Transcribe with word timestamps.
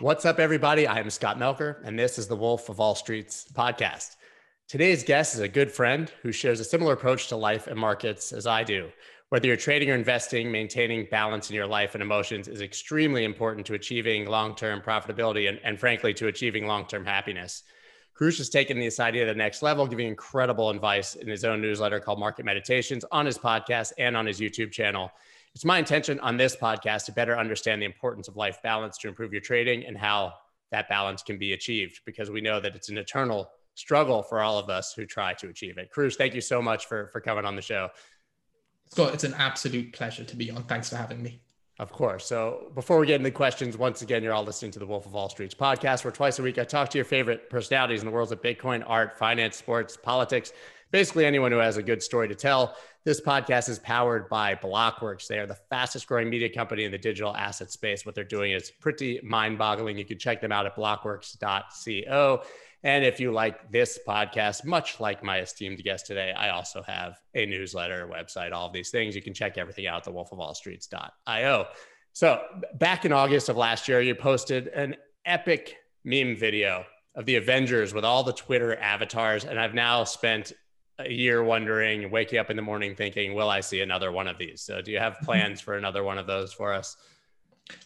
What's 0.00 0.24
up, 0.24 0.38
everybody? 0.38 0.86
I 0.86 1.00
am 1.00 1.10
Scott 1.10 1.40
Melker, 1.40 1.84
and 1.84 1.98
this 1.98 2.20
is 2.20 2.28
the 2.28 2.36
Wolf 2.36 2.68
of 2.68 2.78
All 2.78 2.94
Streets 2.94 3.50
podcast. 3.52 4.14
Today's 4.68 5.02
guest 5.02 5.34
is 5.34 5.40
a 5.40 5.48
good 5.48 5.72
friend 5.72 6.12
who 6.22 6.30
shares 6.30 6.60
a 6.60 6.64
similar 6.64 6.92
approach 6.92 7.26
to 7.28 7.36
life 7.36 7.66
and 7.66 7.76
markets 7.76 8.32
as 8.32 8.46
I 8.46 8.62
do. 8.62 8.90
Whether 9.30 9.48
you're 9.48 9.56
trading 9.56 9.90
or 9.90 9.96
investing, 9.96 10.52
maintaining 10.52 11.08
balance 11.10 11.50
in 11.50 11.56
your 11.56 11.66
life 11.66 11.96
and 11.96 12.02
emotions 12.02 12.46
is 12.46 12.60
extremely 12.60 13.24
important 13.24 13.66
to 13.66 13.74
achieving 13.74 14.26
long 14.26 14.54
term 14.54 14.80
profitability 14.80 15.48
and, 15.48 15.58
and, 15.64 15.80
frankly, 15.80 16.14
to 16.14 16.28
achieving 16.28 16.68
long 16.68 16.86
term 16.86 17.04
happiness. 17.04 17.64
Koroush 18.16 18.38
has 18.38 18.50
taken 18.50 18.78
this 18.78 19.00
idea 19.00 19.26
to 19.26 19.32
the 19.32 19.36
next 19.36 19.62
level, 19.62 19.84
giving 19.84 20.06
incredible 20.06 20.70
advice 20.70 21.16
in 21.16 21.26
his 21.26 21.44
own 21.44 21.60
newsletter 21.60 21.98
called 21.98 22.20
Market 22.20 22.44
Meditations 22.44 23.04
on 23.10 23.26
his 23.26 23.36
podcast 23.36 23.94
and 23.98 24.16
on 24.16 24.26
his 24.26 24.38
YouTube 24.38 24.70
channel. 24.70 25.10
It's 25.58 25.64
my 25.64 25.80
intention 25.80 26.20
on 26.20 26.36
this 26.36 26.54
podcast 26.54 27.06
to 27.06 27.12
better 27.12 27.36
understand 27.36 27.82
the 27.82 27.86
importance 27.86 28.28
of 28.28 28.36
life 28.36 28.62
balance 28.62 28.96
to 28.98 29.08
improve 29.08 29.32
your 29.32 29.40
trading 29.40 29.86
and 29.86 29.98
how 29.98 30.34
that 30.70 30.88
balance 30.88 31.20
can 31.20 31.36
be 31.36 31.52
achieved 31.52 31.98
because 32.06 32.30
we 32.30 32.40
know 32.40 32.60
that 32.60 32.76
it's 32.76 32.90
an 32.90 32.96
eternal 32.96 33.50
struggle 33.74 34.22
for 34.22 34.40
all 34.40 34.56
of 34.60 34.70
us 34.70 34.92
who 34.92 35.04
try 35.04 35.34
to 35.34 35.48
achieve 35.48 35.76
it. 35.76 35.90
Koroush, 35.92 36.14
thank 36.14 36.32
you 36.32 36.40
so 36.40 36.62
much 36.62 36.86
for, 36.86 37.08
for 37.08 37.20
coming 37.20 37.44
on 37.44 37.56
the 37.56 37.62
show. 37.62 37.88
Scott, 38.86 39.12
it's 39.12 39.24
an 39.24 39.34
absolute 39.34 39.92
pleasure 39.92 40.22
to 40.22 40.36
be 40.36 40.48
on. 40.48 40.62
Thanks 40.62 40.90
for 40.90 40.94
having 40.94 41.20
me. 41.20 41.40
Of 41.80 41.90
course. 41.90 42.24
So 42.24 42.70
before 42.76 43.00
we 43.00 43.08
get 43.08 43.20
into 43.20 43.32
questions, 43.32 43.76
once 43.76 44.00
again, 44.02 44.22
you're 44.22 44.34
all 44.34 44.44
listening 44.44 44.70
to 44.72 44.78
the 44.78 44.86
Wolf 44.86 45.06
of 45.06 45.16
All 45.16 45.28
Streets 45.28 45.56
podcast, 45.56 46.04
where 46.04 46.12
twice 46.12 46.38
a 46.38 46.42
week 46.44 46.58
I 46.58 46.64
talk 46.64 46.88
to 46.90 46.98
your 46.98 47.04
favorite 47.04 47.50
personalities 47.50 48.00
in 48.00 48.06
the 48.06 48.12
worlds 48.12 48.30
of 48.30 48.40
Bitcoin, 48.40 48.84
art, 48.86 49.18
finance, 49.18 49.56
sports, 49.56 49.96
politics, 49.96 50.52
basically 50.90 51.24
anyone 51.24 51.52
who 51.52 51.58
has 51.58 51.76
a 51.76 51.82
good 51.82 52.02
story 52.02 52.28
to 52.28 52.34
tell. 52.34 52.76
This 53.04 53.20
podcast 53.20 53.68
is 53.68 53.78
powered 53.78 54.28
by 54.28 54.54
Blockworks. 54.54 55.26
They 55.26 55.38
are 55.38 55.46
the 55.46 55.58
fastest 55.70 56.06
growing 56.06 56.28
media 56.28 56.48
company 56.48 56.84
in 56.84 56.92
the 56.92 56.98
digital 56.98 57.34
asset 57.34 57.70
space. 57.70 58.04
What 58.04 58.14
they're 58.14 58.24
doing 58.24 58.52
is 58.52 58.70
pretty 58.70 59.20
mind 59.22 59.58
boggling. 59.58 59.96
You 59.98 60.04
can 60.04 60.18
check 60.18 60.40
them 60.40 60.52
out 60.52 60.66
at 60.66 60.76
blockworks.co. 60.76 62.42
And 62.84 63.04
if 63.04 63.18
you 63.18 63.32
like 63.32 63.72
this 63.72 63.98
podcast, 64.06 64.64
much 64.64 65.00
like 65.00 65.24
my 65.24 65.40
esteemed 65.40 65.82
guest 65.82 66.06
today, 66.06 66.32
I 66.32 66.50
also 66.50 66.82
have 66.82 67.18
a 67.34 67.44
newsletter, 67.44 68.06
website, 68.06 68.52
all 68.52 68.66
of 68.66 68.72
these 68.72 68.90
things. 68.90 69.16
You 69.16 69.22
can 69.22 69.34
check 69.34 69.58
everything 69.58 69.86
out 69.86 70.06
at 70.06 70.12
thewolfofallstreets.io. 70.12 71.66
So 72.12 72.42
back 72.74 73.04
in 73.04 73.12
August 73.12 73.48
of 73.48 73.56
last 73.56 73.88
year, 73.88 74.00
you 74.00 74.14
posted 74.14 74.68
an 74.68 74.96
epic 75.24 75.76
meme 76.04 76.36
video 76.36 76.84
of 77.14 77.26
the 77.26 77.34
Avengers 77.36 77.92
with 77.92 78.04
all 78.04 78.22
the 78.22 78.32
Twitter 78.32 78.76
avatars. 78.76 79.44
And 79.44 79.58
I've 79.58 79.74
now 79.74 80.04
spent 80.04 80.52
a 80.98 81.10
year 81.10 81.42
wondering, 81.42 82.10
waking 82.10 82.38
up 82.38 82.50
in 82.50 82.56
the 82.56 82.62
morning 82.62 82.94
thinking, 82.94 83.34
will 83.34 83.50
I 83.50 83.60
see 83.60 83.80
another 83.80 84.10
one 84.10 84.26
of 84.26 84.38
these? 84.38 84.60
So 84.60 84.80
do 84.82 84.90
you 84.90 84.98
have 84.98 85.14
mm-hmm. 85.14 85.24
plans 85.24 85.60
for 85.60 85.76
another 85.76 86.02
one 86.02 86.18
of 86.18 86.26
those 86.26 86.52
for 86.52 86.72
us? 86.72 86.96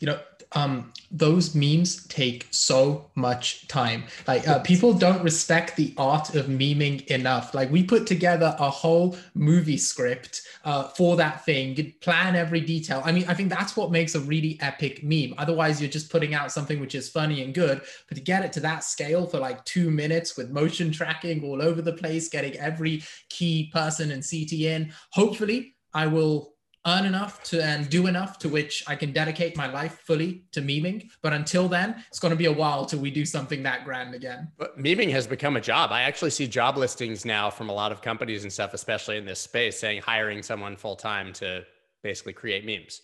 You 0.00 0.06
know, 0.08 0.20
um, 0.54 0.92
those 1.10 1.54
memes 1.54 2.06
take 2.06 2.46
so 2.50 3.10
much 3.14 3.66
time. 3.68 4.04
Like 4.26 4.46
uh, 4.46 4.60
people 4.60 4.92
don't 4.92 5.22
respect 5.22 5.76
the 5.76 5.94
art 5.96 6.34
of 6.34 6.46
memeing 6.46 7.06
enough. 7.06 7.54
Like 7.54 7.70
we 7.70 7.82
put 7.82 8.06
together 8.06 8.54
a 8.58 8.70
whole 8.70 9.16
movie 9.34 9.76
script 9.76 10.42
uh, 10.64 10.84
for 10.84 11.16
that 11.16 11.44
thing, 11.44 11.76
you 11.76 11.92
plan 12.00 12.36
every 12.36 12.60
detail. 12.60 13.02
I 13.04 13.12
mean, 13.12 13.24
I 13.28 13.34
think 13.34 13.50
that's 13.50 13.76
what 13.76 13.90
makes 13.90 14.14
a 14.14 14.20
really 14.20 14.58
epic 14.60 15.02
meme. 15.02 15.34
Otherwise, 15.38 15.80
you're 15.80 15.90
just 15.90 16.10
putting 16.10 16.34
out 16.34 16.52
something 16.52 16.80
which 16.80 16.94
is 16.94 17.08
funny 17.08 17.42
and 17.42 17.54
good. 17.54 17.80
But 18.08 18.16
to 18.16 18.22
get 18.22 18.44
it 18.44 18.52
to 18.54 18.60
that 18.60 18.84
scale 18.84 19.26
for 19.26 19.38
like 19.38 19.64
two 19.64 19.90
minutes 19.90 20.36
with 20.36 20.50
motion 20.50 20.92
tracking 20.92 21.42
all 21.44 21.62
over 21.62 21.82
the 21.82 21.92
place, 21.92 22.28
getting 22.28 22.56
every 22.58 23.02
key 23.28 23.70
person 23.72 24.10
and 24.12 24.22
CT 24.28 24.52
in, 24.52 24.92
hopefully 25.10 25.74
I 25.94 26.06
will 26.06 26.51
earn 26.86 27.06
enough 27.06 27.42
to 27.44 27.62
and 27.62 27.88
do 27.88 28.06
enough 28.06 28.38
to 28.40 28.48
which 28.48 28.82
I 28.86 28.96
can 28.96 29.12
dedicate 29.12 29.56
my 29.56 29.70
life 29.70 30.00
fully 30.04 30.44
to 30.52 30.60
memeing. 30.60 31.10
But 31.22 31.32
until 31.32 31.68
then, 31.68 32.04
it's 32.08 32.18
going 32.18 32.30
to 32.30 32.36
be 32.36 32.46
a 32.46 32.52
while 32.52 32.84
till 32.86 32.98
we 32.98 33.10
do 33.10 33.24
something 33.24 33.62
that 33.62 33.84
grand 33.84 34.14
again. 34.14 34.50
But 34.58 34.78
memeing 34.78 35.10
has 35.10 35.26
become 35.26 35.56
a 35.56 35.60
job. 35.60 35.92
I 35.92 36.02
actually 36.02 36.30
see 36.30 36.46
job 36.46 36.76
listings 36.76 37.24
now 37.24 37.50
from 37.50 37.68
a 37.68 37.72
lot 37.72 37.92
of 37.92 38.02
companies 38.02 38.42
and 38.42 38.52
stuff, 38.52 38.74
especially 38.74 39.16
in 39.16 39.24
this 39.24 39.40
space, 39.40 39.78
saying 39.78 40.02
hiring 40.02 40.42
someone 40.42 40.76
full 40.76 40.96
time 40.96 41.32
to 41.34 41.64
basically 42.02 42.32
create 42.32 42.66
memes. 42.66 43.00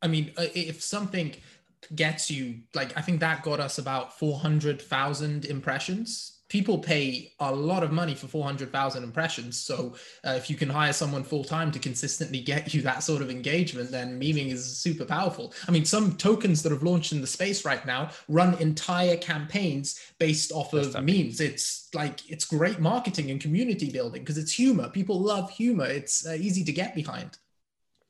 I 0.00 0.06
mean, 0.06 0.32
uh, 0.36 0.46
if 0.54 0.82
something 0.82 1.34
gets 1.94 2.30
you 2.30 2.60
like, 2.74 2.96
I 2.96 3.02
think 3.02 3.20
that 3.20 3.42
got 3.42 3.60
us 3.60 3.78
about 3.78 4.18
400,000 4.18 5.44
impressions 5.44 6.33
people 6.54 6.78
pay 6.78 7.32
a 7.40 7.52
lot 7.52 7.82
of 7.82 7.90
money 7.90 8.14
for 8.14 8.28
400,000 8.28 9.02
impressions. 9.02 9.58
So 9.58 9.96
uh, 10.24 10.34
if 10.36 10.48
you 10.48 10.54
can 10.54 10.70
hire 10.70 10.92
someone 10.92 11.24
full 11.24 11.42
time 11.42 11.72
to 11.72 11.80
consistently 11.80 12.38
get 12.38 12.72
you 12.72 12.80
that 12.82 13.02
sort 13.02 13.22
of 13.22 13.28
engagement, 13.28 13.90
then 13.90 14.20
memeing 14.20 14.52
is 14.52 14.64
super 14.78 15.04
powerful. 15.04 15.52
I 15.66 15.72
mean, 15.72 15.84
some 15.84 16.12
tokens 16.12 16.62
that 16.62 16.70
have 16.70 16.84
launched 16.84 17.10
in 17.10 17.20
the 17.20 17.26
space 17.26 17.64
right 17.64 17.84
now 17.84 18.10
run 18.28 18.54
entire 18.62 19.16
campaigns 19.16 19.98
based 20.20 20.52
off 20.52 20.72
of 20.74 20.94
memes. 21.02 21.40
It's 21.40 21.88
like 21.92 22.30
it's 22.30 22.44
great 22.44 22.78
marketing 22.78 23.32
and 23.32 23.40
community 23.40 23.90
building 23.90 24.22
because 24.22 24.38
it's 24.38 24.52
humor. 24.52 24.88
People 24.90 25.18
love 25.18 25.50
humor. 25.50 25.86
It's 25.86 26.24
uh, 26.24 26.34
easy 26.34 26.62
to 26.62 26.72
get 26.72 26.94
behind. 26.94 27.36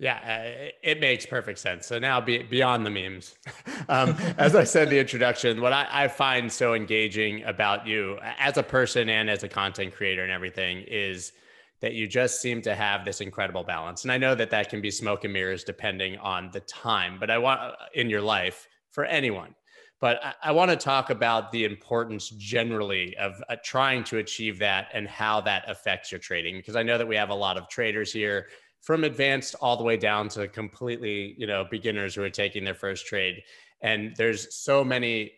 Yeah, 0.05 0.19
uh, 0.19 0.69
it 0.83 1.01
makes 1.01 1.25
perfect 1.25 1.59
sense. 1.59 1.87
So 1.87 1.99
now, 1.99 2.21
be, 2.21 2.43
beyond 2.43 2.85
the 2.85 2.91
memes, 2.91 3.37
um, 3.89 4.15
as 4.37 4.55
I 4.55 4.63
said 4.63 4.89
in 4.89 4.91
the 4.91 4.99
introduction, 4.99 5.63
what 5.63 5.73
I, 5.73 5.89
I, 5.91 6.09
find 6.09 6.53
so 6.53 6.75
engaging 6.75 7.43
about 7.45 7.87
you 7.87 8.19
as 8.39 8.59
a 8.59 8.63
person 8.63 9.09
and 9.09 9.31
as 9.31 9.45
a 9.45 9.49
content 9.49 9.95
creator 9.95 10.23
and 10.23 10.31
everything 10.31 10.85
is 10.87 11.33
that 11.81 11.95
you 11.95 12.07
just 12.07 12.43
seem 12.43 12.61
to 12.63 12.75
have 12.75 13.07
this 13.07 13.23
incredible 13.23 13.65
balance. 13.65 14.03
And 14.03 14.13
I 14.13 14.19
know 14.19 14.35
that 14.35 14.51
that 14.51 14.69
can 14.69 14.83
be 14.83 14.91
smoke 14.91 15.25
and 15.25 15.33
mirrors 15.33 15.65
depending 15.65 16.19
on 16.19 16.51
the 16.53 16.61
time, 16.61 17.17
but 17.19 17.31
I 17.31 17.39
want 17.39 17.63
uh, 17.63 17.73
in 17.95 18.11
your 18.11 18.21
life 18.21 18.69
for 18.91 19.07
anyone. 19.07 19.55
But 20.03 20.23
I, 20.23 20.35
I 20.43 20.53
want 20.53 20.71
to 20.71 20.77
talk 20.77 21.09
about 21.09 21.51
the 21.51 21.65
importance 21.65 22.29
generally 22.29 23.17
of 23.17 23.43
uh, 23.49 23.57
trying 23.65 24.05
to 24.05 24.19
achieve 24.19 24.59
that 24.59 24.89
and 24.93 25.09
how 25.09 25.41
that 25.43 25.65
affects 25.67 26.13
your 26.13 26.19
trading, 26.19 26.59
because 26.59 26.77
I 26.77 26.83
know 26.83 26.99
that 26.99 27.09
we 27.09 27.17
have 27.17 27.31
a 27.31 27.35
lot 27.35 27.57
of 27.57 27.71
traders 27.71 28.13
here 28.13 28.49
from 28.85 29.03
advanced 29.05 29.55
all 29.63 29.79
the 29.79 29.83
way 29.83 29.97
down 29.97 30.29
to 30.29 30.47
completely, 30.47 31.35
you 31.39 31.47
know, 31.47 31.65
beginners 31.71 32.15
who 32.15 32.23
are 32.23 32.31
taking 32.31 32.65
their 32.65 32.75
first 32.75 33.07
trade. 33.07 33.43
And 33.81 34.15
there's 34.17 34.55
so 34.55 34.85
many 34.85 35.33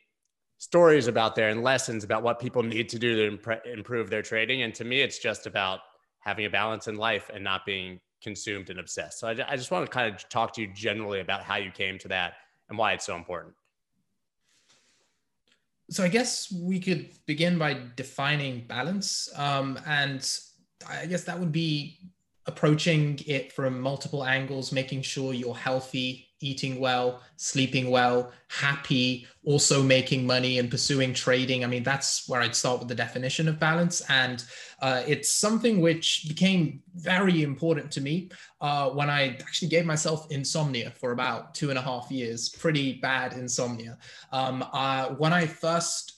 stories 0.58 1.06
about 1.06 1.36
there 1.36 1.50
and 1.50 1.62
lessons 1.62 2.02
about 2.02 2.24
what 2.24 2.40
people 2.40 2.64
need 2.64 2.88
to 2.88 2.98
do 2.98 3.14
to 3.14 3.26
imp- 3.28 3.66
improve 3.66 4.10
their 4.10 4.22
trading. 4.22 4.62
And 4.62 4.74
to 4.74 4.84
me, 4.84 5.00
it's 5.00 5.18
just 5.18 5.46
about 5.46 5.80
having 6.18 6.44
a 6.46 6.50
balance 6.50 6.88
in 6.88 6.96
life 6.96 7.30
and 7.32 7.44
not 7.44 7.64
being 7.64 8.00
consumed 8.20 8.68
and 8.68 8.80
obsessed. 8.80 9.20
So 9.20 9.28
I, 9.28 9.52
I 9.52 9.56
just 9.56 9.70
want 9.70 9.86
to 9.86 9.92
kind 9.92 10.12
of 10.12 10.28
talk 10.28 10.52
to 10.54 10.62
you 10.62 10.68
generally 10.74 11.20
about 11.20 11.42
how 11.42 11.56
you 11.56 11.70
came 11.70 11.98
to 11.98 12.08
that 12.08 12.34
and 12.68 12.76
why 12.76 12.94
it's 12.94 13.06
so 13.06 13.14
important. 13.14 13.54
So 15.88 16.02
I 16.02 16.08
guess 16.08 16.52
we 16.52 16.80
could 16.80 17.10
begin 17.26 17.58
by 17.58 17.78
defining 17.94 18.66
balance. 18.66 19.28
Um, 19.36 19.78
and 19.86 20.28
I 20.88 21.06
guess 21.06 21.22
that 21.24 21.38
would 21.38 21.52
be 21.52 22.00
approaching 22.46 23.18
it 23.26 23.52
from 23.52 23.80
multiple 23.80 24.24
angles, 24.24 24.72
making 24.72 25.02
sure 25.02 25.34
you're 25.34 25.54
healthy, 25.54 26.28
eating 26.40 26.78
well, 26.78 27.22
sleeping 27.36 27.90
well, 27.90 28.32
happy, 28.48 29.26
also 29.44 29.82
making 29.82 30.26
money 30.26 30.58
and 30.58 30.70
pursuing 30.70 31.12
trading. 31.14 31.64
I 31.64 31.66
mean, 31.66 31.82
that's 31.82 32.28
where 32.28 32.40
I'd 32.40 32.54
start 32.54 32.78
with 32.78 32.88
the 32.88 32.94
definition 32.94 33.48
of 33.48 33.58
balance. 33.58 34.02
And 34.08 34.44
uh, 34.80 35.02
it's 35.06 35.32
something 35.32 35.80
which 35.80 36.26
became 36.28 36.82
very 36.94 37.42
important 37.42 37.90
to 37.92 38.00
me 38.00 38.30
uh, 38.60 38.90
when 38.90 39.10
I 39.10 39.36
actually 39.40 39.68
gave 39.68 39.86
myself 39.86 40.30
insomnia 40.30 40.90
for 40.90 41.12
about 41.12 41.54
two 41.54 41.70
and 41.70 41.78
a 41.78 41.82
half 41.82 42.10
years, 42.10 42.50
pretty 42.50 42.94
bad 42.94 43.32
insomnia. 43.32 43.98
Um, 44.30 44.64
uh, 44.72 45.08
when 45.10 45.32
I 45.32 45.46
first 45.46 46.16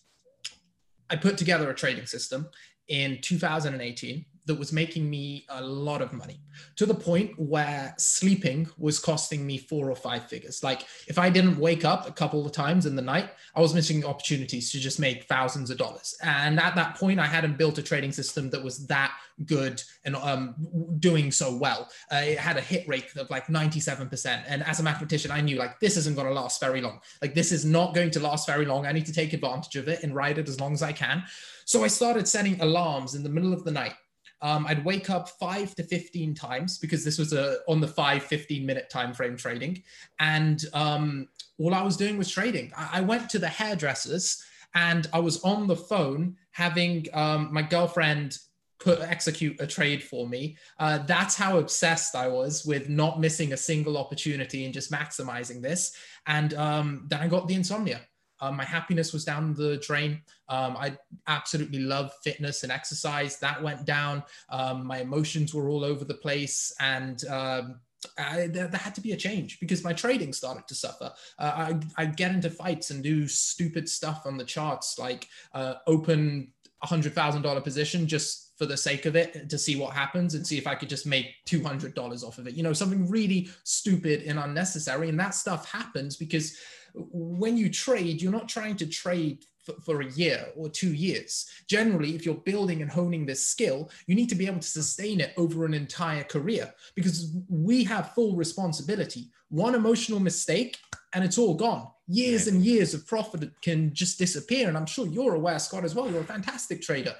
I 1.10 1.16
put 1.16 1.38
together 1.38 1.70
a 1.70 1.74
trading 1.74 2.06
system 2.06 2.48
in 2.88 3.18
2018 3.22 4.24
that 4.48 4.58
was 4.58 4.72
making 4.72 5.08
me 5.08 5.44
a 5.50 5.62
lot 5.62 6.02
of 6.02 6.12
money 6.12 6.40
to 6.74 6.86
the 6.86 6.94
point 6.94 7.38
where 7.38 7.94
sleeping 7.98 8.68
was 8.78 8.98
costing 8.98 9.46
me 9.46 9.58
four 9.58 9.90
or 9.90 9.94
five 9.94 10.26
figures. 10.26 10.64
Like 10.64 10.82
if 11.06 11.18
I 11.18 11.30
didn't 11.30 11.58
wake 11.58 11.84
up 11.84 12.08
a 12.08 12.12
couple 12.12 12.44
of 12.44 12.50
times 12.50 12.86
in 12.86 12.96
the 12.96 13.02
night, 13.02 13.30
I 13.54 13.60
was 13.60 13.74
missing 13.74 14.04
opportunities 14.04 14.72
to 14.72 14.80
just 14.80 14.98
make 14.98 15.24
thousands 15.24 15.70
of 15.70 15.76
dollars. 15.76 16.16
And 16.22 16.58
at 16.58 16.74
that 16.74 16.96
point, 16.96 17.20
I 17.20 17.26
hadn't 17.26 17.58
built 17.58 17.78
a 17.78 17.82
trading 17.82 18.10
system 18.10 18.50
that 18.50 18.64
was 18.64 18.86
that 18.86 19.12
good 19.44 19.82
and 20.04 20.16
um, 20.16 20.54
doing 20.98 21.30
so 21.30 21.56
well. 21.56 21.88
Uh, 22.10 22.22
it 22.24 22.38
had 22.38 22.56
a 22.56 22.60
hit 22.60 22.88
rate 22.88 23.14
of 23.16 23.30
like 23.30 23.46
97%. 23.46 24.42
And 24.48 24.62
as 24.64 24.80
a 24.80 24.82
mathematician, 24.82 25.30
I 25.30 25.42
knew 25.42 25.56
like 25.56 25.78
this 25.78 25.96
isn't 25.96 26.16
going 26.16 26.26
to 26.26 26.32
last 26.32 26.58
very 26.60 26.80
long. 26.80 27.00
Like 27.22 27.34
this 27.34 27.52
is 27.52 27.64
not 27.64 27.94
going 27.94 28.10
to 28.12 28.20
last 28.20 28.46
very 28.46 28.64
long. 28.64 28.86
I 28.86 28.92
need 28.92 29.06
to 29.06 29.12
take 29.12 29.32
advantage 29.32 29.76
of 29.76 29.88
it 29.88 30.02
and 30.02 30.14
ride 30.14 30.38
it 30.38 30.48
as 30.48 30.58
long 30.58 30.72
as 30.72 30.82
I 30.82 30.92
can. 30.92 31.22
So 31.66 31.84
I 31.84 31.88
started 31.88 32.26
setting 32.26 32.60
alarms 32.60 33.14
in 33.14 33.22
the 33.22 33.28
middle 33.28 33.52
of 33.52 33.64
the 33.64 33.70
night 33.70 33.92
um, 34.40 34.66
I'd 34.66 34.84
wake 34.84 35.10
up 35.10 35.28
five 35.28 35.74
to 35.76 35.82
15 35.82 36.34
times 36.34 36.78
because 36.78 37.04
this 37.04 37.18
was 37.18 37.32
a 37.32 37.58
on 37.66 37.80
the 37.80 37.88
five, 37.88 38.22
15 38.22 38.64
minute 38.64 38.88
time 38.90 39.12
frame 39.12 39.36
trading. 39.36 39.82
And 40.20 40.64
um, 40.72 41.28
all 41.58 41.74
I 41.74 41.82
was 41.82 41.96
doing 41.96 42.18
was 42.18 42.30
trading. 42.30 42.72
I, 42.76 42.98
I, 42.98 43.00
went 43.00 43.28
to 43.30 43.38
the 43.38 43.48
hairdressers 43.48 44.42
and 44.74 45.08
I 45.12 45.18
was 45.18 45.42
on 45.42 45.66
the 45.66 45.76
phone 45.76 46.36
having 46.52 47.06
um, 47.14 47.48
my 47.52 47.62
girlfriend 47.62 48.38
put 48.78 49.00
execute 49.00 49.60
a 49.60 49.66
trade 49.66 50.02
for 50.02 50.28
me. 50.28 50.56
Uh, 50.78 50.98
that's 50.98 51.34
how 51.34 51.58
obsessed 51.58 52.14
I 52.14 52.28
was 52.28 52.64
with 52.64 52.88
not 52.88 53.20
missing 53.20 53.52
a 53.52 53.56
single 53.56 53.98
opportunity 53.98 54.64
and 54.64 54.72
just 54.74 54.92
maximizing 54.92 55.60
this. 55.60 55.96
And 56.26 56.54
um, 56.54 57.06
then 57.08 57.20
I 57.20 57.26
got 57.26 57.48
the 57.48 57.54
insomnia. 57.54 58.02
Um, 58.40 58.56
my 58.56 58.64
happiness 58.64 59.12
was 59.12 59.24
down 59.24 59.54
the 59.54 59.76
drain. 59.78 60.22
Um, 60.48 60.76
I 60.76 60.96
absolutely 61.26 61.80
love 61.80 62.12
fitness 62.22 62.62
and 62.62 62.72
exercise. 62.72 63.38
That 63.38 63.62
went 63.62 63.84
down. 63.84 64.22
Um, 64.48 64.86
my 64.86 65.00
emotions 65.00 65.54
were 65.54 65.68
all 65.68 65.84
over 65.84 66.04
the 66.04 66.14
place. 66.14 66.72
And 66.80 67.24
um, 67.26 67.80
I, 68.16 68.46
there, 68.46 68.68
there, 68.68 68.80
had 68.80 68.94
to 68.94 69.00
be 69.00 69.12
a 69.12 69.16
change 69.16 69.58
because 69.60 69.82
my 69.82 69.92
trading 69.92 70.32
started 70.32 70.68
to 70.68 70.74
suffer. 70.74 71.12
Uh, 71.38 71.70
I, 71.96 72.02
I 72.02 72.06
get 72.06 72.32
into 72.32 72.50
fights 72.50 72.90
and 72.90 73.02
do 73.02 73.26
stupid 73.26 73.88
stuff 73.88 74.22
on 74.24 74.36
the 74.36 74.44
charts, 74.44 74.98
like 74.98 75.26
uh, 75.52 75.74
open 75.86 76.52
a 76.82 76.86
hundred 76.86 77.14
thousand 77.14 77.42
dollar 77.42 77.60
position 77.60 78.06
just 78.06 78.52
for 78.56 78.66
the 78.66 78.76
sake 78.76 79.06
of 79.06 79.16
it 79.16 79.48
to 79.48 79.58
see 79.58 79.76
what 79.76 79.94
happens 79.94 80.34
and 80.34 80.46
see 80.46 80.58
if 80.58 80.66
I 80.66 80.74
could 80.74 80.88
just 80.88 81.06
make 81.06 81.26
two 81.44 81.62
hundred 81.62 81.94
dollars 81.94 82.22
off 82.22 82.38
of 82.38 82.46
it. 82.46 82.54
You 82.54 82.62
know, 82.62 82.72
something 82.72 83.08
really 83.08 83.48
stupid 83.64 84.22
and 84.22 84.38
unnecessary. 84.38 85.08
And 85.08 85.18
that 85.18 85.34
stuff 85.34 85.70
happens 85.70 86.16
because 86.16 86.56
when 86.94 87.56
you 87.56 87.70
trade, 87.70 88.20
you're 88.20 88.32
not 88.32 88.48
trying 88.48 88.76
to 88.76 88.86
trade 88.86 89.44
for, 89.84 90.00
a 90.00 90.10
year 90.12 90.46
or 90.56 90.68
two 90.68 90.94
years. 90.94 91.46
Generally, 91.68 92.14
if 92.14 92.24
you're 92.24 92.34
building 92.34 92.82
and 92.82 92.90
honing 92.90 93.26
this 93.26 93.46
skill, 93.46 93.90
you 94.06 94.14
need 94.14 94.28
to 94.28 94.34
be 94.34 94.46
able 94.46 94.60
to 94.60 94.68
sustain 94.68 95.20
it 95.20 95.32
over 95.36 95.64
an 95.64 95.74
entire 95.74 96.24
career 96.24 96.72
because 96.94 97.34
we 97.48 97.84
have 97.84 98.14
full 98.14 98.34
responsibility. 98.34 99.30
One 99.50 99.74
emotional 99.74 100.20
mistake 100.20 100.78
and 101.14 101.24
it's 101.24 101.38
all 101.38 101.54
gone. 101.54 101.88
Years 102.06 102.46
and 102.46 102.64
years 102.64 102.94
of 102.94 103.06
profit 103.06 103.50
can 103.62 103.92
just 103.94 104.18
disappear. 104.18 104.68
And 104.68 104.76
I'm 104.76 104.86
sure 104.86 105.06
you're 105.06 105.34
aware, 105.34 105.58
Scott, 105.58 105.84
as 105.84 105.94
well. 105.94 106.10
You're 106.10 106.20
a 106.20 106.24
fantastic 106.24 106.82
trader. 106.82 107.14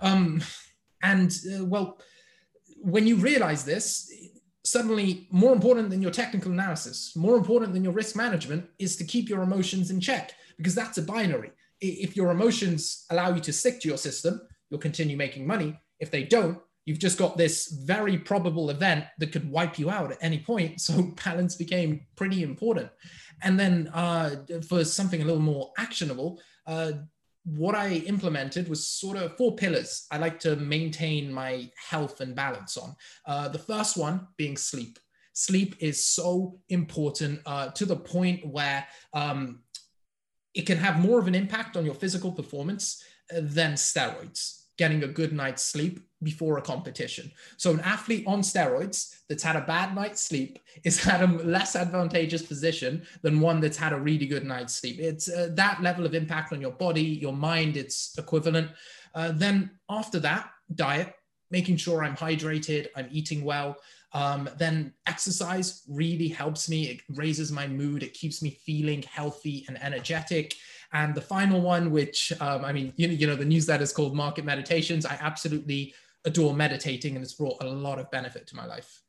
Um, 0.00 0.42
and 1.02 1.36
uh, 1.52 1.64
well, 1.64 1.98
when 2.76 3.06
you 3.06 3.16
realize 3.16 3.64
this, 3.64 4.12
suddenly 4.64 5.26
more 5.30 5.52
important 5.52 5.90
than 5.90 6.02
your 6.02 6.10
technical 6.10 6.52
analysis, 6.52 7.16
more 7.16 7.36
important 7.36 7.72
than 7.72 7.82
your 7.82 7.92
risk 7.92 8.14
management 8.14 8.68
is 8.78 8.96
to 8.96 9.04
keep 9.04 9.28
your 9.28 9.42
emotions 9.42 9.90
in 9.90 10.00
check 10.00 10.32
because 10.56 10.74
that's 10.74 10.98
a 10.98 11.02
binary 11.02 11.50
if 11.82 12.16
your 12.16 12.30
emotions 12.30 13.04
allow 13.10 13.34
you 13.34 13.40
to 13.40 13.52
stick 13.52 13.80
to 13.80 13.88
your 13.88 13.98
system, 13.98 14.40
you'll 14.70 14.80
continue 14.80 15.16
making 15.16 15.46
money. 15.46 15.78
If 15.98 16.10
they 16.10 16.22
don't, 16.22 16.58
you've 16.84 17.00
just 17.00 17.18
got 17.18 17.36
this 17.36 17.68
very 17.84 18.16
probable 18.16 18.70
event 18.70 19.04
that 19.18 19.32
could 19.32 19.50
wipe 19.50 19.78
you 19.78 19.90
out 19.90 20.12
at 20.12 20.18
any 20.20 20.38
point. 20.38 20.80
So 20.80 21.12
balance 21.24 21.56
became 21.56 22.06
pretty 22.16 22.42
important. 22.42 22.88
And 23.42 23.58
then 23.58 23.88
uh, 23.92 24.36
for 24.68 24.84
something 24.84 25.20
a 25.20 25.24
little 25.24 25.42
more 25.42 25.72
actionable, 25.76 26.40
uh, 26.66 26.92
what 27.44 27.74
I 27.74 27.94
implemented 28.06 28.68
was 28.68 28.86
sort 28.86 29.16
of 29.16 29.36
four 29.36 29.56
pillars 29.56 30.06
I 30.10 30.18
like 30.18 30.38
to 30.40 30.56
maintain 30.56 31.32
my 31.32 31.70
health 31.76 32.20
and 32.20 32.34
balance 32.34 32.76
on. 32.76 32.94
Uh, 33.26 33.48
the 33.48 33.58
first 33.58 33.96
one 33.96 34.28
being 34.36 34.56
sleep. 34.56 34.98
Sleep 35.34 35.74
is 35.80 36.06
so 36.06 36.58
important 36.68 37.40
uh, 37.46 37.68
to 37.70 37.86
the 37.86 37.96
point 37.96 38.46
where 38.46 38.86
um, 39.14 39.62
it 40.54 40.66
can 40.66 40.78
have 40.78 41.00
more 41.00 41.18
of 41.18 41.26
an 41.26 41.34
impact 41.34 41.76
on 41.76 41.84
your 41.84 41.94
physical 41.94 42.30
performance 42.30 43.02
uh, 43.34 43.40
than 43.40 43.72
steroids, 43.72 44.66
getting 44.76 45.02
a 45.02 45.08
good 45.08 45.32
night's 45.32 45.62
sleep 45.62 46.00
before 46.22 46.58
a 46.58 46.62
competition. 46.62 47.30
So 47.56 47.70
an 47.70 47.80
athlete 47.80 48.24
on 48.26 48.40
steroids 48.42 49.16
that's 49.28 49.42
had 49.42 49.56
a 49.56 49.62
bad 49.62 49.94
night's 49.94 50.22
sleep 50.22 50.58
is 50.84 51.06
at 51.06 51.22
a 51.22 51.26
less 51.26 51.76
advantageous 51.76 52.42
position 52.42 53.06
than 53.22 53.40
one 53.40 53.60
that's 53.60 53.76
had 53.76 53.92
a 53.92 53.98
really 53.98 54.26
good 54.26 54.44
night's 54.44 54.74
sleep. 54.74 54.98
It's 54.98 55.28
uh, 55.28 55.50
that 55.54 55.82
level 55.82 56.06
of 56.06 56.14
impact 56.14 56.52
on 56.52 56.60
your 56.60 56.72
body, 56.72 57.02
your 57.02 57.32
mind, 57.32 57.76
it's 57.76 58.16
equivalent. 58.18 58.70
Uh, 59.14 59.32
then 59.32 59.70
after 59.88 60.18
that, 60.20 60.50
diet, 60.74 61.14
making 61.50 61.76
sure 61.76 62.02
I'm 62.02 62.16
hydrated, 62.16 62.88
I'm 62.96 63.08
eating 63.10 63.44
well. 63.44 63.76
Um, 64.14 64.48
then 64.58 64.92
exercise 65.06 65.82
really 65.88 66.28
helps 66.28 66.68
me. 66.68 66.84
It 66.84 67.00
raises 67.08 67.50
my 67.50 67.66
mood. 67.66 68.02
It 68.02 68.12
keeps 68.12 68.42
me 68.42 68.50
feeling 68.50 69.02
healthy 69.02 69.64
and 69.68 69.82
energetic. 69.82 70.54
And 70.92 71.14
the 71.14 71.22
final 71.22 71.60
one, 71.60 71.90
which 71.90 72.32
um, 72.40 72.64
I 72.64 72.72
mean, 72.72 72.92
you 72.96 73.08
know, 73.08 73.14
you 73.14 73.26
know, 73.26 73.36
the 73.36 73.44
newsletter 73.44 73.82
is 73.82 73.92
called 73.92 74.14
Market 74.14 74.44
Meditations. 74.44 75.06
I 75.06 75.16
absolutely 75.20 75.94
adore 76.24 76.54
meditating, 76.54 77.14
and 77.16 77.24
it's 77.24 77.34
brought 77.34 77.62
a 77.62 77.66
lot 77.66 77.98
of 77.98 78.10
benefit 78.10 78.46
to 78.48 78.56
my 78.56 78.66
life. 78.66 79.02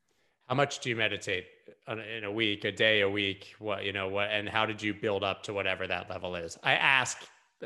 How 0.48 0.56
much 0.56 0.80
do 0.80 0.90
you 0.90 0.96
meditate 0.96 1.46
in 1.88 2.24
a 2.24 2.32
week, 2.32 2.66
a 2.66 2.72
day, 2.72 3.02
a 3.02 3.10
week? 3.10 3.54
What 3.60 3.86
you 3.86 3.94
know, 3.94 4.10
what, 4.10 4.30
and 4.30 4.48
how 4.48 4.66
did 4.66 4.82
you 4.82 4.94
build 4.94 5.24
up 5.24 5.44
to 5.44 5.54
whatever 5.54 5.88
that 5.88 6.10
level 6.10 6.36
is? 6.36 6.58
I 6.64 6.74
ask 6.76 7.18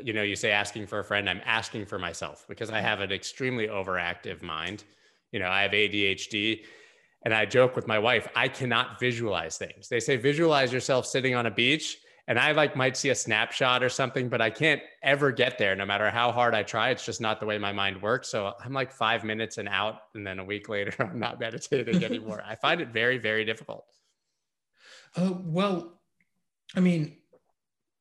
you 0.04 0.14
know, 0.14 0.22
you 0.22 0.36
say 0.36 0.52
asking 0.52 0.88
for 0.88 1.00
a 1.00 1.04
friend, 1.04 1.30
I'm 1.30 1.42
asking 1.46 1.86
for 1.86 2.00
myself 2.00 2.46
because 2.48 2.70
I 2.70 2.82
have 2.82 3.00
an 3.00 3.12
extremely 3.12 3.68
overactive 3.68 4.42
mind. 4.42 4.84
You 5.32 5.40
know, 5.40 5.50
I 5.50 5.64
have 5.64 5.72
ADHD 5.72 6.62
and 7.24 7.34
I 7.34 7.46
joke 7.46 7.76
with 7.76 7.88
my 7.88 8.00
wife, 8.00 8.28
I 8.36 8.48
cannot 8.48 9.00
visualize 9.00 9.58
things. 9.58 9.90
They 9.90 10.00
say 10.00 10.16
visualize 10.16 10.72
yourself 10.72 11.06
sitting 11.06 11.36
on 11.36 11.46
a 11.46 11.52
beach, 11.52 11.98
and 12.27 12.38
I 12.38 12.51
like 12.51 12.75
might 12.75 12.97
see 12.97 13.09
a 13.09 13.15
snapshot 13.15 13.81
or 13.81 13.89
something, 13.89 14.27
but 14.27 14.41
I 14.41 14.50
can't 14.50 14.81
ever 15.01 15.31
get 15.31 15.57
there 15.57 15.75
no 15.75 15.85
matter 15.85 16.09
how 16.09 16.31
hard 16.31 16.53
I 16.53 16.63
try. 16.63 16.89
It's 16.89 17.06
just 17.06 17.21
not 17.21 17.39
the 17.39 17.45
way 17.45 17.57
my 17.57 17.71
mind 17.71 18.01
works. 18.01 18.27
So 18.27 18.53
I'm 18.63 18.74
like 18.74 18.91
5 18.91 19.24
minutes 19.24 19.57
and 19.57 19.69
out 19.69 20.01
and 20.13 20.27
then 20.27 20.39
a 20.39 20.44
week 20.44 20.68
later 20.75 20.94
I'm 21.00 21.19
not 21.19 21.39
meditating 21.39 22.03
anymore. 22.03 22.44
I 22.45 22.56
find 22.56 22.81
it 22.81 22.89
very 22.89 23.18
very 23.18 23.45
difficult. 23.45 23.85
Uh, 25.15 25.33
well, 25.39 26.01
I 26.75 26.81
mean, 26.81 27.15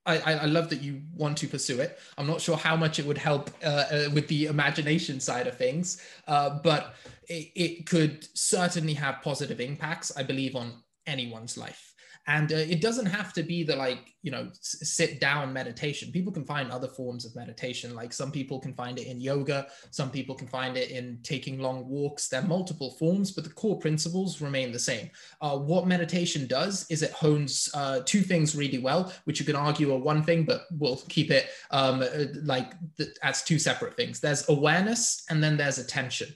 I, 0.04 0.18
I, 0.18 0.44
love 0.44 0.70
that 0.70 0.82
you 0.82 1.02
want 1.14 1.38
to 1.38 1.48
pursue 1.48 1.80
it. 1.80 1.98
I'm 2.16 2.28
not 2.28 2.40
sure 2.40 2.56
how 2.56 2.76
much 2.76 3.00
it 3.00 3.06
would 3.06 3.18
help 3.18 3.50
uh, 3.64 3.66
uh, 3.66 4.08
with 4.12 4.28
the 4.28 4.46
imagination 4.46 5.18
side 5.18 5.48
of 5.48 5.56
things, 5.56 6.00
uh, 6.28 6.58
but 6.62 6.94
it, 7.28 7.50
it, 7.56 7.86
could 7.86 8.26
certainly 8.36 8.94
have 8.94 9.20
positive 9.22 9.60
impacts, 9.60 10.16
I 10.16 10.22
believe, 10.22 10.54
on 10.54 10.74
anyone's 11.06 11.56
life 11.56 11.95
and 12.28 12.52
uh, 12.52 12.56
it 12.56 12.80
doesn't 12.80 13.06
have 13.06 13.32
to 13.34 13.42
be 13.42 13.62
the 13.62 13.76
like 13.76 14.14
you 14.22 14.30
know 14.30 14.48
sit 14.60 15.20
down 15.20 15.52
meditation. 15.52 16.10
People 16.10 16.32
can 16.32 16.44
find 16.44 16.70
other 16.70 16.88
forms 16.88 17.24
of 17.24 17.36
meditation. 17.36 17.94
Like 17.94 18.12
some 18.12 18.32
people 18.32 18.58
can 18.58 18.74
find 18.74 18.98
it 18.98 19.06
in 19.06 19.20
yoga. 19.20 19.68
Some 19.90 20.10
people 20.10 20.34
can 20.34 20.48
find 20.48 20.76
it 20.76 20.90
in 20.90 21.20
taking 21.22 21.60
long 21.60 21.88
walks. 21.88 22.28
There 22.28 22.40
are 22.40 22.46
multiple 22.46 22.92
forms 22.98 23.30
but 23.30 23.44
the 23.44 23.50
core 23.50 23.78
principles 23.78 24.40
remain 24.40 24.72
the 24.72 24.78
same. 24.78 25.10
Uh, 25.40 25.56
what 25.56 25.86
meditation 25.86 26.46
does 26.46 26.86
is 26.90 27.02
it 27.02 27.12
hones 27.12 27.70
uh, 27.74 28.00
two 28.04 28.22
things 28.22 28.56
really 28.56 28.78
well 28.78 29.12
which 29.24 29.38
you 29.38 29.46
can 29.46 29.56
argue 29.56 29.94
are 29.94 29.98
one 29.98 30.22
thing 30.22 30.44
but 30.44 30.62
we'll 30.78 31.00
keep 31.08 31.30
it 31.30 31.50
um, 31.70 32.02
uh, 32.02 32.24
like 32.42 32.72
th- 32.96 33.10
as 33.22 33.42
two 33.42 33.58
separate 33.58 33.96
things. 33.96 34.18
There's 34.18 34.48
awareness 34.48 35.24
and 35.30 35.42
then 35.42 35.56
there's 35.56 35.78
attention. 35.78 36.28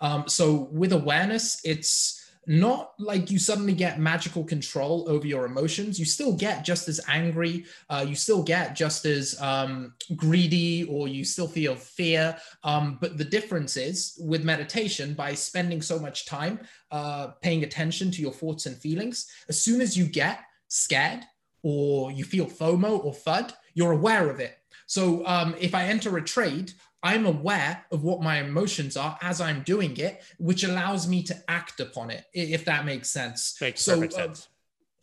Um, 0.00 0.28
so 0.28 0.68
with 0.72 0.92
awareness 0.92 1.60
it's 1.64 2.15
not 2.46 2.92
like 2.98 3.30
you 3.30 3.38
suddenly 3.38 3.72
get 3.72 3.98
magical 3.98 4.44
control 4.44 5.04
over 5.08 5.26
your 5.26 5.46
emotions. 5.46 5.98
You 5.98 6.04
still 6.04 6.32
get 6.32 6.64
just 6.64 6.88
as 6.88 7.00
angry, 7.08 7.64
uh, 7.90 8.04
you 8.08 8.14
still 8.14 8.42
get 8.42 8.76
just 8.76 9.04
as 9.04 9.40
um, 9.40 9.94
greedy, 10.14 10.84
or 10.84 11.08
you 11.08 11.24
still 11.24 11.48
feel 11.48 11.74
fear. 11.74 12.36
Um, 12.62 12.98
but 13.00 13.18
the 13.18 13.24
difference 13.24 13.76
is 13.76 14.20
with 14.24 14.44
meditation, 14.44 15.14
by 15.14 15.34
spending 15.34 15.82
so 15.82 15.98
much 15.98 16.26
time 16.26 16.60
uh, 16.90 17.28
paying 17.42 17.64
attention 17.64 18.10
to 18.12 18.22
your 18.22 18.32
thoughts 18.32 18.66
and 18.66 18.76
feelings, 18.76 19.26
as 19.48 19.60
soon 19.60 19.80
as 19.80 19.96
you 19.96 20.06
get 20.06 20.40
scared 20.68 21.24
or 21.62 22.12
you 22.12 22.24
feel 22.24 22.46
FOMO 22.46 23.04
or 23.04 23.12
FUD, 23.12 23.52
you're 23.74 23.92
aware 23.92 24.30
of 24.30 24.40
it. 24.40 24.58
So 24.86 25.26
um, 25.26 25.54
if 25.58 25.74
I 25.74 25.84
enter 25.84 26.16
a 26.16 26.22
trade, 26.22 26.72
I'm 27.06 27.24
aware 27.24 27.84
of 27.92 28.02
what 28.02 28.20
my 28.20 28.40
emotions 28.40 28.96
are 28.96 29.16
as 29.22 29.40
I'm 29.40 29.62
doing 29.62 29.96
it, 29.96 30.24
which 30.38 30.64
allows 30.64 31.06
me 31.06 31.22
to 31.22 31.36
act 31.46 31.78
upon 31.78 32.10
it, 32.10 32.24
if 32.34 32.64
that 32.64 32.84
makes 32.84 33.08
sense. 33.08 33.56
Makes 33.60 33.82
so, 33.82 33.94
perfect 33.94 34.14
uh, 34.14 34.16
sense. 34.16 34.48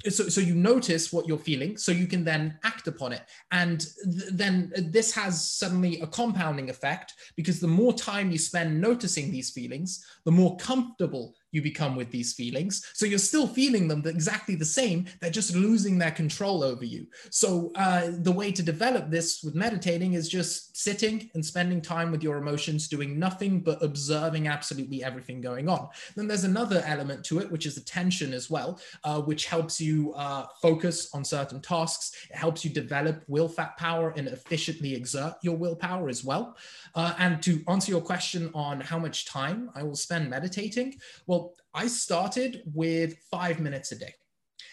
so, 0.10 0.27
so 0.27 0.41
you 0.41 0.53
notice 0.53 1.13
what 1.13 1.29
you're 1.29 1.38
feeling, 1.38 1.77
so 1.77 1.93
you 1.93 2.05
can 2.05 2.25
then 2.25 2.60
act 2.65 2.89
upon 2.89 3.13
it. 3.13 3.22
And 3.51 3.79
th- 4.03 4.31
then 4.33 4.74
this 4.75 5.13
has 5.13 5.50
suddenly 5.50 6.01
a 6.01 6.07
compounding 6.07 6.69
effect 6.69 7.13
because 7.38 7.62
the 7.62 7.69
more 7.69 7.93
time 7.93 8.31
you 8.31 8.38
spend 8.38 8.81
noticing 8.81 9.31
these 9.31 9.51
feelings, 9.51 10.05
the 10.25 10.31
more 10.31 10.57
comfortable 10.57 11.36
you 11.53 11.62
become 11.62 11.95
with 11.95 12.12
these 12.12 12.33
feelings. 12.33 12.86
So 12.93 13.05
you're 13.05 13.19
still 13.19 13.48
feeling 13.48 13.88
them 13.88 14.03
exactly 14.05 14.55
the 14.55 14.65
same. 14.65 15.05
They're 15.22 15.29
just 15.29 15.55
losing 15.55 15.98
their 15.98 16.12
control 16.12 16.63
over 16.63 16.83
you. 16.83 17.07
So 17.29 17.72
uh, 17.75 18.10
the 18.12 18.31
way 18.31 18.51
to 18.51 18.62
develop 18.62 19.10
this 19.10 19.41
with 19.43 19.55
meditating 19.55 20.13
is 20.13 20.27
just 20.27 20.75
sitting 20.75 21.29
and 21.33 21.45
spending 21.45 21.81
time 21.81 22.12
with 22.12 22.24
your 22.24 22.38
emotions, 22.38 22.88
doing 22.88 23.17
nothing 23.17 23.62
but 23.62 23.81
observing 23.81 24.48
absolutely 24.48 25.03
everything 25.03 25.39
going 25.39 25.69
on. 25.69 25.88
Then 26.15 26.27
there's 26.27 26.43
another 26.43 26.83
element 26.86 27.24
to 27.25 27.39
it, 27.39 27.51
which 27.51 27.65
is 27.65 27.77
attention 27.77 28.33
as 28.33 28.50
well, 28.50 28.79
uh, 29.03 29.22
which 29.22 29.45
helps 29.45 29.79
you 29.79 30.13
uh, 30.13 30.48
focus 30.62 31.10
on 31.13 31.24
certain 31.24 31.62
tasks. 31.62 32.27
It 32.29 32.36
helps 32.36 32.65
you 32.65 32.72
develop 32.72 33.24
will 33.27 33.48
fat 33.48 33.77
power 33.77 34.13
and 34.17 34.27
efficiently 34.27 34.95
exert 34.95 35.36
your 35.43 35.55
willpower 35.55 36.10
as 36.10 36.24
well. 36.24 36.57
Uh, 36.95 37.13
and 37.19 37.41
to 37.43 37.62
answer 37.67 37.91
your 37.91 38.01
question 38.01 38.50
on 38.55 38.81
how 38.81 38.98
much 38.98 39.25
time 39.25 39.69
I 39.75 39.83
will 39.83 39.95
spend 39.95 40.29
meditating, 40.29 41.00
well, 41.27 41.42
I 41.73 41.88
started 41.88 42.63
with 42.73 43.17
five 43.31 43.59
minutes 43.59 43.91
a 43.91 43.95
day. 43.95 44.13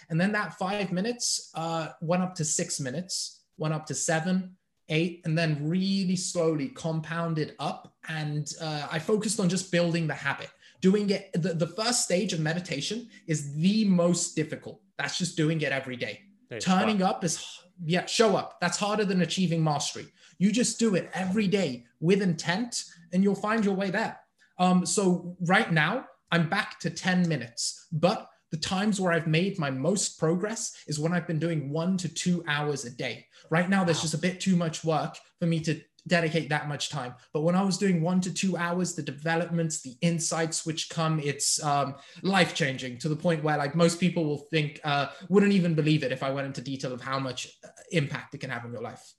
And 0.09 0.21
then 0.21 0.33
that 0.33 0.55
five 0.55 0.93
minutes 0.93 1.51
uh, 1.55 1.89
went 2.01 2.23
up 2.23 2.35
to 2.37 2.45
six 2.45 2.81
minutes, 2.81 3.43
went 3.59 3.75
up 3.75 3.87
to 3.87 3.95
seven, 3.95 4.57
eight, 4.89 5.23
and 5.25 5.39
then 5.39 5.69
really 5.69 6.17
slowly 6.17 6.69
compounded 6.69 7.55
up. 7.59 7.95
And 8.09 8.53
uh, 8.61 8.89
I 8.91 8.99
focused 8.99 9.39
on 9.39 9.49
just 9.49 9.71
building 9.71 10.07
the 10.07 10.15
habit. 10.15 10.51
Doing 10.81 11.11
it, 11.11 11.31
the, 11.35 11.55
the 11.55 11.67
first 11.67 12.05
stage 12.05 12.33
of 12.33 12.41
meditation 12.41 13.09
is 13.27 13.55
the 13.55 13.85
most 13.85 14.35
difficult. 14.35 14.81
That's 14.99 15.19
just 15.19 15.37
doing 15.37 15.61
it 15.61 15.73
every 15.73 15.97
day 15.97 16.21
Turning 16.59 17.03
up 17.03 17.23
is, 17.23 17.61
yeah, 17.85 18.07
show 18.07 18.37
up. 18.37 18.59
That's 18.61 18.77
harder 18.77 19.05
than 19.05 19.23
achieving 19.23 19.63
mastery. 19.63 20.07
You 20.39 20.51
just 20.51 20.79
do 20.79 20.97
it 20.97 21.09
every 21.15 21.47
day 21.47 21.85
with 22.01 22.23
intent 22.23 22.85
and 23.13 23.23
you'll 23.23 23.35
find 23.37 23.65
your 23.65 23.75
way 23.75 23.91
there. 23.91 24.19
Um, 24.59 24.85
so 24.85 25.37
right 25.43 25.73
now, 25.73 26.07
I'm 26.31 26.49
back 26.49 26.79
to 26.81 26.91
10 26.91 27.29
minutes, 27.29 27.87
but 27.93 28.29
the 28.51 28.57
times 28.57 29.01
where 29.01 29.13
I've 29.13 29.27
made 29.27 29.59
my 29.59 29.71
most 29.71 30.19
progress 30.19 30.73
is 30.87 30.99
when 30.99 31.13
I've 31.13 31.27
been 31.27 31.39
doing 31.39 31.71
one 31.71 31.97
to 31.99 32.09
two 32.09 32.43
hours 32.49 32.85
a 32.85 32.91
day. 32.91 33.27
Right 33.51 33.69
now, 33.69 33.85
there's 33.85 34.03
just 34.03 34.15
a 34.15 34.19
bit 34.19 34.41
too 34.41 34.57
much 34.57 34.85
work 34.85 35.17
for 35.39 35.47
me 35.47 35.61
to 35.61 35.81
dedicate 36.07 36.49
that 36.49 36.69
much 36.69 36.89
time. 36.89 37.15
But 37.33 37.43
when 37.43 37.55
I 37.55 37.63
was 37.63 37.79
doing 37.79 38.03
one 38.03 38.21
to 38.23 38.33
two 38.33 38.57
hours, 38.57 38.95
the 38.95 39.03
developments, 39.03 39.83
the 39.83 39.95
insights 40.01 40.67
which 40.67 40.89
come, 40.89 41.21
it's 41.21 41.63
um, 41.63 41.95
life 42.23 42.55
changing 42.55 42.99
to 42.99 43.09
the 43.09 43.17
point 43.17 43.45
where 43.45 43.57
like 43.57 43.75
most 43.75 44.01
people 44.01 44.25
will 44.25 44.39
think, 44.51 44.81
uh, 44.85 45.09
wouldn't 45.29 45.53
even 45.53 45.75
believe 45.75 46.03
it 46.03 46.13
if 46.13 46.23
I 46.23 46.31
went 46.31 46.47
into 46.47 46.61
detail 46.61 46.93
of 46.93 47.01
how 47.01 47.19
much 47.19 47.49
uh, 47.65 47.69
impact 47.93 48.35
it 48.35 48.39
can 48.39 48.51
have 48.51 48.65
on 48.65 48.73
your 48.73 48.83
life. 48.83 49.15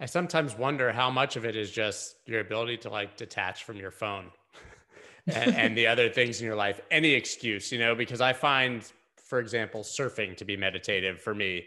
I 0.00 0.06
sometimes 0.06 0.56
wonder 0.56 0.90
how 0.92 1.10
much 1.10 1.36
of 1.36 1.44
it 1.44 1.54
is 1.54 1.70
just 1.70 2.16
your 2.26 2.40
ability 2.40 2.78
to 2.78 2.90
like 2.90 3.16
detach 3.16 3.64
from 3.64 3.76
your 3.76 3.92
phone 3.92 4.30
and, 5.26 5.54
and 5.54 5.76
the 5.76 5.86
other 5.86 6.08
things 6.08 6.40
in 6.40 6.46
your 6.46 6.56
life, 6.56 6.80
any 6.90 7.12
excuse, 7.12 7.70
you 7.72 7.78
know, 7.78 7.94
because 7.94 8.20
I 8.20 8.32
find, 8.32 8.90
for 9.24 9.38
example, 9.38 9.82
surfing 9.82 10.36
to 10.36 10.44
be 10.44 10.56
meditative 10.56 11.20
for 11.20 11.34
me 11.34 11.66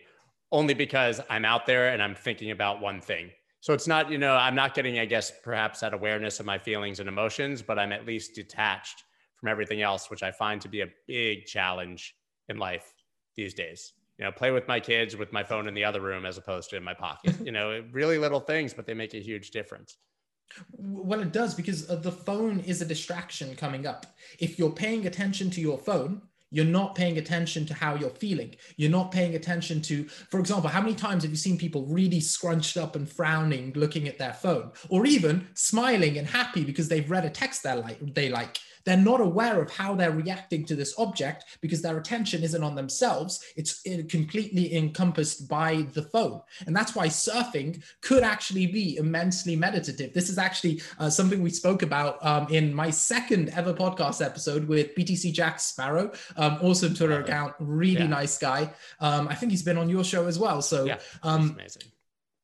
only 0.51 0.73
because 0.73 1.21
I'm 1.29 1.45
out 1.45 1.65
there 1.65 1.89
and 1.89 2.01
I'm 2.01 2.15
thinking 2.15 2.51
about 2.51 2.81
one 2.81 3.01
thing. 3.01 3.31
So 3.61 3.73
it's 3.73 3.87
not, 3.87 4.11
you 4.11 4.17
know, 4.17 4.35
I'm 4.35 4.53
not 4.53 4.75
getting, 4.75 4.99
I 4.99 5.05
guess, 5.05 5.31
perhaps 5.43 5.79
that 5.79 5.93
awareness 5.93 6.39
of 6.39 6.45
my 6.45 6.57
feelings 6.57 6.99
and 6.99 7.09
emotions, 7.09 7.61
but 7.61 7.79
I'm 7.79 7.91
at 7.91 8.05
least 8.05 8.35
detached 8.35 9.03
from 9.35 9.49
everything 9.49 9.81
else, 9.81 10.09
which 10.09 10.21
I 10.21 10.31
find 10.31 10.61
to 10.61 10.69
be 10.69 10.81
a 10.81 10.87
big 11.07 11.45
challenge 11.45 12.15
in 12.47 12.57
life 12.57 12.93
these 13.35 13.53
days. 13.53 13.93
You 14.17 14.25
know, 14.25 14.31
play 14.31 14.51
with 14.51 14.67
my 14.67 14.79
kids 14.79 15.17
with 15.17 15.33
my 15.33 15.43
phone 15.43 15.67
in 15.67 15.73
the 15.73 15.83
other 15.83 15.99
room 15.99 16.25
as 16.25 16.37
opposed 16.37 16.69
to 16.69 16.77
in 16.77 16.83
my 16.83 16.93
pocket. 16.93 17.35
You 17.45 17.51
know, 17.51 17.83
really 17.91 18.17
little 18.17 18.39
things, 18.39 18.73
but 18.73 18.85
they 18.85 18.93
make 18.93 19.13
a 19.13 19.19
huge 19.19 19.51
difference. 19.51 19.97
Well, 20.77 21.21
it 21.21 21.31
does 21.31 21.53
because 21.53 21.89
uh, 21.89 21.95
the 21.95 22.11
phone 22.11 22.59
is 22.61 22.81
a 22.81 22.85
distraction 22.85 23.55
coming 23.55 23.85
up. 23.85 24.05
If 24.39 24.57
you're 24.57 24.71
paying 24.71 25.07
attention 25.07 25.49
to 25.51 25.61
your 25.61 25.77
phone, 25.77 26.21
you're 26.51 26.63
not 26.63 26.95
paying 26.95 27.17
attention 27.17 27.65
to 27.65 27.73
how 27.73 27.95
you're 27.95 28.09
feeling. 28.09 28.55
You're 28.77 28.91
not 28.91 29.11
paying 29.11 29.35
attention 29.35 29.81
to, 29.83 30.05
for 30.05 30.39
example, 30.39 30.69
how 30.69 30.79
many 30.79 30.95
times 30.95 31.23
have 31.23 31.31
you 31.31 31.37
seen 31.37 31.57
people 31.57 31.85
really 31.87 32.21
scrunched 32.21 32.77
up 32.77 32.95
and 32.95 33.09
frowning 33.09 33.73
looking 33.75 34.07
at 34.07 34.17
their 34.17 34.33
phone, 34.33 34.71
or 34.89 35.05
even 35.05 35.47
smiling 35.53 36.17
and 36.17 36.27
happy 36.27 36.63
because 36.63 36.87
they've 36.87 37.09
read 37.09 37.25
a 37.25 37.29
text 37.29 37.63
they 37.63 37.73
like? 37.73 37.99
They 38.13 38.29
like 38.29 38.57
they're 38.85 38.97
not 38.97 39.19
aware 39.19 39.61
of 39.61 39.71
how 39.71 39.95
they're 39.95 40.11
reacting 40.11 40.65
to 40.65 40.75
this 40.75 40.93
object 40.97 41.45
because 41.61 41.81
their 41.81 41.97
attention 41.97 42.43
isn't 42.43 42.63
on 42.63 42.75
themselves. 42.75 43.43
It's 43.55 43.81
completely 44.09 44.75
encompassed 44.75 45.49
by 45.49 45.87
the 45.93 46.03
phone. 46.03 46.41
And 46.67 46.75
that's 46.75 46.95
why 46.95 47.07
surfing 47.07 47.83
could 48.01 48.23
actually 48.23 48.67
be 48.67 48.97
immensely 48.97 49.55
meditative. 49.55 50.13
This 50.13 50.29
is 50.29 50.37
actually 50.37 50.81
uh, 50.99 51.09
something 51.09 51.41
we 51.41 51.49
spoke 51.49 51.81
about 51.81 52.23
um, 52.25 52.47
in 52.49 52.73
my 52.73 52.89
second 52.89 53.49
ever 53.49 53.73
podcast 53.73 54.23
episode 54.23 54.67
with 54.67 54.95
BTC 54.95 55.33
Jack 55.33 55.59
Sparrow, 55.59 56.11
um, 56.37 56.59
awesome 56.61 56.93
Twitter 56.93 57.19
account, 57.19 57.53
really 57.59 58.01
yeah. 58.01 58.07
nice 58.07 58.37
guy. 58.37 58.71
Um, 58.99 59.27
I 59.27 59.35
think 59.35 59.51
he's 59.51 59.63
been 59.63 59.77
on 59.77 59.89
your 59.89 60.03
show 60.03 60.27
as 60.27 60.37
well. 60.37 60.61
So, 60.61 60.85
yeah, 60.85 60.99
um, 61.23 61.51
amazing 61.51 61.83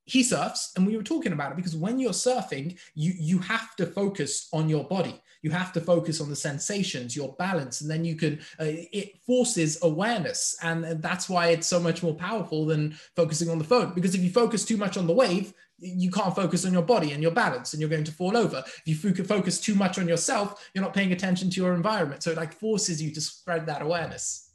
he 0.06 0.24
surfs 0.24 0.74
and 0.76 0.86
we 0.86 0.98
were 0.98 1.04
talking 1.04 1.32
about 1.32 1.52
it 1.52 1.56
because 1.56 1.76
when 1.76 2.00
you're 2.00 2.12
surfing 2.12 2.78
you 2.96 3.14
you 3.18 3.40
have 3.40 3.76
to 3.76 3.86
focus 3.86 4.50
on 4.52 4.68
your 4.68 4.84
body 4.84 5.22
you 5.42 5.52
have 5.52 5.74
to 5.74 5.82
focus 5.82 6.22
on 6.22 6.30
the 6.30 6.36
sensations 6.36 7.16
your 7.16 7.34
balance 7.34 7.82
and 7.82 7.90
then 7.90 8.06
you 8.06 8.16
can 8.16 8.40
uh, 8.60 8.66
it 8.68 9.20
forces 9.26 9.80
awareness. 9.82 10.56
And, 10.62 10.86
and 10.86 11.02
that's 11.02 11.30
why 11.30 11.48
it's 11.48 11.68
so 11.68 11.80
much 11.80 12.04
more 12.04 12.14
powerful 12.14 12.66
than 12.66 12.96
focusing 13.16 13.50
on 13.50 13.58
the 13.58 13.64
phone. 13.64 13.94
Because 13.94 14.16
if 14.16 14.22
you 14.22 14.30
focus 14.30 14.66
too 14.66 14.78
much 14.78 14.98
on 14.98 15.08
the 15.08 15.14
wave 15.14 15.54
you 15.84 16.12
can't 16.12 16.36
focus 16.36 16.64
on 16.64 16.74
your 16.74 16.84
body 16.84 17.12
and 17.12 17.24
your 17.24 17.32
balance 17.32 17.74
and 17.74 17.80
you're 17.80 17.90
going 17.90 18.04
to 18.04 18.12
fall 18.12 18.38
over. 18.38 18.64
If 18.86 19.04
you 19.04 19.14
focus 19.24 19.60
too 19.60 19.74
much 19.74 19.98
on 19.98 20.08
yourself 20.08 20.70
you're 20.74 20.84
not 20.84 20.94
paying 20.94 21.12
attention 21.12 21.50
to 21.50 21.62
your 21.62 21.74
environment. 21.74 22.24
So 22.24 22.32
it 22.32 22.38
like 22.38 22.54
forces 22.54 23.02
you 23.02 23.12
to 23.12 23.22
spread 23.22 23.66
that 23.66 23.82
awareness. 23.82 24.52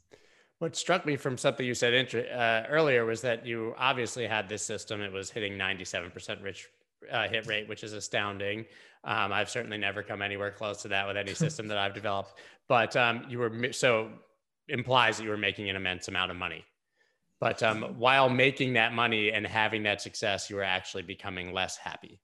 What 0.59 0.75
struck 0.75 1.05
me 1.05 1.17
from 1.17 1.37
something 1.37 1.65
you 1.65 1.75
said 1.75 1.93
uh, 2.15 2.63
earlier 2.67 3.05
was 3.05 3.21
that 3.21 3.45
you 3.45 3.75
obviously 3.77 4.25
had 4.25 4.49
this 4.49 4.63
system. 4.63 5.01
It 5.01 5.11
was 5.11 5.29
hitting 5.29 5.53
97% 5.53 6.41
rich 6.41 6.67
uh, 7.11 7.27
hit 7.27 7.47
rate, 7.47 7.67
which 7.67 7.83
is 7.83 7.93
astounding. 7.93 8.65
Um, 9.03 9.31
I've 9.31 9.49
certainly 9.49 9.77
never 9.77 10.03
come 10.03 10.21
anywhere 10.21 10.51
close 10.51 10.81
to 10.81 10.87
that 10.89 11.07
with 11.07 11.17
any 11.17 11.33
system 11.33 11.67
that 11.67 11.77
I've 11.77 11.93
developed. 11.93 12.33
But 12.67 12.95
um, 12.95 13.25
you 13.29 13.39
were 13.39 13.71
so 13.71 14.09
implies 14.67 15.17
that 15.17 15.23
you 15.23 15.29
were 15.29 15.37
making 15.37 15.69
an 15.69 15.75
immense 15.75 16.07
amount 16.07 16.31
of 16.31 16.37
money. 16.37 16.65
But 17.39 17.61
um, 17.61 17.83
while 17.99 18.29
making 18.29 18.73
that 18.73 18.93
money 18.93 19.31
and 19.31 19.45
having 19.45 19.83
that 19.83 20.01
success, 20.01 20.49
you 20.49 20.55
were 20.55 20.63
actually 20.63 21.03
becoming 21.03 21.53
less 21.53 21.77
happy, 21.77 22.19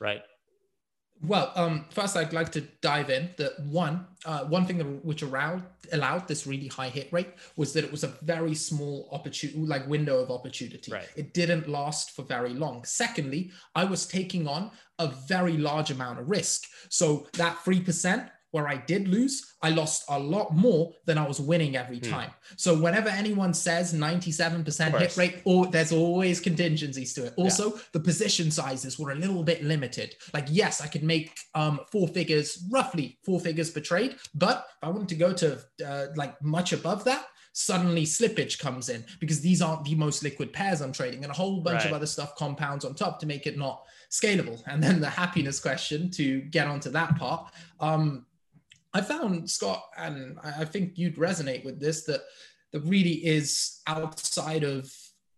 right? 0.00 0.22
Well, 1.22 1.52
um, 1.56 1.86
first 1.90 2.16
I'd 2.16 2.32
like 2.32 2.52
to 2.52 2.60
dive 2.80 3.10
in. 3.10 3.30
That 3.38 3.58
one, 3.60 4.06
uh, 4.24 4.44
one 4.44 4.66
thing 4.66 4.78
that, 4.78 5.04
which 5.04 5.22
allowed 5.22 5.64
allowed 5.92 6.28
this 6.28 6.46
really 6.46 6.68
high 6.68 6.90
hit 6.90 7.12
rate 7.12 7.30
was 7.56 7.72
that 7.72 7.84
it 7.84 7.90
was 7.90 8.04
a 8.04 8.08
very 8.22 8.54
small 8.54 9.08
opportunity, 9.10 9.58
like 9.58 9.86
window 9.88 10.18
of 10.20 10.30
opportunity. 10.30 10.92
Right. 10.92 11.08
It 11.16 11.34
didn't 11.34 11.68
last 11.68 12.14
for 12.14 12.22
very 12.22 12.54
long. 12.54 12.84
Secondly, 12.84 13.50
I 13.74 13.84
was 13.84 14.06
taking 14.06 14.46
on 14.46 14.70
a 14.98 15.08
very 15.08 15.56
large 15.56 15.90
amount 15.90 16.20
of 16.20 16.28
risk. 16.30 16.64
So 16.88 17.26
that 17.34 17.58
three 17.64 17.80
percent 17.80 18.30
where 18.50 18.68
I 18.68 18.76
did 18.76 19.08
lose, 19.08 19.54
I 19.62 19.70
lost 19.70 20.04
a 20.08 20.18
lot 20.18 20.54
more 20.54 20.92
than 21.04 21.18
I 21.18 21.26
was 21.26 21.40
winning 21.40 21.76
every 21.76 21.98
hmm. 21.98 22.10
time. 22.10 22.30
So 22.56 22.74
whenever 22.76 23.08
anyone 23.08 23.52
says 23.52 23.92
97% 23.92 24.98
hit 24.98 25.16
rate, 25.16 25.42
or 25.44 25.66
there's 25.66 25.92
always 25.92 26.40
contingencies 26.40 27.12
to 27.14 27.26
it. 27.26 27.34
Also, 27.36 27.74
yeah. 27.74 27.82
the 27.92 28.00
position 28.00 28.50
sizes 28.50 28.98
were 28.98 29.12
a 29.12 29.16
little 29.16 29.42
bit 29.42 29.62
limited. 29.62 30.14
Like, 30.32 30.46
yes, 30.50 30.80
I 30.80 30.86
could 30.86 31.02
make 31.02 31.36
um, 31.54 31.80
four 31.92 32.08
figures, 32.08 32.64
roughly 32.70 33.18
four 33.24 33.40
figures 33.40 33.70
per 33.70 33.80
trade, 33.80 34.16
but 34.34 34.66
if 34.82 34.88
I 34.88 34.90
wanted 34.90 35.08
to 35.08 35.14
go 35.16 35.32
to 35.32 35.58
uh, 35.86 36.06
like 36.16 36.40
much 36.42 36.72
above 36.72 37.04
that, 37.04 37.26
suddenly 37.52 38.04
slippage 38.04 38.58
comes 38.60 38.88
in 38.88 39.04
because 39.18 39.40
these 39.40 39.60
aren't 39.60 39.84
the 39.84 39.94
most 39.96 40.22
liquid 40.22 40.52
pairs 40.52 40.80
I'm 40.80 40.92
trading, 40.92 41.24
and 41.24 41.30
a 41.32 41.34
whole 41.34 41.60
bunch 41.60 41.80
right. 41.80 41.86
of 41.86 41.92
other 41.92 42.06
stuff 42.06 42.36
compounds 42.36 42.84
on 42.84 42.94
top 42.94 43.18
to 43.20 43.26
make 43.26 43.46
it 43.46 43.58
not 43.58 43.82
scalable. 44.10 44.62
And 44.66 44.82
then 44.82 45.00
the 45.00 45.10
happiness 45.10 45.60
question 45.60 46.10
to 46.12 46.40
get 46.42 46.66
onto 46.66 46.90
that 46.90 47.16
part. 47.16 47.52
Um, 47.80 48.26
I 48.94 49.00
found 49.02 49.50
Scott, 49.50 49.82
and 49.96 50.38
I 50.42 50.64
think 50.64 50.96
you'd 50.96 51.16
resonate 51.16 51.64
with 51.64 51.78
this 51.78 52.04
that 52.04 52.22
there 52.72 52.80
really 52.80 53.24
is 53.26 53.80
outside 53.86 54.64
of 54.64 54.90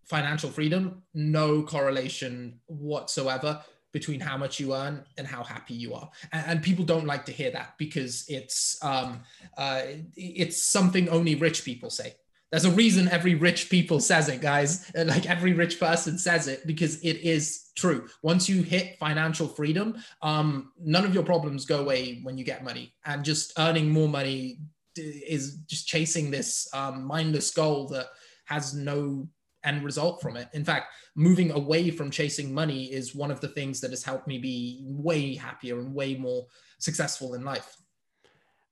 financial 0.04 0.50
freedom, 0.50 1.02
no 1.14 1.62
correlation 1.62 2.60
whatsoever 2.66 3.62
between 3.92 4.20
how 4.20 4.36
much 4.36 4.60
you 4.60 4.74
earn 4.74 5.04
and 5.18 5.26
how 5.26 5.42
happy 5.42 5.74
you 5.74 5.94
are. 5.94 6.08
And, 6.32 6.44
and 6.46 6.62
people 6.62 6.84
don't 6.84 7.06
like 7.06 7.24
to 7.26 7.32
hear 7.32 7.50
that 7.50 7.74
because 7.78 8.24
it's 8.28 8.82
um, 8.84 9.22
uh, 9.56 9.82
it's 10.16 10.62
something 10.62 11.08
only 11.08 11.34
rich 11.34 11.64
people 11.64 11.90
say. 11.90 12.14
There's 12.50 12.64
a 12.64 12.70
reason 12.72 13.08
every 13.08 13.36
rich 13.36 13.70
people 13.70 14.00
says 14.00 14.28
it, 14.28 14.40
guys. 14.40 14.90
Like 14.94 15.28
every 15.28 15.52
rich 15.52 15.78
person 15.78 16.18
says 16.18 16.48
it 16.48 16.66
because 16.66 17.00
it 17.00 17.18
is 17.18 17.70
true. 17.76 18.08
Once 18.22 18.48
you 18.48 18.62
hit 18.62 18.98
financial 18.98 19.46
freedom, 19.46 19.96
um, 20.22 20.72
none 20.80 21.04
of 21.04 21.14
your 21.14 21.22
problems 21.22 21.64
go 21.64 21.80
away 21.80 22.20
when 22.22 22.36
you 22.36 22.44
get 22.44 22.64
money, 22.64 22.92
and 23.04 23.24
just 23.24 23.52
earning 23.58 23.88
more 23.88 24.08
money 24.08 24.58
is 24.96 25.58
just 25.66 25.86
chasing 25.86 26.30
this 26.30 26.68
um, 26.74 27.04
mindless 27.04 27.50
goal 27.52 27.86
that 27.88 28.06
has 28.46 28.74
no 28.74 29.28
end 29.64 29.84
result 29.84 30.20
from 30.20 30.36
it. 30.36 30.48
In 30.52 30.64
fact, 30.64 30.86
moving 31.14 31.52
away 31.52 31.90
from 31.90 32.10
chasing 32.10 32.52
money 32.52 32.84
is 32.86 33.14
one 33.14 33.30
of 33.30 33.40
the 33.40 33.48
things 33.48 33.80
that 33.80 33.90
has 33.90 34.02
helped 34.02 34.26
me 34.26 34.38
be 34.38 34.80
way 34.82 35.34
happier 35.34 35.78
and 35.78 35.94
way 35.94 36.16
more 36.16 36.46
successful 36.78 37.34
in 37.34 37.44
life. 37.44 37.76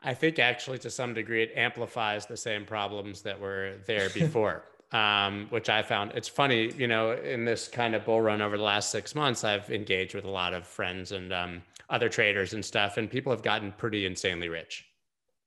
I 0.03 0.15
think 0.15 0.39
actually, 0.39 0.79
to 0.79 0.91
some 0.91 1.15
degree, 1.15 1.43
it 1.43 1.53
amplifies 1.57 2.27
the 2.27 2.37
same 2.37 2.65
problems 2.65 3.23
that 3.23 3.39
were 3.39 3.75
there 3.87 4.09
before, 4.15 4.65
um, 4.93 5.47
which 5.51 5.69
I 5.69 5.83
found 5.83 6.13
it's 6.15 6.29
funny. 6.29 6.73
You 6.73 6.87
know, 6.87 7.13
in 7.13 7.45
this 7.45 7.69
kind 7.69 7.95
of 7.95 8.05
bull 8.05 8.21
run 8.21 8.41
over 8.41 8.57
the 8.57 8.63
last 8.63 8.91
six 8.91 9.15
months, 9.15 9.45
I've 9.45 9.71
engaged 9.71 10.15
with 10.15 10.25
a 10.25 10.31
lot 10.31 10.55
of 10.55 10.67
friends 10.67 11.13
and 11.13 11.33
um, 11.33 11.63
other 11.91 12.09
traders 12.09 12.55
and 12.55 12.65
stuff, 12.65 12.97
and 12.97 13.11
people 13.11 13.33
have 13.33 13.43
gotten 13.43 13.73
pretty 13.73 14.07
insanely 14.07 14.49
rich, 14.49 14.85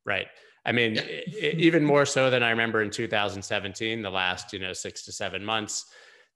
right? 0.05 0.27
I 0.65 0.73
mean, 0.73 0.97
it, 0.97 1.55
even 1.57 1.83
more 1.83 2.05
so 2.05 2.29
than 2.29 2.43
I 2.43 2.49
remember 2.49 2.83
in 2.83 2.91
2017, 2.91 4.01
the 4.01 4.09
last 4.09 4.51
you 4.51 4.59
know 4.59 4.73
six 4.73 5.05
to 5.05 5.11
seven 5.13 5.45
months, 5.45 5.85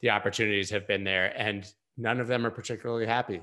the 0.01 0.09
opportunities 0.09 0.69
have 0.69 0.87
been 0.87 1.03
there, 1.03 1.33
and 1.35 1.69
none 1.97 2.21
of 2.21 2.27
them 2.27 2.45
are 2.45 2.51
particularly 2.51 3.05
happy 3.05 3.41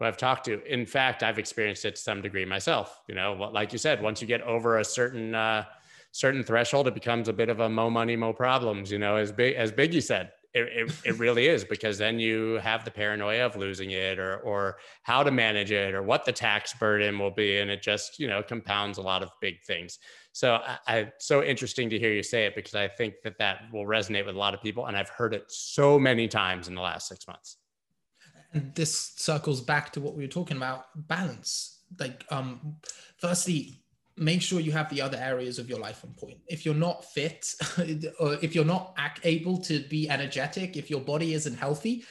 who 0.00 0.06
I've 0.06 0.16
talked 0.16 0.46
to. 0.46 0.64
In 0.64 0.84
fact, 0.86 1.22
I've 1.22 1.38
experienced 1.38 1.84
it 1.84 1.94
to 1.94 2.02
some 2.02 2.22
degree 2.22 2.44
myself. 2.44 3.00
You 3.08 3.14
know, 3.14 3.34
like 3.52 3.72
you 3.72 3.78
said, 3.78 4.02
once 4.02 4.20
you 4.20 4.26
get 4.26 4.42
over 4.42 4.78
a 4.78 4.84
certain 4.84 5.34
uh, 5.34 5.64
certain 6.10 6.42
threshold, 6.42 6.88
it 6.88 6.94
becomes 6.94 7.28
a 7.28 7.32
bit 7.32 7.50
of 7.50 7.60
a 7.60 7.68
mo 7.68 7.90
money, 7.90 8.16
mo 8.16 8.32
problems. 8.32 8.90
You 8.90 8.98
know, 8.98 9.14
as 9.16 9.30
big 9.30 9.54
as 9.54 9.70
Biggie 9.70 10.02
said, 10.02 10.32
It, 10.52 10.66
it, 10.80 10.92
it 11.04 11.18
really 11.20 11.46
is 11.46 11.64
because 11.64 11.96
then 11.96 12.18
you 12.18 12.58
have 12.60 12.84
the 12.84 12.90
paranoia 12.90 13.46
of 13.46 13.54
losing 13.54 13.92
it 13.92 14.18
or 14.18 14.38
or 14.38 14.78
how 15.02 15.22
to 15.22 15.30
manage 15.30 15.70
it 15.70 15.94
or 15.94 16.02
what 16.02 16.24
the 16.24 16.32
tax 16.32 16.74
burden 16.74 17.20
will 17.20 17.30
be 17.30 17.60
and 17.60 17.70
it 17.70 17.82
just 17.82 18.18
you 18.18 18.26
know 18.26 18.42
compounds 18.42 18.98
a 18.98 19.02
lot 19.02 19.22
of 19.22 19.30
big 19.40 19.62
things 19.64 20.00
so 20.32 20.54
I, 20.54 20.78
I 20.88 21.12
so 21.18 21.44
interesting 21.44 21.88
to 21.90 21.98
hear 22.00 22.12
you 22.12 22.24
say 22.24 22.46
it 22.46 22.56
because 22.56 22.74
i 22.74 22.88
think 22.88 23.14
that 23.22 23.38
that 23.38 23.56
will 23.72 23.86
resonate 23.86 24.26
with 24.26 24.34
a 24.34 24.38
lot 24.38 24.54
of 24.54 24.60
people 24.60 24.86
and 24.86 24.96
i've 24.96 25.08
heard 25.08 25.34
it 25.34 25.44
so 25.46 26.00
many 26.00 26.26
times 26.26 26.66
in 26.66 26.74
the 26.74 26.82
last 26.82 27.06
six 27.06 27.28
months 27.28 27.56
and 28.52 28.74
this 28.74 29.12
circles 29.16 29.60
back 29.60 29.92
to 29.92 30.00
what 30.00 30.14
we 30.14 30.24
were 30.24 30.28
talking 30.28 30.56
about 30.56 30.86
balance. 31.08 31.80
Like 31.98 32.24
um 32.30 32.76
firstly 33.18 33.82
make 34.16 34.42
sure 34.42 34.60
you 34.60 34.72
have 34.72 34.90
the 34.90 35.00
other 35.00 35.16
areas 35.16 35.58
of 35.58 35.68
your 35.68 35.78
life 35.78 36.04
on 36.04 36.12
point. 36.12 36.38
If 36.46 36.66
you're 36.66 36.74
not 36.74 37.04
fit, 37.04 37.54
or 38.20 38.34
if 38.42 38.54
you're 38.54 38.64
not 38.64 38.98
able 39.24 39.58
to 39.58 39.80
be 39.88 40.10
energetic, 40.10 40.76
if 40.76 40.90
your 40.90 41.00
body 41.00 41.34
isn't 41.34 41.56
healthy, 41.56 42.04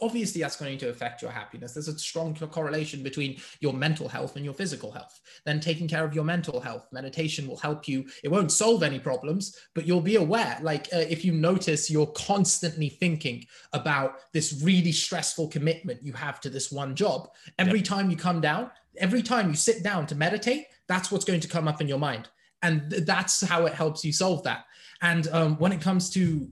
obviously 0.00 0.40
that's 0.40 0.56
going 0.56 0.78
to 0.78 0.88
affect 0.88 1.22
your 1.22 1.30
happiness. 1.30 1.74
There's 1.74 1.88
a 1.88 1.98
strong 1.98 2.34
correlation 2.34 3.02
between 3.02 3.38
your 3.60 3.72
mental 3.72 4.08
health 4.08 4.36
and 4.36 4.44
your 4.44 4.54
physical 4.54 4.90
health. 4.92 5.20
Then 5.44 5.60
taking 5.60 5.88
care 5.88 6.04
of 6.04 6.14
your 6.14 6.24
mental 6.24 6.60
health, 6.60 6.86
meditation 6.92 7.46
will 7.46 7.56
help 7.56 7.88
you. 7.88 8.06
It 8.22 8.30
won't 8.30 8.52
solve 8.52 8.82
any 8.82 8.98
problems, 8.98 9.58
but 9.74 9.86
you'll 9.86 10.00
be 10.00 10.16
aware. 10.16 10.58
Like 10.62 10.86
uh, 10.92 10.98
if 10.98 11.24
you 11.24 11.32
notice 11.32 11.90
you're 11.90 12.06
constantly 12.06 12.88
thinking 12.88 13.44
about 13.72 14.32
this 14.32 14.60
really 14.62 14.92
stressful 14.92 15.48
commitment 15.48 16.02
you 16.02 16.12
have 16.12 16.40
to 16.40 16.50
this 16.50 16.70
one 16.70 16.94
job, 16.94 17.28
every 17.58 17.80
yep. 17.80 17.88
time 17.88 18.10
you 18.10 18.16
come 18.16 18.40
down, 18.40 18.70
every 18.98 19.22
time 19.22 19.48
you 19.48 19.56
sit 19.56 19.82
down 19.82 20.06
to 20.06 20.14
meditate, 20.14 20.66
that's 20.88 21.10
what's 21.10 21.24
going 21.24 21.40
to 21.40 21.48
come 21.48 21.68
up 21.68 21.80
in 21.80 21.88
your 21.88 21.98
mind. 21.98 22.28
And 22.62 22.90
that's 22.90 23.42
how 23.42 23.66
it 23.66 23.74
helps 23.74 24.04
you 24.04 24.12
solve 24.12 24.42
that. 24.44 24.64
And 25.02 25.28
um, 25.28 25.56
when 25.58 25.72
it 25.72 25.80
comes 25.80 26.10
to 26.10 26.48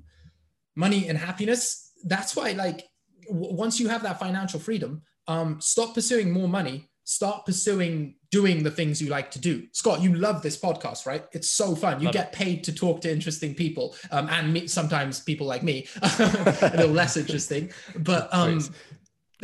money 0.76 1.08
and 1.08 1.16
happiness, 1.16 1.92
that's 2.04 2.36
why, 2.36 2.52
like, 2.52 2.86
w- 3.26 3.54
once 3.54 3.80
you 3.80 3.88
have 3.88 4.02
that 4.02 4.20
financial 4.20 4.60
freedom, 4.60 5.02
um, 5.28 5.60
stop 5.60 5.94
pursuing 5.94 6.30
more 6.30 6.48
money, 6.48 6.90
start 7.04 7.46
pursuing 7.46 8.16
doing 8.30 8.62
the 8.62 8.70
things 8.70 9.00
you 9.00 9.08
like 9.08 9.30
to 9.30 9.38
do. 9.38 9.66
Scott, 9.72 10.02
you 10.02 10.14
love 10.14 10.42
this 10.42 10.58
podcast, 10.58 11.06
right? 11.06 11.24
It's 11.32 11.48
so 11.48 11.74
fun. 11.74 12.00
You 12.00 12.06
love 12.06 12.14
get 12.14 12.28
it. 12.28 12.32
paid 12.32 12.64
to 12.64 12.72
talk 12.72 13.00
to 13.02 13.10
interesting 13.12 13.54
people, 13.54 13.94
um, 14.10 14.28
and 14.28 14.52
me, 14.52 14.66
sometimes 14.66 15.20
people 15.20 15.46
like 15.46 15.62
me, 15.62 15.86
a 16.02 16.72
little 16.74 16.90
less 16.90 17.16
interesting. 17.16 17.70
But 17.96 18.28
um, 18.32 18.60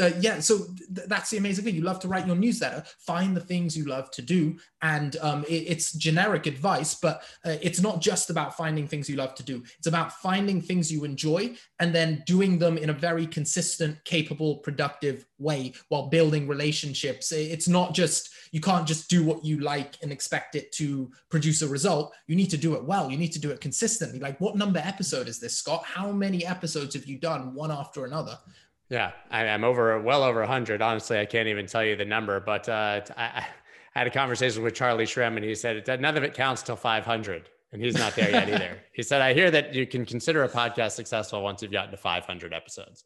uh, 0.01 0.11
yeah, 0.21 0.41
so 0.41 0.59
th- 0.95 1.09
that's 1.09 1.31
the 1.31 1.37
amazing 1.37 1.65
thing. 1.65 1.75
You 1.75 1.83
love 1.83 2.01
to 2.01 2.09
write 2.09 2.27
your 2.27 2.37
newsletter. 2.37 2.83
Find 2.99 3.37
the 3.37 3.41
things 3.41 3.77
you 3.77 3.85
love 3.85 4.11
to 4.13 4.23
do, 4.23 4.59
and 4.83 5.17
um, 5.21 5.45
it, 5.45 5.65
it's 5.69 5.93
generic 5.93 6.47
advice, 6.47 6.95
but 6.95 7.23
uh, 7.45 7.57
it's 7.63 7.81
not 7.81 8.01
just 8.01 8.31
about 8.31 8.57
finding 8.57 8.87
things 8.87 9.09
you 9.09 9.17
love 9.17 9.35
to 9.37 9.43
do. 9.43 9.63
It's 9.79 9.87
about 9.87 10.13
finding 10.13 10.61
things 10.61 10.91
you 10.91 11.05
enjoy 11.05 11.55
and 11.79 11.95
then 11.95 12.23
doing 12.27 12.59
them 12.59 12.79
in 12.79 12.91
a 12.91 12.95
very 12.95 13.27
consistent, 13.27 14.03
capable, 14.05 14.57
productive 14.57 15.27
way 15.39 15.73
while 15.89 16.09
building 16.09 16.47
relationships. 16.49 17.33
It's 17.33 17.69
not 17.69 17.95
just 17.95 18.31
you 18.53 18.61
can't 18.61 18.87
just 18.87 19.09
do 19.09 19.25
what 19.25 19.45
you 19.45 19.61
like 19.61 19.97
and 20.03 20.13
expect 20.13 20.55
it 20.55 20.73
to 20.73 21.11
produce 21.31 21.63
a 21.63 21.69
result. 21.69 22.15
You 22.27 22.37
need 22.37 22.51
to 22.51 22.57
do 22.57 22.75
it 22.75 22.85
well. 22.85 23.11
You 23.11 23.17
need 23.17 23.33
to 23.33 23.39
do 23.39 23.51
it 23.51 23.61
consistently. 23.61 24.19
Like, 24.19 24.41
what 24.41 24.57
number 24.57 24.81
episode 24.85 25.29
is 25.29 25.39
this, 25.39 25.57
Scott? 25.57 25.85
How 25.85 26.11
many 26.13 26.45
episodes 26.45 26.95
have 26.95 27.07
you 27.07 27.19
done 27.19 27.55
one 27.55 27.71
after 27.71 28.05
another? 28.05 28.39
Yeah, 28.91 29.13
I, 29.31 29.45
am 29.45 29.63
over 29.63 30.01
well 30.01 30.25
over 30.25 30.41
100. 30.41 30.83
Honestly, 30.83 31.19
I 31.19 31.25
can't 31.25 31.47
even 31.47 31.67
tell 31.67 31.85
you 31.85 31.95
the 31.95 32.05
number, 32.05 32.41
but 32.41 32.69
uh, 32.69 33.01
I, 33.17 33.23
I, 33.23 33.47
had 33.93 34.07
a 34.09 34.11
conversation 34.11 34.65
with 34.65 34.75
Charlie 34.75 35.05
Shrem, 35.05 35.37
and 35.37 35.45
he 35.45 35.55
said 35.55 35.87
none 36.01 36.17
of 36.17 36.25
it 36.25 36.35
counts 36.35 36.63
till 36.63 36.77
500, 36.77 37.49
and 37.73 37.83
he's 37.83 37.97
not 37.97 38.17
there 38.17 38.31
yet 38.31 38.49
either. 38.53 38.79
He 38.93 39.05
said, 39.05 39.23
"I 39.23 39.33
hear 39.33 39.51
that 39.53 39.75
you 39.75 39.87
can 39.87 40.05
consider 40.05 40.43
a 40.43 40.49
podcast 40.49 40.93
successful 40.93 41.41
once 41.43 41.63
you've 41.63 41.71
gotten 41.73 41.93
to 41.93 41.97
500 41.97 42.53
episodes." 42.53 43.05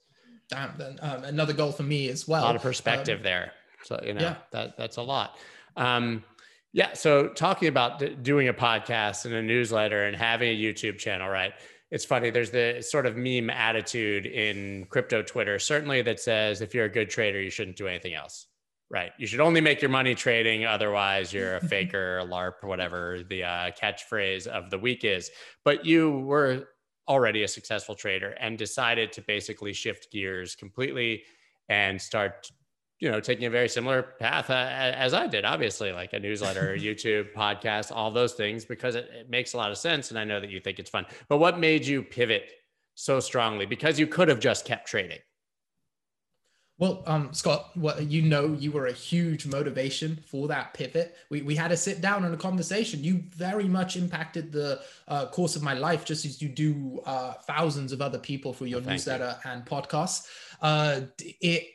Damn, 0.49 0.75
then 0.79 0.99
um, 1.03 1.25
another 1.25 1.53
goal 1.53 1.71
for 1.71 1.83
me 1.83 2.09
as 2.09 2.27
well. 2.27 2.45
A 2.45 2.47
lot 2.47 2.57
of 2.57 2.63
perspective 2.63 3.19
um, 3.19 3.25
there, 3.25 3.53
so 3.83 4.01
you 4.03 4.15
know 4.15 4.23
yeah. 4.23 4.37
that 4.53 4.79
that's 4.79 4.97
a 4.97 5.03
lot. 5.03 5.37
Um, 5.77 6.25
yeah. 6.73 6.95
So 6.95 7.29
talking 7.29 7.69
about 7.69 7.99
d- 7.99 8.17
doing 8.21 8.49
a 8.49 8.55
podcast 8.55 9.27
and 9.27 9.35
a 9.35 9.43
newsletter 9.43 10.05
and 10.07 10.17
having 10.17 10.49
a 10.49 10.59
YouTube 10.59 10.99
channel, 10.99 11.29
right? 11.29 11.53
It's 11.95 12.05
funny. 12.05 12.29
There's 12.29 12.51
the 12.51 12.83
sort 12.83 13.07
of 13.07 13.17
meme 13.17 13.51
attitude 13.51 14.27
in 14.27 14.85
crypto 14.87 15.23
Twitter, 15.23 15.61
certainly 15.61 16.03
that 16.03 16.19
says 16.19 16.61
if 16.61 16.75
you're 16.75 16.87
a 16.87 16.91
good 16.91 17.09
trader, 17.09 17.41
you 17.41 17.51
shouldn't 17.51 17.77
do 17.77 17.87
anything 17.87 18.15
else. 18.15 18.49
Right. 18.91 19.13
You 19.17 19.29
should 19.29 19.39
only 19.39 19.61
make 19.61 19.81
your 19.81 19.93
money 19.93 20.17
trading. 20.17 20.65
Otherwise, 20.65 21.33
you're 21.33 21.55
a 21.55 21.61
faker, 21.69 22.19
a 22.19 22.25
LARP, 22.25 22.65
whatever 22.65 23.21
the 23.31 23.45
uh, 23.45 23.71
catchphrase 23.81 24.49
of 24.49 24.71
the 24.71 24.79
week 24.79 25.05
is. 25.05 25.31
But 25.65 25.87
you 25.87 26.19
were 26.19 26.65
already 27.09 27.45
a 27.45 27.49
successful 27.49 27.95
trader 27.95 28.31
and 28.41 28.59
decided 28.59 29.13
to 29.13 29.23
basically 29.23 29.73
shift 29.73 30.11
gears 30.11 30.57
completely 30.57 31.23
and 31.69 32.03
start 32.03 32.51
you 33.05 33.11
know, 33.11 33.21
taking 33.21 33.45
a 33.45 33.51
very 33.51 33.69
similar 33.69 34.03
path 34.19 34.49
uh, 34.49 34.55
as 34.55 35.13
I 35.13 35.27
did, 35.27 35.45
obviously, 35.45 35.93
like 35.93 36.15
a 36.15 36.19
newsletter, 36.19 36.75
YouTube, 36.79 37.35
podcast, 37.35 37.93
all 37.95 38.11
those 38.11 38.33
things, 38.33 38.65
because 38.65 38.95
it, 38.95 39.11
it, 39.13 39.29
makes 39.29 39.53
a 39.53 39.59
lot 39.59 39.71
of 39.71 39.77
sense. 39.77 40.09
And 40.09 40.19
I 40.19 40.25
know 40.25 40.41
that 40.41 40.49
you 40.49 40.59
think 40.59 40.79
it's 40.79 40.89
fun. 40.89 41.05
But 41.29 41.37
what 41.37 41.59
made 41.59 41.85
you 41.85 42.03
pivot 42.03 42.51
so 42.95 43.21
strongly? 43.21 43.67
Because 43.67 43.99
you 43.99 44.07
could 44.07 44.29
have 44.29 44.41
just 44.41 44.65
kept 44.65 44.89
trading. 44.89 45.19
Well, 46.79 47.03
um, 47.07 47.35
Scott, 47.35 47.77
what 47.77 48.03
you 48.05 48.23
know, 48.23 48.57
you 48.59 48.73
were 48.73 48.87
a 48.87 48.93
huge 48.93 49.47
motivation 49.47 50.17
for 50.27 50.49
that 50.49 50.73
pivot. 50.73 51.15
We, 51.29 51.43
we 51.43 51.55
had 51.55 51.69
to 51.69 51.77
sit 51.77 52.01
down 52.01 52.25
and 52.25 52.33
a 52.35 52.39
conversation. 52.39 53.05
You 53.05 53.23
very 53.37 53.69
much 53.69 53.97
impacted 53.97 54.51
the 54.51 54.81
uh, 55.09 55.27
course 55.27 55.57
of 55.57 55.63
my 55.63 55.75
life, 55.75 56.07
just 56.07 56.25
as 56.25 56.41
you 56.41 56.49
do 56.49 57.03
uh, 57.05 57.35
thousands 57.47 57.93
of 57.93 58.01
other 58.01 58.19
people 58.19 58.55
for 58.55 58.65
your 58.65 58.81
newsletter 58.81 59.37
you. 59.45 59.51
and 59.51 59.67
podcasts. 59.67 60.27
Uh, 60.63 61.03
it 61.19 61.69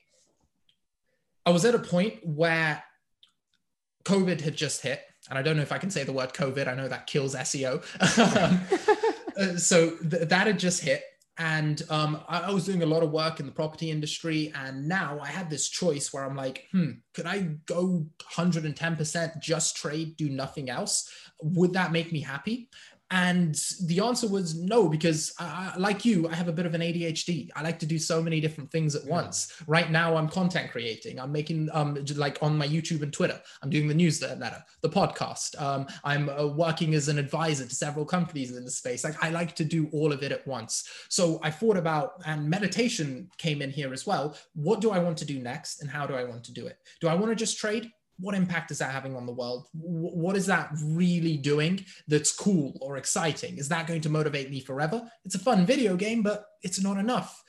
I 1.49 1.51
was 1.51 1.65
at 1.65 1.73
a 1.73 1.79
point 1.79 2.19
where 2.23 2.83
COVID 4.05 4.39
had 4.41 4.55
just 4.55 4.83
hit, 4.83 5.01
and 5.31 5.39
I 5.39 5.41
don't 5.41 5.57
know 5.57 5.63
if 5.63 5.71
I 5.71 5.79
can 5.79 5.89
say 5.89 6.03
the 6.03 6.13
word 6.13 6.31
COVID. 6.31 6.67
I 6.67 6.75
know 6.75 6.87
that 6.87 7.07
kills 7.07 7.35
SEO. 7.35 7.83
Uh, 9.39 9.55
so 9.55 9.91
th- 9.91 10.27
that 10.27 10.47
had 10.47 10.59
just 10.59 10.83
hit, 10.83 11.01
and 11.37 11.81
um, 11.89 12.21
I, 12.27 12.39
I, 12.39 12.51
was 12.51 12.65
doing 12.65 12.83
a 12.83 12.85
lot 12.85 13.03
of 13.03 13.11
work 13.11 13.39
in 13.39 13.45
the 13.45 13.53
property 13.53 13.89
industry, 13.89 14.51
and 14.53 14.85
now 14.85 15.17
I 15.21 15.27
had 15.27 15.49
this 15.49 15.69
choice 15.69 16.11
where 16.11 16.25
I'm 16.25 16.35
like, 16.35 16.65
hmm, 16.73 16.89
could 17.13 17.25
I 17.25 17.55
go 17.65 18.05
110% 18.33 19.39
just 19.39 19.77
trade, 19.77 20.17
do 20.17 20.29
nothing 20.29 20.69
else? 20.69 21.09
Would 21.41 21.71
that 21.73 21.93
make 21.93 22.11
me 22.11 22.19
happy? 22.19 22.69
And 23.11 23.55
the 23.85 24.01
answer 24.01 24.27
was 24.27 24.55
no, 24.55 24.87
because 24.87 25.33
I, 25.39 25.73
like 25.77 26.05
you, 26.05 26.27
I 26.29 26.35
have 26.35 26.47
a 26.47 26.53
bit 26.53 26.67
of 26.67 26.75
an 26.75 26.81
ADHD. 26.81 27.49
I 27.55 27.63
like 27.63 27.79
to 27.79 27.87
do 27.87 27.97
so 27.97 28.21
many 28.21 28.39
different 28.39 28.71
things 28.71 28.95
at 28.95 29.05
once. 29.05 29.51
Right 29.65 29.89
now, 29.89 30.15
I'm 30.15 30.29
content 30.29 30.71
creating. 30.71 31.19
I'm 31.19 31.31
making 31.31 31.69
um 31.73 31.97
like 32.15 32.37
on 32.41 32.57
my 32.57 32.67
YouTube 32.67 33.01
and 33.01 33.11
Twitter. 33.11 33.41
I'm 33.63 33.69
doing 33.69 33.87
the 33.87 33.95
newsletter, 33.95 34.63
the 34.81 34.89
podcast. 34.89 35.59
Um, 35.59 35.87
I'm 36.03 36.29
uh, 36.29 36.47
working 36.47 36.93
as 36.93 37.07
an 37.07 37.17
advisor 37.17 37.65
to 37.65 37.75
several 37.75 38.05
companies 38.05 38.55
in 38.55 38.63
the 38.63 38.71
space. 38.71 39.03
Like 39.03 39.21
I 39.23 39.29
like 39.31 39.55
to 39.55 39.65
do 39.65 39.89
all 39.91 40.13
of 40.13 40.21
it 40.21 40.31
at 40.31 40.45
once. 40.45 40.87
So 41.09 41.39
I 41.41 41.49
thought 41.49 41.77
about, 41.77 42.21
and 42.25 42.47
meditation 42.47 43.29
came 43.37 43.61
in 43.61 43.71
here 43.71 43.91
as 43.91 44.05
well. 44.05 44.35
What 44.53 44.81
do 44.81 44.91
I 44.91 44.99
want 44.99 45.17
to 45.19 45.25
do 45.25 45.39
next, 45.39 45.81
and 45.81 45.89
how 45.89 46.05
do 46.05 46.13
I 46.13 46.23
want 46.23 46.43
to 46.45 46.53
do 46.53 46.67
it? 46.67 46.77
Do 47.01 47.07
I 47.07 47.15
want 47.15 47.31
to 47.31 47.35
just 47.35 47.57
trade? 47.57 47.91
What 48.19 48.35
impact 48.35 48.71
is 48.71 48.79
that 48.79 48.91
having 48.91 49.15
on 49.15 49.25
the 49.25 49.33
world? 49.33 49.67
What 49.73 50.35
is 50.35 50.45
that 50.47 50.69
really 50.83 51.37
doing 51.37 51.85
that's 52.07 52.31
cool 52.31 52.77
or 52.81 52.97
exciting? 52.97 53.57
Is 53.57 53.69
that 53.69 53.87
going 53.87 54.01
to 54.01 54.09
motivate 54.09 54.49
me 54.49 54.59
forever? 54.59 55.09
It's 55.25 55.35
a 55.35 55.39
fun 55.39 55.65
video 55.65 55.95
game, 55.95 56.21
but 56.21 56.45
it's 56.61 56.81
not 56.81 56.97
enough. 56.97 57.43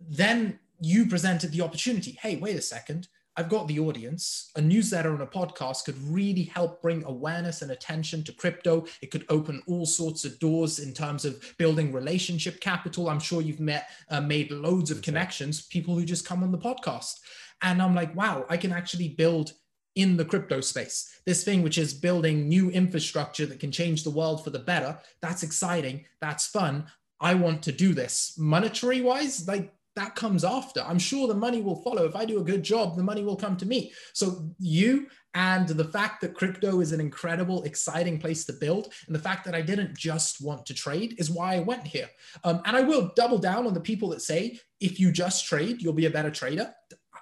Then 0.00 0.58
you 0.80 1.06
presented 1.06 1.52
the 1.52 1.62
opportunity. 1.62 2.18
Hey, 2.20 2.36
wait 2.36 2.56
a 2.56 2.62
second. 2.62 3.08
I've 3.36 3.48
got 3.48 3.68
the 3.68 3.78
audience. 3.78 4.50
A 4.56 4.60
newsletter 4.60 5.12
and 5.12 5.22
a 5.22 5.26
podcast 5.26 5.84
could 5.84 5.96
really 6.02 6.42
help 6.42 6.82
bring 6.82 7.04
awareness 7.04 7.62
and 7.62 7.70
attention 7.70 8.24
to 8.24 8.32
crypto. 8.32 8.84
It 9.00 9.12
could 9.12 9.24
open 9.28 9.62
all 9.68 9.86
sorts 9.86 10.24
of 10.24 10.40
doors 10.40 10.80
in 10.80 10.92
terms 10.92 11.24
of 11.24 11.54
building 11.56 11.92
relationship 11.92 12.60
capital. 12.60 13.08
I'm 13.08 13.20
sure 13.20 13.40
you've 13.40 13.60
met, 13.60 13.90
uh, 14.10 14.20
made 14.20 14.50
loads 14.50 14.90
of 14.90 15.02
connections, 15.02 15.66
people 15.66 15.94
who 15.94 16.04
just 16.04 16.26
come 16.26 16.42
on 16.42 16.50
the 16.50 16.58
podcast. 16.58 17.14
And 17.62 17.80
I'm 17.80 17.94
like, 17.94 18.14
wow, 18.16 18.44
I 18.48 18.56
can 18.56 18.72
actually 18.72 19.10
build 19.10 19.52
in 19.98 20.16
the 20.16 20.24
crypto 20.24 20.60
space. 20.60 21.20
This 21.26 21.42
thing, 21.42 21.62
which 21.62 21.76
is 21.76 21.92
building 21.92 22.48
new 22.48 22.70
infrastructure 22.70 23.46
that 23.46 23.58
can 23.58 23.72
change 23.72 24.04
the 24.04 24.10
world 24.10 24.44
for 24.44 24.50
the 24.50 24.60
better, 24.60 24.96
that's 25.20 25.42
exciting. 25.42 26.04
That's 26.20 26.46
fun. 26.46 26.86
I 27.20 27.34
want 27.34 27.64
to 27.64 27.72
do 27.72 27.92
this. 27.94 28.34
Monetary 28.38 29.00
wise, 29.00 29.46
like 29.48 29.74
that 29.96 30.14
comes 30.14 30.44
after. 30.44 30.80
I'm 30.82 31.00
sure 31.00 31.26
the 31.26 31.34
money 31.34 31.60
will 31.60 31.82
follow. 31.82 32.04
If 32.04 32.14
I 32.14 32.24
do 32.24 32.38
a 32.38 32.44
good 32.44 32.62
job, 32.62 32.96
the 32.96 33.02
money 33.02 33.24
will 33.24 33.34
come 33.34 33.56
to 33.56 33.66
me. 33.66 33.92
So, 34.12 34.54
you 34.60 35.08
and 35.34 35.66
the 35.66 35.84
fact 35.84 36.20
that 36.20 36.34
crypto 36.34 36.80
is 36.80 36.92
an 36.92 37.00
incredible, 37.00 37.64
exciting 37.64 38.20
place 38.20 38.44
to 38.44 38.52
build, 38.52 38.92
and 39.06 39.14
the 39.14 39.20
fact 39.20 39.44
that 39.46 39.56
I 39.56 39.62
didn't 39.62 39.96
just 39.96 40.40
want 40.40 40.64
to 40.66 40.74
trade 40.74 41.16
is 41.18 41.28
why 41.28 41.56
I 41.56 41.60
went 41.60 41.84
here. 41.84 42.08
Um, 42.44 42.62
and 42.64 42.76
I 42.76 42.82
will 42.82 43.10
double 43.16 43.38
down 43.38 43.66
on 43.66 43.74
the 43.74 43.80
people 43.80 44.10
that 44.10 44.22
say 44.22 44.60
if 44.78 45.00
you 45.00 45.10
just 45.10 45.46
trade, 45.46 45.82
you'll 45.82 45.92
be 45.92 46.06
a 46.06 46.10
better 46.10 46.30
trader. 46.30 46.72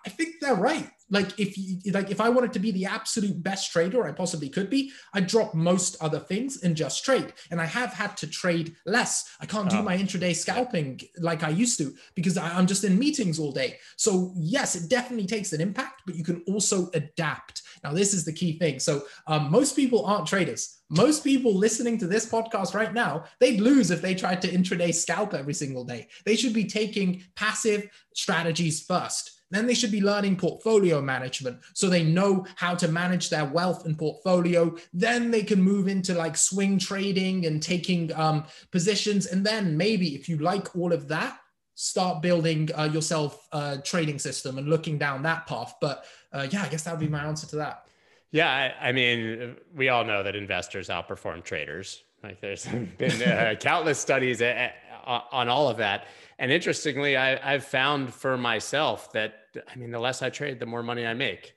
I 0.07 0.09
think 0.09 0.37
they're 0.41 0.55
right. 0.55 0.89
Like 1.11 1.39
if 1.39 1.57
you, 1.57 1.79
like 1.93 2.11
if 2.11 2.21
I 2.21 2.29
wanted 2.29 2.53
to 2.55 2.59
be 2.59 2.73
the 2.73 2.87
absolute 2.87 3.41
best 3.43 3.71
trader 3.71 4.07
I 4.07 4.13
possibly 4.13 4.49
could 4.49 4.71
be, 4.71 4.93
I'd 5.15 5.27
drop 5.27 5.55
most 5.55 5.97
other 6.01 6.19
things 6.19 6.63
and 6.63 6.77
just 6.77 7.05
trade. 7.05 7.33
And 7.51 7.61
I 7.61 7.67
have 7.67 7.93
had 7.93 8.17
to 8.19 8.27
trade 8.27 8.75
less. 8.87 9.37
I 9.41 9.47
can't 9.47 9.71
do 9.71 9.79
oh. 9.79 9.83
my 9.83 9.97
intraday 9.97 10.35
scalping 10.35 11.01
like 11.19 11.43
I 11.45 11.51
used 11.51 11.79
to 11.79 11.95
because 12.15 12.37
I'm 12.37 12.67
just 12.67 12.85
in 12.85 12.99
meetings 12.99 13.39
all 13.39 13.53
day. 13.53 13.79
So 13.97 14.33
yes, 14.37 14.75
it 14.75 14.89
definitely 14.89 15.27
takes 15.27 15.53
an 15.53 15.61
impact, 15.61 16.03
but 16.07 16.17
you 16.17 16.25
can 16.25 16.43
also 16.49 16.91
adapt. 16.95 17.63
Now 17.85 17.93
this 17.93 18.13
is 18.13 18.25
the 18.25 18.33
key 18.33 18.59
thing. 18.59 18.81
So 18.81 19.03
um, 19.27 19.51
most 19.51 19.77
people 19.77 20.05
aren't 20.07 20.27
traders. 20.27 20.81
Most 20.89 21.25
people 21.25 21.53
listening 21.53 21.99
to 21.99 22.07
this 22.07 22.31
podcast 22.31 22.75
right 22.75 22.95
now, 22.95 23.25
they'd 23.41 23.61
lose 23.61 23.91
if 23.91 24.03
they 24.03 24.15
tried 24.15 24.41
to 24.43 24.49
intraday 24.49 24.95
scalp 24.95 25.35
every 25.35 25.55
single 25.55 25.85
day. 25.85 26.09
They 26.25 26.37
should 26.37 26.53
be 26.53 26.65
taking 26.65 27.23
passive 27.35 27.89
strategies 28.15 28.85
first. 28.85 29.36
Then 29.51 29.67
they 29.67 29.75
should 29.75 29.93
be 29.93 30.01
learning 30.01 30.37
portfolio 30.37 31.01
management 31.01 31.61
so 31.73 31.89
they 31.89 32.03
know 32.03 32.45
how 32.57 32.75
to 32.75 32.89
manage 32.89 33.31
their 33.31 33.45
wealth 33.45 33.87
and 33.87 33.99
portfolio. 33.99 34.77
Then 34.93 35.31
they 35.31 35.43
can 35.43 35.63
move 35.63 35.89
into 35.89 36.15
like 36.15 36.37
swing 36.37 36.79
trading 36.79 37.47
and 37.47 37.63
taking 37.63 38.13
um, 38.15 38.45
positions. 38.73 39.27
And 39.27 39.47
then 39.47 39.77
maybe 39.77 40.15
if 40.15 40.29
you 40.29 40.39
like 40.39 40.75
all 40.77 40.93
of 40.93 41.09
that, 41.09 41.39
start 41.77 42.23
building 42.23 42.71
uh, 42.77 42.85
yourself 42.85 43.47
a 43.53 43.79
trading 43.79 44.19
system 44.19 44.59
and 44.59 44.69
looking 44.69 44.99
down 44.99 45.23
that 45.23 45.47
path. 45.47 45.75
But 45.81 46.07
uh, 46.33 46.49
yeah, 46.51 46.63
I 46.63 46.69
guess 46.69 46.83
that 46.85 46.93
would 46.93 47.01
be 47.01 47.09
my 47.09 47.25
answer 47.25 47.47
to 47.49 47.57
that. 47.57 47.85
Yeah, 48.33 48.51
I, 48.51 48.89
I, 48.89 48.93
mean, 48.93 49.57
we 49.75 49.89
all 49.89 50.05
know 50.05 50.23
that 50.23 50.35
investors 50.35 50.89
outperform 50.89 51.45
traders. 51.45 52.03
Like 52.27 52.41
there's 52.41 52.67
been 52.99 53.23
uh, 53.23 53.55
countless 53.61 53.99
studies 53.99 54.43
a, 54.43 54.73
a, 55.07 55.23
on 55.33 55.49
all 55.49 55.69
of 55.69 55.77
that. 55.79 56.07
And 56.39 56.51
interestingly, 56.51 57.17
I, 57.17 57.55
I've 57.55 57.65
found 57.65 58.13
for 58.13 58.37
myself 58.37 59.13
that, 59.13 59.35
I 59.73 59.77
mean, 59.77 59.91
the 59.91 60.01
less 60.01 60.23
I 60.23 60.31
trade, 60.31 60.61
the 60.61 60.67
more 60.67 60.83
money 60.83 61.07
I 61.07 61.15
make. 61.15 61.55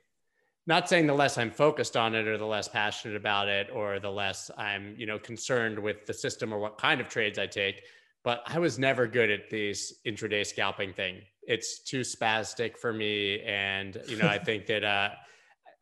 Not 0.68 0.88
saying 0.88 1.08
the 1.08 1.14
less 1.14 1.38
I'm 1.38 1.52
focused 1.52 1.98
on 1.98 2.14
it 2.14 2.28
or 2.28 2.38
the 2.38 2.46
less 2.46 2.68
passionate 2.68 3.18
about 3.18 3.48
it 3.48 3.70
or 3.74 4.00
the 4.00 4.12
less 4.12 4.52
I'm, 4.58 4.96
you 4.98 5.08
know, 5.08 5.18
concerned 5.18 5.80
with 5.80 6.06
the 6.06 6.14
system 6.14 6.54
or 6.54 6.60
what 6.60 6.78
kind 6.78 7.02
of 7.02 7.10
trades 7.10 7.40
I 7.40 7.48
take, 7.48 7.82
but 8.24 8.44
I 8.46 8.60
was 8.60 8.78
never 8.78 9.08
good 9.08 9.32
at 9.32 9.50
these 9.50 9.96
intraday 10.06 10.46
scalping 10.46 10.94
thing. 10.94 11.22
It's 11.42 11.80
too 11.80 12.02
spastic 12.02 12.78
for 12.78 12.94
me. 12.94 13.42
And, 13.42 14.00
you 14.08 14.18
know, 14.18 14.28
I 14.28 14.38
think 14.48 14.68
that, 14.68 14.84
uh, 14.84 15.10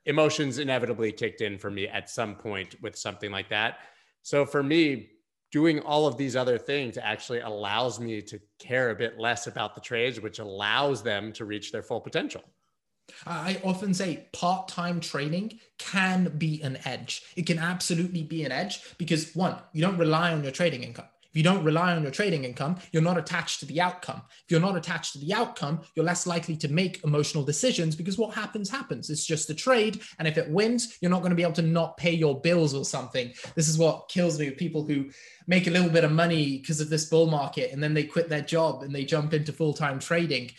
emotions 0.06 0.58
inevitably 0.58 1.12
kicked 1.12 1.41
in 1.41 1.58
for 1.58 1.69
me 1.69 1.86
at 1.88 2.10
some 2.10 2.34
point 2.36 2.82
with 2.82 2.95
something 2.95 3.30
like 3.30 3.50
that. 3.50 3.80
So 4.28 4.46
for 4.46 4.62
me, 4.62 5.08
doing 5.54 5.80
all 5.80 6.06
of 6.06 6.18
these 6.18 6.36
other 6.36 6.58
things 6.58 6.98
actually 6.98 7.40
allows 7.40 7.98
me 7.98 8.22
to 8.24 8.38
care 8.60 8.90
a 8.90 8.96
bit 8.96 9.18
less 9.18 9.48
about 9.48 9.74
the 9.74 9.80
trades, 9.80 10.20
which 10.20 10.40
allows 10.40 11.02
them 11.02 11.32
to 11.32 11.46
reach 11.46 11.72
their 11.72 11.82
full 11.82 12.02
potential. 12.02 12.44
I 13.26 13.62
often 13.63 13.94
say 13.94 14.28
part 14.34 14.68
time 14.68 15.00
trading 15.00 15.62
can 15.78 16.38
be 16.38 16.62
an 16.62 16.78
edge. 16.84 17.24
It 17.38 17.46
can 17.46 17.58
absolutely 17.58 18.22
be 18.22 18.44
an 18.44 18.52
edge 18.52 18.98
because, 18.98 19.34
one, 19.34 19.56
you 19.72 19.82
don't 19.82 19.98
rely 19.98 20.34
on 20.34 20.44
your 20.44 20.52
trading 20.52 20.84
income 20.84 21.08
you 21.38 21.43
don't 21.43 21.63
rely 21.63 21.95
on 21.95 22.02
your 22.02 22.12
trading 22.12 22.45
income, 22.45 22.78
you're 22.91 23.04
not 23.04 23.17
attached 23.17 23.60
to 23.60 23.67
the 23.67 23.80
outcome. 23.80 24.23
If 24.43 24.50
you're 24.50 24.60
not 24.60 24.76
attached 24.76 25.13
to 25.13 25.19
the 25.19 25.36
outcome, 25.36 25.82
you're 25.93 26.04
less 26.04 26.26
likely 26.26 26.58
to 26.58 26.67
make 26.67 27.04
emotional 27.04 27.43
decisions 27.43 27.95
because 27.95 28.17
what 28.17 28.34
happens, 28.34 28.71
happens. 28.71 29.12
It's 29.12 29.23
just 29.23 29.52
a 29.52 29.54
trade. 29.54 30.02
And 30.17 30.28
if 30.28 30.39
it 30.39 30.50
wins, 30.50 30.97
you're 31.00 31.12
not 31.12 31.19
going 31.19 31.30
to 31.30 31.36
be 31.36 31.43
able 31.43 31.54
to 31.54 31.62
not 31.62 31.95
pay 31.95 32.12
your 32.12 32.41
bills 32.41 32.73
or 32.73 32.84
something. 32.84 33.32
This 33.54 33.67
is 33.67 33.78
what 33.78 34.10
kills 34.10 34.39
me 34.39 34.50
with 34.50 34.58
people 34.58 34.84
who 34.84 35.12
make 35.45 35.67
a 35.67 35.71
little 35.71 35.91
bit 35.91 36.04
of 36.04 36.12
money 36.12 36.58
because 36.58 36.82
of 36.82 36.89
this 36.89 37.06
bull 37.06 37.28
market 37.28 37.71
and 37.71 37.84
then 37.84 37.93
they 37.93 38.04
quit 38.04 38.30
their 38.30 38.41
job 38.41 38.82
and 38.82 38.93
they 38.93 39.06
jump 39.06 39.32
into 39.32 39.54
full 39.54 39.76
time 39.76 40.00
trading 40.00 40.50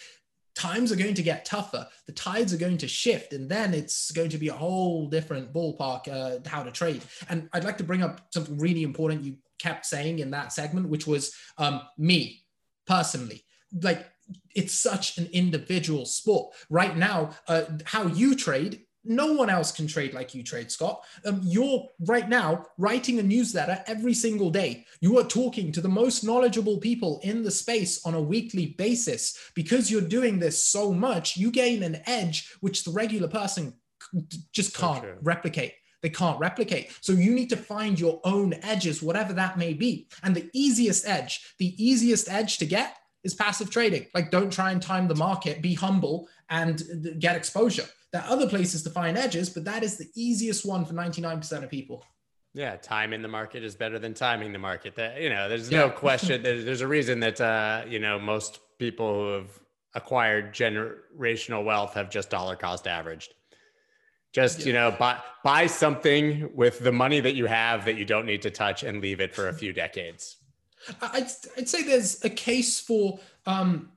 times 0.55 0.91
are 0.91 0.97
going 0.97 1.15
to 1.15 1.23
get 1.23 1.45
tougher 1.45 1.87
the 2.07 2.13
tides 2.13 2.53
are 2.53 2.57
going 2.57 2.77
to 2.79 2.89
shift 2.89 3.33
and 3.33 3.49
then 3.49 3.73
it's 3.73 4.11
going 4.11 4.29
to 4.29 4.39
be 4.39 4.49
a 4.49 4.53
whole 4.53 5.07
different 5.07 5.53
ballpark 5.53 6.09
uh, 6.09 6.41
how 6.49 6.65
to 6.65 6.73
trade 6.73 7.01
and 7.29 7.49
i'd 7.53 7.63
like 7.63 7.79
to 7.79 7.85
bring 7.85 8.03
up 8.03 8.23
something 8.33 8.59
really 8.59 8.83
important 8.83 9.23
you 9.23 9.37
kept 9.59 9.87
saying 9.87 10.19
in 10.19 10.31
that 10.31 10.53
segment, 10.53 10.89
which 10.89 11.07
was 11.07 11.35
um, 11.59 11.83
me 11.97 12.45
personally. 12.87 13.45
Like 13.83 14.07
it's 14.55 14.75
such 14.75 15.19
an 15.19 15.29
individual 15.33 16.05
sport. 16.07 16.55
Right 16.71 16.97
now, 16.97 17.31
uh, 17.47 17.65
how 17.85 18.07
you 18.07 18.35
trade 18.35 18.81
no 19.09 19.33
one 19.33 19.49
else 19.49 19.73
can 19.73 19.87
trade 19.87 20.13
like 20.13 20.35
you 20.35 20.43
trade, 20.43 20.71
Scott. 20.71 21.03
Um, 21.25 21.41
you're 21.43 21.89
right 22.01 22.29
now 22.29 22.67
writing 22.77 23.19
a 23.19 23.23
newsletter 23.23 23.83
every 23.87 24.13
single 24.13 24.51
day. 24.51 24.85
You 25.01 25.19
are 25.19 25.25
talking 25.25 25.73
to 25.73 25.81
the 25.81 25.89
most 25.89 26.25
knowledgeable 26.25 26.79
people 26.79 27.19
in 27.23 27.43
the 27.43 27.51
space 27.51 28.05
on 28.05 28.15
a 28.15 28.21
weekly 28.21 28.75
basis. 28.79 29.51
Because 29.55 29.91
you're 29.91 30.03
doing 30.03 30.39
this 30.39 30.63
so 30.63 30.93
much, 30.93 31.37
you 31.37 31.51
gain 31.51 31.83
an 31.83 32.03
edge 32.07 32.53
which 32.61 32.85
the 32.85 32.91
regular 32.91 33.29
person 33.29 33.73
just 34.53 34.77
can't 34.77 35.05
replicate 35.23 35.73
they 36.03 36.11
can't 36.11 36.39
replicate. 36.39 36.97
So 37.01 37.13
you 37.13 37.33
need 37.33 37.51
to 37.51 37.57
find 37.57 37.99
your 37.99 38.21
own 38.25 38.55
edges, 38.63 39.03
whatever 39.03 39.33
that 39.35 39.59
may 39.59 39.73
be. 39.73 40.09
And 40.23 40.35
the 40.35 40.49
easiest 40.53 41.07
edge, 41.07 41.55
the 41.59 41.75
easiest 41.83 42.31
edge 42.31 42.59
to 42.59 42.67
get 42.67 42.97
is 43.25 43.35
passive 43.35 43.71
trading. 43.71 44.07
Like, 44.15 44.31
don't 44.31 44.53
try 44.53 44.71
and 44.71 44.81
time 44.81 45.09
the 45.09 45.15
market, 45.15 45.61
be 45.61 45.75
humble 45.75 46.29
and 46.49 46.83
get 47.19 47.37
exposure. 47.37 47.87
There 48.13 48.23
are 48.23 48.31
other 48.31 48.49
places 48.49 48.83
to 48.85 48.91
find 48.91 49.19
edges, 49.19 49.51
but 49.51 49.65
that 49.65 49.83
is 49.83 49.99
the 49.99 50.09
easiest 50.15 50.65
one 50.65 50.85
for 50.85 50.95
99% 50.95 51.63
of 51.63 51.71
people. 51.71 52.05
Yeah, 52.55 52.77
time 52.77 53.13
in 53.13 53.23
the 53.23 53.29
market 53.29 53.63
is 53.63 53.75
better 53.75 53.99
than 53.99 54.15
timing 54.15 54.53
the 54.53 54.59
market. 54.59 54.95
That 54.97 55.21
you 55.21 55.29
know, 55.29 55.49
there's 55.49 55.71
no 55.71 55.87
yeah. 55.87 55.91
question. 56.07 56.43
There's, 56.43 56.65
there's 56.65 56.81
a 56.81 56.89
reason 56.89 57.21
that 57.21 57.41
uh, 57.41 57.85
you 57.87 57.99
know 57.99 58.19
most 58.19 58.61
people 58.79 59.13
who 59.15 59.33
have 59.35 59.51
acquired 59.95 60.55
generational 60.55 61.65
wealth 61.65 61.95
have 61.95 62.09
just 62.11 62.31
dollar 62.31 62.57
cost 62.57 62.87
averaged. 62.87 63.35
Just, 64.33 64.61
yeah. 64.61 64.67
you 64.67 64.73
know, 64.73 64.91
buy 64.91 65.19
buy 65.43 65.67
something 65.67 66.51
with 66.55 66.81
the 66.81 66.93
money 66.93 67.21
that 67.21 67.35
you 67.35 67.47
have 67.47 67.85
that 67.87 67.97
you 67.97 68.05
don't 68.05 68.27
need 68.27 68.43
to 68.43 68.51
touch 68.51 68.83
and 68.83 69.01
leave 69.01 69.21
it 69.21 69.35
for 69.35 69.49
a 69.49 69.53
few 69.53 69.73
decades. 69.73 70.37
I'd, 71.01 71.29
I'd 71.57 71.69
say 71.69 71.83
there's 71.83 72.25
a 72.25 72.31
case 72.31 72.79
for 72.81 73.19
um, 73.47 73.91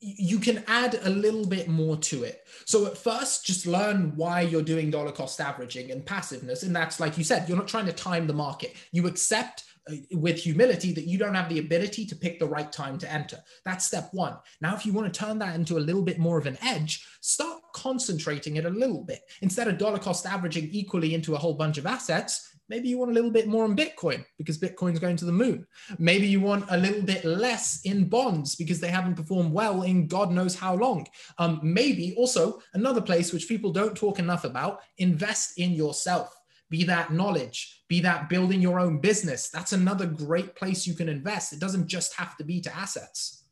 you 0.00 0.38
can 0.38 0.62
add 0.68 0.98
a 1.02 1.10
little 1.10 1.44
bit 1.46 1.68
more 1.68 1.96
to 1.96 2.22
it. 2.22 2.46
So 2.64 2.86
at 2.86 2.96
first, 2.96 3.44
just 3.44 3.66
learn 3.66 4.12
why 4.14 4.42
you're 4.42 4.62
doing 4.62 4.90
dollar 4.90 5.10
cost 5.10 5.40
averaging 5.40 5.90
and 5.90 6.06
passiveness. 6.06 6.62
And 6.62 6.74
that's 6.74 7.00
like 7.00 7.18
you 7.18 7.24
said, 7.24 7.48
you're 7.48 7.58
not 7.58 7.66
trying 7.66 7.86
to 7.86 7.92
time 7.92 8.26
the 8.26 8.32
market. 8.32 8.74
You 8.92 9.06
accept 9.08 9.64
with 10.12 10.38
humility 10.38 10.92
that 10.92 11.06
you 11.06 11.18
don't 11.18 11.34
have 11.34 11.48
the 11.48 11.58
ability 11.58 12.06
to 12.06 12.16
pick 12.16 12.38
the 12.38 12.46
right 12.46 12.70
time 12.70 12.98
to 12.98 13.12
enter. 13.12 13.38
That's 13.64 13.86
step 13.86 14.08
one. 14.12 14.36
Now, 14.60 14.74
if 14.74 14.84
you 14.84 14.92
want 14.92 15.12
to 15.12 15.20
turn 15.20 15.38
that 15.38 15.54
into 15.54 15.78
a 15.78 15.80
little 15.80 16.02
bit 16.02 16.18
more 16.18 16.38
of 16.38 16.46
an 16.46 16.58
edge, 16.62 17.06
start 17.20 17.60
concentrating 17.74 18.56
it 18.56 18.66
a 18.66 18.70
little 18.70 19.02
bit. 19.04 19.20
Instead 19.42 19.68
of 19.68 19.78
dollar 19.78 19.98
cost 19.98 20.26
averaging 20.26 20.68
equally 20.72 21.14
into 21.14 21.34
a 21.34 21.38
whole 21.38 21.54
bunch 21.54 21.78
of 21.78 21.86
assets, 21.86 22.56
maybe 22.68 22.88
you 22.88 22.98
want 22.98 23.10
a 23.10 23.14
little 23.14 23.30
bit 23.30 23.46
more 23.46 23.64
on 23.64 23.76
Bitcoin 23.76 24.24
because 24.36 24.58
Bitcoin's 24.58 24.98
going 24.98 25.16
to 25.16 25.24
the 25.24 25.32
moon. 25.32 25.66
Maybe 25.98 26.26
you 26.26 26.40
want 26.40 26.66
a 26.70 26.76
little 26.76 27.02
bit 27.02 27.24
less 27.24 27.80
in 27.84 28.08
bonds 28.08 28.56
because 28.56 28.80
they 28.80 28.88
haven't 28.88 29.16
performed 29.16 29.52
well 29.52 29.82
in 29.82 30.06
God 30.06 30.30
knows 30.30 30.54
how 30.54 30.74
long. 30.74 31.06
Um, 31.38 31.60
maybe 31.62 32.14
also 32.16 32.60
another 32.74 33.00
place 33.00 33.32
which 33.32 33.48
people 33.48 33.72
don't 33.72 33.96
talk 33.96 34.18
enough 34.18 34.44
about 34.44 34.80
invest 34.98 35.58
in 35.58 35.72
yourself 35.72 36.37
be 36.70 36.84
that 36.84 37.12
knowledge, 37.12 37.82
be 37.88 38.00
that 38.00 38.28
building 38.28 38.60
your 38.60 38.78
own 38.78 39.00
business. 39.00 39.48
That's 39.48 39.72
another 39.72 40.06
great 40.06 40.54
place 40.54 40.86
you 40.86 40.94
can 40.94 41.08
invest. 41.08 41.52
It 41.52 41.60
doesn't 41.60 41.86
just 41.86 42.14
have 42.14 42.36
to 42.36 42.44
be 42.44 42.60
to 42.60 42.76
assets. 42.76 43.44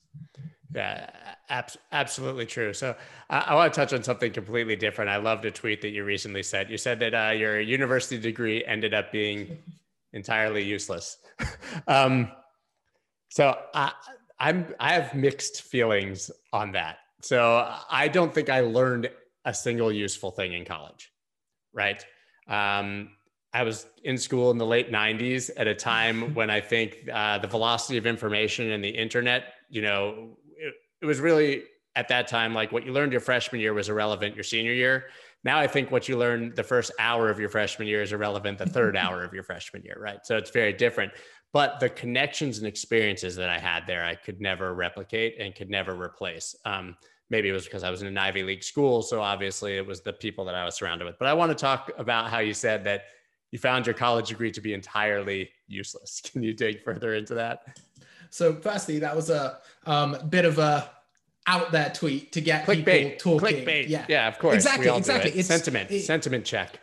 Yeah, 0.74 1.08
ab- 1.48 1.70
absolutely 1.92 2.44
true. 2.44 2.72
So 2.74 2.94
I-, 3.30 3.38
I 3.40 3.54
want 3.54 3.72
to 3.72 3.80
touch 3.80 3.92
on 3.92 4.02
something 4.02 4.32
completely 4.32 4.76
different. 4.76 5.10
I 5.10 5.16
loved 5.16 5.44
a 5.44 5.50
tweet 5.50 5.80
that 5.82 5.90
you 5.90 6.04
recently 6.04 6.42
said. 6.42 6.70
You 6.70 6.76
said 6.76 6.98
that 7.00 7.14
uh, 7.14 7.32
your 7.32 7.60
university 7.60 8.18
degree 8.18 8.64
ended 8.64 8.92
up 8.92 9.12
being 9.12 9.58
entirely 10.12 10.62
useless. 10.62 11.18
um, 11.88 12.30
so 13.30 13.58
I, 13.74 13.92
I'm 14.38 14.74
I 14.78 14.92
have 14.94 15.14
mixed 15.14 15.62
feelings 15.62 16.30
on 16.52 16.72
that. 16.72 16.98
So 17.22 17.70
I 17.90 18.08
don't 18.08 18.32
think 18.32 18.50
I 18.50 18.60
learned 18.60 19.10
a 19.44 19.54
single 19.54 19.90
useful 19.90 20.30
thing 20.30 20.52
in 20.52 20.64
college, 20.64 21.10
right? 21.72 22.04
Um, 22.48 23.10
I 23.52 23.62
was 23.62 23.86
in 24.04 24.18
school 24.18 24.50
in 24.50 24.58
the 24.58 24.66
late 24.66 24.92
90s 24.92 25.50
at 25.56 25.66
a 25.66 25.74
time 25.74 26.34
when 26.34 26.50
I 26.50 26.60
think 26.60 27.08
uh, 27.12 27.38
the 27.38 27.48
velocity 27.48 27.96
of 27.96 28.06
information 28.06 28.70
and 28.72 28.84
the 28.84 28.90
internet, 28.90 29.54
you 29.70 29.82
know, 29.82 30.36
it, 30.58 30.74
it, 31.02 31.06
was 31.06 31.20
really 31.20 31.64
at 31.94 32.08
that 32.08 32.28
time 32.28 32.52
like 32.52 32.70
what 32.70 32.84
you 32.84 32.92
learned 32.92 33.12
your 33.12 33.20
freshman 33.20 33.60
year 33.60 33.72
was 33.72 33.88
irrelevant 33.88 34.34
your 34.34 34.44
senior 34.44 34.72
year. 34.72 35.06
Now 35.42 35.58
I 35.58 35.66
think 35.66 35.90
what 35.90 36.08
you 36.08 36.18
learned 36.18 36.56
the 36.56 36.62
first 36.62 36.92
hour 36.98 37.30
of 37.30 37.40
your 37.40 37.48
freshman 37.48 37.88
year 37.88 38.02
is 38.02 38.12
irrelevant 38.12 38.58
the 38.58 38.66
third 38.66 38.96
hour 39.04 39.24
of 39.24 39.32
your 39.32 39.42
freshman 39.42 39.82
year, 39.82 39.96
right? 39.98 40.18
So 40.24 40.36
it's 40.36 40.50
very 40.50 40.72
different. 40.72 41.12
But 41.52 41.80
the 41.80 41.88
connections 41.88 42.58
and 42.58 42.66
experiences 42.66 43.36
that 43.36 43.48
I 43.48 43.58
had 43.58 43.86
there, 43.86 44.04
I 44.04 44.16
could 44.16 44.40
never 44.40 44.74
replicate 44.74 45.36
and 45.40 45.54
could 45.54 45.70
never 45.70 45.94
replace. 45.94 46.54
Um, 46.66 46.96
maybe 47.30 47.48
it 47.48 47.52
was 47.52 47.64
because 47.64 47.82
I 47.82 47.90
was 47.90 48.02
in 48.02 48.08
an 48.08 48.18
Ivy 48.18 48.42
League 48.42 48.62
school. 48.62 49.02
So 49.02 49.20
obviously 49.20 49.76
it 49.76 49.86
was 49.86 50.00
the 50.00 50.12
people 50.12 50.44
that 50.46 50.54
I 50.54 50.64
was 50.64 50.76
surrounded 50.76 51.04
with. 51.04 51.18
But 51.18 51.28
I 51.28 51.34
want 51.34 51.50
to 51.50 51.54
talk 51.54 51.90
about 51.98 52.30
how 52.30 52.38
you 52.38 52.54
said 52.54 52.84
that 52.84 53.04
you 53.50 53.58
found 53.58 53.86
your 53.86 53.94
college 53.94 54.28
degree 54.28 54.50
to 54.52 54.60
be 54.60 54.74
entirely 54.74 55.50
useless. 55.66 56.20
Can 56.32 56.42
you 56.42 56.52
dig 56.52 56.82
further 56.82 57.14
into 57.14 57.34
that? 57.34 57.78
So, 58.30 58.54
firstly, 58.54 58.98
that 58.98 59.14
was 59.14 59.30
a 59.30 59.58
um, 59.86 60.16
bit 60.28 60.44
of 60.44 60.58
a 60.58 60.90
out 61.46 61.70
there 61.70 61.90
tweet 61.94 62.32
to 62.32 62.40
get 62.40 62.66
Clickbait. 62.66 63.18
people 63.18 63.38
talking. 63.38 63.64
Clickbait. 63.64 63.88
Yeah, 63.88 64.04
yeah, 64.08 64.28
of 64.28 64.38
course. 64.38 64.56
Exactly, 64.56 64.88
exactly. 64.88 65.30
It. 65.30 65.36
It's 65.36 65.48
sentiment, 65.48 65.90
it, 65.90 66.02
sentiment 66.02 66.44
check. 66.44 66.80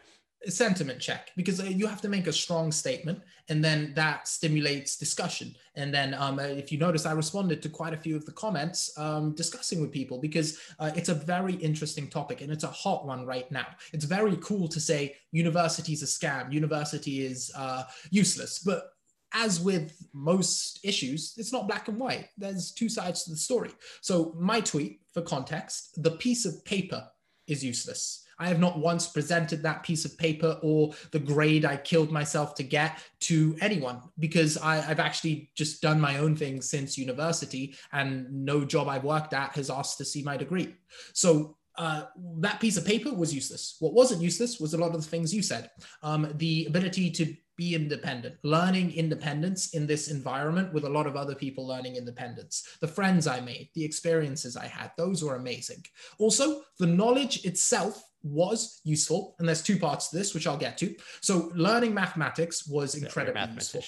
Sentiment 0.48 1.00
check 1.00 1.32
because 1.38 1.60
uh, 1.60 1.64
you 1.64 1.88
have 1.88 2.02
to 2.02 2.10
make 2.10 2.28
a 2.28 2.34
strong 2.34 2.72
statement, 2.72 3.22
and 3.50 3.64
then 3.64 3.94
that 3.96 4.28
stimulates 4.28 4.98
discussion. 4.98 5.56
And 5.76 5.94
then, 5.94 6.14
um, 6.14 6.38
uh, 6.38 6.44
if 6.44 6.72
you 6.72 6.78
notice, 6.78 7.06
I 7.06 7.14
responded 7.14 7.62
to 7.62 7.70
quite 7.70 7.94
a 7.94 7.98
few 7.98 8.16
of 8.16 8.26
the 8.26 8.34
comments 8.34 8.92
um, 8.98 9.34
discussing 9.36 9.82
with 9.82 9.92
people 9.92 10.20
because 10.20 10.60
uh, 10.80 10.92
it's 10.96 11.10
a 11.10 11.14
very 11.14 11.56
interesting 11.56 12.10
topic 12.10 12.42
and 12.42 12.52
it's 12.52 12.64
a 12.64 12.68
hot 12.68 13.06
one 13.06 13.26
right 13.26 13.50
now. 13.52 13.68
It's 13.94 14.06
very 14.06 14.38
cool 14.38 14.68
to 14.68 14.80
say 14.80 15.16
university 15.32 15.94
is 15.94 16.04
a 16.04 16.06
scam, 16.06 16.52
university 16.52 17.26
is 17.26 17.52
uh, 17.56 17.84
useless, 18.12 18.60
but 18.60 18.90
as 19.34 19.60
with 19.60 19.96
most 20.14 20.80
issues, 20.84 21.34
it's 21.38 21.52
not 21.52 21.68
black 21.68 21.88
and 21.88 21.98
white. 21.98 22.30
There's 22.38 22.72
two 22.72 22.90
sides 22.90 23.24
to 23.24 23.32
the 23.32 23.38
story. 23.38 23.72
So, 24.02 24.36
my 24.38 24.62
tweet, 24.62 25.02
for 25.12 25.22
context, 25.22 26.02
the 26.04 26.12
piece 26.12 26.46
of 26.46 26.64
paper 26.66 27.08
is 27.48 27.64
useless. 27.64 28.23
I 28.44 28.48
have 28.48 28.60
not 28.60 28.78
once 28.78 29.08
presented 29.08 29.64
that 29.64 29.84
piece 29.84 30.04
of 30.04 30.18
paper 30.18 30.60
or 30.62 30.94
the 31.12 31.20
grade 31.20 31.64
I 31.64 31.78
killed 31.78 32.12
myself 32.12 32.56
to 32.56 32.64
get 32.64 33.00
to 33.22 33.56
anyone 33.62 34.02
because 34.20 34.58
I, 34.58 34.76
have 34.76 35.00
actually 35.00 35.50
just 35.56 35.82
done 35.82 36.02
my 36.02 36.18
own 36.18 36.36
thing 36.36 36.62
since 36.62 36.98
university 36.98 37.76
and 37.94 38.30
no 38.30 38.66
job 38.66 38.90
I've 38.90 39.06
worked 39.06 39.34
at 39.34 39.56
has 39.56 39.70
asked 39.70 39.98
to 40.00 40.06
see 40.06 40.24
my 40.24 40.36
degree. 40.36 40.76
So 41.14 41.56
uh, 41.78 42.04
that 42.40 42.60
piece 42.60 42.76
of 42.76 42.86
paper 42.86 43.14
was 43.14 43.34
useless. 43.34 43.78
What 43.80 43.94
wasn't 43.94 44.22
useless 44.22 44.60
was 44.60 44.74
a 44.74 44.78
lot 44.78 44.94
of 44.94 45.02
the 45.02 45.10
things 45.10 45.34
you 45.34 45.42
said. 45.42 45.72
Um, 46.02 46.30
the 46.36 46.66
ability 46.66 47.12
to 47.12 47.34
be 47.56 47.76
independent, 47.76 48.36
learning 48.44 48.94
independence 48.94 49.74
in 49.74 49.88
this 49.88 50.10
environment 50.10 50.74
with 50.74 50.84
a 50.84 50.90
lot 50.90 51.08
of 51.08 51.16
other 51.16 51.36
people 51.36 51.66
learning 51.66 51.96
independence. 51.96 52.78
The 52.82 52.88
friends 52.88 53.26
I 53.26 53.40
made, 53.40 53.70
the 53.74 53.86
experiences 53.86 54.58
I 54.58 54.66
had, 54.66 54.92
those 54.98 55.24
were 55.24 55.36
amazing. 55.36 55.86
Also, 56.18 56.64
the 56.80 56.88
knowledge 56.88 57.46
itself 57.46 58.04
was 58.24 58.82
useful. 58.84 59.36
And 59.40 59.48
there's 59.48 59.62
two 59.62 59.78
parts 59.78 60.10
to 60.10 60.18
this, 60.18 60.34
which 60.34 60.48
I'll 60.48 60.58
get 60.58 60.78
to. 60.80 60.96
So, 61.22 61.52
learning 61.56 61.94
mathematics 61.94 62.68
was 62.68 62.96
incredibly 62.96 63.42
yeah, 63.42 63.54
useful. 63.54 63.84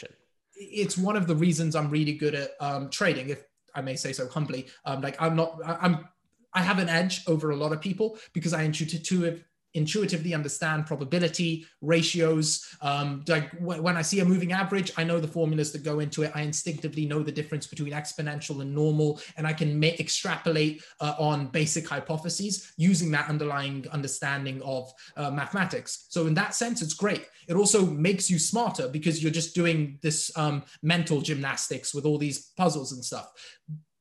It's 0.56 0.98
one 0.98 1.16
of 1.16 1.28
the 1.28 1.36
reasons 1.36 1.76
I'm 1.76 1.90
really 1.90 2.14
good 2.14 2.36
at 2.36 2.52
um, 2.60 2.90
trading, 2.90 3.30
if 3.30 3.44
I 3.74 3.82
may 3.82 3.96
say 3.96 4.14
so 4.14 4.28
humbly. 4.28 4.68
Um, 4.86 5.02
like, 5.02 5.22
I'm 5.22 5.36
not, 5.36 5.60
I'm 5.66 6.08
I 6.56 6.62
have 6.62 6.80
an 6.80 6.88
edge 6.88 7.22
over 7.28 7.52
a 7.52 7.56
lot 7.56 7.74
of 7.74 7.82
people 7.82 8.18
because 8.34 8.54
I 8.54 8.64
intuitive, 8.64 9.44
intuitively 9.76 10.34
understand 10.34 10.86
probability 10.86 11.68
ratios. 11.82 12.66
Um, 12.82 13.24
like 13.28 13.52
when 13.60 13.98
I 13.98 14.02
see 14.02 14.22
a 14.22 14.26
moving 14.26 14.54
average, 14.54 14.92
I 14.98 15.04
know 15.04 15.20
the 15.20 15.28
formulas 15.28 15.72
that 15.74 15.84
go 15.84 16.00
into 16.00 16.24
it. 16.24 16.32
I 16.34 16.42
instinctively 16.42 17.06
know 17.06 17.22
the 17.22 17.32
difference 17.32 17.68
between 17.68 17.94
exponential 17.94 18.62
and 18.62 18.74
normal, 18.74 19.20
and 19.38 19.46
I 19.46 19.54
can 19.54 19.84
extrapolate 19.84 20.84
uh, 21.00 21.16
on 21.20 21.48
basic 21.48 21.88
hypotheses 21.88 22.74
using 22.78 23.12
that 23.12 23.30
underlying 23.30 23.86
understanding 23.92 24.62
of 24.64 24.92
uh, 25.18 25.30
mathematics. 25.30 26.08
So 26.10 26.26
in 26.28 26.34
that 26.36 26.56
sense, 26.56 26.82
it's 26.82 26.94
great. 26.94 27.28
It 27.48 27.56
also 27.56 27.86
makes 27.86 28.30
you 28.30 28.40
smarter 28.40 28.88
because 28.88 29.22
you're 29.22 29.32
just 29.32 29.54
doing 29.54 30.00
this 30.02 30.36
um, 30.36 30.64
mental 30.82 31.22
gymnastics 31.22 31.94
with 31.94 32.06
all 32.06 32.18
these 32.18 32.52
puzzles 32.58 32.92
and 32.92 33.04
stuff. 33.04 33.30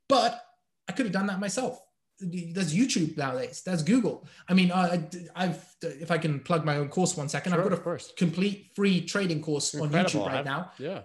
But 0.08 0.40
I 0.88 0.92
could 0.92 1.06
have 1.06 1.12
done 1.12 1.26
that 1.26 1.40
myself 1.40 1.83
there's 2.20 2.74
YouTube 2.74 3.16
nowadays. 3.16 3.62
There's 3.64 3.82
Google. 3.82 4.26
I 4.48 4.54
mean, 4.54 4.70
uh, 4.70 5.02
I've 5.34 5.64
if 5.82 6.10
I 6.10 6.18
can 6.18 6.40
plug 6.40 6.64
my 6.64 6.76
own 6.76 6.88
course 6.88 7.16
one 7.16 7.28
second, 7.28 7.52
sure, 7.52 7.62
I've 7.62 7.70
got 7.70 7.78
a 7.78 7.82
first. 7.82 8.16
complete 8.16 8.70
free 8.74 9.00
trading 9.00 9.42
course 9.42 9.74
Incredible. 9.74 9.98
on 9.98 10.06
YouTube 10.06 10.26
right 10.26 10.38
I've, 10.38 10.44
now. 10.44 10.70
Yeah. 10.78 11.00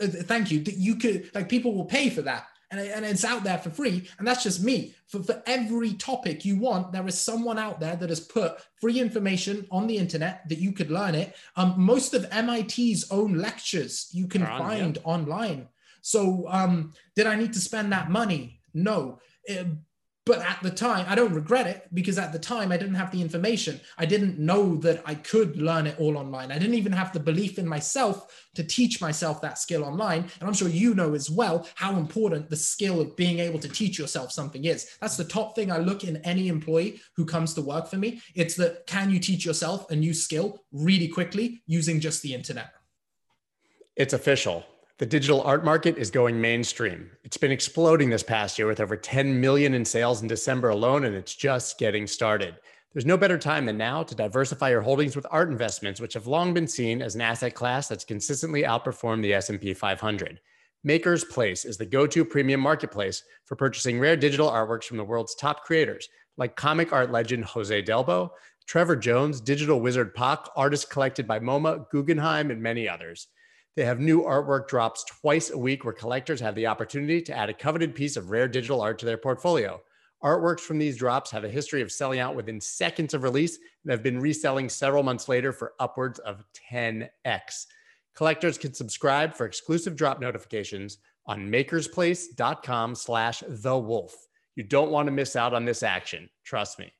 Uh, 0.00 0.06
thank 0.06 0.50
you. 0.50 0.62
You 0.66 0.96
could 0.96 1.30
like 1.34 1.48
people 1.48 1.74
will 1.74 1.86
pay 1.86 2.10
for 2.10 2.22
that, 2.22 2.46
and, 2.70 2.80
and 2.80 3.04
it's 3.04 3.24
out 3.24 3.42
there 3.42 3.58
for 3.58 3.70
free. 3.70 4.08
And 4.18 4.26
that's 4.26 4.42
just 4.42 4.62
me. 4.62 4.94
For 5.08 5.22
for 5.22 5.42
every 5.46 5.94
topic 5.94 6.44
you 6.44 6.58
want, 6.58 6.92
there 6.92 7.06
is 7.06 7.18
someone 7.18 7.58
out 7.58 7.80
there 7.80 7.96
that 7.96 8.08
has 8.08 8.20
put 8.20 8.58
free 8.80 9.00
information 9.00 9.66
on 9.70 9.86
the 9.86 9.96
internet 9.96 10.48
that 10.48 10.58
you 10.58 10.72
could 10.72 10.90
learn 10.90 11.14
it. 11.14 11.34
Um, 11.56 11.74
most 11.76 12.12
of 12.14 12.30
MIT's 12.30 13.10
own 13.10 13.34
lectures 13.34 14.08
you 14.12 14.28
can 14.28 14.42
on, 14.42 14.58
find 14.58 14.96
yeah. 14.96 15.02
online. 15.04 15.68
So, 16.02 16.46
um, 16.48 16.92
did 17.14 17.26
I 17.26 17.36
need 17.36 17.52
to 17.52 17.60
spend 17.60 17.92
that 17.92 18.10
money? 18.10 18.60
No. 18.72 19.18
Uh, 19.48 19.64
but 20.26 20.40
at 20.40 20.58
the 20.62 20.70
time 20.70 21.04
i 21.08 21.14
don't 21.14 21.34
regret 21.34 21.66
it 21.66 21.88
because 21.94 22.18
at 22.18 22.32
the 22.32 22.38
time 22.38 22.72
i 22.72 22.76
didn't 22.76 22.94
have 22.94 23.10
the 23.10 23.20
information. 23.20 23.80
I 23.98 24.06
didn't 24.06 24.38
know 24.38 24.76
that 24.76 25.02
i 25.06 25.14
could 25.14 25.56
learn 25.56 25.86
it 25.86 25.98
all 25.98 26.16
online. 26.16 26.52
I 26.52 26.58
didn't 26.58 26.74
even 26.74 26.92
have 26.92 27.12
the 27.12 27.20
belief 27.20 27.58
in 27.58 27.66
myself 27.66 28.48
to 28.54 28.64
teach 28.64 29.00
myself 29.00 29.40
that 29.40 29.58
skill 29.58 29.84
online. 29.84 30.22
And 30.40 30.48
i'm 30.48 30.54
sure 30.54 30.68
you 30.68 30.94
know 30.94 31.14
as 31.14 31.30
well 31.30 31.66
how 31.74 31.96
important 31.96 32.50
the 32.50 32.56
skill 32.56 33.00
of 33.00 33.16
being 33.16 33.38
able 33.38 33.58
to 33.58 33.68
teach 33.68 33.98
yourself 33.98 34.32
something 34.32 34.64
is. 34.64 34.86
That's 35.00 35.16
the 35.16 35.24
top 35.24 35.54
thing 35.54 35.70
i 35.70 35.78
look 35.78 36.04
in 36.04 36.16
any 36.18 36.48
employee 36.48 37.00
who 37.16 37.24
comes 37.24 37.54
to 37.54 37.62
work 37.62 37.88
for 37.88 37.96
me. 37.96 38.20
It's 38.34 38.54
that 38.56 38.86
can 38.86 39.10
you 39.10 39.18
teach 39.18 39.44
yourself 39.44 39.90
a 39.90 39.96
new 39.96 40.14
skill 40.14 40.64
really 40.72 41.08
quickly 41.08 41.62
using 41.66 42.00
just 42.00 42.22
the 42.22 42.34
internet? 42.34 42.72
It's 43.96 44.14
official 44.14 44.64
the 45.00 45.06
digital 45.06 45.40
art 45.40 45.64
market 45.64 45.96
is 45.96 46.10
going 46.10 46.38
mainstream. 46.38 47.10
It's 47.24 47.38
been 47.38 47.50
exploding 47.50 48.10
this 48.10 48.22
past 48.22 48.58
year 48.58 48.68
with 48.68 48.80
over 48.80 48.98
10 48.98 49.40
million 49.40 49.72
in 49.72 49.82
sales 49.82 50.20
in 50.20 50.28
December 50.28 50.68
alone, 50.68 51.06
and 51.06 51.16
it's 51.16 51.34
just 51.34 51.78
getting 51.78 52.06
started. 52.06 52.56
There's 52.92 53.06
no 53.06 53.16
better 53.16 53.38
time 53.38 53.64
than 53.64 53.78
now 53.78 54.02
to 54.02 54.14
diversify 54.14 54.68
your 54.68 54.82
holdings 54.82 55.16
with 55.16 55.26
art 55.30 55.48
investments, 55.48 56.02
which 56.02 56.12
have 56.12 56.26
long 56.26 56.52
been 56.52 56.66
seen 56.66 57.00
as 57.00 57.14
an 57.14 57.22
asset 57.22 57.54
class 57.54 57.88
that's 57.88 58.04
consistently 58.04 58.64
outperformed 58.64 59.22
the 59.22 59.32
S&P 59.32 59.72
500. 59.72 60.38
MakersPlace 60.86 61.64
is 61.64 61.78
the 61.78 61.86
go-to 61.86 62.22
premium 62.22 62.60
marketplace 62.60 63.22
for 63.46 63.56
purchasing 63.56 63.98
rare 63.98 64.18
digital 64.18 64.50
artworks 64.50 64.84
from 64.84 64.98
the 64.98 65.04
world's 65.04 65.34
top 65.34 65.64
creators, 65.64 66.10
like 66.36 66.56
comic 66.56 66.92
art 66.92 67.10
legend 67.10 67.46
Jose 67.46 67.82
Delbo, 67.84 68.32
Trevor 68.66 68.96
Jones, 68.96 69.40
digital 69.40 69.80
wizard 69.80 70.14
Pak, 70.14 70.46
artists 70.56 70.84
collected 70.84 71.26
by 71.26 71.40
MoMA, 71.40 71.88
Guggenheim, 71.90 72.50
and 72.50 72.62
many 72.62 72.86
others. 72.86 73.28
They 73.76 73.84
have 73.84 74.00
new 74.00 74.22
artwork 74.22 74.68
drops 74.68 75.04
twice 75.04 75.50
a 75.50 75.58
week 75.58 75.84
where 75.84 75.92
collectors 75.92 76.40
have 76.40 76.54
the 76.54 76.66
opportunity 76.66 77.22
to 77.22 77.36
add 77.36 77.48
a 77.48 77.54
coveted 77.54 77.94
piece 77.94 78.16
of 78.16 78.30
rare 78.30 78.48
digital 78.48 78.80
art 78.80 78.98
to 78.98 79.06
their 79.06 79.16
portfolio. 79.16 79.80
Artworks 80.22 80.60
from 80.60 80.78
these 80.78 80.98
drops 80.98 81.30
have 81.30 81.44
a 81.44 81.48
history 81.48 81.80
of 81.80 81.90
selling 81.90 82.20
out 82.20 82.34
within 82.34 82.60
seconds 82.60 83.14
of 83.14 83.22
release 83.22 83.58
and 83.84 83.90
have 83.90 84.02
been 84.02 84.20
reselling 84.20 84.68
several 84.68 85.02
months 85.02 85.28
later 85.28 85.52
for 85.52 85.72
upwards 85.78 86.18
of 86.20 86.44
10x. 86.70 87.66
Collectors 88.14 88.58
can 88.58 88.74
subscribe 88.74 89.34
for 89.34 89.46
exclusive 89.46 89.96
drop 89.96 90.20
notifications 90.20 90.98
on 91.26 91.50
makersplace.com 91.50 92.94
slash 92.94 93.42
the 93.48 93.78
wolf. 93.78 94.14
You 94.56 94.64
don't 94.64 94.90
want 94.90 95.06
to 95.06 95.12
miss 95.12 95.36
out 95.36 95.54
on 95.54 95.64
this 95.64 95.82
action. 95.82 96.28
Trust 96.44 96.78
me. 96.78 96.92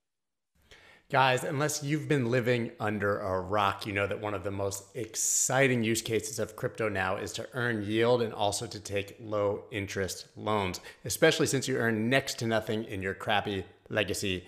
Guys, 1.11 1.43
unless 1.43 1.83
you've 1.83 2.07
been 2.07 2.31
living 2.31 2.71
under 2.79 3.19
a 3.19 3.41
rock, 3.41 3.85
you 3.85 3.93
know 3.93 4.07
that 4.07 4.21
one 4.21 4.33
of 4.33 4.45
the 4.45 4.51
most 4.53 4.85
exciting 4.95 5.83
use 5.83 6.01
cases 6.01 6.39
of 6.39 6.55
crypto 6.55 6.89
now 6.89 7.17
is 7.17 7.33
to 7.33 7.49
earn 7.53 7.83
yield 7.83 8.23
and 8.23 8.33
also 8.33 8.65
to 8.65 8.79
take 8.79 9.17
low 9.19 9.65
interest 9.73 10.29
loans, 10.37 10.79
especially 11.05 11.49
since 11.49 11.67
you 11.67 11.77
earn 11.79 12.09
next 12.09 12.39
to 12.39 12.47
nothing 12.47 12.85
in 12.85 13.03
your 13.03 13.13
crappy 13.13 13.65
legacy 13.89 14.45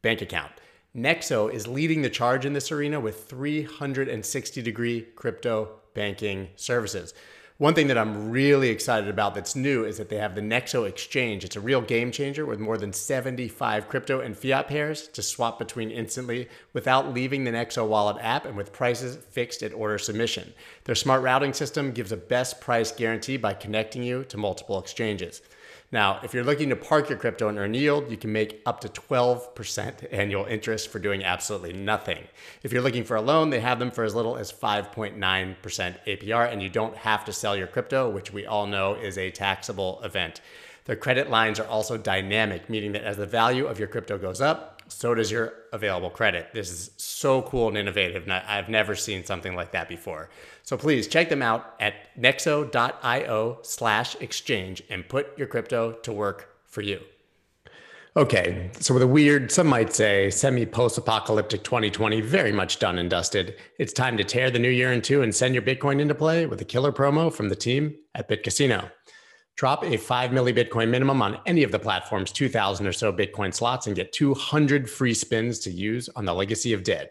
bank 0.00 0.22
account. 0.22 0.52
Nexo 0.96 1.52
is 1.52 1.66
leading 1.66 2.00
the 2.00 2.08
charge 2.08 2.46
in 2.46 2.54
this 2.54 2.72
arena 2.72 2.98
with 2.98 3.28
360 3.28 4.62
degree 4.62 5.02
crypto 5.16 5.68
banking 5.92 6.48
services. 6.56 7.12
One 7.58 7.72
thing 7.72 7.86
that 7.86 7.96
I'm 7.96 8.30
really 8.30 8.68
excited 8.68 9.08
about 9.08 9.34
that's 9.34 9.56
new 9.56 9.82
is 9.86 9.96
that 9.96 10.10
they 10.10 10.18
have 10.18 10.34
the 10.34 10.42
Nexo 10.42 10.86
Exchange. 10.86 11.42
It's 11.42 11.56
a 11.56 11.60
real 11.60 11.80
game 11.80 12.12
changer 12.12 12.44
with 12.44 12.60
more 12.60 12.76
than 12.76 12.92
75 12.92 13.88
crypto 13.88 14.20
and 14.20 14.36
fiat 14.36 14.68
pairs 14.68 15.08
to 15.08 15.22
swap 15.22 15.58
between 15.58 15.90
instantly 15.90 16.50
without 16.74 17.14
leaving 17.14 17.44
the 17.44 17.50
Nexo 17.52 17.88
wallet 17.88 18.18
app 18.20 18.44
and 18.44 18.58
with 18.58 18.74
prices 18.74 19.16
fixed 19.30 19.62
at 19.62 19.72
order 19.72 19.96
submission. 19.96 20.52
Their 20.84 20.94
smart 20.94 21.22
routing 21.22 21.54
system 21.54 21.92
gives 21.92 22.12
a 22.12 22.18
best 22.18 22.60
price 22.60 22.92
guarantee 22.92 23.38
by 23.38 23.54
connecting 23.54 24.02
you 24.02 24.24
to 24.24 24.36
multiple 24.36 24.78
exchanges. 24.78 25.40
Now, 25.92 26.18
if 26.24 26.34
you're 26.34 26.42
looking 26.42 26.70
to 26.70 26.76
park 26.76 27.08
your 27.08 27.18
crypto 27.18 27.48
and 27.48 27.58
earn 27.58 27.72
yield, 27.72 28.10
you 28.10 28.16
can 28.16 28.32
make 28.32 28.60
up 28.66 28.80
to 28.80 28.88
12% 28.88 30.12
annual 30.12 30.44
interest 30.44 30.88
for 30.88 30.98
doing 30.98 31.22
absolutely 31.22 31.74
nothing. 31.74 32.24
If 32.64 32.72
you're 32.72 32.82
looking 32.82 33.04
for 33.04 33.16
a 33.16 33.20
loan, 33.20 33.50
they 33.50 33.60
have 33.60 33.78
them 33.78 33.92
for 33.92 34.02
as 34.02 34.14
little 34.14 34.36
as 34.36 34.50
5.9% 34.52 35.16
APR, 35.16 36.52
and 36.52 36.60
you 36.60 36.68
don't 36.68 36.96
have 36.96 37.24
to 37.26 37.32
sell 37.32 37.56
your 37.56 37.68
crypto, 37.68 38.10
which 38.10 38.32
we 38.32 38.46
all 38.46 38.66
know 38.66 38.94
is 38.94 39.16
a 39.16 39.30
taxable 39.30 40.00
event. 40.02 40.40
Their 40.86 40.96
credit 40.96 41.30
lines 41.30 41.60
are 41.60 41.66
also 41.66 41.96
dynamic, 41.96 42.68
meaning 42.68 42.92
that 42.92 43.04
as 43.04 43.16
the 43.16 43.26
value 43.26 43.66
of 43.66 43.78
your 43.78 43.88
crypto 43.88 44.18
goes 44.18 44.40
up, 44.40 44.75
so 44.88 45.14
does 45.14 45.30
your 45.30 45.52
available 45.72 46.10
credit. 46.10 46.48
This 46.52 46.70
is 46.70 46.90
so 46.96 47.42
cool 47.42 47.68
and 47.68 47.76
innovative, 47.76 48.24
and 48.24 48.32
I've 48.32 48.68
never 48.68 48.94
seen 48.94 49.24
something 49.24 49.54
like 49.54 49.72
that 49.72 49.88
before. 49.88 50.30
So 50.62 50.76
please 50.76 51.08
check 51.08 51.28
them 51.28 51.42
out 51.42 51.74
at 51.80 51.94
nexo.io 52.18 53.58
slash 53.62 54.16
exchange 54.20 54.82
and 54.90 55.08
put 55.08 55.36
your 55.38 55.46
crypto 55.46 55.92
to 55.92 56.12
work 56.12 56.50
for 56.64 56.82
you. 56.82 57.00
Okay, 58.16 58.70
so 58.80 58.94
with 58.94 59.02
a 59.02 59.06
weird, 59.06 59.52
some 59.52 59.66
might 59.66 59.92
say, 59.92 60.30
semi 60.30 60.64
post 60.64 60.96
apocalyptic 60.96 61.62
2020 61.62 62.22
very 62.22 62.50
much 62.50 62.78
done 62.78 62.98
and 62.98 63.10
dusted, 63.10 63.56
it's 63.78 63.92
time 63.92 64.16
to 64.16 64.24
tear 64.24 64.50
the 64.50 64.58
new 64.58 64.70
year 64.70 64.90
in 64.90 65.02
two 65.02 65.20
and 65.20 65.34
send 65.34 65.54
your 65.54 65.62
Bitcoin 65.62 66.00
into 66.00 66.14
play 66.14 66.46
with 66.46 66.58
a 66.62 66.64
killer 66.64 66.92
promo 66.92 67.30
from 67.30 67.50
the 67.50 67.56
team 67.56 67.94
at 68.14 68.26
BitCasino. 68.26 68.90
Drop 69.56 69.84
a 69.84 69.96
5 69.96 70.30
milli 70.32 70.54
Bitcoin 70.54 70.90
minimum 70.90 71.22
on 71.22 71.40
any 71.46 71.62
of 71.62 71.72
the 71.72 71.78
platform's 71.78 72.30
2,000 72.30 72.86
or 72.86 72.92
so 72.92 73.10
Bitcoin 73.10 73.54
slots 73.54 73.86
and 73.86 73.96
get 73.96 74.12
200 74.12 74.88
free 74.88 75.14
spins 75.14 75.58
to 75.60 75.70
use 75.70 76.10
on 76.14 76.26
the 76.26 76.34
Legacy 76.34 76.74
of 76.74 76.82
Dead. 76.82 77.08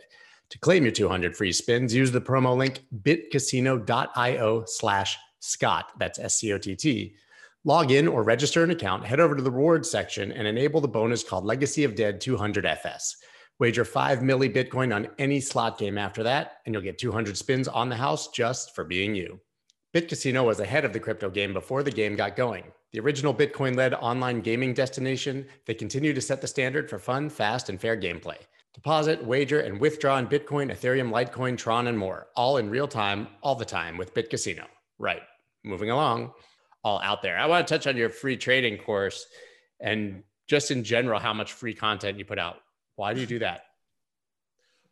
To 0.49 0.59
claim 0.59 0.83
your 0.83 0.91
200 0.91 1.35
free 1.35 1.51
spins, 1.51 1.91
use 1.91 2.11
the 2.11 2.21
promo 2.21 2.55
link 2.55 2.83
bitcasino.io 3.01 4.63
slash 4.67 5.17
Scott. 5.39 5.91
That's 5.97 6.19
S 6.19 6.35
C 6.35 6.53
O 6.53 6.59
T 6.59 6.75
T. 6.75 7.15
Log 7.63 7.89
in 7.89 8.07
or 8.07 8.21
register 8.21 8.63
an 8.63 8.69
account, 8.69 9.03
head 9.03 9.19
over 9.19 9.35
to 9.35 9.41
the 9.41 9.49
rewards 9.49 9.89
section, 9.89 10.31
and 10.31 10.47
enable 10.47 10.79
the 10.79 10.87
bonus 10.87 11.23
called 11.23 11.45
Legacy 11.45 11.83
of 11.83 11.95
Dead 11.95 12.21
200 12.21 12.63
FS. 12.63 13.17
Wager 13.57 13.83
5 13.83 14.19
milli 14.19 14.53
Bitcoin 14.53 14.95
on 14.95 15.07
any 15.17 15.39
slot 15.39 15.79
game 15.79 15.97
after 15.97 16.21
that, 16.21 16.57
and 16.65 16.75
you'll 16.75 16.83
get 16.83 16.99
200 16.99 17.35
spins 17.35 17.67
on 17.67 17.89
the 17.89 17.95
house 17.95 18.27
just 18.27 18.75
for 18.75 18.83
being 18.83 19.15
you. 19.15 19.39
BitCasino 19.95 20.43
was 20.43 20.59
ahead 20.59 20.83
of 20.83 20.91
the 20.91 20.99
crypto 20.99 21.29
game 21.29 21.53
before 21.53 21.81
the 21.81 21.89
game 21.89 22.17
got 22.17 22.35
going. 22.35 22.65
The 22.91 22.99
original 22.99 23.33
Bitcoin 23.33 23.77
led 23.77 23.93
online 23.93 24.41
gaming 24.41 24.73
destination, 24.73 25.47
they 25.65 25.73
continue 25.73 26.11
to 26.13 26.19
set 26.19 26.41
the 26.41 26.47
standard 26.47 26.89
for 26.89 26.99
fun, 26.99 27.29
fast, 27.29 27.69
and 27.69 27.79
fair 27.79 27.95
gameplay. 27.95 28.35
Deposit, 28.73 29.23
wager, 29.23 29.61
and 29.61 29.79
withdraw 29.79 30.17
in 30.17 30.27
Bitcoin, 30.27 30.69
Ethereum, 30.69 31.11
Litecoin, 31.11 31.57
Tron, 31.57 31.87
and 31.87 31.97
more, 31.97 32.27
all 32.35 32.57
in 32.57 32.69
real 32.69 32.89
time, 32.89 33.29
all 33.41 33.55
the 33.55 33.63
time 33.63 33.95
with 33.95 34.13
BitCasino. 34.13 34.65
Right. 34.99 35.21
Moving 35.63 35.91
along, 35.91 36.33
all 36.83 36.99
out 36.99 37.21
there. 37.21 37.37
I 37.37 37.45
want 37.45 37.65
to 37.65 37.73
touch 37.73 37.87
on 37.87 37.95
your 37.95 38.09
free 38.09 38.35
trading 38.35 38.77
course 38.77 39.25
and 39.79 40.23
just 40.49 40.71
in 40.71 40.83
general, 40.83 41.21
how 41.21 41.31
much 41.31 41.53
free 41.53 41.73
content 41.73 42.19
you 42.19 42.25
put 42.25 42.37
out. 42.37 42.57
Why 42.97 43.13
do 43.13 43.21
you 43.21 43.27
do 43.27 43.39
that? 43.39 43.61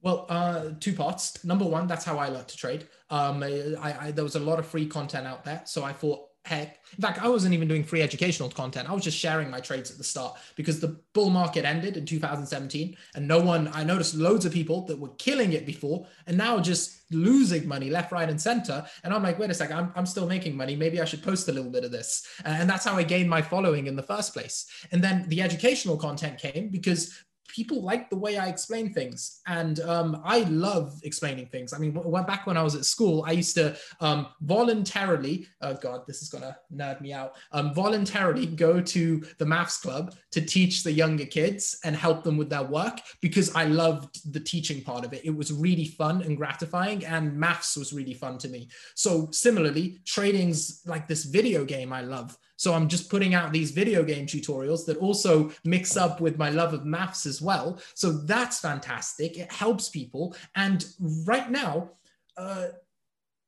Well, 0.04 0.26
uh, 0.28 0.72
two 0.82 0.94
parts. 0.94 1.44
Number 1.46 1.66
one, 1.66 1.88
that's 1.88 2.04
how 2.04 2.20
I 2.20 2.28
learned 2.28 2.50
to 2.50 2.58
trade. 2.58 2.88
Um, 3.10 3.42
I, 3.42 4.08
I, 4.08 4.12
there 4.12 4.26
was 4.26 4.36
a 4.36 4.40
lot 4.40 4.60
of 4.60 4.68
free 4.68 4.86
content 4.86 5.26
out 5.26 5.46
there, 5.46 5.62
so 5.66 5.84
I 5.84 5.94
thought 5.94 6.28
heck. 6.46 6.80
In 6.98 7.02
fact, 7.02 7.24
I 7.24 7.30
wasn't 7.30 7.54
even 7.54 7.70
doing 7.70 7.86
free 7.86 8.02
educational 8.02 8.50
content. 8.50 8.90
I 8.90 8.94
was 8.94 9.04
just 9.04 9.18
sharing 9.18 9.50
my 9.50 9.62
trades 9.62 9.90
at 9.92 9.98
the 9.98 10.04
start 10.04 10.38
because 10.58 10.82
the 10.82 11.00
bull 11.14 11.30
market 11.30 11.64
ended 11.64 11.96
in 11.96 12.06
2017 12.06 12.98
and 13.16 13.28
no 13.28 13.40
one, 13.40 13.70
I 13.74 13.86
noticed 13.86 14.14
loads 14.14 14.46
of 14.46 14.52
people 14.52 14.86
that 14.88 15.00
were 15.00 15.14
killing 15.18 15.54
it 15.54 15.66
before 15.66 16.06
and 16.28 16.38
now 16.38 16.60
just 16.60 17.10
losing 17.12 17.66
money 17.66 17.90
left, 17.90 18.12
right, 18.12 18.30
and 18.30 18.42
center. 18.42 18.86
And 19.06 19.14
I'm 19.14 19.24
like, 19.24 19.40
wait 19.40 19.52
a 19.52 19.54
second, 19.54 19.78
I'm, 19.78 19.94
I'm 19.96 20.06
still 20.06 20.28
making 20.28 20.58
money. 20.58 20.76
Maybe 20.76 21.00
I 21.00 21.06
should 21.06 21.24
post 21.24 21.48
a 21.48 21.54
little 21.54 21.72
bit 21.72 21.86
of 21.86 21.92
this. 21.92 22.28
And 22.44 22.70
that's 22.70 22.84
how 22.84 22.98
I 22.98 23.04
gained 23.04 23.30
my 23.30 23.42
following 23.42 23.88
in 23.88 23.96
the 23.96 24.04
first 24.04 24.34
place. 24.34 24.66
And 24.92 25.02
then 25.02 25.30
the 25.30 25.42
educational 25.42 25.96
content 25.96 26.40
came 26.40 26.68
because 26.68 27.24
people 27.54 27.84
like 27.84 28.10
the 28.10 28.18
way 28.18 28.38
I 28.38 28.48
explain 28.48 28.92
things, 28.92 29.42
and 29.48 29.80
um, 29.82 30.22
I 30.26 30.40
love 30.40 31.00
explaining 31.04 31.46
things. 31.48 31.72
I 31.72 31.78
mean, 31.78 31.94
w- 31.94 32.26
back 32.26 32.48
when 32.48 32.58
I 32.58 32.64
was 32.64 32.76
at 32.76 32.86
school, 32.86 33.24
I 33.28 33.32
used 33.32 33.56
to 33.56 33.78
um, 34.02 34.28
voluntarily, 34.42 35.48
oh 35.62 35.76
god, 35.76 36.02
this 36.08 36.22
is 36.24 36.30
gonna 36.30 36.58
nerd 36.74 37.00
me 37.00 37.14
out, 37.14 37.34
um, 37.52 37.74
voluntarily 37.74 38.48
go 38.48 38.82
to 38.82 39.24
the 39.38 39.46
maths 39.46 39.78
club 39.78 40.16
to 40.32 40.42
teach 40.42 40.84
the 40.84 40.92
younger 40.92 41.26
kids 41.26 41.80
and 41.84 41.96
help 41.96 42.24
them 42.24 42.38
with 42.38 42.50
their 42.50 42.64
work 42.64 43.00
because 43.22 43.56
I 43.56 43.66
loved 43.66 44.34
the 44.34 44.40
teaching 44.40 44.82
part 44.84 45.06
of 45.06 45.14
it. 45.14 45.24
It 45.24 45.36
was 45.36 45.54
really 45.54 45.86
fun 45.86 46.24
and 46.24 46.36
gratifying, 46.36 47.06
and 47.06 47.38
maths 47.38 47.78
was 47.78 47.94
really 47.94 48.16
fun 48.16 48.38
to 48.40 48.50
me. 48.50 48.70
So 48.96 49.30
similarly, 49.32 50.00
trading's 50.06 50.82
like 50.86 51.08
this 51.08 51.26
video 51.26 51.66
game 51.66 51.94
I 51.94 52.02
love. 52.02 52.38
So 52.56 52.74
I'm 52.74 52.88
just 52.88 53.10
putting 53.10 53.34
out 53.34 53.52
these 53.52 53.72
video 53.72 54.04
game 54.04 54.26
tutorials 54.26 54.86
that 54.86 54.98
also 54.98 55.52
mix 55.64 55.98
up 55.98 56.22
with 56.22 56.38
my 56.38 56.50
love 56.50 56.74
of 56.74 56.86
maths 56.86 57.26
as 57.26 57.42
well. 57.42 57.80
So 57.96 58.12
that's 58.12 58.60
fantastic. 58.60 59.38
It 59.38 59.52
helps 59.52 59.90
people. 59.90 60.36
And 60.56 60.86
right 61.26 61.50
now, 61.50 61.92
uh, 62.38 62.68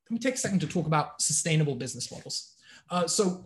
let 0.10 0.12
me 0.12 0.20
take 0.20 0.36
a 0.36 0.38
second 0.38 0.60
to 0.60 0.68
talk 0.68 0.86
about 0.86 1.22
sustainable 1.22 1.76
business 1.76 2.12
models. 2.12 2.56
Uh, 2.90 3.08
so 3.08 3.44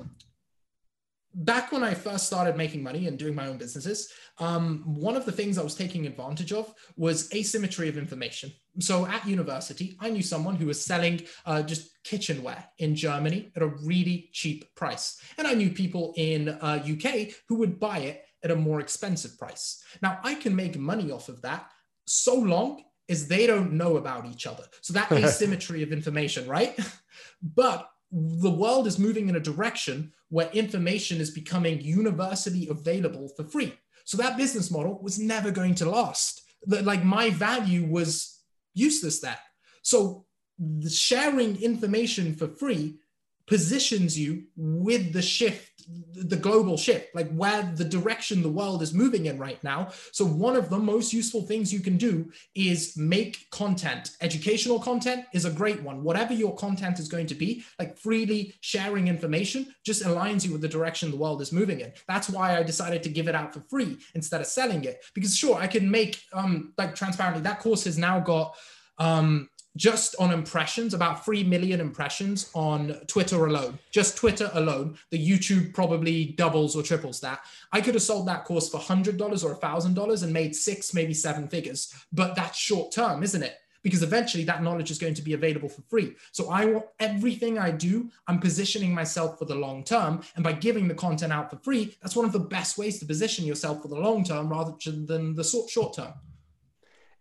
back 1.40 1.72
when 1.72 1.84
I 1.84 1.94
first 1.94 2.28
started 2.28 2.58
making 2.58 2.84
money 2.84 3.08
and 3.08 3.18
doing 3.18 3.34
my 3.34 3.48
own 3.48 3.58
businesses, 3.58 4.12
um, 4.40 4.84
one 4.86 5.16
of 5.16 5.26
the 5.26 5.32
things 5.32 5.58
I 5.58 5.64
was 5.64 5.74
taking 5.74 6.06
advantage 6.06 6.52
of 6.52 6.74
was 6.98 7.34
asymmetry 7.34 7.88
of 7.88 7.98
information. 7.98 8.52
So 8.80 9.06
at 9.06 9.26
university, 9.26 9.98
I 10.02 10.10
knew 10.10 10.22
someone 10.22 10.56
who 10.56 10.68
was 10.68 10.84
selling 10.84 11.22
uh, 11.46 11.64
just 11.64 12.04
kitchenware 12.04 12.66
in 12.78 12.94
Germany 12.94 13.52
at 13.56 13.62
a 13.62 13.68
really 13.68 14.30
cheap 14.34 14.66
price. 14.76 15.22
And 15.38 15.48
I 15.48 15.54
knew 15.54 15.70
people 15.70 16.14
in 16.18 16.50
uh, 16.50 16.84
UK 16.86 17.30
who 17.48 17.56
would 17.56 17.80
buy 17.80 18.00
it 18.00 18.26
at 18.44 18.52
a 18.52 18.56
more 18.56 18.82
expensive 18.82 19.38
price. 19.40 19.82
Now, 20.02 20.20
I 20.24 20.36
can 20.36 20.56
make 20.56 20.78
money 20.78 21.10
off 21.10 21.30
of 21.30 21.42
that 21.44 21.70
so 22.06 22.36
long 22.36 22.84
as 23.08 23.28
they 23.28 23.48
don't 23.48 23.74
know 23.74 23.98
about 23.98 24.26
each 24.26 24.46
other. 24.46 24.64
So 24.82 24.94
that 24.94 25.12
asymmetry 25.14 25.84
of 25.84 25.94
information, 25.94 26.48
right? 26.48 26.78
but 27.42 27.90
the 28.12 28.52
world 28.52 28.88
is 28.88 29.00
moving 29.00 29.30
in 29.30 29.36
a 29.36 29.40
direction 29.40 30.12
where 30.30 30.50
information 30.52 31.20
is 31.20 31.32
becoming 31.32 31.82
universally 31.82 32.68
available 32.70 33.30
for 33.36 33.44
free. 33.44 33.74
So 34.06 34.18
that 34.18 34.38
business 34.38 34.72
model 34.72 35.00
was 35.02 35.20
never 35.20 35.52
going 35.52 35.76
to 35.76 35.90
last. 35.90 36.42
Like 36.66 37.04
my 37.04 37.30
value 37.30 37.86
was 37.86 38.40
useless 38.74 39.20
there. 39.20 39.40
So 39.82 40.26
the 40.58 40.90
sharing 40.90 41.62
information 41.62 42.36
for 42.36 42.48
free 42.48 43.00
positions 43.48 44.18
you 44.18 44.44
with 44.56 45.14
the 45.14 45.22
shift 45.22 45.69
the 46.14 46.36
global 46.36 46.78
shift 46.78 47.14
like 47.16 47.30
where 47.32 47.64
the 47.76 47.86
direction 47.86 48.42
the 48.42 48.50
world 48.50 48.82
is 48.82 48.94
moving 48.94 49.26
in 49.26 49.38
right 49.38 49.64
now. 49.64 49.90
So 50.12 50.26
one 50.26 50.56
of 50.56 50.70
the 50.70 50.78
most 50.78 51.14
useful 51.14 51.44
things 51.44 51.74
you 51.74 51.80
can 51.80 51.98
do 51.98 52.32
is 52.56 52.96
make 52.98 53.50
content. 53.52 54.12
Educational 54.22 54.80
content 54.80 55.26
is 55.34 55.46
a 55.46 55.52
great 55.52 55.82
one. 55.82 56.04
Whatever 56.04 56.34
your 56.34 56.56
content 56.56 57.00
is 57.00 57.08
going 57.08 57.28
to 57.28 57.36
be 57.36 57.64
like 57.80 57.98
freely 57.98 58.54
sharing 58.62 59.08
information 59.08 59.74
just 59.86 60.04
aligns 60.04 60.46
you 60.46 60.52
with 60.52 60.62
the 60.62 60.68
direction 60.68 61.10
the 61.10 61.18
world 61.18 61.42
is 61.42 61.52
moving 61.52 61.80
in. 61.80 61.92
That's 62.08 62.30
why 62.30 62.58
i 62.58 62.64
decided 62.64 63.02
to 63.04 63.10
give 63.10 63.28
it 63.28 63.36
out 63.36 63.54
for 63.54 63.62
free 63.62 63.98
instead 64.14 64.42
of 64.42 64.48
selling 64.48 64.84
it. 64.84 65.04
Because 65.14 65.36
sure 65.36 65.58
i 65.58 65.68
can 65.68 65.90
make 65.90 66.22
um 66.34 66.74
like 66.78 66.96
transparently 66.96 67.42
that 67.44 67.60
course 67.60 67.86
has 67.86 67.98
now 67.98 68.20
got 68.20 68.56
um 68.98 69.50
just 69.78 70.16
on 70.20 70.32
impressions, 70.32 70.94
about 70.94 71.24
3 71.24 71.44
million 71.44 71.80
impressions 71.80 72.50
on 72.54 72.96
Twitter 73.08 73.46
alone, 73.46 73.78
just 73.92 74.18
Twitter 74.18 74.50
alone. 74.54 74.98
The 75.12 75.30
YouTube 75.30 75.74
probably 75.74 76.26
doubles 76.26 76.76
or 76.76 76.84
triples 76.84 77.20
that. 77.22 77.42
I 77.72 77.82
could 77.82 77.94
have 77.94 78.04
sold 78.04 78.28
that 78.28 78.46
course 78.46 78.70
for 78.70 78.80
$100 78.80 79.20
or 79.44 79.56
$1,000 79.56 80.24
and 80.24 80.34
made 80.34 80.56
six, 80.56 80.94
maybe 80.94 81.14
seven 81.14 81.48
figures, 81.48 81.94
but 82.12 82.36
that's 82.36 82.58
short 82.58 82.92
term, 82.92 83.24
isn't 83.24 83.44
it? 83.44 83.58
Because 83.82 84.04
eventually 84.04 84.44
that 84.44 84.62
knowledge 84.62 84.92
is 84.92 85.00
going 85.00 85.14
to 85.14 85.22
be 85.22 85.34
available 85.34 85.70
for 85.70 85.82
free. 85.84 86.14
So 86.34 86.50
I 86.50 86.66
want 86.66 86.86
everything 87.00 87.58
I 87.58 87.72
do, 87.72 88.10
I'm 88.28 88.40
positioning 88.40 88.94
myself 88.94 89.40
for 89.40 89.46
the 89.46 89.56
long 89.56 89.86
term. 89.86 90.22
And 90.36 90.44
by 90.44 90.52
giving 90.52 90.90
the 90.90 90.96
content 90.96 91.32
out 91.32 91.50
for 91.50 91.56
free, 91.58 91.96
that's 92.02 92.16
one 92.16 92.26
of 92.26 92.34
the 92.34 92.40
best 92.40 92.78
ways 92.78 93.00
to 93.00 93.06
position 93.06 93.46
yourself 93.46 93.82
for 93.82 93.88
the 93.88 93.96
long 93.96 94.26
term 94.26 94.50
rather 94.50 94.74
than 94.84 95.34
the 95.34 95.68
short 95.70 95.94
term. 95.94 96.14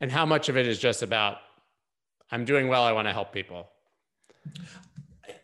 And 0.00 0.10
how 0.10 0.26
much 0.26 0.48
of 0.48 0.56
it 0.56 0.66
is 0.66 0.80
just 0.80 1.02
about 1.02 1.38
I'm 2.30 2.44
doing 2.44 2.68
well. 2.68 2.82
I 2.82 2.92
want 2.92 3.08
to 3.08 3.12
help 3.12 3.32
people. 3.32 3.70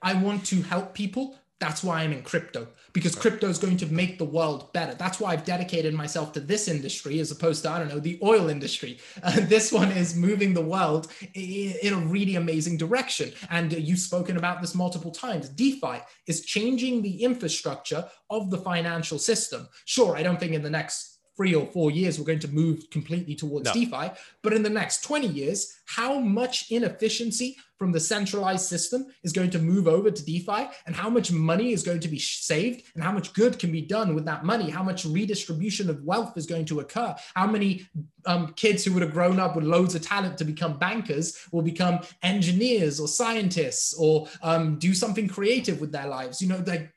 I 0.03 0.15
want 0.15 0.45
to 0.47 0.63
help 0.63 0.95
people. 0.95 1.37
That's 1.61 1.83
why 1.83 2.03
I'm 2.03 2.13
in 2.13 2.23
crypto 2.23 2.69
because 2.95 3.17
crypto 3.17 3.49
is 3.49 3.59
going 3.59 3.77
to 3.77 3.87
make 3.87 4.19
the 4.19 4.25
world 4.25 4.73
better. 4.73 4.95
That's 4.95 5.21
why 5.21 5.33
I've 5.33 5.45
dedicated 5.45 5.93
myself 5.93 6.33
to 6.35 6.41
this 6.41 6.69
industry 6.69 7.19
as 7.19 7.31
opposed 7.31 7.65
to, 7.65 7.71
I 7.71 7.81
don't 7.81 7.89
know, 7.89 8.01
the 8.01 8.19
oil 8.23 8.49
industry. 8.49 8.99
Uh, 9.25 9.41
this 9.47 9.73
one 9.73 9.91
is 9.91 10.15
moving 10.15 10.53
the 10.53 10.61
world 10.61 11.11
in 11.33 11.95
a 11.95 11.97
really 11.97 12.37
amazing 12.37 12.77
direction. 12.77 13.33
And 13.49 13.73
you've 13.73 13.99
spoken 13.99 14.37
about 14.37 14.61
this 14.61 14.75
multiple 14.75 15.11
times. 15.11 15.49
DeFi 15.49 16.01
is 16.27 16.45
changing 16.45 17.01
the 17.01 17.23
infrastructure 17.25 18.05
of 18.29 18.51
the 18.51 18.59
financial 18.59 19.19
system. 19.19 19.67
Sure, 19.87 20.15
I 20.15 20.23
don't 20.23 20.39
think 20.39 20.53
in 20.53 20.63
the 20.63 20.69
next 20.69 21.14
three 21.37 21.55
or 21.55 21.67
four 21.67 21.91
years 21.91 22.19
we're 22.19 22.25
going 22.25 22.39
to 22.39 22.49
move 22.49 22.89
completely 22.91 23.35
towards 23.35 23.67
no. 23.67 23.73
DeFi. 23.73 24.11
But 24.43 24.53
in 24.53 24.63
the 24.63 24.71
next 24.71 25.03
20 25.03 25.27
years, 25.27 25.81
how 25.87 26.19
much 26.19 26.71
inefficiency 26.71 27.57
from 27.79 27.93
the 27.93 28.01
centralized 28.01 28.67
system 28.67 29.07
is 29.25 29.33
going 29.33 29.51
to 29.51 29.59
move 29.59 29.89
over 29.89 30.11
to 30.11 30.25
DeFi 30.25 30.69
and 30.87 30.95
how 30.95 31.11
much 31.11 31.33
money 31.33 31.73
is 31.73 31.83
going 31.83 32.01
to 32.01 32.09
be 32.09 32.19
saved 32.19 32.85
and 32.95 33.03
how 33.03 33.11
much 33.11 33.33
good 33.35 33.59
can 33.59 33.73
be 33.73 33.83
done 33.83 34.15
with 34.15 34.25
that 34.25 34.45
money? 34.45 34.71
How 34.71 34.83
much 34.83 35.05
redistribution 35.05 35.91
of 35.91 36.03
wealth 36.05 36.37
is 36.37 36.47
going 36.47 36.67
to 36.67 36.81
occur? 36.81 37.15
How 37.35 37.47
many 37.47 37.87
um, 38.27 38.55
kids 38.55 38.85
who 38.85 38.93
would 38.93 39.03
have 39.03 39.13
grown 39.13 39.41
up 39.41 39.57
with 39.57 39.65
loads 39.65 39.95
of 39.95 40.03
talent 40.03 40.39
to 40.39 40.45
become 40.45 40.79
bankers 40.79 41.37
will 41.51 41.63
become 41.63 42.01
engineers 42.23 43.01
or 43.01 43.09
scientists 43.09 43.93
or 43.95 44.29
um, 44.43 44.79
do 44.79 44.95
something 44.95 45.29
creative 45.29 45.81
with 45.81 45.91
their 45.91 46.07
lives? 46.07 46.41
You 46.41 46.49
know, 46.49 46.63
like 46.65 46.94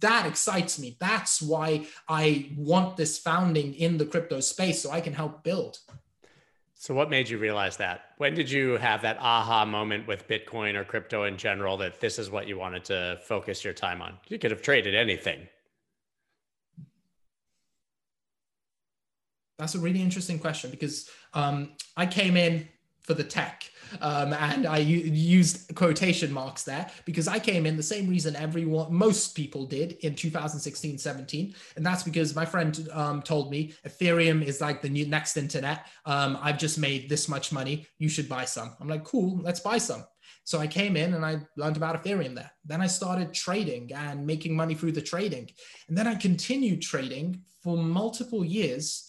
that 0.00 0.26
excites 0.26 0.78
me. 0.78 0.96
That's 1.00 1.40
why 1.40 1.86
I 2.08 2.50
want 2.56 2.96
this 2.96 3.18
founding 3.18 3.74
in 3.74 3.96
the 3.96 4.04
crypto 4.04 4.40
space 4.40 4.82
so 4.82 4.90
I 4.90 5.00
can 5.00 5.14
help 5.14 5.42
build. 5.42 5.78
So, 6.74 6.94
what 6.94 7.10
made 7.10 7.28
you 7.28 7.38
realize 7.38 7.76
that? 7.78 8.12
When 8.18 8.34
did 8.34 8.48
you 8.48 8.76
have 8.76 9.02
that 9.02 9.18
aha 9.18 9.64
moment 9.64 10.06
with 10.06 10.28
Bitcoin 10.28 10.76
or 10.76 10.84
crypto 10.84 11.24
in 11.24 11.36
general 11.36 11.76
that 11.78 11.98
this 11.98 12.20
is 12.20 12.30
what 12.30 12.46
you 12.46 12.56
wanted 12.56 12.84
to 12.84 13.18
focus 13.24 13.64
your 13.64 13.74
time 13.74 14.00
on? 14.00 14.16
You 14.28 14.38
could 14.38 14.52
have 14.52 14.62
traded 14.62 14.94
anything. 14.94 15.48
That's 19.58 19.74
a 19.74 19.80
really 19.80 20.00
interesting 20.00 20.38
question 20.38 20.70
because 20.70 21.10
um, 21.34 21.72
I 21.96 22.06
came 22.06 22.36
in 22.36 22.68
for 23.08 23.14
the 23.14 23.24
tech. 23.24 23.64
Um, 24.02 24.34
and 24.34 24.66
I 24.66 24.76
used 24.76 25.74
quotation 25.74 26.30
marks 26.30 26.62
there 26.62 26.90
because 27.06 27.26
I 27.26 27.38
came 27.38 27.64
in 27.64 27.74
the 27.74 27.82
same 27.82 28.06
reason 28.06 28.36
everyone, 28.36 28.92
most 28.92 29.34
people 29.34 29.64
did 29.64 29.92
in 30.02 30.14
2016, 30.14 30.98
17. 30.98 31.54
And 31.76 31.86
that's 31.86 32.02
because 32.02 32.36
my 32.36 32.44
friend 32.44 32.86
um, 32.92 33.22
told 33.22 33.50
me 33.50 33.72
Ethereum 33.86 34.42
is 34.42 34.60
like 34.60 34.82
the 34.82 34.90
new 34.90 35.06
next 35.06 35.38
internet. 35.38 35.86
Um, 36.04 36.38
I've 36.42 36.58
just 36.58 36.78
made 36.78 37.08
this 37.08 37.30
much 37.30 37.50
money. 37.50 37.86
You 37.98 38.10
should 38.10 38.28
buy 38.28 38.44
some. 38.44 38.76
I'm 38.78 38.88
like, 38.88 39.04
cool, 39.04 39.40
let's 39.42 39.60
buy 39.60 39.78
some. 39.78 40.04
So 40.44 40.58
I 40.58 40.66
came 40.66 40.94
in 40.94 41.14
and 41.14 41.24
I 41.24 41.40
learned 41.56 41.78
about 41.78 42.04
Ethereum 42.04 42.34
there. 42.34 42.52
Then 42.66 42.82
I 42.82 42.88
started 42.88 43.32
trading 43.32 43.90
and 43.94 44.26
making 44.26 44.54
money 44.54 44.74
through 44.74 44.92
the 44.92 45.00
trading. 45.00 45.48
And 45.88 45.96
then 45.96 46.06
I 46.06 46.14
continued 46.14 46.82
trading 46.82 47.40
for 47.62 47.78
multiple 47.78 48.44
years 48.44 49.07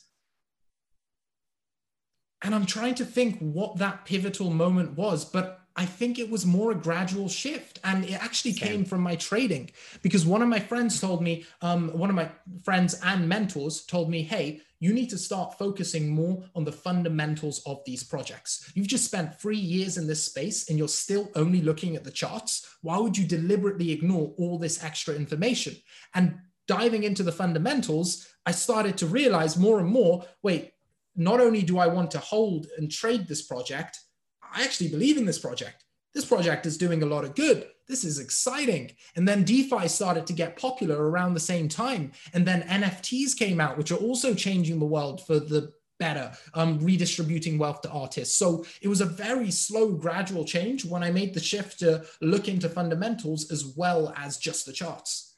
and 2.42 2.56
I'm 2.56 2.66
trying 2.66 2.96
to 2.96 3.06
think 3.06 3.38
what 3.40 3.78
that 3.78 4.06
pivotal 4.06 4.50
moment 4.50 4.98
was, 4.98 5.26
but 5.26 5.60
I 5.76 5.86
think 5.86 6.20
it 6.20 6.30
was 6.30 6.46
more 6.46 6.72
a 6.72 6.76
gradual 6.76 7.30
shift. 7.30 7.80
And 7.84 8.04
it 8.04 8.22
actually 8.22 8.54
Same. 8.54 8.68
came 8.68 8.86
from 8.86 9.02
my 9.02 9.16
trading 9.16 9.72
because 10.02 10.26
one 10.26 10.42
of 10.42 10.50
my 10.50 10.60
friends 10.60 11.00
told 11.00 11.22
me, 11.22 11.46
um, 11.62 11.90
one 11.98 12.10
of 12.10 12.16
my 12.16 12.30
friends 12.64 13.00
and 13.04 13.30
mentors 13.30 13.86
told 13.86 14.10
me, 14.10 14.24
hey, 14.24 14.62
you 14.82 14.94
need 14.94 15.10
to 15.10 15.18
start 15.18 15.58
focusing 15.58 16.10
more 16.10 16.44
on 16.56 16.64
the 16.64 16.72
fundamentals 16.72 17.62
of 17.66 17.82
these 17.86 18.04
projects. 18.04 18.72
You've 18.76 18.88
just 18.88 19.06
spent 19.06 19.40
three 19.40 19.58
years 19.58 19.98
in 19.98 20.08
this 20.08 20.24
space 20.24 20.70
and 20.70 20.78
you're 20.78 20.88
still 20.88 21.30
only 21.36 21.62
looking 21.62 21.96
at 21.96 22.04
the 22.04 22.12
charts. 22.12 22.66
Why 22.82 22.98
would 22.98 23.18
you 23.18 23.28
deliberately 23.28 23.92
ignore 23.92 24.34
all 24.38 24.58
this 24.58 24.84
extra 24.84 25.16
information? 25.16 25.76
And 26.14 26.40
diving 26.68 27.04
into 27.04 27.24
the 27.24 27.32
fundamentals, 27.32 28.28
I 28.46 28.52
started 28.52 28.98
to 28.98 29.08
realize 29.08 29.58
more 29.58 29.80
and 29.80 29.90
more 29.90 30.26
wait, 30.44 30.72
not 31.20 31.42
only 31.42 31.62
do 31.62 31.78
I 31.78 31.88
want 31.88 32.10
to 32.12 32.20
hold 32.20 32.68
and 32.78 32.90
trade 32.90 33.28
this 33.28 33.42
project, 33.42 34.00
I 34.54 34.64
actually 34.64 34.90
believe 34.90 35.18
in 35.18 35.26
this 35.26 35.38
project. 35.38 35.84
This 36.16 36.26
project 36.26 36.66
is 36.66 36.78
doing 36.78 37.04
a 37.04 37.06
lot 37.06 37.24
of 37.24 37.36
good. 37.36 37.68
This 37.88 38.04
is 38.04 38.20
exciting. 38.20 38.92
And 39.16 39.28
then 39.28 39.44
DeFi 39.44 39.88
started 39.88 40.26
to 40.28 40.34
get 40.34 40.58
popular 40.58 41.10
around 41.10 41.34
the 41.34 41.40
same 41.40 41.68
time. 41.68 42.14
And 42.34 42.48
then 42.48 42.64
NFTs 42.64 43.38
came 43.38 43.60
out, 43.60 43.78
which 43.78 43.92
are 43.92 43.98
also 43.98 44.34
changing 44.34 44.80
the 44.80 44.86
world 44.86 45.26
for 45.28 45.40
the 45.40 45.74
better, 46.00 46.32
um, 46.54 46.80
redistributing 46.80 47.58
wealth 47.58 47.82
to 47.82 47.90
artists. 47.90 48.38
So 48.38 48.66
it 48.82 48.88
was 48.88 49.02
a 49.02 49.06
very 49.06 49.52
slow, 49.52 49.92
gradual 49.92 50.46
change 50.46 50.86
when 50.86 51.04
I 51.04 51.12
made 51.12 51.34
the 51.34 51.42
shift 51.42 51.80
to 51.80 52.06
look 52.22 52.48
into 52.48 52.70
fundamentals 52.70 53.52
as 53.52 53.74
well 53.76 54.14
as 54.18 54.38
just 54.38 54.66
the 54.66 54.74
charts. 54.74 55.29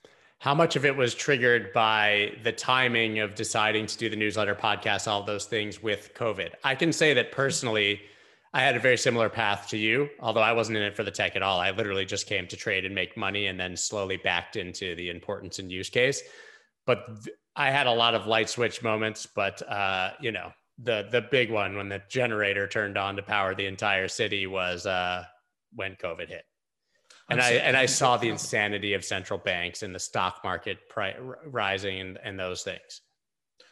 How 0.41 0.55
much 0.55 0.75
of 0.75 0.85
it 0.85 0.97
was 0.97 1.13
triggered 1.13 1.71
by 1.71 2.31
the 2.41 2.51
timing 2.51 3.19
of 3.19 3.35
deciding 3.35 3.85
to 3.85 3.95
do 3.95 4.09
the 4.09 4.15
newsletter, 4.15 4.55
podcast, 4.55 5.07
all 5.07 5.21
those 5.21 5.45
things 5.45 5.83
with 5.83 6.15
COVID? 6.15 6.53
I 6.63 6.73
can 6.73 6.91
say 6.91 7.13
that 7.13 7.31
personally, 7.31 8.01
I 8.51 8.61
had 8.61 8.75
a 8.75 8.79
very 8.79 8.97
similar 8.97 9.29
path 9.29 9.67
to 9.69 9.77
you, 9.77 10.09
although 10.19 10.41
I 10.41 10.53
wasn't 10.53 10.79
in 10.79 10.83
it 10.83 10.95
for 10.95 11.03
the 11.03 11.11
tech 11.11 11.35
at 11.35 11.43
all. 11.43 11.59
I 11.59 11.69
literally 11.69 12.05
just 12.05 12.25
came 12.25 12.47
to 12.47 12.57
trade 12.57 12.85
and 12.85 12.95
make 12.95 13.15
money 13.15 13.45
and 13.45 13.59
then 13.59 13.77
slowly 13.77 14.17
backed 14.17 14.55
into 14.55 14.95
the 14.95 15.11
importance 15.11 15.59
and 15.59 15.71
use 15.71 15.91
case. 15.91 16.23
But 16.87 17.05
I 17.55 17.69
had 17.69 17.85
a 17.85 17.93
lot 17.93 18.15
of 18.15 18.25
light 18.25 18.49
switch 18.49 18.81
moments, 18.81 19.27
but 19.27 19.61
uh, 19.69 20.13
you 20.21 20.31
know, 20.31 20.51
the 20.81 21.07
the 21.11 21.21
big 21.21 21.51
one 21.51 21.77
when 21.77 21.87
the 21.87 22.01
generator 22.09 22.67
turned 22.67 22.97
on 22.97 23.15
to 23.17 23.21
power 23.21 23.53
the 23.53 23.67
entire 23.67 24.07
city 24.07 24.47
was 24.47 24.87
uh, 24.87 25.23
when 25.75 25.95
COVID 25.97 26.29
hit 26.29 26.45
and 27.31 27.41
I 27.41 27.51
and 27.53 27.77
I 27.77 27.85
saw 27.85 28.17
the 28.17 28.29
insanity 28.29 28.93
of 28.93 29.03
central 29.03 29.39
banks 29.39 29.83
and 29.83 29.93
the 29.93 29.99
stock 29.99 30.41
market 30.43 30.89
pri- 30.89 31.17
rising 31.45 31.99
and, 31.99 32.19
and 32.23 32.39
those 32.39 32.63
things. 32.63 33.01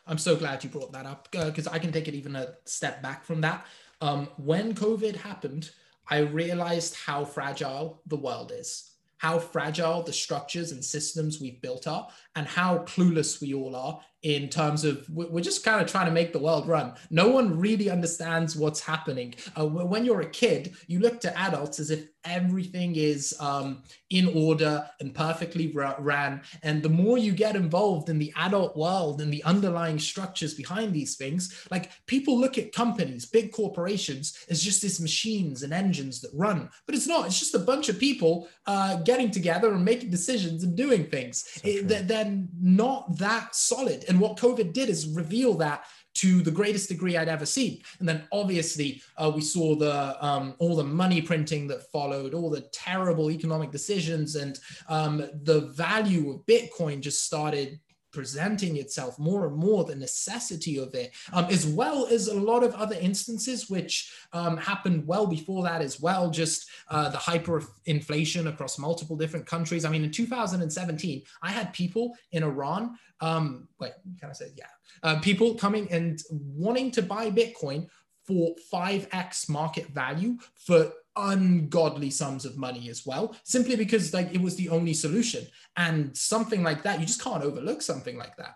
I'm 0.08 0.18
so 0.18 0.36
glad 0.36 0.64
you 0.64 0.70
brought 0.70 0.92
that 0.94 1.06
up 1.06 1.30
because 1.32 1.68
uh, 1.68 1.72
I 1.72 1.80
can 1.80 1.92
take 1.92 2.08
it 2.08 2.16
even 2.16 2.36
a 2.36 2.56
step 2.66 3.04
back 3.04 3.24
from 3.24 3.42
that. 3.42 3.66
Um, 4.02 4.28
when 4.38 4.74
COVID 4.74 5.16
happened, 5.16 5.72
I 6.10 6.20
realized 6.20 6.96
how 6.96 7.26
fragile 7.26 8.02
the 8.08 8.16
world 8.16 8.52
is, 8.52 8.92
how 9.18 9.38
fragile 9.38 10.02
the 10.02 10.14
structures 10.14 10.72
and 10.72 10.84
systems 10.84 11.40
we've 11.40 11.62
built 11.62 11.86
are, 11.86 12.08
and 12.36 12.48
how 12.48 12.80
clueless 12.80 13.40
we 13.40 13.54
all 13.54 13.76
are 13.76 14.00
in 14.24 14.50
terms 14.50 14.84
of 14.84 15.08
we're 15.10 15.42
just 15.42 15.64
kind 15.64 15.82
of 15.82 15.90
trying 15.90 16.08
to 16.08 16.12
make 16.12 16.34
the 16.34 16.40
world 16.40 16.68
run. 16.68 16.94
No 17.10 17.30
one 17.30 17.60
really 17.60 17.90
understands 17.90 18.56
what's 18.56 18.82
happening. 18.82 19.36
Uh, 19.58 19.68
when 19.68 20.04
you're 20.04 20.22
a 20.22 20.30
kid, 20.30 20.76
you 20.88 21.00
look 21.00 21.22
to 21.22 21.38
adults 21.38 21.80
as 21.80 21.92
if 21.92 22.08
everything 22.26 22.96
is 22.96 23.36
um, 23.40 23.84
in 24.10 24.28
order 24.28 24.88
and 25.00 25.14
perfectly 25.14 25.74
ran. 26.00 26.42
And 26.64 26.84
the 26.84 26.90
more 26.90 27.18
you 27.18 27.32
get 27.32 27.56
involved 27.56 28.10
in 28.10 28.20
the 28.20 28.34
adult 28.36 28.76
world 28.76 29.22
and 29.22 29.32
the 29.34 29.44
underlying 29.44 30.00
structures 30.00 30.54
behind 30.54 30.94
these 30.94 31.16
things, 31.16 31.68
like 31.72 31.92
people 32.08 32.40
look 32.40 32.58
at 32.58 32.74
companies, 32.74 33.26
big 33.26 33.52
corporations, 33.52 34.46
as 34.50 34.64
just 34.64 34.82
these 34.82 35.00
machines 35.00 35.64
and 35.64 35.74
engines 35.74 36.22
that 36.22 36.32
run. 36.34 36.70
But 36.86 36.96
it's 36.96 37.08
not, 37.08 37.26
it's 37.26 37.40
just 37.40 37.56
a 37.56 37.60
bunch 37.60 37.90
of 37.90 38.00
people 38.00 38.48
uh, 38.66 38.98
getting 38.98 39.32
together 39.32 39.74
and 39.74 39.84
making 39.84 40.10
decisions 40.10 40.64
and 40.64 40.76
doing 40.76 41.06
things. 41.06 41.46
So 41.56 41.62
it, 41.64 42.08
they're 42.08 42.38
not 42.62 43.18
that 43.18 43.56
solid. 43.56 44.06
And 44.08 44.20
what 44.20 44.38
COVID 44.38 44.74
did 44.74 44.90
is 44.90 45.08
reveal 45.08 45.54
that 45.56 45.86
to 46.20 46.42
the 46.42 46.52
greatest 46.52 46.90
degree 46.90 47.16
I'd 47.16 47.30
ever 47.30 47.46
seen. 47.46 47.82
And 48.00 48.08
then 48.10 48.24
obviously 48.32 49.02
uh, 49.18 49.32
we 49.34 49.42
saw 49.42 49.76
the 49.76 50.26
um, 50.26 50.56
all 50.60 50.76
the 50.76 50.84
money 50.84 51.22
printing 51.22 51.68
that 51.68 51.90
followed, 51.92 52.34
all 52.34 52.50
the 52.50 52.68
terrible 52.72 53.32
economic 53.32 53.72
decisions, 53.72 54.36
and 54.36 54.60
um, 54.88 55.30
the 55.44 55.62
value 55.76 56.32
of 56.32 56.46
Bitcoin 56.46 57.00
just 57.00 57.26
started 57.26 57.80
presenting 58.12 58.78
itself 58.78 59.18
more 59.20 59.48
and 59.48 59.56
more 59.56 59.84
the 59.84 59.96
necessity 59.96 60.78
of 60.78 60.94
it 60.96 61.12
um, 61.34 61.46
as 61.46 61.66
well 61.66 62.08
as 62.08 62.28
a 62.28 62.34
lot 62.40 62.64
of 62.64 62.74
other 62.76 62.96
instances 63.00 63.70
which 63.70 64.12
um, 64.34 64.58
happened 64.58 65.06
well 65.06 65.28
before 65.28 65.64
that 65.64 65.82
as 65.82 66.00
well 66.00 66.30
just 66.30 66.70
uh, 66.90 67.10
the 67.10 67.18
hyperinflation 67.18 68.48
across 68.48 68.80
multiple 68.80 69.16
different 69.16 69.46
countries. 69.46 69.86
I 69.86 69.90
mean 69.90 70.04
in 70.04 70.12
2017 70.12 71.24
i 71.42 71.52
had 71.52 71.74
people 71.74 72.16
in 72.32 72.44
iran 72.44 72.96
um, 73.22 73.68
wait 73.80 73.94
can 74.20 74.30
i 74.30 74.34
say 74.34 74.48
yeah 74.56 74.66
uh, 75.04 75.20
people 75.20 75.56
coming 75.56 75.92
and 75.92 76.22
wanting 76.32 76.92
to 76.92 77.02
buy 77.02 77.30
bitcoin 77.30 77.88
for 78.30 78.54
5x 78.72 79.50
market 79.50 79.88
value 79.88 80.38
for 80.56 80.92
ungodly 81.16 82.10
sums 82.10 82.46
of 82.46 82.58
money 82.58 82.90
as 82.90 83.06
well 83.06 83.36
simply 83.44 83.76
because 83.76 84.14
like 84.14 84.34
it 84.34 84.42
was 84.42 84.56
the 84.56 84.70
only 84.70 84.94
solution. 84.94 85.46
And 85.76 86.16
something 86.16 86.64
like 86.64 86.84
that 86.84 87.00
you 87.00 87.06
just 87.06 87.22
can't 87.22 87.44
overlook 87.44 87.82
something 87.82 88.18
like 88.18 88.36
that. 88.38 88.56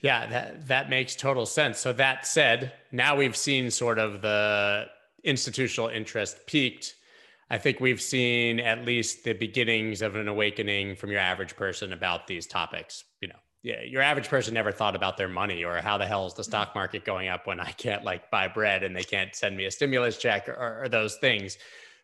Yeah 0.00 0.26
that 0.26 0.68
that 0.68 0.90
makes 0.90 1.14
total 1.14 1.46
sense. 1.46 1.78
So 1.78 1.92
that 1.94 2.26
said 2.26 2.72
now 2.90 3.16
we've 3.16 3.36
seen 3.36 3.70
sort 3.70 3.98
of 3.98 4.22
the 4.22 4.86
institutional 5.24 5.88
interest 5.88 6.46
peaked. 6.46 6.94
I 7.50 7.58
think 7.58 7.80
we've 7.80 8.00
seen 8.00 8.60
at 8.60 8.84
least 8.84 9.24
the 9.24 9.34
beginnings 9.34 10.00
of 10.00 10.16
an 10.16 10.26
awakening 10.26 10.96
from 10.96 11.10
your 11.10 11.20
average 11.20 11.54
person 11.54 11.92
about 11.92 12.26
these 12.26 12.46
topics 12.46 13.04
you 13.20 13.28
know 13.28 13.34
yeah, 13.62 13.82
your 13.82 14.02
average 14.02 14.28
person 14.28 14.54
never 14.54 14.72
thought 14.72 14.96
about 14.96 15.16
their 15.16 15.28
money 15.28 15.64
or 15.64 15.76
how 15.76 15.96
the 15.96 16.06
hell 16.06 16.26
is 16.26 16.34
the 16.34 16.42
mm-hmm. 16.42 16.50
stock 16.50 16.74
market 16.74 17.04
going 17.04 17.28
up 17.28 17.46
when 17.46 17.60
I 17.60 17.70
can't 17.72 18.04
like 18.04 18.30
buy 18.30 18.48
bread 18.48 18.82
and 18.82 18.94
they 18.94 19.04
can't 19.04 19.34
send 19.34 19.56
me 19.56 19.66
a 19.66 19.70
stimulus 19.70 20.18
check 20.18 20.48
or, 20.48 20.82
or, 20.82 20.88
those 20.88 21.16
things. 21.16 21.58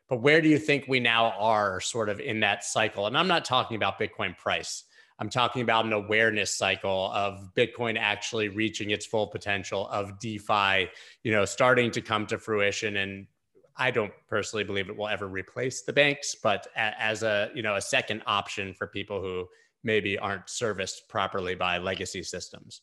But 0.09 0.23
where 0.23 0.41
do 0.41 0.49
you 0.49 0.59
think 0.59 0.85
we 0.87 1.01
now 1.01 1.33
are 1.33 1.81
sort 1.81 2.09
of 2.09 2.21
in 2.21 2.41
that 2.41 2.65
cycle? 2.65 3.07
And 3.09 3.19
I'm 3.19 3.29
not 3.29 3.45
talking 3.45 3.77
about 3.77 3.99
Bitcoin 3.99 4.37
price. 4.37 4.85
I'm 5.19 5.29
talking 5.29 5.63
about 5.63 5.85
an 5.85 5.93
awareness 5.93 6.55
cycle 6.55 7.11
of 7.13 7.51
Bitcoin 7.57 7.99
actually 7.99 8.49
reaching 8.49 8.91
its 8.91 9.05
full 9.05 9.27
potential, 9.27 9.89
of 9.89 10.21
DeFi, 10.21 10.89
you 11.25 11.33
know, 11.33 11.45
starting 11.45 11.91
to 11.91 12.01
come 12.01 12.25
to 12.27 12.39
fruition. 12.39 12.99
And 12.99 13.27
I 13.77 13.91
don't 13.91 14.13
personally 14.29 14.63
believe 14.63 14.89
it 14.89 14.97
will 14.97 15.09
ever 15.09 15.27
replace 15.27 15.83
the 15.83 15.93
banks, 15.93 16.37
but 16.41 16.69
as 16.77 17.25
a, 17.25 17.51
you 17.53 17.63
know, 17.63 17.75
a 17.75 17.81
second 17.81 18.23
option 18.27 18.75
for 18.75 18.87
people 18.87 19.21
who 19.21 19.49
maybe 19.85 20.19
aren't 20.19 20.49
serviced 20.49 21.09
properly 21.09 21.55
by 21.55 21.79
legacy 21.79 22.23
systems. 22.23 22.83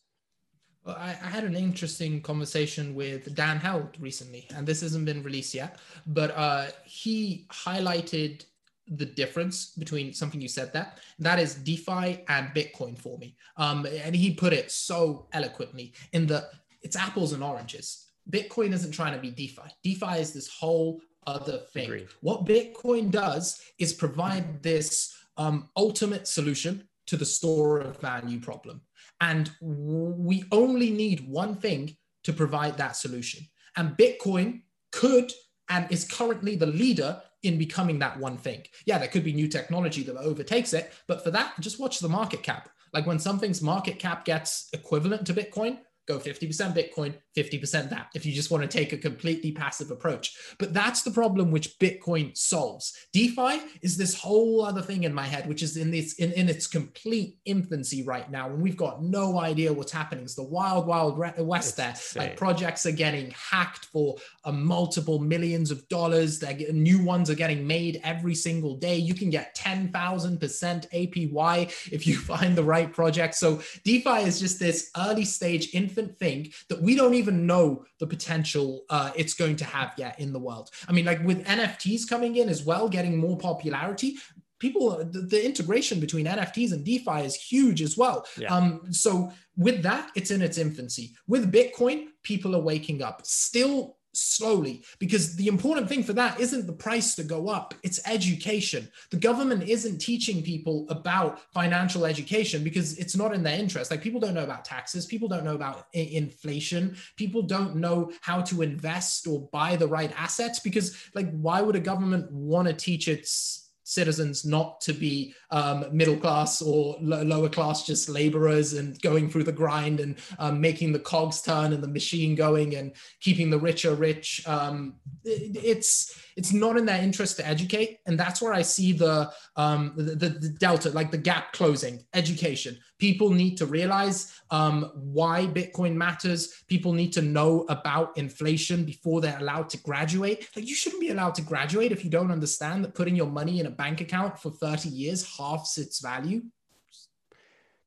Well, 0.86 0.96
I, 1.00 1.10
I, 1.10 1.30
had 1.30 1.44
an 1.44 1.56
interesting 1.56 2.22
conversation 2.22 2.94
with 2.94 3.34
Dan 3.34 3.58
Held 3.58 3.98
recently, 4.00 4.48
and 4.56 4.68
this 4.68 4.82
hasn't 4.82 5.06
been 5.06 5.24
released 5.24 5.56
yet, 5.56 5.80
but 6.06 6.32
uh, 6.38 6.68
he 6.86 7.48
highlighted 7.52 8.46
the 8.88 9.06
difference 9.06 9.72
between 9.72 10.14
something 10.14 10.40
you 10.40 10.48
said 10.48 10.72
that 10.74 11.00
that 11.18 11.40
is 11.40 11.56
DeFi 11.56 12.24
and 12.28 12.50
Bitcoin 12.50 12.98
for 12.98 13.18
me. 13.18 13.36
Um, 13.58 13.86
and 13.86 14.16
he 14.16 14.32
put 14.34 14.54
it 14.54 14.70
so 14.72 15.28
eloquently 15.34 15.94
in 16.14 16.28
the 16.28 16.48
it's 16.84 16.96
apples 16.96 17.34
and 17.34 17.44
oranges. 17.44 18.06
Bitcoin 18.30 18.74
isn't 18.74 18.92
trying 18.92 19.14
to 19.14 19.20
be 19.20 19.32
DeFi. 19.32 19.70
DeFi 19.84 20.20
is 20.20 20.34
this 20.34 20.48
whole 20.48 21.02
other 21.26 21.60
thing. 21.74 21.86
Agreed. 21.86 22.08
What 22.22 22.46
Bitcoin 22.46 23.10
does 23.10 23.60
is 23.80 23.94
provide 23.94 24.62
this 24.62 25.16
um, 25.38 25.70
ultimate 25.76 26.28
solution 26.28 26.88
to 27.08 27.18
the 27.18 27.26
store 27.26 27.80
of 27.80 28.00
value 28.00 28.40
problem. 28.40 28.82
And 29.22 29.52
we 29.62 30.44
only 30.52 30.90
need 30.90 31.28
one 31.28 31.56
thing 31.56 31.96
to 32.24 32.34
provide 32.34 32.78
that 32.78 32.96
solution. 32.96 33.46
And 33.78 33.98
Bitcoin 33.98 34.62
could 34.92 35.32
and 35.70 35.92
is 35.92 36.06
currently 36.06 36.56
the 36.56 36.66
leader 36.66 37.22
in 37.44 37.58
becoming 37.58 38.00
that 38.00 38.20
one 38.20 38.38
thing. 38.38 38.64
Yeah, 38.86 38.98
there 38.98 39.08
could 39.08 39.24
be 39.24 39.34
new 39.34 39.48
technology 39.48 40.04
that 40.04 40.18
overtakes 40.18 40.74
it, 40.74 40.94
but 41.08 41.24
for 41.24 41.32
that, 41.32 41.54
just 41.60 41.80
watch 41.80 42.00
the 42.00 42.10
market 42.10 42.44
cap. 42.44 42.70
Like 42.94 43.06
when 43.06 43.20
something's 43.20 43.62
market 43.62 44.00
cap 44.00 44.26
gets 44.26 44.70
equivalent 44.74 45.28
to 45.28 45.34
Bitcoin, 45.34 45.80
go 46.08 46.20
50% 46.20 46.76
Bitcoin, 46.76 47.16
50% 47.36 47.90
that, 47.90 48.10
if 48.14 48.26
you 48.26 48.34
just 48.34 48.52
want 48.52 48.64
to 48.64 48.78
take 48.78 48.94
a 48.94 48.98
completely 48.98 49.52
passive 49.52 49.92
approach. 49.92 50.36
But 50.60 50.74
that's 50.74 51.02
the 51.02 51.12
problem 51.12 51.52
which 51.52 51.80
Bitcoin 51.80 52.38
solves. 52.38 52.94
DeFi 53.12 53.62
is 53.82 53.98
this 53.98 54.14
whole 54.14 54.64
other 54.64 54.82
thing 54.82 55.04
in 55.04 55.14
my 55.14 55.26
head, 55.26 55.48
which 55.48 55.64
is 55.64 55.78
in 55.78 55.92
this 55.92 56.16
in, 56.16 56.32
in 56.34 56.50
its 56.50 56.68
complete 56.68 57.38
infancy 57.46 58.04
right 58.04 58.30
now. 58.30 58.50
And 58.50 58.62
we've 58.62 58.78
got 58.78 59.04
no 59.04 59.40
idea 59.40 59.74
what's 59.74 59.92
happening. 59.92 60.24
It's 60.24 60.36
the 60.36 60.44
wild, 60.44 60.88
wild 60.88 61.18
west 61.18 61.70
it's 61.70 61.76
there. 61.76 61.90
Insane. 61.90 62.22
Like 62.22 62.38
projects 62.38 62.86
are 62.86 62.92
getting 62.92 63.32
hacked 63.32 63.86
for 63.86 64.16
a 64.44 64.52
multiple 64.52 65.20
millions 65.20 65.72
of 65.72 65.88
dollars. 65.90 66.40
They're, 66.40 66.56
new 66.72 67.04
ones 67.04 67.30
are 67.30 67.36
getting 67.36 67.66
made 67.66 68.02
every 68.04 68.36
single 68.36 68.76
day. 68.76 68.98
You 68.98 69.14
can 69.14 69.30
get 69.30 69.56
10,000% 69.56 69.92
APY 69.92 71.92
if 71.92 72.06
you 72.06 72.18
find 72.18 72.56
the 72.56 72.64
right 72.64 72.92
project. 72.92 73.36
So 73.36 73.62
DeFi 73.84 74.28
is 74.28 74.40
just 74.40 74.60
this 74.60 74.92
early 74.98 75.26
stage 75.26 75.74
thing 76.04 76.52
that 76.70 76.82
we 76.82 76.96
don't 76.96 77.14
even 77.14 77.46
know 77.46 77.86
the 78.00 78.08
potential 78.08 78.84
uh, 78.90 79.12
it's 79.16 79.34
going 79.34 79.56
to 79.58 79.66
have 79.66 79.94
yet 79.98 80.20
in 80.20 80.34
the 80.34 80.40
world. 80.40 80.70
I 80.88 80.92
mean, 80.92 81.06
like 81.06 81.24
with 81.24 81.46
NFTs 81.46 82.08
coming 82.08 82.36
in 82.38 82.50
as 82.50 82.64
well, 82.64 82.90
getting 82.90 83.18
more 83.18 83.38
popularity, 83.38 84.18
people 84.60 84.98
the, 85.12 85.22
the, 85.22 85.46
integration 85.46 86.00
between 86.00 86.26
nfts 86.26 86.72
and 86.72 86.86
defi 86.86 87.26
is 87.26 87.36
huge 87.36 87.82
as 87.82 87.98
well 87.98 88.26
yeah. 88.38 88.54
um, 88.54 88.82
so 88.90 89.32
with 89.58 89.84
that 89.84 90.10
it's 90.16 90.32
in 90.32 90.42
its 90.42 90.58
infancy 90.58 91.14
with 91.28 91.52
bitcoin 91.52 92.06
people 92.24 92.56
are 92.56 92.62
waking 92.62 93.04
up 93.04 93.26
still 93.26 93.98
slowly 94.16 94.84
because 95.00 95.36
the 95.36 95.48
important 95.48 95.90
thing 95.90 96.04
for 96.04 96.14
that 96.14 96.40
isn't 96.40 96.68
the 96.68 96.74
price 96.74 97.16
to 97.16 97.24
go 97.24 97.48
up 97.48 97.74
it's 97.84 98.00
education. 98.08 98.88
The 99.12 99.18
government 99.18 99.64
isn't 99.64 100.00
teaching 100.00 100.42
people 100.42 100.86
about 100.90 101.40
financial 101.54 102.06
education 102.06 102.64
because 102.64 102.98
it's 102.98 103.16
not 103.16 103.34
in 103.34 103.44
their 103.44 103.60
interest. 103.60 103.92
Like 103.92 104.02
people 104.02 104.20
don't 104.20 104.34
know 104.34 104.44
about 104.44 104.66
taxes 104.66 105.06
people 105.06 105.28
don't 105.28 105.46
know 105.46 105.56
about 105.56 105.88
I- 105.96 106.10
inflation 106.12 106.96
people 107.16 107.42
don't 107.42 107.76
know 107.76 108.12
how 108.22 108.42
to 108.42 108.62
invest 108.62 109.28
or 109.28 109.48
buy 109.52 109.76
the 109.76 109.88
right 109.88 110.12
assets 110.18 110.60
because 110.60 110.96
like 111.14 111.32
why 111.32 111.62
would 111.62 111.76
a 111.76 111.80
government 111.80 112.32
want 112.32 112.68
to 112.68 112.74
teach 112.74 113.08
its 113.08 113.65
citizens 113.86 114.44
not 114.46 114.82
to 114.82 114.92
be 114.92 115.34
um, 115.52 115.86
middle 115.92 116.18
class 116.18 116.62
or 116.62 116.98
lower 117.00 117.48
class, 117.48 117.86
just 117.86 118.10
laborers 118.10 118.74
and 118.74 119.00
going 119.02 119.30
through 119.30 119.44
the 119.44 119.52
grind 119.52 120.00
and 120.00 120.18
um, 120.40 120.60
making 120.60 120.92
the 120.92 121.00
cogs 121.00 121.42
turn 121.42 121.72
and 121.72 121.82
the 121.82 121.88
machine 121.88 122.36
going 122.36 122.76
and 122.76 122.94
keeping 123.22 123.50
the 123.50 123.60
richer 123.60 123.94
rich. 123.94 124.46
Um, 124.48 124.96
it, 125.24 125.56
it's 125.64 126.20
it's 126.36 126.52
not 126.52 126.78
in 126.78 126.86
their 126.86 127.02
interest 127.02 127.38
to 127.38 127.48
educate, 127.48 128.00
and 128.06 128.20
that's 128.20 128.42
where 128.42 128.54
I 128.54 128.62
see 128.62 128.92
the, 128.92 129.32
um, 129.56 129.94
the, 129.96 130.28
the 130.28 130.50
delta, 130.50 130.90
like 130.90 131.10
the 131.10 131.18
gap 131.18 131.54
closing. 131.54 132.04
Education. 132.14 132.78
People 132.98 133.30
need 133.30 133.58
to 133.58 133.66
realize 133.66 134.40
um, 134.52 134.92
why 134.96 135.48
Bitcoin 135.48 135.96
matters. 135.96 136.64
People 136.68 136.94
need 136.94 137.12
to 137.14 137.22
know 137.22 137.66
about 137.68 138.18
inflation 138.18 138.86
before 138.86 139.20
they're 139.20 139.40
allowed 139.40 139.70
to 139.70 139.78
graduate. 139.78 140.48
Like 140.56 140.68
you 140.68 140.76
shouldn't 140.76 141.02
be 141.02 141.10
allowed 141.10 141.36
to 141.36 141.42
graduate 141.42 141.92
if 141.92 142.04
you 142.04 142.10
don't 142.10 142.32
understand 142.32 142.84
that 142.84 142.96
putting 142.96 143.16
your 143.16 143.28
money 143.28 143.60
in 143.60 143.66
a 143.66 143.72
bank 143.72 144.02
account 144.02 144.40
for 144.40 144.52
30 144.52 144.90
years 144.90 145.38
halves 145.38 145.78
its 145.78 146.00
value. 146.00 146.44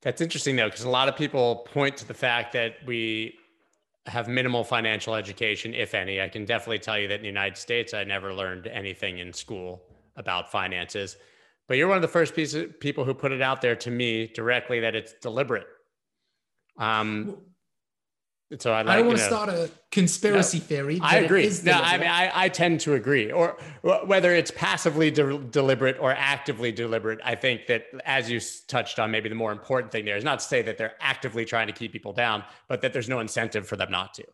That's 0.02 0.20
interesting 0.20 0.56
though, 0.56 0.68
because 0.68 0.84
a 0.84 0.90
lot 0.90 1.08
of 1.08 1.16
people 1.16 1.66
point 1.72 1.96
to 1.98 2.06
the 2.06 2.14
fact 2.14 2.52
that 2.52 2.76
we 2.86 3.34
have 4.06 4.28
minimal 4.28 4.64
financial 4.64 5.14
education, 5.14 5.74
if 5.74 5.94
any. 5.94 6.20
I 6.20 6.28
can 6.28 6.44
definitely 6.44 6.78
tell 6.78 6.98
you 6.98 7.08
that 7.08 7.16
in 7.16 7.22
the 7.22 7.28
United 7.28 7.56
States, 7.56 7.94
I 7.94 8.04
never 8.04 8.32
learned 8.32 8.66
anything 8.66 9.18
in 9.18 9.32
school 9.32 9.82
about 10.16 10.50
finances. 10.50 11.16
But 11.68 11.76
you're 11.76 11.88
one 11.88 11.98
of 11.98 12.02
the 12.02 12.08
first 12.08 12.34
pieces, 12.34 12.72
people 12.80 13.04
who 13.04 13.14
put 13.14 13.30
it 13.30 13.42
out 13.42 13.60
there 13.60 13.76
to 13.76 13.90
me 13.90 14.26
directly 14.26 14.80
that 14.80 14.94
it's 14.94 15.12
deliberate. 15.20 15.66
Um, 16.78 17.36
so 18.58 18.72
I, 18.72 18.80
like, 18.80 18.88
I 18.88 18.96
don't 18.96 19.08
want 19.08 19.18
to 19.18 19.24
start 19.24 19.50
a 19.50 19.70
conspiracy 19.92 20.58
no, 20.58 20.64
theory. 20.64 20.98
I 21.02 21.18
agree. 21.18 21.52
No, 21.64 21.72
I 21.72 21.98
mean, 21.98 22.08
I, 22.08 22.30
I 22.34 22.48
tend 22.48 22.80
to 22.80 22.94
agree. 22.94 23.30
Or 23.30 23.58
whether 23.82 24.34
it's 24.34 24.50
passively 24.50 25.10
de- 25.10 25.36
deliberate 25.38 25.98
or 26.00 26.12
actively 26.12 26.72
deliberate, 26.72 27.20
I 27.22 27.34
think 27.34 27.66
that 27.66 27.84
as 28.06 28.30
you 28.30 28.40
touched 28.66 28.98
on, 28.98 29.10
maybe 29.10 29.28
the 29.28 29.34
more 29.34 29.52
important 29.52 29.92
thing 29.92 30.06
there 30.06 30.16
is 30.16 30.24
not 30.24 30.38
to 30.38 30.46
say 30.46 30.62
that 30.62 30.78
they're 30.78 30.94
actively 31.00 31.44
trying 31.44 31.66
to 31.66 31.74
keep 31.74 31.92
people 31.92 32.14
down, 32.14 32.42
but 32.68 32.80
that 32.80 32.94
there's 32.94 33.08
no 33.08 33.20
incentive 33.20 33.68
for 33.68 33.76
them 33.76 33.90
not 33.90 34.14
to. 34.14 34.24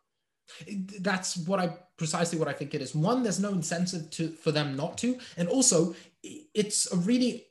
That's 1.01 1.37
what 1.37 1.59
I 1.59 1.77
precisely 1.97 2.39
what 2.39 2.47
I 2.47 2.53
think 2.53 2.75
it 2.75 2.83
is. 2.83 2.95
One, 2.95 3.23
there's 3.23 3.41
no 3.41 3.51
incentive 3.51 4.11
to 4.11 4.29
for 4.29 4.53
them 4.53 4.77
not 4.77 4.99
to, 4.99 5.19
and 5.37 5.49
also 5.49 5.97
it's 6.55 6.91
a 6.93 6.97
really 6.97 7.47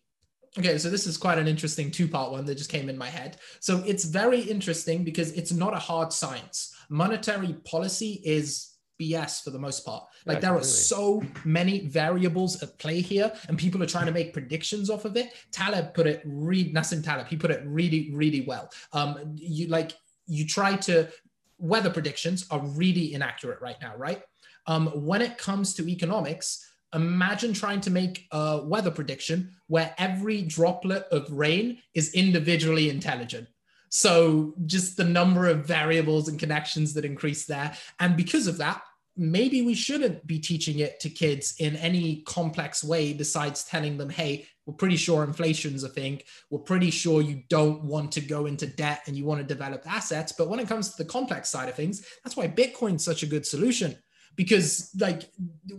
Okay, 0.55 0.77
so 0.77 0.91
this 0.91 1.07
is 1.07 1.17
quite 1.17 1.39
an 1.39 1.47
interesting 1.47 1.89
two 1.89 2.07
part 2.07 2.31
one 2.31 2.45
that 2.45 2.59
just 2.59 2.69
came 2.69 2.87
in 2.87 2.95
my 2.95 3.09
head. 3.09 3.37
So 3.59 3.81
it's 3.87 4.05
very 4.05 4.39
interesting 4.39 5.03
because 5.03 5.31
it's 5.31 5.51
not 5.51 5.73
a 5.73 5.79
hard 5.79 6.13
science. 6.13 6.75
Monetary 6.89 7.53
policy 7.65 8.21
is 8.23 8.73
BS 9.01 9.43
for 9.43 9.49
the 9.49 9.57
most 9.57 9.83
part. 9.83 10.05
Like 10.27 10.35
yeah, 10.35 10.41
there 10.41 10.55
are 10.55 10.63
so 10.63 11.23
many 11.43 11.87
variables 11.87 12.61
at 12.61 12.77
play 12.77 13.01
here, 13.01 13.33
and 13.47 13.57
people 13.57 13.81
are 13.81 13.87
trying 13.87 14.05
to 14.05 14.11
make 14.11 14.31
predictions 14.31 14.91
off 14.91 15.05
of 15.05 15.17
it. 15.17 15.33
Taleb 15.51 15.95
put 15.95 16.05
it 16.05 16.21
really 16.23 16.71
Nassim 16.71 17.03
Taleb, 17.03 17.27
he 17.27 17.35
put 17.35 17.49
it 17.49 17.63
really, 17.65 18.11
really 18.13 18.41
well. 18.41 18.69
Um, 18.91 19.35
you 19.35 19.67
like 19.67 19.93
you 20.27 20.45
try 20.45 20.75
to 20.75 21.09
weather 21.57 21.89
predictions 21.89 22.45
are 22.51 22.59
really 22.59 23.13
inaccurate 23.13 23.59
right 23.61 23.77
now, 23.81 23.95
right? 23.95 24.21
Um, 24.67 24.87
when 24.87 25.21
it 25.21 25.37
comes 25.37 25.73
to 25.75 25.87
economics, 25.89 26.72
imagine 26.93 27.53
trying 27.53 27.81
to 27.81 27.91
make 27.91 28.27
a 28.31 28.61
weather 28.63 28.91
prediction 28.91 29.51
where 29.67 29.93
every 29.97 30.41
droplet 30.41 31.05
of 31.11 31.31
rain 31.31 31.79
is 31.93 32.13
individually 32.13 32.89
intelligent. 32.89 33.47
So 33.89 34.55
just 34.65 34.97
the 34.97 35.03
number 35.03 35.47
of 35.47 35.65
variables 35.65 36.27
and 36.27 36.39
connections 36.39 36.93
that 36.93 37.05
increase 37.05 37.45
there. 37.45 37.75
And 37.99 38.17
because 38.17 38.47
of 38.47 38.57
that, 38.57 38.81
maybe 39.15 39.61
we 39.61 39.75
shouldn't 39.75 40.25
be 40.25 40.39
teaching 40.39 40.79
it 40.79 40.99
to 41.01 41.09
kids 41.09 41.55
in 41.59 41.75
any 41.75 42.23
complex 42.23 42.83
way 42.83 43.13
besides 43.13 43.63
telling 43.63 43.97
them, 43.97 44.09
hey, 44.09 44.47
we're 44.65 44.73
pretty 44.73 44.95
sure 44.95 45.23
inflation's 45.23 45.83
a 45.83 45.89
thing. 45.89 46.21
We're 46.49 46.59
pretty 46.59 46.89
sure 46.89 47.21
you 47.21 47.43
don't 47.49 47.83
want 47.83 48.13
to 48.13 48.21
go 48.21 48.45
into 48.45 48.65
debt 48.65 49.01
and 49.07 49.15
you 49.15 49.25
want 49.25 49.41
to 49.41 49.45
develop 49.45 49.83
assets. 49.85 50.33
But 50.35 50.49
when 50.49 50.59
it 50.59 50.67
comes 50.67 50.89
to 50.89 51.03
the 51.03 51.09
complex 51.09 51.49
side 51.49 51.69
of 51.69 51.75
things, 51.75 52.05
that's 52.23 52.37
why 52.37 52.47
Bitcoin's 52.47 53.03
such 53.03 53.23
a 53.23 53.27
good 53.27 53.45
solution 53.45 53.95
because 54.35 54.89
like 54.99 55.29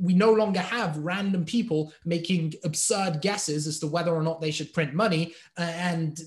we 0.00 0.14
no 0.14 0.32
longer 0.32 0.61
have 0.61 0.96
random 0.98 1.44
people 1.44 1.92
making 2.05 2.55
absurd 2.64 3.20
guesses 3.20 3.66
as 3.66 3.78
to 3.80 3.86
whether 3.86 4.14
or 4.14 4.22
not 4.22 4.40
they 4.40 4.50
should 4.50 4.72
print 4.72 4.94
money 4.94 5.34
uh, 5.59 5.62
and 5.62 6.20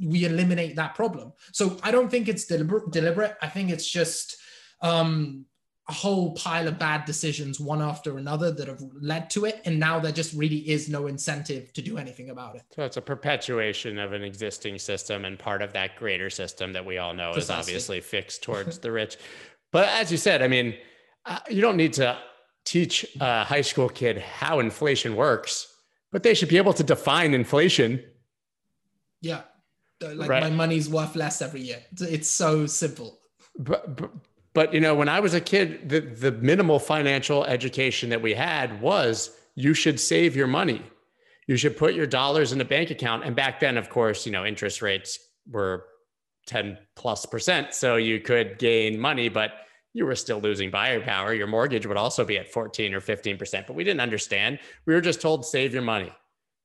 we 0.00 0.24
eliminate 0.24 0.76
that 0.76 0.94
problem. 0.94 1.32
So 1.52 1.76
i 1.82 1.90
don't 1.90 2.10
think 2.10 2.28
it's 2.28 2.44
deliberate 2.44 2.90
deliberate. 2.92 3.36
I 3.42 3.48
think 3.48 3.70
it's 3.70 3.88
just 3.88 4.36
um, 4.80 5.44
a 5.88 5.92
whole 5.92 6.34
pile 6.34 6.68
of 6.68 6.78
bad 6.78 7.04
decisions 7.04 7.58
one 7.58 7.80
after 7.80 8.18
another 8.18 8.52
that 8.52 8.68
have 8.68 8.82
led 9.00 9.30
to 9.30 9.46
it 9.46 9.62
and 9.64 9.80
now 9.80 9.98
there 9.98 10.12
just 10.12 10.34
really 10.34 10.58
is 10.68 10.88
no 10.88 11.06
incentive 11.06 11.72
to 11.72 11.82
do 11.82 11.96
anything 11.96 12.30
about 12.30 12.56
it. 12.56 12.62
So 12.74 12.84
it's 12.84 12.98
a 12.98 13.02
perpetuation 13.02 13.98
of 13.98 14.12
an 14.12 14.22
existing 14.22 14.78
system 14.78 15.24
and 15.24 15.38
part 15.38 15.62
of 15.62 15.72
that 15.72 15.96
greater 15.96 16.30
system 16.30 16.72
that 16.74 16.84
we 16.84 16.98
all 16.98 17.14
know 17.14 17.32
Precisely. 17.32 17.54
is 17.54 17.66
obviously 17.66 18.00
fixed 18.00 18.42
towards 18.42 18.78
the 18.78 18.92
rich. 18.92 19.16
But 19.70 19.88
as 19.88 20.10
you 20.10 20.16
said 20.16 20.40
i 20.40 20.48
mean 20.48 20.74
uh, 21.28 21.38
you 21.50 21.60
don't 21.60 21.76
need 21.76 21.92
to 21.94 22.18
teach 22.64 23.06
a 23.20 23.44
high 23.44 23.60
school 23.60 23.88
kid 23.88 24.18
how 24.18 24.60
inflation 24.60 25.16
works, 25.16 25.74
but 26.12 26.22
they 26.22 26.34
should 26.34 26.48
be 26.48 26.56
able 26.56 26.72
to 26.72 26.82
define 26.82 27.34
inflation. 27.34 28.02
Yeah. 29.20 29.42
Like 30.00 30.30
right. 30.30 30.42
my 30.42 30.50
money's 30.50 30.88
worth 30.88 31.16
less 31.16 31.42
every 31.42 31.60
year. 31.60 31.82
It's 32.00 32.28
so 32.28 32.66
simple. 32.66 33.18
But, 33.58 33.96
but, 33.96 34.10
but 34.54 34.72
you 34.72 34.80
know, 34.80 34.94
when 34.94 35.08
I 35.08 35.20
was 35.20 35.34
a 35.34 35.40
kid, 35.40 35.88
the, 35.88 36.00
the 36.00 36.32
minimal 36.32 36.78
financial 36.78 37.44
education 37.44 38.10
that 38.10 38.22
we 38.22 38.34
had 38.34 38.80
was 38.80 39.30
you 39.54 39.74
should 39.74 39.98
save 39.98 40.36
your 40.36 40.46
money. 40.46 40.82
You 41.46 41.56
should 41.56 41.76
put 41.76 41.94
your 41.94 42.06
dollars 42.06 42.52
in 42.52 42.60
a 42.60 42.64
bank 42.64 42.90
account. 42.90 43.24
And 43.24 43.34
back 43.34 43.60
then, 43.60 43.76
of 43.76 43.88
course, 43.88 44.24
you 44.26 44.32
know, 44.32 44.44
interest 44.44 44.82
rates 44.82 45.18
were 45.50 45.86
10 46.46 46.78
plus 46.94 47.26
percent. 47.26 47.74
So 47.74 47.96
you 47.96 48.20
could 48.20 48.58
gain 48.58 48.98
money, 49.00 49.28
but 49.28 49.52
you 49.98 50.06
were 50.06 50.14
still 50.14 50.38
losing 50.38 50.70
buyer 50.70 51.00
power. 51.00 51.34
Your 51.34 51.48
mortgage 51.48 51.84
would 51.86 51.96
also 51.96 52.24
be 52.24 52.38
at 52.38 52.48
14 52.48 52.94
or 52.94 53.00
15%, 53.00 53.66
but 53.66 53.74
we 53.74 53.84
didn't 53.84 54.00
understand. 54.00 54.60
We 54.86 54.94
were 54.94 55.00
just 55.00 55.20
told 55.20 55.44
save 55.44 55.74
your 55.74 55.82
money, 55.82 56.12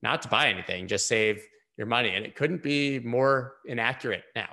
not 0.01 0.21
to 0.21 0.27
buy 0.29 0.49
anything, 0.49 0.87
just 0.87 1.07
save 1.07 1.43
your 1.75 1.87
money. 1.87 2.09
And 2.09 2.25
it 2.25 2.35
couldn't 2.35 2.61
be 2.61 2.99
more 2.99 3.55
inaccurate 3.65 4.23
now. 4.35 4.49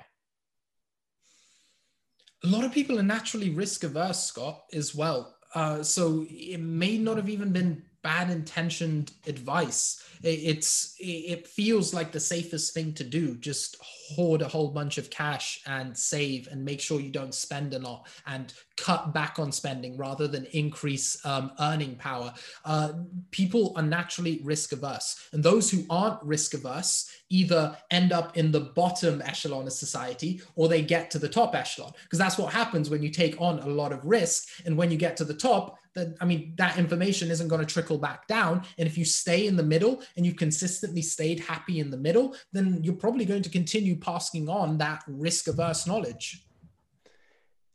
A 2.43 2.47
lot 2.47 2.63
of 2.63 2.73
people 2.73 2.97
are 2.97 3.03
naturally 3.03 3.51
risk 3.51 3.83
averse, 3.83 4.23
Scott, 4.23 4.63
as 4.73 4.95
well. 4.95 5.37
Uh, 5.53 5.83
so 5.83 6.25
it 6.27 6.59
may 6.59 6.97
not 6.97 7.17
have 7.17 7.29
even 7.29 7.53
been 7.53 7.83
bad 8.03 8.29
intentioned 8.29 9.11
advice. 9.27 10.03
It's 10.23 10.95
it 10.99 11.47
feels 11.47 11.93
like 11.93 12.11
the 12.11 12.19
safest 12.19 12.73
thing 12.73 12.93
to 12.93 13.03
do. 13.03 13.35
Just 13.37 13.77
hoard 13.81 14.41
a 14.41 14.47
whole 14.47 14.69
bunch 14.69 14.97
of 14.97 15.09
cash 15.09 15.61
and 15.65 15.97
save 15.97 16.47
and 16.51 16.63
make 16.63 16.79
sure 16.79 16.99
you 16.99 17.09
don't 17.09 17.33
spend 17.33 17.73
a 17.73 17.79
lot 17.79 18.07
and 18.27 18.53
cut 18.77 19.13
back 19.13 19.39
on 19.39 19.51
spending 19.51 19.97
rather 19.97 20.27
than 20.27 20.45
increase 20.53 21.23
um, 21.25 21.51
earning 21.59 21.95
power. 21.95 22.33
Uh, 22.65 22.93
people 23.31 23.73
are 23.75 23.83
naturally 23.83 24.41
risk 24.43 24.73
averse, 24.73 25.29
and 25.33 25.43
those 25.43 25.71
who 25.71 25.83
aren't 25.89 26.21
risk 26.23 26.53
averse 26.53 27.09
either 27.29 27.75
end 27.89 28.11
up 28.11 28.37
in 28.37 28.51
the 28.51 28.59
bottom 28.59 29.21
echelon 29.23 29.65
of 29.65 29.73
society 29.73 30.41
or 30.55 30.67
they 30.67 30.81
get 30.81 31.09
to 31.09 31.17
the 31.17 31.29
top 31.29 31.55
echelon 31.55 31.91
because 32.03 32.19
that's 32.19 32.37
what 32.37 32.53
happens 32.53 32.89
when 32.89 33.01
you 33.01 33.09
take 33.09 33.39
on 33.39 33.59
a 33.59 33.67
lot 33.67 33.93
of 33.93 34.05
risk 34.05 34.49
and 34.65 34.77
when 34.77 34.91
you 34.91 34.97
get 34.97 35.15
to 35.15 35.23
the 35.23 35.33
top 35.33 35.77
that 35.95 36.15
I 36.21 36.25
mean 36.25 36.53
that 36.57 36.77
information 36.77 37.31
isn't 37.31 37.47
going 37.47 37.61
to 37.61 37.73
trickle 37.73 37.97
back 37.97 38.27
down. 38.27 38.63
And 38.77 38.87
if 38.87 38.97
you 38.97 39.05
stay 39.05 39.47
in 39.47 39.55
the 39.55 39.63
middle 39.63 40.01
and 40.15 40.25
you 40.25 40.33
consistently 40.33 41.01
stayed 41.01 41.39
happy 41.39 41.79
in 41.79 41.91
the 41.91 41.97
middle, 41.97 42.35
then 42.51 42.79
you're 42.83 42.95
probably 42.95 43.25
going 43.25 43.43
to 43.43 43.49
continue 43.49 43.95
passing 43.95 44.49
on 44.49 44.77
that 44.77 45.03
risk 45.07 45.47
averse 45.47 45.87
knowledge. 45.87 46.45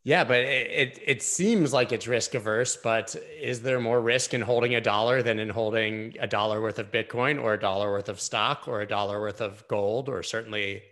Yeah, 0.07 0.23
but 0.23 0.39
it, 0.39 0.71
it, 0.71 1.03
it 1.05 1.23
seems 1.23 1.73
like 1.73 1.91
it's 1.91 2.07
risk 2.07 2.35
averse. 2.35 2.77
But 2.77 3.17
is 3.41 3.62
there 3.62 3.81
more 3.81 4.01
risk 4.01 4.35
in 4.35 4.41
holding 4.41 4.77
a 4.77 4.81
dollar 4.81 5.21
than 5.21 5.41
in 5.41 5.49
holding 5.49 6.14
a 6.21 6.29
dollar 6.29 6.61
worth 6.61 6.79
of 6.79 6.93
Bitcoin 6.93 7.43
or 7.43 7.55
a 7.55 7.59
dollar 7.59 7.91
worth 7.91 8.09
of 8.09 8.21
stock 8.21 8.69
or 8.69 8.83
a 8.83 8.87
dollar 8.87 9.21
worth 9.21 9.41
of 9.41 9.67
gold 9.67 10.09
or 10.09 10.23
certainly 10.23 10.83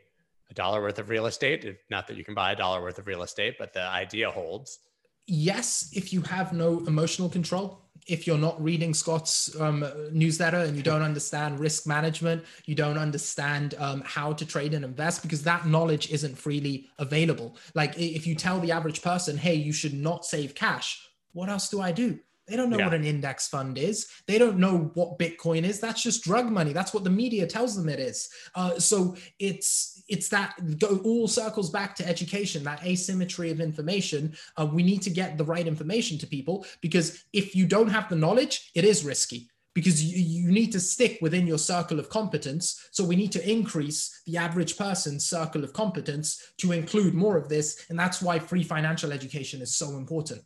a 0.50 0.54
dollar 0.54 0.82
worth 0.82 0.98
of 0.98 1.10
real 1.10 1.26
estate? 1.26 1.76
Not 1.90 2.08
that 2.08 2.16
you 2.16 2.24
can 2.24 2.34
buy 2.34 2.52
a 2.52 2.56
dollar 2.56 2.82
worth 2.82 2.98
of 2.98 3.06
real 3.06 3.22
estate, 3.22 3.54
but 3.56 3.72
the 3.72 3.82
idea 3.82 4.28
holds 4.32 4.80
yes, 5.26 5.90
if 5.92 6.12
you 6.12 6.22
have 6.22 6.52
no 6.52 6.84
emotional 6.86 7.28
control, 7.28 7.80
if 8.06 8.26
you're 8.26 8.38
not 8.38 8.62
reading 8.62 8.92
Scott's 8.92 9.58
um, 9.60 9.84
newsletter 10.12 10.58
and 10.58 10.76
you 10.76 10.82
don't 10.82 11.02
understand 11.02 11.58
risk 11.58 11.86
management, 11.86 12.44
you 12.66 12.74
don't 12.74 12.98
understand 12.98 13.74
um, 13.78 14.02
how 14.04 14.32
to 14.34 14.44
trade 14.44 14.74
and 14.74 14.84
invest 14.84 15.22
because 15.22 15.42
that 15.44 15.66
knowledge 15.66 16.10
isn't 16.10 16.36
freely 16.36 16.88
available. 16.98 17.56
Like 17.74 17.98
if 17.98 18.26
you 18.26 18.34
tell 18.34 18.60
the 18.60 18.72
average 18.72 19.00
person, 19.00 19.38
hey, 19.38 19.54
you 19.54 19.72
should 19.72 19.94
not 19.94 20.26
save 20.26 20.54
cash, 20.54 21.08
what 21.32 21.48
else 21.48 21.68
do 21.68 21.80
I 21.80 21.92
do? 21.92 22.18
They 22.46 22.56
don't 22.56 22.68
know 22.68 22.78
yeah. 22.78 22.84
what 22.84 22.94
an 22.94 23.04
index 23.04 23.48
fund 23.48 23.78
is. 23.78 24.06
They 24.26 24.36
don't 24.36 24.58
know 24.58 24.90
what 24.92 25.18
Bitcoin 25.18 25.62
is. 25.64 25.80
That's 25.80 26.02
just 26.02 26.24
drug 26.24 26.50
money. 26.50 26.74
That's 26.74 26.92
what 26.92 27.04
the 27.04 27.10
media 27.10 27.46
tells 27.46 27.74
them 27.74 27.88
it 27.88 27.98
is. 27.98 28.28
Uh, 28.54 28.78
so 28.78 29.16
it's 29.38 29.93
it's 30.08 30.28
that 30.28 30.78
go 30.78 30.98
all 31.04 31.28
circles 31.28 31.70
back 31.70 31.94
to 31.96 32.08
education. 32.08 32.64
That 32.64 32.84
asymmetry 32.84 33.50
of 33.50 33.60
information. 33.60 34.36
Uh, 34.56 34.66
we 34.66 34.82
need 34.82 35.02
to 35.02 35.10
get 35.10 35.38
the 35.38 35.44
right 35.44 35.66
information 35.66 36.18
to 36.18 36.26
people 36.26 36.66
because 36.80 37.24
if 37.32 37.54
you 37.56 37.66
don't 37.66 37.88
have 37.88 38.08
the 38.08 38.16
knowledge, 38.16 38.70
it 38.74 38.84
is 38.84 39.04
risky 39.04 39.48
because 39.74 40.04
you, 40.04 40.22
you 40.22 40.52
need 40.52 40.72
to 40.72 40.80
stick 40.80 41.18
within 41.20 41.46
your 41.46 41.58
circle 41.58 41.98
of 41.98 42.08
competence. 42.08 42.88
So 42.92 43.04
we 43.04 43.16
need 43.16 43.32
to 43.32 43.50
increase 43.50 44.22
the 44.26 44.36
average 44.36 44.76
person's 44.76 45.26
circle 45.26 45.64
of 45.64 45.72
competence 45.72 46.52
to 46.58 46.72
include 46.72 47.14
more 47.14 47.36
of 47.36 47.48
this. 47.48 47.86
And 47.88 47.98
that's 47.98 48.22
why 48.22 48.38
free 48.38 48.62
financial 48.62 49.12
education 49.12 49.60
is 49.60 49.74
so 49.74 49.96
important 49.96 50.42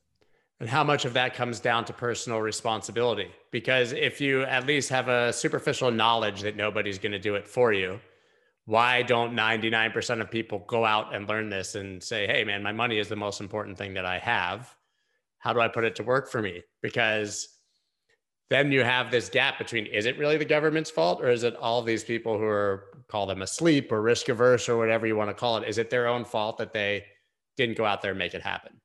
and 0.61 0.69
how 0.69 0.83
much 0.83 1.05
of 1.05 1.15
that 1.15 1.35
comes 1.35 1.61
down 1.61 1.85
to 1.85 1.93
personal 1.93 2.41
responsibility 2.41 3.31
because 3.51 3.93
if 3.93 4.21
you 4.21 4.43
at 4.43 4.67
least 4.67 4.89
have 4.89 5.09
a 5.09 5.33
superficial 5.33 5.91
knowledge 5.91 6.41
that 6.43 6.57
nobody's 6.57 6.99
going 6.99 7.13
to 7.13 7.19
do 7.19 7.35
it 7.35 7.47
for 7.47 7.73
you 7.73 8.01
why 8.69 9.01
don't 9.01 9.33
99% 9.33 10.21
of 10.21 10.31
people 10.31 10.59
go 10.67 10.85
out 10.85 11.15
and 11.15 11.27
learn 11.27 11.49
this 11.49 11.75
and 11.75 12.03
say 12.03 12.27
hey 12.27 12.45
man 12.45 12.63
my 12.63 12.71
money 12.71 12.99
is 12.99 13.09
the 13.09 13.17
most 13.17 13.41
important 13.41 13.79
thing 13.79 13.95
that 13.95 14.05
i 14.05 14.19
have. 14.19 14.75
How 15.39 15.55
do 15.55 15.61
i 15.61 15.69
put 15.69 15.85
it 15.85 15.97
to 15.97 16.03
work 16.03 16.31
for 16.31 16.43
me? 16.43 16.63
Because 16.83 17.49
then 18.51 18.71
you 18.71 18.85
have 18.85 19.11
this 19.11 19.31
gap 19.31 19.57
between 19.57 19.87
is 19.87 20.05
it 20.05 20.19
really 20.19 20.37
the 20.37 20.45
government's 20.45 20.91
fault 20.91 21.23
or 21.23 21.31
is 21.31 21.45
it 21.45 21.57
all 21.57 21.81
these 21.81 22.05
people 22.05 22.37
who 22.37 22.45
are 22.45 22.85
call 23.09 23.25
them 23.25 23.41
asleep 23.41 23.91
or 23.91 24.03
risk 24.03 24.29
averse 24.29 24.69
or 24.69 24.77
whatever 24.77 25.07
you 25.07 25.17
want 25.17 25.31
to 25.31 25.35
call 25.35 25.57
it? 25.57 25.67
Is 25.67 25.79
it 25.79 25.89
their 25.89 26.07
own 26.07 26.27
fault 26.27 26.59
that 26.59 26.75
they 26.75 27.07
didn't 27.57 27.79
go 27.79 27.87
out 27.87 28.03
there 28.03 28.11
and 28.11 28.19
make 28.19 28.35
it 28.35 28.43
happen? 28.43 28.79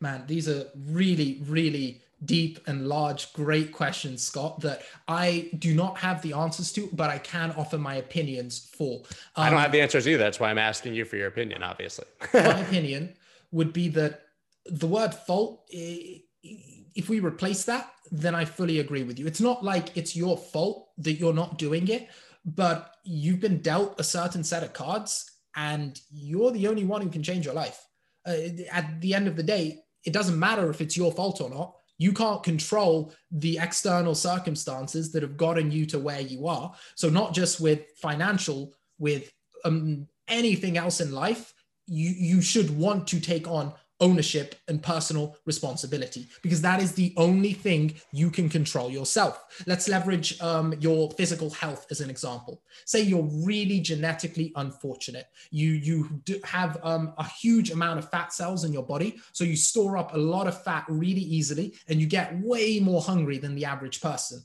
Man, 0.00 0.24
these 0.26 0.48
are 0.48 0.64
really, 0.74 1.42
really 1.46 2.00
deep 2.24 2.58
and 2.66 2.88
large, 2.88 3.32
great 3.32 3.72
questions, 3.72 4.22
Scott, 4.22 4.60
that 4.60 4.82
I 5.06 5.50
do 5.58 5.74
not 5.74 5.98
have 5.98 6.20
the 6.22 6.32
answers 6.32 6.72
to, 6.72 6.88
but 6.92 7.10
I 7.10 7.18
can 7.18 7.52
offer 7.52 7.78
my 7.78 7.96
opinions 7.96 8.70
for. 8.74 9.02
Um, 9.36 9.44
I 9.44 9.50
don't 9.50 9.58
have 9.58 9.66
um, 9.66 9.72
the 9.72 9.80
answers 9.80 10.08
either. 10.08 10.18
That's 10.18 10.40
why 10.40 10.50
I'm 10.50 10.58
asking 10.58 10.94
you 10.94 11.04
for 11.04 11.16
your 11.16 11.28
opinion, 11.28 11.62
obviously. 11.62 12.06
my 12.34 12.40
opinion 12.60 13.14
would 13.52 13.72
be 13.72 13.88
that 13.90 14.22
the 14.66 14.86
word 14.86 15.14
fault, 15.14 15.68
if 15.70 17.08
we 17.08 17.20
replace 17.20 17.64
that, 17.64 17.90
then 18.10 18.34
I 18.34 18.44
fully 18.44 18.80
agree 18.80 19.02
with 19.02 19.18
you. 19.18 19.26
It's 19.26 19.40
not 19.40 19.64
like 19.64 19.96
it's 19.96 20.16
your 20.16 20.36
fault 20.36 20.88
that 20.98 21.14
you're 21.14 21.32
not 21.32 21.58
doing 21.58 21.88
it, 21.88 22.08
but 22.44 22.94
you've 23.04 23.40
been 23.40 23.60
dealt 23.60 23.98
a 24.00 24.04
certain 24.04 24.42
set 24.42 24.62
of 24.62 24.72
cards 24.72 25.30
and 25.56 26.00
you're 26.10 26.50
the 26.50 26.68
only 26.68 26.84
one 26.84 27.02
who 27.02 27.08
can 27.08 27.22
change 27.22 27.44
your 27.44 27.54
life. 27.54 27.84
Uh, 28.26 28.34
at 28.70 29.00
the 29.00 29.14
end 29.14 29.28
of 29.28 29.36
the 29.36 29.42
day, 29.42 29.80
it 30.04 30.12
doesn't 30.12 30.38
matter 30.38 30.70
if 30.70 30.80
it's 30.80 30.96
your 30.96 31.12
fault 31.12 31.40
or 31.40 31.50
not. 31.50 31.74
You 31.98 32.12
can't 32.12 32.42
control 32.42 33.12
the 33.30 33.58
external 33.58 34.14
circumstances 34.14 35.12
that 35.12 35.22
have 35.22 35.36
gotten 35.36 35.70
you 35.70 35.84
to 35.86 35.98
where 35.98 36.20
you 36.20 36.46
are. 36.46 36.72
So, 36.94 37.08
not 37.08 37.34
just 37.34 37.60
with 37.60 37.80
financial, 38.00 38.72
with 38.98 39.32
um, 39.64 40.06
anything 40.28 40.76
else 40.76 41.00
in 41.00 41.12
life, 41.12 41.52
you, 41.86 42.10
you 42.10 42.40
should 42.40 42.76
want 42.76 43.08
to 43.08 43.20
take 43.20 43.48
on 43.48 43.72
ownership 44.00 44.54
and 44.68 44.82
personal 44.82 45.36
responsibility 45.44 46.28
because 46.42 46.62
that 46.62 46.80
is 46.80 46.92
the 46.92 47.12
only 47.16 47.52
thing 47.52 47.94
you 48.12 48.30
can 48.30 48.48
control 48.48 48.90
yourself. 48.90 49.62
Let's 49.66 49.88
leverage 49.88 50.40
um, 50.40 50.74
your 50.80 51.10
physical 51.12 51.50
health 51.50 51.86
as 51.90 52.00
an 52.00 52.10
example. 52.10 52.62
Say 52.86 53.02
you're 53.02 53.28
really 53.44 53.80
genetically 53.80 54.52
unfortunate. 54.56 55.26
You 55.50 55.70
you 55.72 56.20
have 56.44 56.78
um, 56.82 57.12
a 57.18 57.24
huge 57.24 57.70
amount 57.70 57.98
of 57.98 58.10
fat 58.10 58.32
cells 58.32 58.64
in 58.64 58.72
your 58.72 58.84
body, 58.84 59.20
so 59.32 59.44
you 59.44 59.56
store 59.56 59.96
up 59.96 60.14
a 60.14 60.18
lot 60.18 60.46
of 60.46 60.62
fat 60.62 60.84
really 60.88 61.20
easily, 61.20 61.74
and 61.88 62.00
you 62.00 62.06
get 62.06 62.38
way 62.40 62.80
more 62.80 63.00
hungry 63.00 63.38
than 63.38 63.54
the 63.54 63.64
average 63.64 64.00
person. 64.00 64.42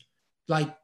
Like, 0.47 0.75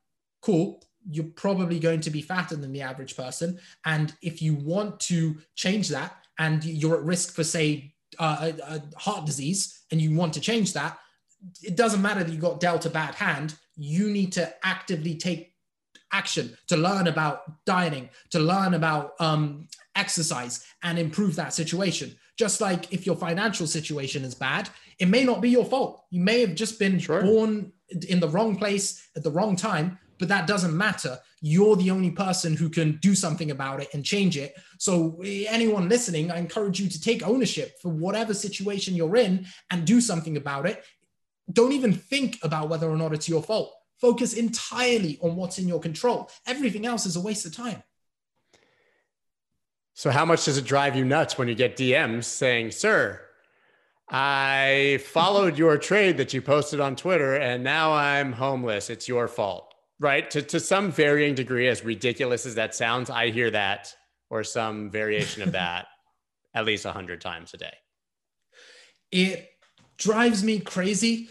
cool. 0.42 0.84
You're 1.10 1.26
probably 1.26 1.80
going 1.80 2.02
to 2.02 2.10
be 2.10 2.22
fatter 2.22 2.56
than 2.56 2.74
the 2.74 2.82
average 2.82 3.16
person. 3.16 3.58
And 3.86 4.14
if 4.22 4.42
you 4.42 4.54
want 4.54 5.00
to 5.02 5.38
change 5.56 5.88
that, 5.90 6.14
and 6.38 6.64
you're 6.64 6.98
at 6.98 7.04
risk 7.04 7.34
for, 7.34 7.44
say, 7.44 7.94
uh, 8.20 8.52
a, 8.68 8.76
a 8.76 9.00
heart 9.00 9.26
disease 9.26 9.84
and 9.92 10.02
you 10.02 10.16
want 10.16 10.34
to 10.34 10.40
change 10.40 10.74
that, 10.74 11.00
it 11.62 11.76
doesn't 11.76 12.02
matter 12.02 12.24
that 12.24 12.32
you 12.32 12.40
got 12.40 12.60
dealt 12.60 12.86
a 12.86 12.90
bad 12.90 13.16
hand. 13.16 13.56
You 13.76 14.10
need 14.10 14.34
to 14.34 14.54
actively 14.64 15.16
take 15.16 15.54
action 16.12 16.58
to 16.68 16.78
learn 16.78 17.08
about 17.08 17.66
dieting, 17.66 18.10
to 18.32 18.40
learn 18.40 18.74
about 18.74 19.14
um, 19.20 19.68
exercise 19.96 20.66
and 20.84 21.00
improve 21.00 21.36
that 21.36 21.54
situation. 21.54 22.16
Just 22.38 22.62
like 22.62 22.92
if 22.94 23.06
your 23.06 23.16
financial 23.16 23.68
situation 23.68 24.24
is 24.24 24.34
bad, 24.34 24.70
it 24.98 25.08
may 25.08 25.24
not 25.24 25.42
be 25.42 25.50
your 25.50 25.66
fault. 25.66 26.06
You 26.10 26.22
may 26.22 26.42
have 26.42 26.56
just 26.56 26.80
been 26.80 27.00
sure. 27.00 27.22
born 27.22 27.72
in 28.08 28.20
the 28.20 28.30
wrong 28.30 28.56
place 28.56 29.08
at 29.16 29.24
the 29.24 29.32
wrong 29.32 29.56
time, 29.56 30.00
but 30.20 30.28
that 30.28 30.46
doesn't 30.46 30.76
matter. 30.76 31.18
You're 31.42 31.78
the 31.78 31.92
only 31.92 32.12
person 32.12 32.56
who 32.56 32.70
can 32.70 32.98
do 32.98 33.16
something 33.16 33.50
about 33.52 33.82
it 33.82 33.88
and 33.94 34.04
change 34.04 34.38
it. 34.38 34.54
So, 34.78 35.20
anyone 35.24 35.88
listening, 35.90 36.30
I 36.30 36.38
encourage 36.38 36.80
you 36.80 36.90
to 36.90 37.02
take 37.02 37.26
ownership 37.26 37.80
for 37.82 37.90
whatever 37.90 38.34
situation 38.34 38.94
you're 38.94 39.16
in 39.16 39.48
and 39.72 39.88
do 39.88 40.02
something 40.02 40.36
about 40.36 40.68
it. 40.68 40.84
Don't 41.52 41.72
even 41.72 41.94
think 41.94 42.38
about 42.44 42.70
whether 42.70 42.90
or 42.90 42.98
not 42.98 43.14
it's 43.14 43.30
your 43.30 43.42
fault. 43.42 43.74
Focus 44.00 44.34
entirely 44.34 45.18
on 45.22 45.36
what's 45.36 45.58
in 45.58 45.68
your 45.68 45.80
control. 45.80 46.30
Everything 46.46 46.86
else 46.86 47.06
is 47.06 47.16
a 47.16 47.22
waste 47.22 47.46
of 47.46 47.56
time. 47.56 47.82
So, 49.94 50.12
how 50.12 50.26
much 50.26 50.46
does 50.46 50.58
it 50.58 50.66
drive 50.66 50.98
you 50.98 51.06
nuts 51.06 51.38
when 51.38 51.48
you 51.48 51.56
get 51.56 51.78
DMs 51.78 52.26
saying, 52.26 52.72
Sir, 52.72 53.22
I 54.10 55.00
followed 55.06 55.58
your 55.58 55.78
trade 55.78 56.18
that 56.18 56.34
you 56.34 56.42
posted 56.42 56.82
on 56.82 56.98
Twitter 56.98 57.36
and 57.36 57.64
now 57.64 57.94
I'm 57.94 58.34
homeless. 58.34 58.90
It's 58.90 59.08
your 59.08 59.30
fault 59.30 59.69
right? 60.00 60.30
To, 60.32 60.42
to 60.42 60.60
some 60.60 60.92
varying 60.92 61.36
degree, 61.36 61.68
as 61.68 61.84
ridiculous 61.84 62.46
as 62.46 62.56
that 62.56 62.76
sounds, 62.76 63.10
I 63.10 63.30
hear 63.30 63.52
that 63.52 63.94
or 64.30 64.44
some 64.44 64.90
variation 64.90 65.44
of 65.44 65.52
that 65.54 65.88
at 66.54 66.66
least 66.66 66.86
a 66.86 66.92
hundred 66.92 67.22
times 67.22 67.54
a 67.54 67.58
day. 67.58 67.74
It 69.12 69.50
drives 69.98 70.44
me 70.44 70.60
crazy 70.60 71.30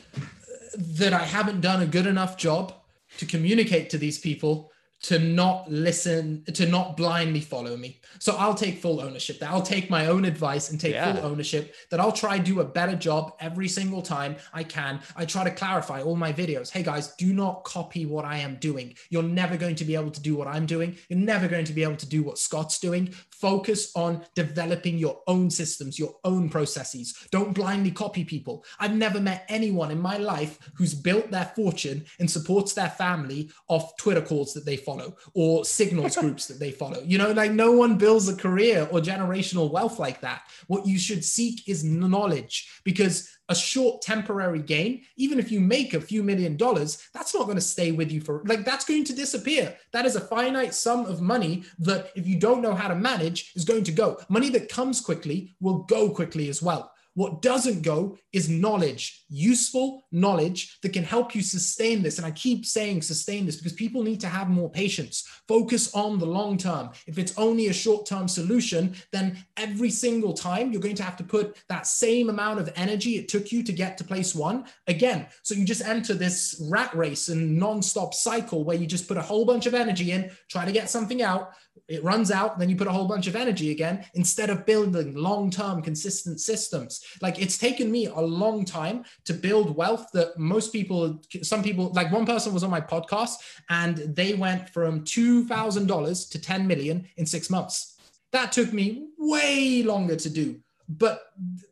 that 0.77 1.13
I 1.13 1.25
haven't 1.25 1.61
done 1.61 1.83
a 1.83 1.87
good 1.87 2.07
enough 2.07 2.37
job 2.37 2.75
to 3.17 3.27
communicate 3.27 3.91
to 3.91 3.99
these 3.99 4.19
people 4.19 4.71
to 5.01 5.19
not 5.19 5.71
listen, 5.71 6.45
to 6.53 6.67
not 6.67 6.97
blindly 6.97 7.41
follow 7.41 7.77
me. 7.77 8.01
So 8.19 8.37
I'll 8.37 8.55
take 8.55 8.79
full 8.79 9.01
ownership 9.01 9.39
that 9.39 9.51
I'll 9.51 9.63
take 9.63 9.91
my 9.91 10.07
own 10.07 10.25
advice 10.25 10.71
and 10.71 10.81
take 10.81 10.95
yeah. 10.95 11.13
full 11.13 11.25
ownership 11.25 11.75
that 11.91 12.01
I'll 12.01 12.13
try 12.13 12.39
do 12.39 12.61
a 12.61 12.65
better 12.65 12.97
job 12.97 13.35
every 13.41 13.69
single 13.69 14.03
time 14.03 14.37
I 14.53 14.65
can. 14.65 15.01
I 15.17 15.25
try 15.25 15.45
to 15.45 15.51
clarify 15.51 16.03
all 16.03 16.17
my 16.17 16.33
videos. 16.33 16.71
Hey 16.71 16.83
guys, 16.83 17.15
do 17.15 17.33
not 17.33 17.65
copy 17.65 18.07
what 18.07 18.25
I 18.25 18.39
am 18.39 18.57
doing. 18.57 18.95
You're 19.11 19.23
never 19.23 19.57
going 19.57 19.77
to 19.77 19.85
be 19.85 19.95
able 19.95 20.11
to 20.11 20.21
do 20.21 20.37
what 20.37 20.49
I'm 20.49 20.67
doing. 20.67 20.97
You're 21.09 21.19
never 21.19 21.47
going 21.47 21.65
to 21.67 21.73
be 21.73 21.83
able 21.83 21.97
to 21.97 22.09
do 22.09 22.23
what 22.23 22.39
Scott's 22.39 22.79
doing. 22.81 23.15
Focus 23.31 23.93
on 23.95 24.25
developing 24.35 24.99
your 24.99 25.21
own 25.27 25.49
systems, 25.51 25.99
your 25.99 26.17
own 26.25 26.49
processes. 26.49 27.17
Don't 27.31 27.55
blindly 27.55 27.93
copy 27.93 28.25
people. 28.25 28.65
I've 28.81 28.95
never 28.95 29.21
met 29.21 29.45
anyone 29.49 29.91
in 29.91 30.01
my 30.01 30.17
life 30.17 30.59
who's 30.75 30.95
built 30.95 31.31
their 31.31 31.53
fortune 31.55 32.05
and 32.19 32.29
supports 32.29 32.73
their 32.73 32.91
family 32.91 33.51
off 33.69 33.97
Twitter 33.97 34.23
calls 34.23 34.55
that 34.55 34.65
they 34.65 34.77
follow 34.89 35.15
or 35.35 35.67
signals 35.67 36.17
groups 36.17 36.47
that 36.47 36.59
they 36.59 36.71
follow. 36.71 37.03
You 37.05 37.19
know, 37.19 37.33
like 37.33 37.53
no 37.53 37.73
one 37.73 37.99
builds 37.99 38.29
a 38.29 38.37
career 38.37 38.89
or 38.91 39.01
generational 39.01 39.71
wealth 39.71 39.99
like 39.99 40.23
that. 40.23 40.43
What 40.67 40.87
you 40.87 40.99
should 40.99 41.25
seek 41.25 41.69
is 41.69 41.85
knowledge 41.85 42.81
because 42.85 43.29
a 43.51 43.55
short 43.55 44.03
temporary 44.03 44.63
gain, 44.63 45.03
even 45.17 45.39
if 45.39 45.51
you 45.51 45.61
make 45.61 45.95
a 45.95 46.01
few 46.01 46.23
million 46.23 46.57
dollars, 46.57 47.09
that's 47.13 47.35
not 47.35 47.45
going 47.45 47.57
to 47.57 47.63
stay 47.63 47.93
with 47.93 48.11
you 48.11 48.21
for 48.21 48.43
like 48.47 48.65
that's 48.65 48.85
going 48.85 49.05
to 49.05 49.15
disappear. 49.15 49.77
That 49.93 50.07
is 50.07 50.17
a 50.17 50.21
finite 50.21 50.75
sum 50.75 51.05
of 51.07 51.21
money 51.21 51.65
that 51.81 52.11
if 52.15 52.27
you 52.27 52.39
don't 52.39 52.63
know 52.63 52.75
how 52.75 52.89
to 52.89 52.95
manage 52.95 53.53
is 53.55 53.65
going 53.65 53.85
to 53.85 53.93
go. 53.93 54.19
Money 54.29 54.49
that 54.51 54.69
comes 54.71 55.01
quickly 55.01 55.55
will 55.61 55.81
go 55.85 56.11
quickly 56.11 56.49
as 56.49 56.63
well. 56.63 56.93
What 57.19 57.43
doesn't 57.43 57.83
go 57.83 58.17
is 58.33 58.49
knowledge, 58.49 59.25
useful 59.29 60.05
knowledge 60.13 60.79
that 60.83 60.93
can 60.93 61.03
help 61.03 61.35
you 61.35 61.43
sustain 61.43 62.01
this. 62.01 62.17
And 62.17 62.25
I 62.25 62.31
keep 62.31 62.65
saying 62.65 63.03
sustain 63.03 63.45
this 63.45 63.57
because 63.57 63.73
people 63.73 64.05
need 64.05 64.21
to 64.21 64.29
have 64.29 64.49
more 64.49 64.71
patience. 64.71 65.27
Focus 65.49 65.93
on 65.97 66.21
the 66.21 66.27
long 66.27 66.57
term. 66.57 66.91
If 67.09 67.19
it's 67.19 67.37
only 67.37 67.67
a 67.67 67.73
short 67.73 68.07
term 68.07 68.29
solution, 68.29 68.95
then 69.13 69.37
every 69.57 69.91
single 69.91 70.33
time 70.33 70.71
you're 70.71 70.81
going 70.81 70.95
to 70.95 71.03
have 71.03 71.17
to 71.17 71.25
put 71.25 71.57
that 71.69 71.89
same 71.89 72.31
amount 72.31 72.61
of 72.61 72.73
energy 72.77 73.17
it 73.17 73.27
took 73.27 73.51
you 73.51 73.65
to 73.65 73.73
get 73.73 73.99
to 73.99 74.05
place 74.05 74.33
one 74.33 74.67
again. 74.87 75.27
So 75.43 75.57
you 75.57 75.65
just 75.65 75.83
enter 75.83 76.15
this 76.15 76.65
rat 76.71 76.95
race 76.95 77.31
and 77.31 77.59
non-stop 77.59 78.15
cycle 78.15 78.63
where 78.63 78.77
you 78.77 78.87
just 78.87 79.09
put 79.09 79.17
a 79.17 79.23
whole 79.23 79.45
bunch 79.45 79.67
of 79.67 79.75
energy 79.75 80.13
in, 80.13 80.31
try 80.49 80.65
to 80.65 80.71
get 80.71 80.89
something 80.89 81.21
out, 81.21 81.51
it 81.89 82.05
runs 82.05 82.31
out, 82.31 82.59
then 82.59 82.69
you 82.69 82.77
put 82.77 82.87
a 82.87 82.93
whole 82.93 83.09
bunch 83.09 83.27
of 83.27 83.37
energy 83.37 83.71
again 83.71 84.05
instead 84.15 84.51
of 84.51 84.67
building 84.67 85.15
long 85.15 85.51
term 85.51 85.83
consistent 85.83 86.41
systems. 86.41 87.03
Like 87.21 87.41
it's 87.41 87.59
taken 87.59 87.91
me 87.91 88.07
a 88.07 88.21
long 88.21 88.65
time 88.65 89.05
to 89.25 89.33
build 89.33 89.77
wealth 89.77 90.09
that 90.13 90.39
most 90.39 90.73
people, 90.73 91.21
some 91.43 91.63
people, 91.63 91.93
like 91.93 92.13
one 92.13 92.27
person 92.27 92.55
was 92.55 92.65
on 92.65 92.71
my 92.71 92.81
podcast 92.81 93.35
and 93.71 93.97
they 93.97 94.35
went 94.35 94.69
from 94.71 95.05
$2,000 95.05 96.31
to 96.31 96.41
10 96.41 96.67
million 96.67 97.07
in 97.17 97.27
six 97.27 97.51
months. 97.51 97.97
That 98.33 98.53
took 98.53 98.73
me 98.73 99.09
way 99.19 99.83
longer 99.83 100.17
to 100.17 100.31
do. 100.31 100.61
But 100.89 101.21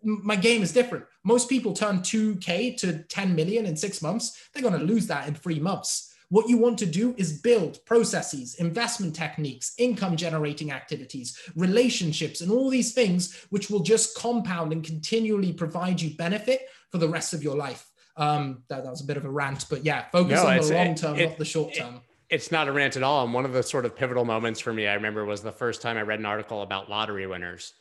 my 0.02 0.36
game 0.36 0.62
is 0.62 0.72
different. 0.72 1.06
Most 1.24 1.48
people 1.48 1.72
turn 1.72 2.00
2K 2.00 2.76
to 2.78 3.02
10 3.04 3.34
million 3.34 3.64
in 3.64 3.76
six 3.76 4.02
months. 4.02 4.48
They're 4.52 4.62
going 4.62 4.78
to 4.78 4.84
lose 4.84 5.06
that 5.06 5.26
in 5.26 5.34
three 5.34 5.58
months 5.58 6.05
what 6.28 6.48
you 6.48 6.58
want 6.58 6.78
to 6.78 6.86
do 6.86 7.14
is 7.16 7.40
build 7.40 7.84
processes, 7.84 8.54
investment 8.56 9.14
techniques, 9.14 9.74
income 9.78 10.16
generating 10.16 10.72
activities, 10.72 11.38
relationships, 11.54 12.40
and 12.40 12.50
all 12.50 12.68
these 12.68 12.92
things 12.92 13.46
which 13.50 13.70
will 13.70 13.80
just 13.80 14.16
compound 14.16 14.72
and 14.72 14.84
continually 14.84 15.52
provide 15.52 16.00
you 16.00 16.16
benefit 16.16 16.62
for 16.90 16.98
the 16.98 17.08
rest 17.08 17.32
of 17.32 17.42
your 17.42 17.56
life. 17.56 17.88
Um, 18.16 18.62
that, 18.68 18.82
that 18.82 18.90
was 18.90 19.02
a 19.02 19.06
bit 19.06 19.18
of 19.18 19.24
a 19.24 19.30
rant, 19.30 19.66
but 19.68 19.84
yeah, 19.84 20.06
focus 20.10 20.42
no, 20.42 20.48
on 20.48 20.58
the 20.58 20.74
long 20.74 20.94
term, 20.94 21.18
not 21.18 21.38
the 21.38 21.44
short 21.44 21.74
term. 21.74 21.96
It, 21.96 22.02
it's 22.28 22.50
not 22.50 22.66
a 22.66 22.72
rant 22.72 22.96
at 22.96 23.02
all. 23.02 23.24
And 23.24 23.32
one 23.32 23.44
of 23.44 23.52
the 23.52 23.62
sort 23.62 23.84
of 23.84 23.94
pivotal 23.94 24.24
moments 24.24 24.58
for 24.58 24.72
me, 24.72 24.86
I 24.86 24.94
remember, 24.94 25.24
was 25.24 25.42
the 25.42 25.52
first 25.52 25.82
time 25.82 25.96
I 25.96 26.02
read 26.02 26.18
an 26.18 26.26
article 26.26 26.62
about 26.62 26.88
lottery 26.88 27.26
winners 27.26 27.74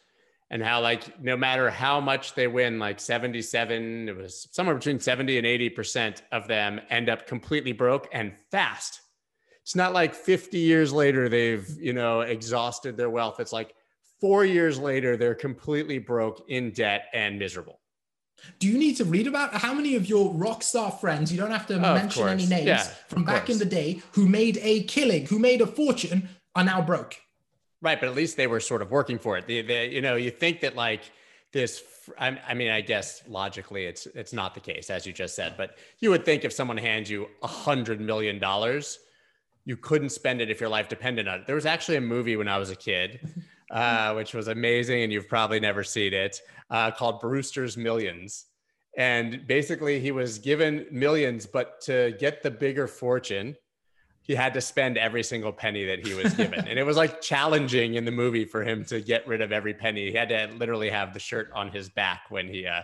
and 0.55 0.63
how 0.63 0.79
like 0.79 1.21
no 1.21 1.35
matter 1.35 1.69
how 1.69 1.99
much 1.99 2.33
they 2.33 2.47
win 2.47 2.79
like 2.79 2.97
77 2.97 4.07
it 4.07 4.15
was 4.15 4.47
somewhere 4.53 4.73
between 4.73 5.01
70 5.01 5.37
and 5.37 5.45
80% 5.45 6.21
of 6.31 6.47
them 6.47 6.79
end 6.89 7.09
up 7.09 7.27
completely 7.27 7.73
broke 7.73 8.07
and 8.13 8.31
fast. 8.51 9.01
It's 9.63 9.75
not 9.75 9.91
like 9.91 10.15
50 10.15 10.57
years 10.57 10.93
later 10.93 11.27
they've 11.27 11.69
you 11.77 11.91
know 11.91 12.21
exhausted 12.21 12.95
their 12.95 13.09
wealth. 13.09 13.41
It's 13.41 13.51
like 13.51 13.75
4 14.21 14.45
years 14.45 14.79
later 14.79 15.17
they're 15.17 15.35
completely 15.35 15.99
broke 15.99 16.45
in 16.47 16.71
debt 16.71 17.07
and 17.13 17.37
miserable. 17.37 17.81
Do 18.59 18.69
you 18.69 18.77
need 18.77 18.95
to 18.95 19.03
read 19.03 19.27
about 19.27 19.55
how 19.55 19.73
many 19.73 19.97
of 19.97 20.07
your 20.07 20.33
rock 20.33 20.63
star 20.63 20.89
friends 20.89 21.33
you 21.33 21.37
don't 21.37 21.51
have 21.51 21.67
to 21.67 21.75
oh, 21.75 21.95
mention 21.95 22.29
any 22.29 22.45
names 22.45 22.65
yeah, 22.65 22.83
from 23.09 23.25
back 23.25 23.49
in 23.49 23.57
the 23.57 23.65
day 23.65 24.01
who 24.13 24.25
made 24.25 24.57
a 24.61 24.83
killing 24.83 25.25
who 25.25 25.37
made 25.37 25.59
a 25.59 25.67
fortune 25.67 26.29
are 26.55 26.63
now 26.63 26.81
broke 26.81 27.17
Right, 27.81 27.99
but 27.99 28.09
at 28.09 28.15
least 28.15 28.37
they 28.37 28.47
were 28.47 28.59
sort 28.59 28.81
of 28.81 28.91
working 28.91 29.19
for 29.19 29.37
it. 29.37 29.47
The, 29.47 29.61
the, 29.61 29.87
you 29.87 30.01
know, 30.01 30.15
you 30.15 30.31
think 30.31 30.61
that 30.61 30.75
like 30.75 31.01
this. 31.51 31.83
I, 32.19 32.39
I 32.47 32.53
mean, 32.53 32.69
I 32.69 32.81
guess 32.81 33.23
logically, 33.27 33.85
it's 33.85 34.05
it's 34.07 34.33
not 34.33 34.53
the 34.53 34.59
case 34.59 34.89
as 34.89 35.05
you 35.05 35.13
just 35.13 35.35
said. 35.35 35.55
But 35.57 35.77
you 35.99 36.09
would 36.11 36.25
think 36.25 36.45
if 36.45 36.53
someone 36.53 36.77
hands 36.77 37.09
you 37.09 37.27
a 37.43 37.47
hundred 37.47 37.99
million 37.99 38.39
dollars, 38.39 38.99
you 39.65 39.75
couldn't 39.75 40.09
spend 40.09 40.41
it 40.41 40.49
if 40.49 40.59
your 40.59 40.69
life 40.69 40.87
depended 40.87 41.27
on 41.27 41.39
it. 41.39 41.47
There 41.47 41.55
was 41.55 41.65
actually 41.65 41.97
a 41.97 42.01
movie 42.01 42.37
when 42.37 42.47
I 42.47 42.57
was 42.57 42.69
a 42.69 42.75
kid, 42.75 43.19
uh, 43.71 44.13
which 44.13 44.33
was 44.33 44.47
amazing, 44.47 45.03
and 45.03 45.11
you've 45.11 45.27
probably 45.27 45.59
never 45.59 45.83
seen 45.83 46.13
it, 46.13 46.39
uh, 46.69 46.91
called 46.91 47.19
Brewster's 47.19 47.75
Millions. 47.75 48.45
And 48.97 49.45
basically, 49.45 49.99
he 49.99 50.11
was 50.11 50.39
given 50.39 50.85
millions, 50.89 51.45
but 51.45 51.81
to 51.81 52.15
get 52.17 52.41
the 52.41 52.51
bigger 52.51 52.87
fortune, 52.87 53.55
he 54.25 54.33
had 54.33 54.55
to 54.55 54.61
spend 54.61 54.97
every 54.97 55.21
single 55.21 55.51
penny 55.51 55.85
that 55.85 56.05
he 56.05 56.15
was 56.15 56.33
given. 56.33 56.67
and 56.67 56.79
it 56.79 56.83
was 56.83 56.97
like 56.97 57.21
challenging 57.21 57.93
in 57.93 58.05
the 58.05 58.11
movie 58.11 58.43
for 58.43 58.63
him 58.63 58.83
to 58.85 58.99
get 58.99 59.25
rid 59.27 59.39
of 59.39 59.51
every 59.51 59.73
penny. 59.73 60.09
He 60.09 60.17
had 60.17 60.29
to 60.29 60.49
literally 60.57 60.89
have 60.89 61.13
the 61.13 61.19
shirt 61.19 61.51
on 61.53 61.69
his 61.69 61.89
back 61.89 62.23
when 62.29 62.47
he, 62.47 62.65
uh, 62.65 62.81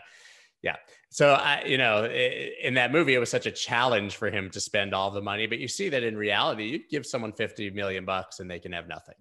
yeah. 0.62 0.76
So 1.10 1.34
I, 1.34 1.64
you 1.66 1.80
know, 1.80 2.06
in 2.06 2.76
that 2.76 2.92
movie, 2.92 3.16
it 3.16 3.20
was 3.20 3.32
such 3.32 3.48
a 3.48 3.52
challenge 3.52 4.18
for 4.18 4.30
him 4.30 4.52
to 4.52 4.60
spend 4.60 4.94
all 4.94 5.10
the 5.10 5.22
money. 5.22 5.48
But 5.48 5.58
you 5.58 5.68
see 5.68 5.89
that 5.89 6.04
in 6.04 6.16
reality, 6.16 6.66
you 6.66 6.80
give 6.89 7.08
someone 7.08 7.34
50 7.34 7.72
million 7.72 8.06
bucks 8.06 8.39
and 8.39 8.50
they 8.50 8.60
can 8.60 8.72
have 8.72 8.88
nothing. 8.88 9.16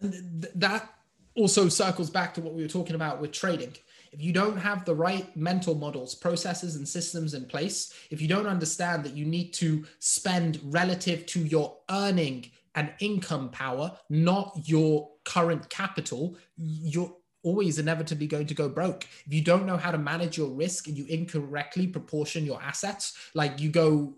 That 0.00 0.88
also 1.36 1.68
circles 1.68 2.08
back 2.08 2.32
to 2.34 2.40
what 2.40 2.54
we 2.54 2.62
were 2.62 2.68
talking 2.68 2.96
about 2.96 3.20
with 3.20 3.32
trading 3.32 3.74
if 4.12 4.20
you 4.20 4.32
don't 4.32 4.58
have 4.58 4.84
the 4.84 4.94
right 4.94 5.34
mental 5.36 5.74
models, 5.74 6.14
processes, 6.14 6.76
and 6.76 6.86
systems 6.86 7.34
in 7.34 7.46
place, 7.46 7.92
if 8.10 8.20
you 8.20 8.28
don't 8.28 8.46
understand 8.46 9.04
that 9.04 9.16
you 9.16 9.24
need 9.24 9.52
to 9.54 9.84
spend 9.98 10.60
relative 10.64 11.24
to 11.26 11.40
your 11.40 11.78
earning 11.90 12.50
and 12.74 12.92
income 13.00 13.50
power, 13.50 13.96
not 14.10 14.58
your 14.64 15.10
current 15.24 15.68
capital, 15.70 16.36
you're 16.56 17.14
always 17.44 17.78
inevitably 17.78 18.26
going 18.26 18.46
to 18.46 18.54
go 18.54 18.68
broke. 18.68 19.04
If 19.26 19.32
you 19.32 19.42
don't 19.42 19.66
know 19.66 19.76
how 19.76 19.90
to 19.90 19.98
manage 19.98 20.38
your 20.38 20.50
risk 20.50 20.86
and 20.86 20.96
you 20.96 21.04
incorrectly 21.06 21.86
proportion 21.86 22.46
your 22.46 22.62
assets, 22.62 23.16
like 23.34 23.60
you 23.60 23.68
go 23.68 24.14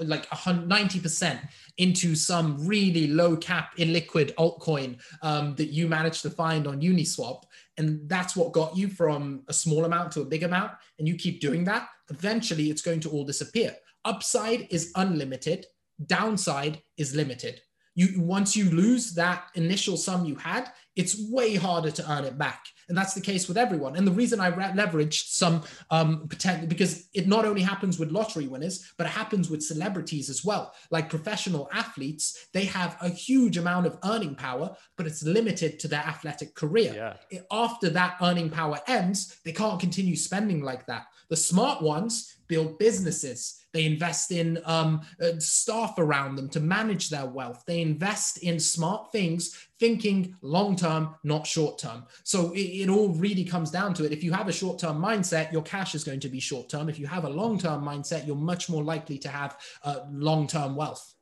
like 0.00 0.28
90% 0.28 1.38
into 1.78 2.14
some 2.14 2.66
really 2.66 3.06
low 3.06 3.36
cap 3.36 3.76
illiquid 3.78 4.34
altcoin 4.34 4.98
um, 5.22 5.54
that 5.56 5.68
you 5.68 5.88
managed 5.88 6.22
to 6.22 6.30
find 6.30 6.66
on 6.66 6.80
Uniswap, 6.80 7.44
and 7.78 8.08
that's 8.08 8.36
what 8.36 8.52
got 8.52 8.76
you 8.76 8.88
from 8.88 9.42
a 9.48 9.52
small 9.52 9.84
amount 9.84 10.12
to 10.12 10.22
a 10.22 10.26
big 10.26 10.42
amount, 10.42 10.72
and 10.98 11.06
you 11.06 11.16
keep 11.16 11.40
doing 11.40 11.64
that, 11.64 11.88
eventually 12.10 12.70
it's 12.70 12.82
going 12.82 13.00
to 13.00 13.10
all 13.10 13.24
disappear. 13.24 13.74
Upside 14.04 14.68
is 14.70 14.92
unlimited, 14.96 15.66
downside 16.06 16.82
is 16.96 17.14
limited. 17.14 17.60
You 17.96 18.20
once 18.20 18.54
you 18.54 18.70
lose 18.70 19.14
that 19.14 19.48
initial 19.54 19.96
sum 19.96 20.24
you 20.24 20.36
had, 20.36 20.70
it's 20.94 21.20
way 21.30 21.56
harder 21.56 21.90
to 21.90 22.10
earn 22.10 22.24
it 22.24 22.38
back. 22.38 22.66
And 22.88 22.96
that's 22.96 23.14
the 23.14 23.20
case 23.20 23.48
with 23.48 23.56
everyone. 23.56 23.96
And 23.96 24.06
the 24.06 24.12
reason 24.12 24.38
I 24.38 24.50
leveraged 24.50 25.24
some 25.30 25.64
um, 25.90 26.28
potential, 26.28 26.68
because 26.68 27.08
it 27.14 27.26
not 27.26 27.44
only 27.44 27.62
happens 27.62 27.98
with 27.98 28.12
lottery 28.12 28.46
winners, 28.46 28.92
but 28.96 29.06
it 29.06 29.10
happens 29.10 29.50
with 29.50 29.62
celebrities 29.62 30.30
as 30.30 30.44
well. 30.44 30.72
Like 30.90 31.10
professional 31.10 31.68
athletes, 31.72 32.46
they 32.52 32.64
have 32.66 32.96
a 33.00 33.08
huge 33.08 33.56
amount 33.56 33.86
of 33.86 33.98
earning 34.04 34.36
power, 34.36 34.76
but 34.96 35.06
it's 35.06 35.24
limited 35.24 35.80
to 35.80 35.88
their 35.88 36.00
athletic 36.00 36.54
career. 36.54 37.16
Yeah. 37.30 37.40
After 37.50 37.90
that 37.90 38.18
earning 38.22 38.50
power 38.50 38.78
ends, 38.86 39.40
they 39.44 39.52
can't 39.52 39.80
continue 39.80 40.16
spending 40.16 40.62
like 40.62 40.86
that. 40.86 41.06
The 41.28 41.36
smart 41.36 41.82
ones 41.82 42.36
build 42.46 42.78
businesses. 42.78 43.65
They 43.76 43.84
invest 43.84 44.32
in 44.32 44.58
um, 44.64 45.02
uh, 45.20 45.38
staff 45.38 45.98
around 45.98 46.36
them 46.36 46.48
to 46.48 46.60
manage 46.60 47.10
their 47.10 47.26
wealth. 47.26 47.62
They 47.66 47.82
invest 47.82 48.38
in 48.38 48.58
smart 48.58 49.12
things, 49.12 49.68
thinking 49.78 50.34
long 50.40 50.76
term, 50.76 51.14
not 51.24 51.46
short 51.46 51.78
term. 51.78 52.06
So 52.22 52.52
it, 52.52 52.60
it 52.60 52.88
all 52.88 53.10
really 53.10 53.44
comes 53.44 53.70
down 53.70 53.92
to 53.94 54.06
it. 54.06 54.12
If 54.12 54.24
you 54.24 54.32
have 54.32 54.48
a 54.48 54.52
short 54.52 54.78
term 54.78 54.98
mindset, 54.98 55.52
your 55.52 55.60
cash 55.60 55.94
is 55.94 56.04
going 56.04 56.20
to 56.20 56.30
be 56.30 56.40
short 56.40 56.70
term. 56.70 56.88
If 56.88 56.98
you 56.98 57.06
have 57.06 57.26
a 57.26 57.28
long 57.28 57.58
term 57.58 57.84
mindset, 57.84 58.26
you're 58.26 58.34
much 58.34 58.70
more 58.70 58.82
likely 58.82 59.18
to 59.18 59.28
have 59.28 59.58
uh, 59.84 60.06
long 60.10 60.46
term 60.46 60.74
wealth. 60.74 61.12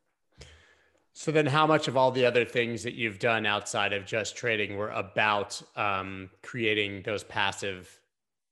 So 1.12 1.32
then, 1.32 1.46
how 1.46 1.66
much 1.66 1.88
of 1.88 1.96
all 1.96 2.12
the 2.12 2.24
other 2.24 2.44
things 2.44 2.84
that 2.84 2.94
you've 2.94 3.18
done 3.18 3.46
outside 3.46 3.92
of 3.92 4.06
just 4.06 4.36
trading 4.36 4.76
were 4.76 4.90
about 4.90 5.60
um, 5.74 6.30
creating 6.44 7.02
those 7.04 7.24
passive 7.24 8.00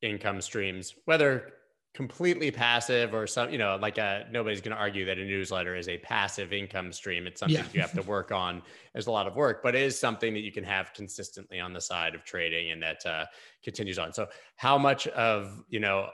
income 0.00 0.40
streams, 0.40 0.96
whether 1.04 1.52
completely 1.94 2.50
passive 2.50 3.12
or 3.12 3.26
some, 3.26 3.50
you 3.50 3.58
know, 3.58 3.76
like 3.80 3.98
a, 3.98 4.26
nobody's 4.30 4.62
going 4.62 4.74
to 4.74 4.80
argue 4.80 5.04
that 5.04 5.18
a 5.18 5.24
newsletter 5.24 5.76
is 5.76 5.88
a 5.88 5.98
passive 5.98 6.52
income 6.52 6.90
stream. 6.90 7.26
It's 7.26 7.40
something 7.40 7.56
yeah. 7.56 7.66
you 7.74 7.80
have 7.82 7.92
to 7.92 8.02
work 8.02 8.32
on. 8.32 8.62
There's 8.94 9.08
a 9.08 9.10
lot 9.10 9.26
of 9.26 9.36
work, 9.36 9.62
but 9.62 9.74
it 9.74 9.82
is 9.82 9.98
something 9.98 10.32
that 10.32 10.40
you 10.40 10.52
can 10.52 10.64
have 10.64 10.94
consistently 10.94 11.60
on 11.60 11.74
the 11.74 11.80
side 11.80 12.14
of 12.14 12.24
trading 12.24 12.70
and 12.70 12.82
that 12.82 13.04
uh, 13.04 13.26
continues 13.62 13.98
on. 13.98 14.12
So 14.14 14.28
how 14.56 14.78
much 14.78 15.06
of, 15.08 15.62
you 15.68 15.80
know, 15.80 16.08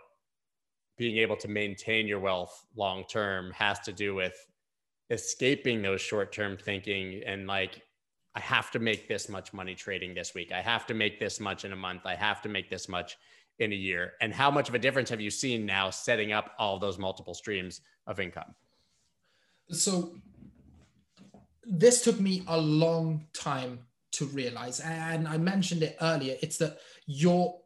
being 0.97 1.19
able 1.19 1.37
to 1.37 1.49
maintain 1.49 2.09
your 2.09 2.19
wealth 2.19 2.67
long 2.77 3.05
term 3.09 3.53
has 3.53 3.79
to 3.81 3.93
do 3.93 4.17
with 4.17 4.35
escaping 5.11 5.81
those 5.81 6.01
short 6.01 6.33
term 6.33 6.57
thinking 6.57 7.23
and 7.25 7.47
like 7.47 7.83
I 8.35 8.41
have 8.41 8.71
to 8.73 8.79
make 8.79 9.09
this 9.09 9.29
much 9.29 9.53
money 9.53 9.75
trading 9.75 10.15
this 10.15 10.35
week. 10.35 10.53
I 10.53 10.61
have 10.61 10.87
to 10.87 10.95
make 10.95 11.19
this 11.19 11.41
much 11.41 11.65
in 11.65 11.73
a 11.73 11.77
month. 11.77 12.03
I 12.05 12.15
have 12.15 12.43
to 12.43 12.49
make 12.49 12.69
this 12.69 12.89
much 12.89 13.17
in 13.59 13.73
a 13.73 13.77
year? 13.77 14.13
And 14.21 14.33
how 14.33 14.51
much 14.51 14.69
of 14.69 14.75
a 14.75 14.79
difference 14.79 15.11
have 15.11 15.21
you 15.21 15.31
seen 15.31 15.67
now 15.67 15.91
setting 15.91 16.33
up 16.33 16.53
all 16.59 16.79
those 16.79 16.99
multiple 16.99 17.35
streams 17.35 17.81
of 18.07 18.21
income? 18.21 18.55
So, 19.71 20.15
this 21.65 22.03
took 22.03 22.19
me 22.19 22.45
a 22.47 22.59
long 22.59 23.27
time 23.35 23.81
to 24.13 24.27
realize. 24.27 24.81
And 24.81 25.29
I 25.29 25.37
mentioned 25.37 25.83
it 25.83 25.97
earlier. 26.01 26.37
It's 26.41 26.57
that 26.59 26.79
your 27.07 27.61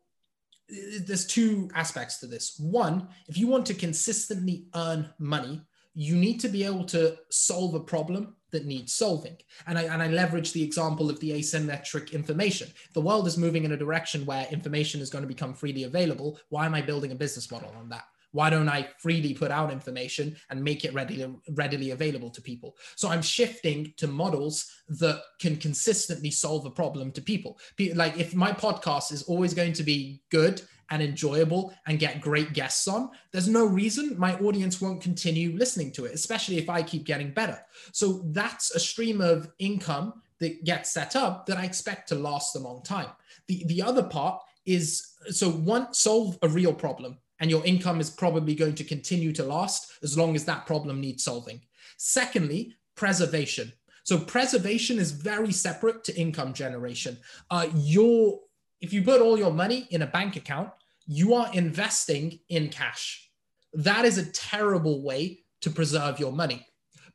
there's 1.05 1.27
two 1.27 1.69
aspects 1.75 2.19
to 2.19 2.27
this. 2.27 2.57
One, 2.59 3.09
if 3.29 3.37
you 3.37 3.47
want 3.47 3.67
to 3.67 3.75
consistently 3.75 4.67
earn 4.75 5.11
money, 5.19 5.61
you 5.95 6.17
need 6.17 6.41
to 6.41 6.49
be 6.49 6.65
able 6.65 6.85
to 6.87 7.17
solve 7.31 7.75
a 7.75 7.81
problem 7.81 8.37
that 8.53 8.67
needs 8.67 8.95
solving. 8.95 9.37
And 9.67 9.79
I, 9.79 9.83
and 9.83 10.03
I 10.03 10.09
leverage 10.09 10.53
the 10.53 10.63
example 10.63 11.11
of 11.11 11.19
the 11.21 11.33
asymmetric 11.33 12.13
information. 12.13 12.69
The 12.95 13.01
world 13.01 13.27
is 13.27 13.37
moving 13.37 13.65
in 13.65 13.73
a 13.73 13.77
direction 13.77 14.25
where 14.25 14.47
information 14.51 15.01
is 15.01 15.11
going 15.11 15.23
to 15.23 15.29
become 15.29 15.55
freely 15.55 15.85
available. 15.85 16.39
Why 16.51 16.67
am 16.67 16.75
I 16.75 16.83
building 16.83 17.13
a 17.13 17.17
business 17.17 17.51
model 17.51 17.73
on 17.79 17.89
that? 17.89 18.05
Why 18.33 18.49
don't 18.49 18.69
I 18.69 18.89
freely 18.99 19.35
put 19.35 19.51
out 19.51 19.71
information 19.71 20.37
and 20.51 20.65
make 20.65 20.85
it 20.85 20.95
readily, 20.95 21.35
readily 21.51 21.91
available 21.91 22.31
to 22.31 22.41
people? 22.41 22.77
So 22.97 23.09
I'm 23.09 23.23
shifting 23.23 23.93
to 23.99 24.07
models 24.07 24.71
that 24.89 25.23
can 25.39 25.57
consistently 25.57 26.31
solve 26.31 26.65
a 26.65 26.71
problem 26.71 27.13
to 27.13 27.21
people. 27.21 27.59
Like 27.95 28.19
if 28.19 28.35
my 28.35 28.53
podcast 28.53 29.13
is 29.13 29.23
always 29.25 29.53
going 29.53 29.75
to 29.75 29.83
be 29.83 30.23
good 30.31 30.63
and 30.93 31.03
enjoyable 31.03 31.75
and 31.87 31.99
get 31.99 32.21
great 32.21 32.53
guests 32.53 32.87
on, 32.87 33.11
there's 33.33 33.49
no 33.49 33.65
reason 33.65 34.15
my 34.19 34.37
audience 34.37 34.79
won't 34.79 35.01
continue 35.01 35.57
listening 35.57 35.91
to 35.91 36.05
it, 36.05 36.13
especially 36.13 36.59
if 36.59 36.69
I 36.69 36.83
keep 36.83 37.05
getting 37.05 37.33
better. 37.33 37.59
So 37.93 38.21
that's 38.27 38.75
a 38.75 38.79
stream 38.79 39.23
of 39.23 39.51
income 39.59 40.23
that 40.39 40.65
gets 40.65 40.93
set 40.93 41.17
up 41.17 41.47
that 41.47 41.57
I 41.57 41.65
expect 41.65 42.09
to 42.11 42.15
last 42.15 42.55
a 42.57 42.59
long 42.59 42.83
time. 42.83 43.09
The, 43.49 43.65
the 43.67 43.81
other 43.83 44.03
part 44.03 44.43
is 44.67 45.15
so 45.31 45.51
one, 45.51 45.95
solve 45.95 46.39
a 46.43 46.49
real 46.49 46.75
problem 46.75 47.17
and 47.41 47.51
your 47.51 47.65
income 47.65 47.99
is 47.99 48.11
probably 48.11 48.55
going 48.55 48.75
to 48.75 48.85
continue 48.85 49.33
to 49.33 49.45
last 49.45 49.93
as 50.03 50.19
long 50.19 50.37
as 50.37 50.45
that 50.45 50.67
problem 50.67 51.01
needs 51.01 51.25
solving. 51.25 51.63
Secondly, 51.97 52.77
preservation. 52.97 53.73
So 54.05 54.19
preservation 54.19 54.99
is 54.99 55.11
very 55.11 55.53
separate 55.53 56.05
to 56.05 56.17
income 56.21 56.53
generation. 56.53 57.17
Uh, 57.51 57.69
your 57.75 58.41
if 58.83 58.93
you 58.93 59.01
put 59.03 59.23
all 59.23 59.39
your 59.39 59.53
money 59.53 59.87
in 59.91 60.03
a 60.03 60.07
bank 60.07 60.37
account, 60.37 60.69
you 61.07 61.35
are 61.35 61.53
investing 61.53 62.39
in 62.49 62.69
cash. 62.69 63.29
That 63.75 64.05
is 64.05 64.19
a 64.19 64.31
terrible 64.33 65.03
way 65.03 65.41
to 65.63 65.71
preserve 65.71 66.21
your 66.21 66.33
money. 66.33 66.67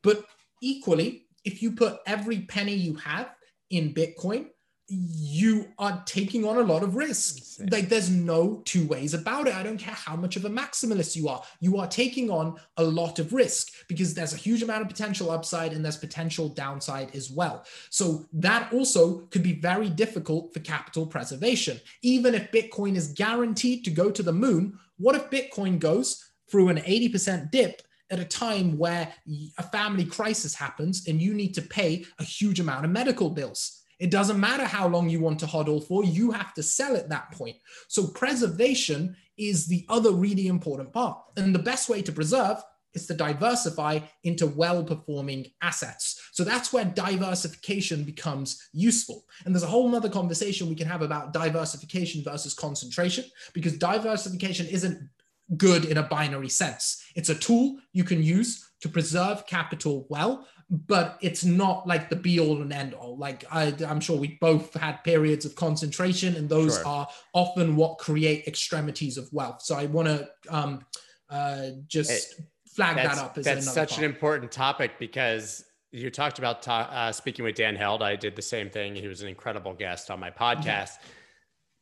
But 0.04 0.26
equally, 0.62 1.28
if 1.46 1.62
you 1.62 1.72
put 1.72 2.00
every 2.06 2.42
penny 2.42 2.74
you 2.74 2.96
have 2.96 3.30
in 3.70 3.94
Bitcoin, 3.94 4.48
you 4.90 5.68
are 5.78 6.02
taking 6.06 6.46
on 6.46 6.58
a 6.58 6.62
lot 6.62 6.82
of 6.82 6.96
risk. 6.96 7.60
Like 7.72 7.90
there's 7.90 8.10
no 8.10 8.62
two 8.64 8.88
ways 8.88 9.14
about 9.14 9.48
it. 9.48 9.56
I 9.56 9.62
don't 9.62 9.78
care 9.78 9.94
how 9.94 10.16
much 10.16 10.38
of 10.38 10.46
a 10.46 10.50
maximalist 10.50 11.16
you 11.16 11.28
are. 11.28 11.44
You 11.60 11.78
are 11.78 11.88
taking 11.88 12.30
on 12.30 12.56
a 12.78 12.84
lot 12.84 13.20
of 13.20 13.34
risk 13.34 13.74
because 13.90 14.14
there's 14.14 14.34
a 14.34 14.38
huge 14.38 14.64
amount 14.64 14.84
of 14.84 14.88
potential 14.88 15.30
upside 15.30 15.74
and 15.74 15.84
there's 15.84 15.98
potential 15.98 16.48
downside 16.48 17.14
as 17.14 17.30
well. 17.30 17.66
So 17.90 18.26
that 18.34 18.72
also 18.72 19.20
could 19.30 19.44
be 19.44 19.60
very 19.60 19.90
difficult 19.90 20.54
for 20.54 20.62
capital 20.62 21.06
preservation. 21.06 21.82
Even 22.02 22.34
if 22.34 22.52
Bitcoin 22.52 22.96
is 22.96 23.12
guaranteed 23.12 23.84
to 23.86 23.92
go 23.92 24.10
to 24.10 24.24
the 24.24 24.34
moon, 24.34 24.80
what 24.98 25.16
if 25.16 25.30
Bitcoin 25.30 25.80
goes 25.80 26.32
through 26.50 26.70
an 26.70 26.78
80% 26.78 27.52
dip 27.52 27.82
at 28.10 28.20
a 28.20 28.26
time 28.26 28.78
where 28.78 29.14
a 29.58 29.64
family 29.64 30.06
crisis 30.06 30.56
happens 30.56 31.08
and 31.10 31.22
you 31.22 31.34
need 31.34 31.54
to 31.56 31.62
pay 31.62 32.06
a 32.20 32.24
huge 32.24 32.62
amount 32.62 32.86
of 32.86 32.92
medical 32.92 33.30
bills? 33.30 33.77
It 34.00 34.12
doesn't 34.12 34.40
matter 34.40 34.66
how 34.66 34.88
long 34.88 35.10
you 35.10 35.20
want 35.20 35.40
to 35.40 35.46
hodl 35.46 35.86
for, 35.86 36.04
you 36.04 36.32
have 36.32 36.54
to 36.54 36.64
sell 36.64 36.96
at 36.96 37.10
that 37.10 37.32
point. 37.32 37.58
So, 37.88 38.08
preservation 38.08 39.16
is 39.38 39.68
the 39.68 39.86
other 39.90 40.12
really 40.12 40.48
important 40.48 40.94
part. 40.94 41.18
And 41.36 41.54
the 41.54 41.60
best 41.60 41.90
way 41.90 42.02
to 42.04 42.12
preserve 42.12 42.58
is 42.94 43.06
to 43.08 43.14
diversify 43.14 44.00
into 44.24 44.48
well 44.48 44.84
performing 44.84 45.48
assets. 45.62 46.22
So, 46.32 46.44
that's 46.44 46.72
where 46.72 46.86
diversification 46.86 48.04
becomes 48.04 48.70
useful. 48.72 49.26
And 49.46 49.54
there's 49.54 49.64
a 49.64 49.68
whole 49.68 49.94
other 49.96 50.10
conversation 50.10 50.70
we 50.70 50.76
can 50.76 50.88
have 50.88 51.02
about 51.02 51.34
diversification 51.34 52.24
versus 52.24 52.54
concentration, 52.54 53.26
because 53.54 53.78
diversification 53.78 54.68
isn't 54.68 55.10
good 55.56 55.86
in 55.86 55.98
a 55.98 56.04
binary 56.04 56.50
sense. 56.50 57.04
It's 57.16 57.30
a 57.30 57.36
tool 57.36 57.78
you 57.94 58.04
can 58.04 58.22
use 58.22 58.67
to 58.82 58.90
preserve 58.90 59.46
capital 59.48 60.06
well, 60.10 60.48
but 60.70 61.18
it's 61.22 61.44
not 61.44 61.88
like 61.88 62.10
the 62.10 62.16
be 62.16 62.40
all 62.40 62.62
and 62.62 62.74
end 62.74 62.94
all. 62.94 63.18
Like 63.18 63.46
I, 63.52 63.74
am 63.86 64.00
sure 64.00 64.18
we 64.18 64.38
both 64.40 64.74
had 64.74 65.04
periods 65.04 65.46
of 65.46 65.56
concentration, 65.56 66.36
and 66.36 66.50
those 66.50 66.76
sure. 66.76 66.88
are 66.88 67.08
often 67.34 67.76
what 67.76 67.98
create 67.98 68.48
extremities 68.48 69.18
of 69.18 69.32
wealth. 69.32 69.62
So 69.62 69.76
I 69.76 69.86
want 69.86 70.08
to 70.08 70.30
um, 70.50 70.86
uh, 71.30 71.70
just 71.88 72.12
it, 72.12 72.46
flag 72.68 72.98
that 72.98 73.18
up. 73.18 73.38
As 73.38 73.46
that's 73.46 73.72
such 73.72 73.92
part. 73.92 74.00
an 74.00 74.06
important 74.06 74.52
topic 74.52 75.00
because 75.00 75.64
you 75.92 76.10
talked 76.12 76.38
about 76.38 76.62
ta- 76.62 76.90
uh, 76.92 77.12
speaking 77.12 77.46
with 77.46 77.56
Dan 77.56 77.76
Held. 77.76 78.04
I 78.04 78.16
did 78.16 78.36
the 78.36 78.42
same 78.42 78.70
thing. 78.70 78.96
He 78.96 79.08
was 79.08 79.22
an 79.22 79.30
incredible 79.30 79.74
guest 79.74 80.12
on 80.12 80.20
my 80.20 80.30
podcast. 80.30 80.98
Mm-hmm. 80.98 81.12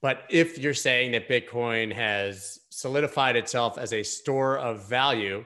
But 0.02 0.24
if 0.30 0.60
you're 0.60 0.76
saying 0.76 1.14
that 1.14 1.28
Bitcoin 1.28 1.92
has 1.92 2.60
solidified 2.70 3.36
itself 3.36 3.80
as 3.80 3.92
a 3.92 4.04
store 4.04 4.60
of 4.60 4.88
value, 4.88 5.44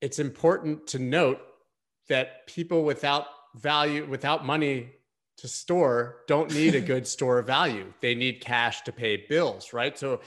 it's 0.00 0.18
important 0.18 0.86
to 0.88 0.98
note 0.98 1.40
that 2.08 2.46
people 2.46 2.84
without 2.84 3.26
value, 3.54 4.06
without 4.06 4.44
money 4.44 4.90
to 5.38 5.48
store, 5.48 6.22
don't 6.26 6.52
need 6.52 6.74
a 6.74 6.80
good 6.80 7.06
store 7.14 7.38
of 7.38 7.46
value. 7.46 7.92
They 8.00 8.14
need 8.14 8.40
cash 8.40 8.82
to 8.82 8.92
pay 8.92 9.24
bills, 9.28 9.72
right? 9.72 9.98
So, 9.98 10.20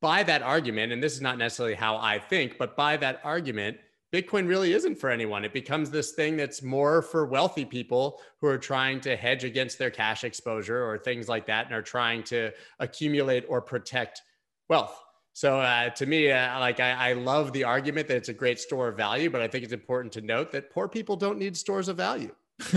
by 0.00 0.22
that 0.22 0.42
argument, 0.42 0.92
and 0.92 1.02
this 1.02 1.14
is 1.14 1.20
not 1.20 1.38
necessarily 1.38 1.74
how 1.74 1.96
I 1.96 2.20
think, 2.20 2.56
but 2.56 2.76
by 2.76 2.96
that 2.98 3.20
argument, 3.24 3.78
Bitcoin 4.12 4.48
really 4.48 4.72
isn't 4.72 4.94
for 4.98 5.10
anyone. 5.10 5.44
It 5.44 5.52
becomes 5.52 5.90
this 5.90 6.12
thing 6.12 6.36
that's 6.36 6.62
more 6.62 7.02
for 7.02 7.26
wealthy 7.26 7.64
people 7.64 8.20
who 8.40 8.46
are 8.46 8.58
trying 8.58 9.00
to 9.00 9.16
hedge 9.16 9.44
against 9.44 9.76
their 9.76 9.90
cash 9.90 10.24
exposure 10.24 10.88
or 10.88 10.98
things 10.98 11.28
like 11.28 11.46
that 11.46 11.66
and 11.66 11.74
are 11.74 11.82
trying 11.82 12.22
to 12.24 12.52
accumulate 12.78 13.44
or 13.48 13.60
protect 13.60 14.22
wealth. 14.68 14.98
So 15.38 15.60
uh, 15.60 15.90
to 15.90 16.04
me, 16.04 16.32
uh, 16.32 16.58
like 16.58 16.80
I, 16.80 17.10
I, 17.10 17.12
love 17.12 17.52
the 17.52 17.62
argument 17.62 18.08
that 18.08 18.16
it's 18.16 18.28
a 18.28 18.32
great 18.32 18.58
store 18.58 18.88
of 18.88 18.96
value, 18.96 19.30
but 19.30 19.40
I 19.40 19.46
think 19.46 19.62
it's 19.62 19.72
important 19.72 20.12
to 20.14 20.20
note 20.20 20.50
that 20.50 20.68
poor 20.68 20.88
people 20.88 21.14
don't 21.14 21.38
need 21.38 21.56
stores 21.56 21.86
of 21.86 21.96
value. 21.96 22.34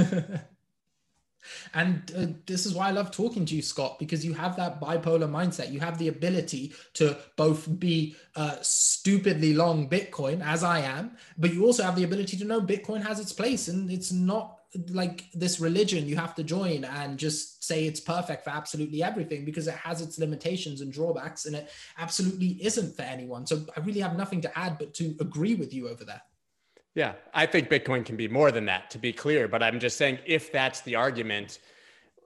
and 1.73 2.11
uh, 2.15 2.27
this 2.45 2.67
is 2.67 2.75
why 2.75 2.89
I 2.89 2.91
love 2.91 3.09
talking 3.09 3.45
to 3.45 3.55
you, 3.55 3.63
Scott, 3.63 3.97
because 3.97 4.23
you 4.23 4.33
have 4.33 4.55
that 4.57 4.79
bipolar 4.79 5.27
mindset. 5.27 5.71
You 5.71 5.79
have 5.79 5.97
the 5.97 6.09
ability 6.09 6.75
to 6.93 7.17
both 7.35 7.79
be 7.79 8.15
uh, 8.35 8.57
stupidly 8.61 9.55
long 9.55 9.89
Bitcoin, 9.89 10.45
as 10.45 10.63
I 10.63 10.81
am, 10.81 11.17
but 11.39 11.55
you 11.55 11.65
also 11.65 11.81
have 11.81 11.95
the 11.95 12.03
ability 12.03 12.37
to 12.37 12.45
know 12.45 12.61
Bitcoin 12.61 13.01
has 13.01 13.19
its 13.19 13.33
place 13.33 13.69
and 13.69 13.89
it's 13.89 14.11
not 14.11 14.60
like 14.89 15.25
this 15.33 15.59
religion 15.59 16.07
you 16.07 16.15
have 16.15 16.33
to 16.33 16.43
join 16.43 16.85
and 16.85 17.17
just 17.17 17.63
say 17.63 17.85
it's 17.85 17.99
perfect 17.99 18.43
for 18.43 18.51
absolutely 18.51 19.03
everything 19.03 19.43
because 19.43 19.67
it 19.67 19.73
has 19.73 20.01
its 20.01 20.17
limitations 20.17 20.81
and 20.81 20.93
drawbacks 20.93 21.45
and 21.45 21.55
it 21.55 21.69
absolutely 21.97 22.57
isn't 22.63 22.95
for 22.95 23.01
anyone. 23.01 23.45
So 23.45 23.65
i 23.75 23.79
really 23.81 23.99
have 23.99 24.15
nothing 24.15 24.41
to 24.41 24.59
add 24.59 24.77
but 24.77 24.93
to 24.95 25.15
agree 25.19 25.55
with 25.55 25.73
you 25.73 25.89
over 25.89 26.05
there. 26.05 26.21
Yeah 26.95 27.13
i 27.33 27.45
think 27.45 27.69
bitcoin 27.69 28.05
can 28.05 28.15
be 28.15 28.27
more 28.27 28.51
than 28.51 28.65
that 28.65 28.89
to 28.91 28.97
be 28.97 29.13
clear 29.13 29.47
but 29.47 29.63
i'm 29.63 29.79
just 29.79 29.97
saying 29.97 30.19
if 30.25 30.51
that's 30.51 30.81
the 30.81 30.95
argument 30.95 31.59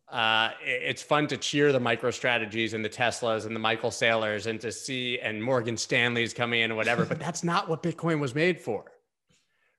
uh, 0.08 0.52
it's 0.64 1.02
fun 1.02 1.26
to 1.26 1.36
cheer 1.36 1.72
the 1.72 1.80
MicroStrategies 1.80 2.76
and 2.76 2.86
the 2.86 2.90
Teslas 2.90 3.48
and 3.48 3.56
the 3.56 3.60
Michael 3.60 3.90
Saylors 3.90 4.46
and 4.46 4.62
to 4.62 4.72
see 4.72 5.20
and 5.20 5.44
Morgan 5.44 5.76
Stanley's 5.76 6.32
coming 6.32 6.62
in 6.62 6.70
and 6.70 6.78
whatever, 6.78 7.06
but 7.06 7.20
that's 7.20 7.44
not 7.44 7.68
what 7.68 7.82
Bitcoin 7.82 8.20
was 8.20 8.36
made 8.36 8.62
for 8.62 8.86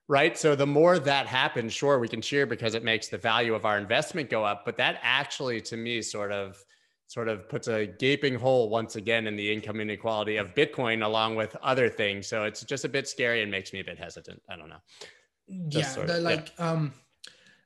right? 0.07 0.37
So 0.37 0.55
the 0.55 0.67
more 0.67 0.99
that 0.99 1.27
happens, 1.27 1.73
sure, 1.73 1.99
we 1.99 2.07
can 2.07 2.21
cheer 2.21 2.45
because 2.45 2.75
it 2.75 2.83
makes 2.83 3.07
the 3.07 3.17
value 3.17 3.53
of 3.53 3.65
our 3.65 3.77
investment 3.77 4.29
go 4.29 4.43
up. 4.43 4.63
But 4.65 4.77
that 4.77 4.99
actually, 5.01 5.61
to 5.61 5.77
me, 5.77 6.01
sort 6.01 6.31
of 6.31 6.63
sort 7.07 7.29
of 7.29 7.47
puts 7.47 7.69
a 7.69 7.85
gaping 7.85 8.35
hole 8.35 8.69
once 8.69 8.97
again 8.97 9.27
in 9.27 9.37
the 9.37 9.51
income 9.51 9.79
inequality 9.79 10.35
of 10.35 10.53
Bitcoin 10.53 11.05
along 11.05 11.35
with 11.35 11.55
other 11.63 11.87
things. 11.89 12.27
So 12.27 12.43
it's 12.43 12.63
just 12.63 12.83
a 12.83 12.89
bit 12.89 13.07
scary 13.07 13.41
and 13.41 13.49
makes 13.49 13.71
me 13.71 13.79
a 13.79 13.83
bit 13.83 13.97
hesitant. 13.97 14.41
I 14.49 14.57
don't 14.57 14.69
know. 14.69 14.81
Just 15.69 15.97
yeah, 15.97 16.03
of, 16.03 16.23
like 16.23 16.51
yeah. 16.59 16.69
um 16.69 16.93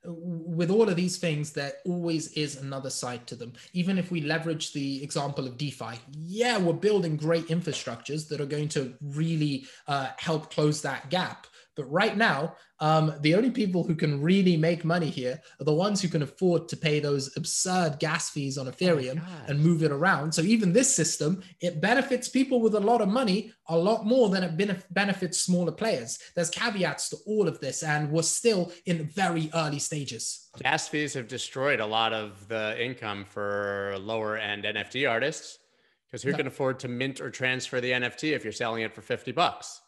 with 0.04 0.72
all 0.72 0.90
of 0.90 0.96
these 0.96 1.18
things, 1.18 1.52
there 1.52 1.74
always 1.86 2.32
is 2.34 2.58
another 2.58 2.90
side 2.90 3.28
to 3.28 3.36
them. 3.36 3.54
Even 3.74 4.00
if 4.00 4.10
we 4.10 4.22
leverage 4.22 4.74
the 4.74 5.04
example 5.04 5.46
of 5.46 5.58
DeFi, 5.58 6.00
yeah, 6.24 6.58
we're 6.58 6.74
building 6.74 7.16
great 7.16 7.48
infrastructures 7.48 8.28
that 8.30 8.42
are 8.42 8.48
going 8.48 8.68
to 8.70 8.96
really 9.02 9.66
uh, 9.88 10.10
help 10.18 10.52
close 10.52 10.82
that 10.82 11.10
gap. 11.12 11.46
But 11.76 11.92
right 11.92 12.18
now, 12.18 12.56
um, 12.80 13.14
the 13.22 13.36
only 13.36 13.52
people 13.52 13.84
who 13.84 13.96
can 13.96 14.22
really 14.22 14.58
make 14.58 14.84
money 14.84 15.10
here 15.10 15.40
are 15.60 15.66
the 15.66 15.74
ones 15.74 16.02
who 16.02 16.10
can 16.10 16.22
afford 16.22 16.68
to 16.70 16.78
pay 16.78 17.00
those 17.00 17.36
absurd 17.38 18.00
gas 18.00 18.30
fees 18.30 18.58
on 18.58 18.68
Ethereum 18.68 19.22
oh 19.22 19.46
and 19.48 19.64
move 19.64 19.84
it 19.84 19.92
around. 19.92 20.34
So 20.34 20.42
even 20.42 20.74
this 20.74 20.94
system, 20.94 21.42
it 21.62 21.80
benefits 21.80 22.28
people 22.28 22.62
with 22.62 22.76
a 22.76 22.80
lot 22.80 23.02
of 23.02 23.08
money 23.08 23.54
a 23.68 23.78
lot 23.78 24.06
more 24.06 24.30
than 24.30 24.44
it 24.44 24.94
benefits 24.94 25.40
smaller 25.40 25.72
players. 25.72 26.20
There's 26.36 26.50
caveats 26.50 27.10
to 27.10 27.18
all 27.26 27.48
of 27.48 27.60
this, 27.60 27.84
and 27.84 28.12
we're 28.12 28.24
still 28.24 28.72
in 28.86 29.08
very 29.08 29.50
early 29.54 29.80
stages. 29.80 30.50
Gas 30.62 30.90
fees 30.90 31.14
have 31.14 31.28
destroyed 31.28 31.80
a 31.80 31.86
lot 31.86 32.12
of 32.12 32.48
the 32.50 32.84
income 32.84 33.24
for 33.24 33.96
lower 34.00 34.38
end 34.38 34.66
NFT 34.66 35.10
artists 35.10 35.60
because 36.08 36.24
who 36.24 36.32
no. 36.32 36.38
can 36.38 36.48
afford 36.48 36.80
to 36.80 36.90
mint 36.90 37.22
or 37.22 37.30
transfer 37.30 37.80
the 37.80 37.92
NFT 37.92 38.34
if 38.34 38.44
you're 38.44 38.52
selling 38.52 38.84
it 38.84 38.94
for 38.94 39.02
50 39.02 39.32
bucks? 39.32 39.82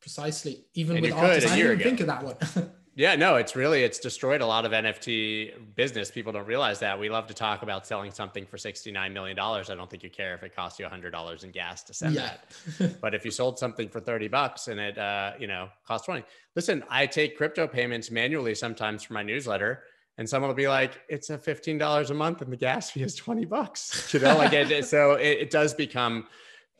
Precisely. 0.00 0.64
Even 0.74 0.96
and 0.96 1.06
with 1.06 1.14
artists, 1.14 1.50
I 1.50 1.56
didn't 1.56 1.72
even 1.72 1.84
think 1.84 2.00
of 2.00 2.06
that 2.06 2.24
one. 2.24 2.70
yeah, 2.94 3.16
no, 3.16 3.36
it's 3.36 3.54
really 3.54 3.82
it's 3.82 3.98
destroyed 3.98 4.40
a 4.40 4.46
lot 4.46 4.64
of 4.64 4.72
NFT 4.72 5.74
business. 5.74 6.10
People 6.10 6.32
don't 6.32 6.46
realize 6.46 6.78
that. 6.80 6.98
We 6.98 7.10
love 7.10 7.26
to 7.26 7.34
talk 7.34 7.62
about 7.62 7.86
selling 7.86 8.10
something 8.10 8.46
for 8.46 8.56
$69 8.56 9.12
million. 9.12 9.38
I 9.38 9.62
don't 9.62 9.90
think 9.90 10.02
you 10.02 10.10
care 10.10 10.34
if 10.34 10.42
it 10.42 10.56
costs 10.56 10.78
you 10.78 10.86
$100 10.86 11.44
in 11.44 11.50
gas 11.50 11.82
to 11.84 11.94
send 11.94 12.14
yeah. 12.14 12.32
that. 12.78 13.00
but 13.00 13.14
if 13.14 13.24
you 13.24 13.30
sold 13.30 13.58
something 13.58 13.88
for 13.88 14.00
30 14.00 14.28
bucks 14.28 14.68
and 14.68 14.80
it 14.80 14.96
uh, 14.96 15.32
you 15.38 15.46
know, 15.46 15.68
cost 15.86 16.06
20. 16.06 16.24
Listen, 16.56 16.82
I 16.88 17.06
take 17.06 17.36
crypto 17.36 17.66
payments 17.66 18.10
manually 18.10 18.54
sometimes 18.54 19.02
for 19.02 19.12
my 19.12 19.22
newsletter 19.22 19.84
and 20.16 20.28
someone 20.28 20.48
will 20.48 20.56
be 20.56 20.68
like, 20.68 21.00
it's 21.08 21.30
a 21.30 21.38
$15 21.38 22.10
a 22.10 22.14
month 22.14 22.42
and 22.42 22.52
the 22.52 22.56
gas 22.56 22.90
fee 22.90 23.02
is 23.02 23.14
20 23.14 23.44
bucks. 23.44 24.12
You 24.12 24.20
know, 24.20 24.36
like 24.36 24.52
it, 24.52 24.84
so 24.84 25.12
it, 25.12 25.38
it 25.38 25.50
does 25.50 25.72
become 25.74 26.26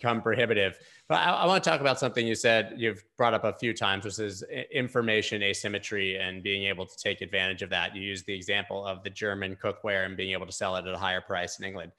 become 0.01 0.22
prohibitive. 0.22 0.78
But 1.09 1.18
I, 1.18 1.30
I, 1.30 1.46
want 1.46 1.62
to 1.62 1.70
talk 1.70 1.80
about 1.80 1.98
something 1.98 2.26
you 2.26 2.34
said 2.34 2.74
you've 2.76 3.05
brought 3.16 3.34
up 3.34 3.44
a 3.44 3.53
few 3.53 3.74
times, 3.74 4.05
which 4.05 4.18
is 4.18 4.42
information 4.72 5.42
asymmetry 5.42 6.16
and 6.18 6.42
being 6.42 6.64
able 6.64 6.86
to 6.86 6.96
take 6.96 7.20
advantage 7.20 7.62
of 7.62 7.70
that. 7.70 7.94
You 7.94 8.03
used 8.03 8.26
the 8.26 8.34
example 8.34 8.86
of 8.86 9.03
the 9.03 9.11
German 9.11 9.57
cookware 9.57 10.07
and 10.07 10.16
being 10.16 10.32
able 10.32 10.46
to 10.46 10.53
sell 10.53 10.76
it 10.76 10.86
at 10.86 10.94
a 10.94 10.98
higher 10.98 11.20
price 11.20 11.59
in 11.59 11.66
England. 11.66 11.92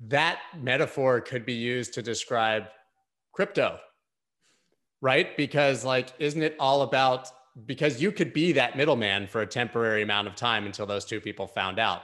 That 0.00 0.38
metaphor 0.58 1.20
could 1.20 1.44
be 1.44 1.54
used 1.54 1.94
to 1.94 2.02
describe 2.02 2.64
crypto, 3.32 3.78
right? 5.00 5.36
Because, 5.36 5.84
like, 5.84 6.12
isn't 6.18 6.42
it 6.42 6.56
all 6.58 6.82
about 6.82 7.30
because 7.66 8.02
you 8.02 8.10
could 8.10 8.32
be 8.32 8.50
that 8.50 8.76
middleman 8.76 9.28
for 9.28 9.42
a 9.42 9.46
temporary 9.46 10.02
amount 10.02 10.26
of 10.26 10.34
time 10.34 10.66
until 10.66 10.86
those 10.86 11.04
two 11.04 11.20
people 11.20 11.46
found 11.46 11.78
out 11.78 12.02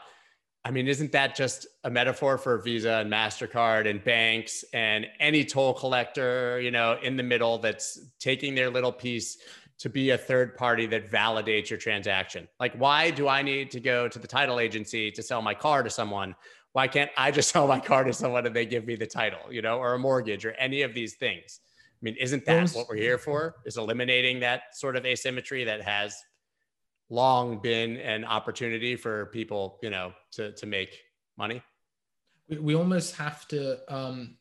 I 0.65 0.71
mean, 0.71 0.89
isn't 0.89 1.13
that 1.13 1.35
just 1.35 1.67
a 1.85 1.91
metaphor 1.91 2.37
for 2.37 2.59
Visa 2.59 2.97
and 2.97 3.11
MasterCard 3.11 3.89
and 3.89 4.03
banks 4.05 4.63
and 4.75 5.07
any 5.19 5.45
toll 5.45 5.73
collector, 5.73 6.61
you 6.61 6.71
know, 6.71 6.99
in 7.03 7.17
the 7.17 7.23
middle 7.23 7.59
that's 7.59 7.99
taking 8.19 8.55
their 8.55 8.69
little 8.69 8.93
piece 8.93 9.39
to 9.79 9.89
be 9.89 10.11
a 10.11 10.19
third 10.19 10.55
party 10.55 10.85
that 10.87 11.11
validates 11.11 11.71
your 11.71 11.79
transaction? 11.79 12.47
Like, 12.59 12.75
why 12.75 13.11
do 13.11 13.27
I 13.27 13.41
need 13.41 13.71
to 13.71 13.81
go 13.81 14.07
to 14.07 14.19
the 14.19 14.27
title 14.27 14.61
agency 14.61 15.11
to 15.13 15.23
sell 15.23 15.41
my 15.41 15.55
car 15.55 15.83
to 15.83 15.89
someone? 15.89 16.35
Why 16.73 16.87
can't 16.89 17.11
I 17.17 17.31
just 17.31 17.49
sell 17.53 17.67
my 17.67 17.81
car 17.81 18.05
to 18.05 18.13
someone 18.13 18.45
and 18.45 18.55
they 18.55 18.67
give 18.67 18.87
me 18.87 18.97
the 18.97 19.07
title, 19.07 19.41
you 19.51 19.63
know, 19.63 19.79
or 19.79 19.95
a 19.95 19.99
mortgage 19.99 20.45
or 20.45 20.53
any 20.53 20.83
of 20.83 20.93
these 20.93 21.15
things? 21.15 21.61
I 21.95 22.01
mean, 22.03 22.17
isn't 22.21 22.45
that 22.45 22.71
what 22.71 22.89
we're 22.89 22.97
here 22.97 23.19
for? 23.19 23.57
Is 23.65 23.79
eliminating 23.79 24.41
that 24.41 24.75
sort 24.75 24.97
of 24.97 25.07
asymmetry 25.07 25.65
that 25.65 25.83
has 25.83 26.17
long 27.11 27.59
been 27.59 27.97
an 27.99 28.25
opportunity 28.25 28.97
for 28.97 29.27
people, 29.27 29.79
you 29.83 29.91
know, 29.91 30.13
to 30.33 30.53
to 30.53 30.67
make 30.67 30.99
money? 31.37 31.63
We, 32.49 32.59
we 32.59 32.75
almost 32.75 33.17
have 33.17 33.47
to 33.49 33.79
um, 33.95 34.37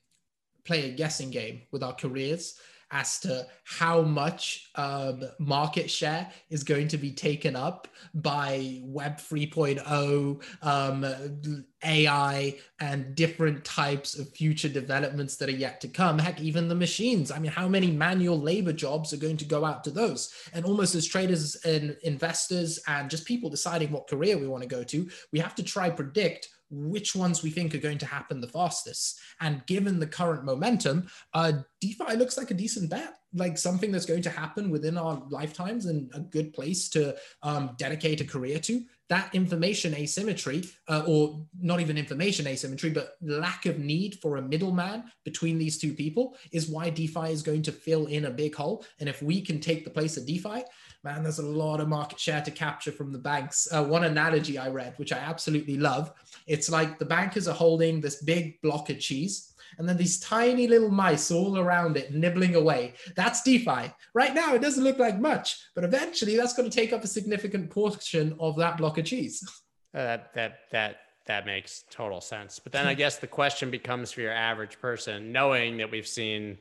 play 0.65 0.89
a 0.89 0.93
guessing 0.93 1.31
game 1.31 1.63
with 1.71 1.83
our 1.83 1.93
careers 1.93 2.55
as 2.91 3.19
to 3.19 3.45
how 3.63 4.01
much 4.01 4.69
um, 4.75 5.23
market 5.37 5.89
share 5.89 6.29
is 6.49 6.63
going 6.63 6.87
to 6.87 6.97
be 6.97 7.11
taken 7.11 7.55
up 7.55 7.87
by 8.15 8.79
Web 8.83 9.17
3.0, 9.17 10.41
um, 10.63 11.65
AI, 11.83 12.57
and 12.79 13.15
different 13.15 13.63
types 13.63 14.17
of 14.17 14.29
future 14.29 14.69
developments 14.69 15.35
that 15.37 15.49
are 15.49 15.53
yet 15.53 15.79
to 15.81 15.87
come. 15.87 16.17
Heck, 16.17 16.41
even 16.41 16.67
the 16.67 16.75
machines. 16.75 17.31
I 17.31 17.39
mean, 17.39 17.51
how 17.51 17.67
many 17.67 17.91
manual 17.91 18.39
labor 18.39 18.73
jobs 18.73 19.13
are 19.13 19.17
going 19.17 19.37
to 19.37 19.45
go 19.45 19.65
out 19.65 19.83
to 19.83 19.91
those? 19.91 20.33
And 20.53 20.65
almost 20.65 20.95
as 20.95 21.05
traders 21.05 21.55
and 21.65 21.95
investors 22.03 22.79
and 22.87 23.09
just 23.09 23.25
people 23.25 23.49
deciding 23.49 23.91
what 23.91 24.07
career 24.07 24.37
we 24.37 24.47
want 24.47 24.63
to 24.63 24.69
go 24.69 24.83
to, 24.83 25.09
we 25.31 25.39
have 25.39 25.55
to 25.55 25.63
try 25.63 25.89
predict 25.89 26.49
which 26.69 27.15
ones 27.15 27.43
we 27.43 27.49
think 27.49 27.73
are 27.73 27.79
going 27.79 27.97
to 27.97 28.05
happen 28.05 28.41
the 28.41 28.47
fastest. 28.47 29.19
And 29.39 29.65
given 29.65 29.99
the 29.99 30.07
current 30.07 30.45
momentum, 30.45 31.09
uh, 31.33 31.53
DeFi 31.81 32.15
looks 32.15 32.37
like 32.37 32.51
a 32.51 32.55
decent 32.55 32.89
bet, 32.89 33.15
like 33.33 33.57
something 33.57 33.91
that's 33.91 34.05
going 34.05 34.21
to 34.23 34.29
happen 34.29 34.69
within 34.69 34.97
our 34.97 35.23
lifetimes 35.29 35.85
and 35.85 36.11
a 36.13 36.19
good 36.19 36.53
place 36.53 36.89
to 36.89 37.15
um, 37.43 37.75
dedicate 37.77 38.21
a 38.21 38.25
career 38.25 38.59
to. 38.59 38.83
That 39.09 39.33
information 39.33 39.95
asymmetry, 39.95 40.65
uh, 40.87 41.03
or 41.07 41.43
not 41.59 41.79
even 41.79 41.97
information 41.97 42.45
asymmetry, 42.45 42.91
but 42.91 43.15
lack 43.21 43.65
of 43.65 43.79
need 43.79 44.19
for 44.21 44.37
a 44.37 44.41
middleman 44.41 45.05
between 45.25 45.57
these 45.57 45.79
two 45.79 45.93
people 45.93 46.37
is 46.51 46.69
why 46.69 46.91
DeFi 46.91 47.31
is 47.31 47.41
going 47.41 47.63
to 47.63 47.71
fill 47.71 48.05
in 48.05 48.25
a 48.25 48.31
big 48.31 48.53
hole. 48.53 48.85
And 48.99 49.09
if 49.09 49.23
we 49.23 49.41
can 49.41 49.59
take 49.59 49.83
the 49.83 49.89
place 49.89 50.17
of 50.17 50.27
DeFi, 50.27 50.63
man, 51.03 51.23
there's 51.23 51.39
a 51.39 51.45
lot 51.45 51.79
of 51.79 51.87
market 51.87 52.19
share 52.19 52.41
to 52.41 52.51
capture 52.51 52.91
from 52.91 53.11
the 53.11 53.19
banks. 53.19 53.67
Uh, 53.71 53.83
one 53.83 54.03
analogy 54.03 54.57
I 54.57 54.69
read, 54.69 54.93
which 54.97 55.13
I 55.13 55.17
absolutely 55.17 55.77
love, 55.77 56.11
it's 56.47 56.69
like 56.69 56.99
the 56.99 57.05
bankers 57.05 57.47
are 57.47 57.55
holding 57.55 58.01
this 58.01 58.21
big 58.23 58.61
block 58.61 58.89
of 58.89 58.99
cheese, 58.99 59.53
and 59.77 59.87
then 59.87 59.97
these 59.97 60.19
tiny 60.19 60.67
little 60.67 60.89
mice 60.89 61.31
all 61.31 61.57
around 61.57 61.95
it 61.95 62.13
nibbling 62.13 62.55
away. 62.55 62.93
That's 63.15 63.43
DeFi. 63.43 63.93
Right 64.13 64.33
now, 64.33 64.55
it 64.55 64.61
doesn't 64.61 64.83
look 64.83 64.99
like 64.99 65.19
much, 65.19 65.59
but 65.75 65.83
eventually, 65.83 66.35
that's 66.35 66.53
going 66.53 66.69
to 66.69 66.75
take 66.75 66.91
up 66.91 67.03
a 67.03 67.07
significant 67.07 67.69
portion 67.69 68.35
of 68.39 68.57
that 68.57 68.77
block 68.77 68.97
of 68.97 69.05
cheese. 69.05 69.47
Uh, 69.91 70.05
that 70.05 70.31
that 70.35 70.59
that 70.71 70.97
that 71.25 71.47
makes 71.47 71.83
total 71.89 72.21
sense. 72.21 72.59
But 72.59 72.71
then 72.71 72.85
I 72.85 72.93
guess 73.01 73.17
the 73.17 73.25
question 73.25 73.71
becomes 73.71 74.11
for 74.11 74.21
your 74.21 74.31
average 74.31 74.79
person, 74.79 75.31
knowing 75.31 75.77
that 75.77 75.89
we've 75.89 76.07
seen 76.07 76.59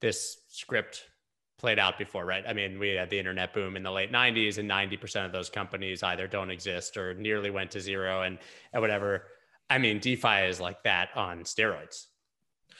this 0.00 0.38
script 0.48 1.04
played 1.58 1.78
out 1.78 1.98
before, 1.98 2.24
right? 2.24 2.44
I 2.46 2.52
mean, 2.52 2.78
we 2.78 2.90
had 2.90 3.10
the 3.10 3.18
internet 3.18 3.54
boom 3.54 3.76
in 3.76 3.82
the 3.82 3.90
late 3.90 4.12
90s, 4.12 4.58
and 4.58 4.70
90% 4.70 5.24
of 5.24 5.32
those 5.32 5.48
companies 5.48 6.02
either 6.02 6.26
don't 6.26 6.50
exist 6.50 6.96
or 6.96 7.14
nearly 7.14 7.50
went 7.50 7.70
to 7.72 7.80
zero 7.80 8.22
and, 8.22 8.38
and 8.72 8.82
whatever. 8.82 9.24
I 9.70 9.78
mean, 9.78 9.98
DeFi 9.98 10.46
is 10.48 10.60
like 10.60 10.82
that 10.84 11.08
on 11.16 11.40
steroids. 11.40 12.06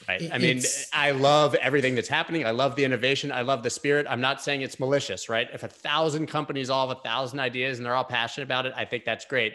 Right. 0.07 0.21
It, 0.21 0.33
I 0.33 0.39
mean, 0.39 0.61
I 0.93 1.13
love 1.13 1.55
everything 1.55 1.95
that's 1.95 2.09
happening. 2.09 2.47
I 2.47 2.51
love 2.51 2.77
the 2.77 2.85
innovation. 2.85 3.33
I 3.33 3.41
love 3.41 3.63
the 3.63 3.71
spirit. 3.71 4.07
I'm 4.09 4.21
not 4.21 4.43
saying 4.43 4.61
it's 4.61 4.79
malicious, 4.79 5.31
right? 5.31 5.49
If 5.55 5.63
a 5.63 5.69
thousand 5.69 6.27
companies 6.27 6.69
all 6.69 6.87
have 6.87 6.99
a 6.99 7.01
thousand 7.01 7.41
ideas 7.41 7.79
and 7.79 7.87
they're 7.87 7.95
all 7.95 8.05
passionate 8.05 8.45
about 8.45 8.67
it, 8.67 8.75
I 8.77 8.85
think 8.85 9.07
that's 9.07 9.25
great. 9.25 9.55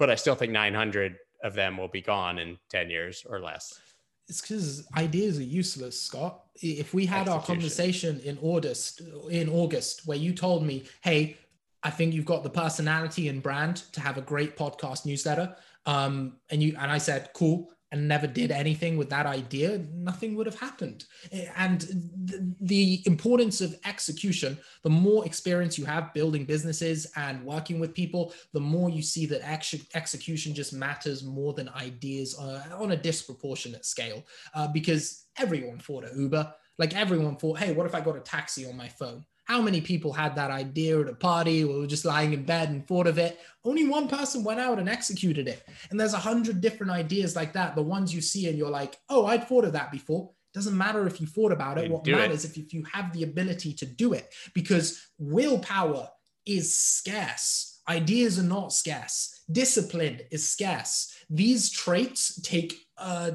But 0.00 0.10
I 0.10 0.16
still 0.16 0.34
think 0.34 0.52
900 0.52 1.16
of 1.44 1.54
them 1.54 1.76
will 1.76 1.88
be 1.88 2.02
gone 2.02 2.40
in 2.40 2.58
10 2.70 2.90
years 2.90 3.24
or 3.28 3.40
less 3.40 3.78
it's 4.32 4.40
because 4.40 4.88
ideas 4.96 5.38
are 5.38 5.42
useless, 5.42 6.00
Scott. 6.00 6.44
If 6.62 6.94
we 6.94 7.04
had 7.04 7.28
our 7.28 7.42
conversation 7.42 8.18
in 8.20 8.38
August, 8.40 9.02
in 9.28 9.50
August, 9.50 10.06
where 10.06 10.16
you 10.16 10.32
told 10.32 10.64
me, 10.64 10.84
"Hey, 11.02 11.36
I 11.82 11.90
think 11.90 12.14
you've 12.14 12.24
got 12.24 12.42
the 12.42 12.48
personality 12.48 13.28
and 13.28 13.42
brand 13.42 13.82
to 13.92 14.00
have 14.00 14.16
a 14.16 14.22
great 14.22 14.56
podcast 14.56 15.04
newsletter," 15.04 15.54
um, 15.84 16.38
and 16.48 16.62
you 16.62 16.74
and 16.78 16.90
I 16.90 16.96
said, 16.96 17.28
"Cool," 17.34 17.70
and 17.92 18.08
never 18.08 18.26
did 18.26 18.50
anything 18.50 18.96
with 18.96 19.10
that 19.10 19.26
idea, 19.26 19.78
nothing 19.94 20.34
would 20.34 20.46
have 20.46 20.58
happened. 20.58 21.04
And 21.56 21.86
the 22.60 23.02
importance 23.06 23.60
of 23.60 23.78
execution, 23.84 24.58
the 24.82 24.90
more 24.90 25.24
experience 25.26 25.78
you 25.78 25.84
have 25.84 26.14
building 26.14 26.44
businesses 26.44 27.06
and 27.16 27.44
working 27.44 27.78
with 27.78 27.94
people, 27.94 28.32
the 28.54 28.60
more 28.60 28.88
you 28.90 29.02
see 29.02 29.26
that 29.26 29.46
ex- 29.48 29.86
execution 29.94 30.54
just 30.54 30.72
matters 30.72 31.22
more 31.22 31.52
than 31.52 31.68
ideas 31.68 32.36
uh, 32.38 32.64
on 32.80 32.92
a 32.92 32.96
disproportionate 32.96 33.84
scale. 33.84 34.24
Uh, 34.54 34.66
because 34.66 35.26
everyone 35.38 35.78
thought 35.78 36.04
of 36.04 36.16
Uber. 36.16 36.54
Like 36.78 36.96
everyone 36.96 37.36
thought, 37.36 37.58
hey, 37.58 37.72
what 37.72 37.86
if 37.86 37.94
I 37.94 38.00
got 38.00 38.16
a 38.16 38.20
taxi 38.20 38.66
on 38.66 38.76
my 38.76 38.88
phone? 38.88 39.24
How 39.52 39.60
many 39.60 39.82
people 39.82 40.14
had 40.14 40.34
that 40.36 40.50
idea 40.50 40.98
at 40.98 41.10
a 41.10 41.14
party 41.14 41.62
or 41.62 41.80
were 41.80 41.86
just 41.86 42.06
lying 42.06 42.32
in 42.32 42.42
bed 42.42 42.70
and 42.70 42.88
thought 42.88 43.06
of 43.06 43.18
it? 43.18 43.38
Only 43.66 43.86
one 43.86 44.08
person 44.08 44.42
went 44.42 44.60
out 44.60 44.78
and 44.78 44.88
executed 44.88 45.46
it. 45.46 45.62
And 45.90 46.00
there's 46.00 46.14
a 46.14 46.18
hundred 46.18 46.62
different 46.62 46.90
ideas 46.90 47.36
like 47.36 47.52
that. 47.52 47.74
The 47.74 47.82
ones 47.82 48.14
you 48.14 48.22
see 48.22 48.48
and 48.48 48.56
you're 48.56 48.70
like, 48.70 48.96
oh, 49.10 49.26
I'd 49.26 49.46
thought 49.46 49.66
of 49.66 49.74
that 49.74 49.92
before. 49.92 50.30
Doesn't 50.54 50.74
matter 50.74 51.06
if 51.06 51.20
you 51.20 51.26
thought 51.26 51.52
about 51.52 51.76
it. 51.76 51.90
What 51.90 52.06
matters 52.06 52.46
it. 52.46 52.56
if 52.56 52.72
you 52.72 52.82
have 52.90 53.12
the 53.12 53.24
ability 53.24 53.74
to 53.74 53.84
do 53.84 54.14
it 54.14 54.32
because 54.54 55.06
willpower 55.18 56.08
is 56.46 56.78
scarce. 56.78 57.82
Ideas 57.86 58.38
are 58.38 58.44
not 58.44 58.72
scarce. 58.72 59.42
Discipline 59.52 60.20
is 60.30 60.48
scarce. 60.48 61.14
These 61.28 61.68
traits 61.68 62.40
take 62.40 62.72
a 62.96 63.34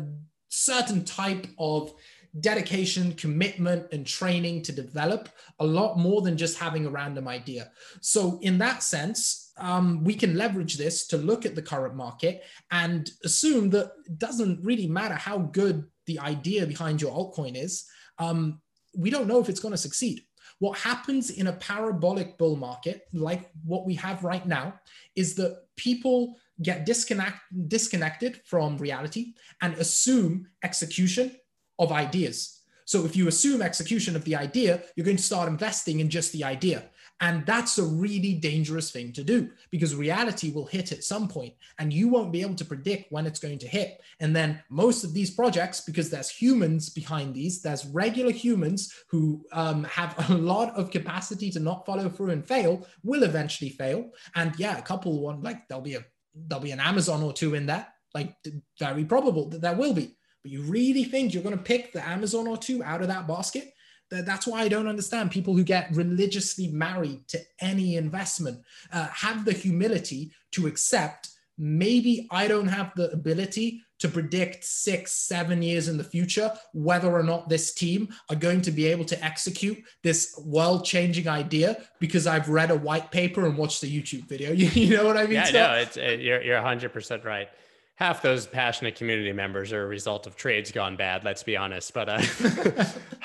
certain 0.49 1.05
type 1.05 1.45
of 1.59 1.93
dedication, 2.39 3.13
commitment, 3.13 3.87
and 3.91 4.05
training 4.05 4.61
to 4.63 4.71
develop 4.71 5.29
a 5.59 5.65
lot 5.65 5.97
more 5.97 6.21
than 6.21 6.37
just 6.37 6.57
having 6.57 6.85
a 6.85 6.89
random 6.89 7.27
idea. 7.27 7.71
So, 8.01 8.39
in 8.41 8.57
that 8.59 8.83
sense, 8.83 9.51
um, 9.57 10.03
we 10.03 10.13
can 10.13 10.37
leverage 10.37 10.77
this 10.77 11.07
to 11.07 11.17
look 11.17 11.45
at 11.45 11.55
the 11.55 11.61
current 11.61 11.95
market 11.95 12.43
and 12.71 13.09
assume 13.23 13.69
that 13.71 13.91
it 14.05 14.19
doesn't 14.19 14.63
really 14.63 14.87
matter 14.87 15.15
how 15.15 15.39
good 15.39 15.85
the 16.05 16.19
idea 16.19 16.65
behind 16.65 17.01
your 17.01 17.11
altcoin 17.11 17.55
is. 17.55 17.85
Um, 18.19 18.61
we 18.95 19.09
don't 19.09 19.27
know 19.27 19.39
if 19.39 19.49
it's 19.49 19.59
going 19.59 19.73
to 19.73 19.77
succeed. 19.77 20.21
What 20.59 20.77
happens 20.79 21.29
in 21.29 21.47
a 21.47 21.53
parabolic 21.53 22.37
bull 22.37 22.55
market, 22.55 23.03
like 23.13 23.49
what 23.63 23.85
we 23.85 23.93
have 23.95 24.23
right 24.23 24.45
now, 24.45 24.79
is 25.15 25.35
that 25.35 25.63
people 25.75 26.35
get 26.63 26.85
disconnect, 26.85 27.37
disconnected 27.67 28.41
from 28.45 28.77
reality 28.77 29.33
and 29.61 29.75
assume 29.75 30.47
execution 30.63 31.35
of 31.79 31.91
ideas. 31.91 32.61
So 32.85 33.05
if 33.05 33.15
you 33.15 33.27
assume 33.27 33.61
execution 33.61 34.15
of 34.15 34.23
the 34.23 34.35
idea, 34.35 34.81
you're 34.95 35.05
going 35.05 35.17
to 35.17 35.23
start 35.23 35.49
investing 35.49 35.99
in 35.99 36.09
just 36.09 36.31
the 36.31 36.45
idea. 36.45 36.83
And 37.19 37.45
that's 37.45 37.79
a 37.79 37.83
really 37.83 38.35
dangerous 38.35 38.91
thing 38.91 39.11
to 39.13 39.23
do 39.23 39.49
because 39.71 39.95
reality 39.95 40.51
will 40.51 40.67
hit 40.67 40.91
at 40.91 41.03
some 41.03 41.27
point 41.27 41.53
and 41.79 41.91
you 41.91 42.07
won't 42.07 42.31
be 42.31 42.41
able 42.41 42.55
to 42.55 42.65
predict 42.65 43.11
when 43.11 43.25
it's 43.25 43.39
going 43.39 43.57
to 43.59 43.67
hit. 43.67 44.01
And 44.19 44.35
then 44.35 44.61
most 44.69 45.03
of 45.03 45.13
these 45.13 45.31
projects, 45.31 45.81
because 45.81 46.09
there's 46.09 46.29
humans 46.29 46.89
behind 46.89 47.33
these, 47.33 47.61
there's 47.61 47.87
regular 47.87 48.31
humans 48.31 48.93
who 49.09 49.43
um, 49.51 49.83
have 49.85 50.29
a 50.29 50.35
lot 50.35 50.75
of 50.75 50.91
capacity 50.91 51.49
to 51.51 51.59
not 51.59 51.85
follow 51.85 52.07
through 52.07 52.29
and 52.29 52.45
fail, 52.45 52.87
will 53.03 53.23
eventually 53.23 53.71
fail. 53.71 54.11
And 54.35 54.53
yeah, 54.59 54.77
a 54.77 54.83
couple 54.83 55.19
one 55.19 55.41
like 55.41 55.67
there'll 55.67 55.81
be 55.81 55.95
a 55.95 56.05
there'll 56.35 56.63
be 56.63 56.71
an 56.71 56.79
Amazon 56.79 57.23
or 57.23 57.33
two 57.33 57.55
in 57.55 57.65
there, 57.65 57.87
like 58.13 58.35
very 58.79 59.05
probable 59.05 59.49
that 59.49 59.61
there 59.61 59.75
will 59.75 59.93
be. 59.93 60.15
But 60.43 60.51
you 60.51 60.61
really 60.63 61.03
think 61.03 61.33
you're 61.33 61.43
going 61.43 61.57
to 61.57 61.63
pick 61.63 61.93
the 61.93 62.07
Amazon 62.07 62.47
or 62.47 62.57
two 62.57 62.83
out 62.83 63.01
of 63.01 63.07
that 63.07 63.27
basket? 63.27 63.73
That's 64.09 64.47
why 64.47 64.61
I 64.61 64.69
don't 64.69 64.87
understand 64.87 65.31
people 65.31 65.53
who 65.53 65.63
get 65.63 65.93
religiously 65.93 66.69
married 66.69 67.27
to 67.27 67.39
any 67.59 67.97
investment. 67.97 68.61
Uh, 68.91 69.07
have 69.07 69.43
the 69.43 69.51
humility 69.51 70.31
to 70.51 70.67
accept 70.67 71.29
maybe 71.57 72.27
I 72.29 72.47
don't 72.47 72.67
have 72.67 72.91
the 72.95 73.11
ability 73.11 73.81
to 73.99 74.07
predict 74.07 74.63
six, 74.63 75.11
seven 75.11 75.63
years 75.63 75.87
in 75.87 75.97
the 75.97 76.03
future 76.03 76.53
whether 76.73 77.11
or 77.11 77.23
not 77.23 77.49
this 77.49 77.73
team 77.73 78.09
are 78.29 78.35
going 78.35 78.61
to 78.61 78.71
be 78.71 78.85
able 78.85 79.05
to 79.05 79.25
execute 79.25 79.77
this 80.03 80.39
world 80.45 80.85
changing 80.85 81.27
idea 81.27 81.77
because 81.99 82.27
I've 82.27 82.47
read 82.47 82.69
a 82.69 82.75
white 82.75 83.09
paper 83.09 83.47
and 83.47 83.57
watched 83.57 83.81
a 83.83 83.87
YouTube 83.87 84.27
video. 84.27 84.51
You, 84.77 84.95
know 84.95 85.05
what 85.05 85.17
I 85.17 85.23
mean? 85.23 85.33
Yeah, 85.33 85.45
so, 85.45 85.53
no, 85.53 85.73
it's, 85.73 85.97
it, 85.97 86.19
you're, 86.19 86.41
you're 86.43 86.61
100% 86.61 87.25
right 87.25 87.49
half 87.97 88.21
those 88.21 88.45
passionate 88.45 88.95
community 88.95 89.31
members 89.31 89.73
are 89.73 89.83
a 89.83 89.87
result 89.87 90.27
of 90.27 90.35
trades 90.35 90.71
gone 90.71 90.95
bad. 90.95 91.23
Let's 91.23 91.41
be 91.41 91.57
honest. 91.57 91.95
But 91.95 92.07
uh, 92.07 92.21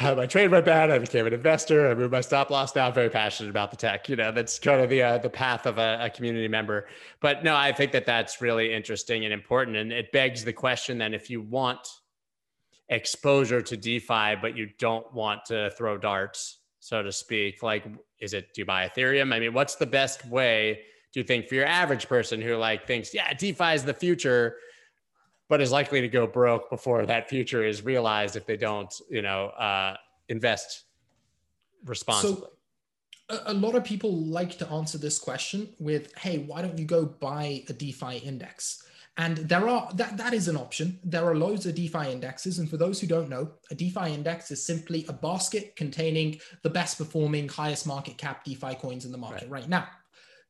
my 0.16 0.24
trade 0.26 0.50
went 0.50 0.64
bad. 0.64 0.90
I 0.90 0.98
became 0.98 1.26
an 1.26 1.34
investor. 1.34 1.90
I 1.90 1.94
moved 1.94 2.10
my 2.10 2.22
stop 2.22 2.48
loss. 2.48 2.74
I'm 2.74 2.94
very 2.94 3.10
passionate 3.10 3.50
about 3.50 3.70
the 3.70 3.76
tech. 3.76 4.08
You 4.08 4.16
know, 4.16 4.32
that's 4.32 4.58
kind 4.58 4.80
of 4.80 4.88
the 4.88 5.02
uh, 5.02 5.18
the 5.18 5.28
path 5.28 5.66
of 5.66 5.76
a, 5.76 5.98
a, 6.00 6.10
community 6.10 6.48
member. 6.48 6.86
But 7.20 7.44
no, 7.44 7.54
I 7.54 7.70
think 7.72 7.92
that 7.92 8.06
that's 8.06 8.40
really 8.40 8.72
interesting 8.72 9.24
and 9.24 9.32
important. 9.32 9.76
And 9.76 9.92
it 9.92 10.10
begs 10.10 10.42
the 10.42 10.54
question 10.54 10.96
then, 10.96 11.12
if 11.12 11.28
you 11.28 11.42
want 11.42 11.86
exposure 12.88 13.60
to 13.60 13.76
DeFi, 13.76 14.36
but 14.40 14.56
you 14.56 14.70
don't 14.78 15.12
want 15.12 15.44
to 15.46 15.70
throw 15.76 15.98
darts, 15.98 16.60
so 16.80 17.02
to 17.02 17.12
speak, 17.12 17.62
like, 17.62 17.84
is 18.20 18.32
it 18.32 18.54
do 18.54 18.62
you 18.62 18.64
buy 18.64 18.88
Ethereum? 18.88 19.34
I 19.34 19.38
mean, 19.38 19.52
what's 19.52 19.74
the 19.74 19.86
best 19.86 20.26
way? 20.26 20.80
Do 21.12 21.20
you 21.20 21.24
think 21.24 21.48
for 21.48 21.54
your 21.54 21.66
average 21.66 22.08
person 22.08 22.40
who 22.40 22.56
like 22.56 22.86
thinks, 22.86 23.12
yeah, 23.12 23.32
DeFi 23.34 23.74
is 23.74 23.84
the 23.84 23.94
future, 23.94 24.56
but 25.48 25.60
is 25.60 25.70
likely 25.70 26.00
to 26.00 26.08
go 26.08 26.26
broke 26.26 26.70
before 26.70 27.04
that 27.04 27.28
future 27.28 27.64
is 27.64 27.84
realized 27.84 28.36
if 28.36 28.46
they 28.46 28.56
don't, 28.56 28.92
you 29.10 29.22
know, 29.22 29.48
uh, 29.48 29.96
invest 30.28 30.84
responsibly? 31.84 32.48
So 33.30 33.40
a 33.46 33.54
lot 33.54 33.74
of 33.74 33.84
people 33.84 34.12
like 34.12 34.58
to 34.58 34.68
answer 34.68 34.98
this 34.98 35.18
question 35.18 35.68
with, 35.78 36.16
hey, 36.18 36.38
why 36.38 36.62
don't 36.62 36.78
you 36.78 36.84
go 36.84 37.04
buy 37.04 37.62
a 37.68 37.72
DeFi 37.72 38.18
index? 38.18 38.82
And 39.18 39.36
there 39.36 39.68
are 39.68 39.90
that 39.94 40.16
that 40.16 40.32
is 40.32 40.48
an 40.48 40.56
option. 40.56 40.98
There 41.04 41.26
are 41.28 41.36
loads 41.36 41.66
of 41.66 41.74
DeFi 41.74 42.10
indexes, 42.10 42.58
and 42.58 42.70
for 42.70 42.78
those 42.78 42.98
who 42.98 43.06
don't 43.06 43.28
know, 43.28 43.50
a 43.70 43.74
DeFi 43.74 44.14
index 44.14 44.50
is 44.50 44.64
simply 44.64 45.04
a 45.06 45.12
basket 45.12 45.76
containing 45.76 46.40
the 46.62 46.70
best 46.70 46.96
performing, 46.96 47.46
highest 47.46 47.86
market 47.86 48.16
cap 48.16 48.42
DeFi 48.42 48.74
coins 48.76 49.04
in 49.04 49.12
the 49.12 49.18
market 49.18 49.42
right, 49.42 49.62
right 49.64 49.68
now. 49.68 49.86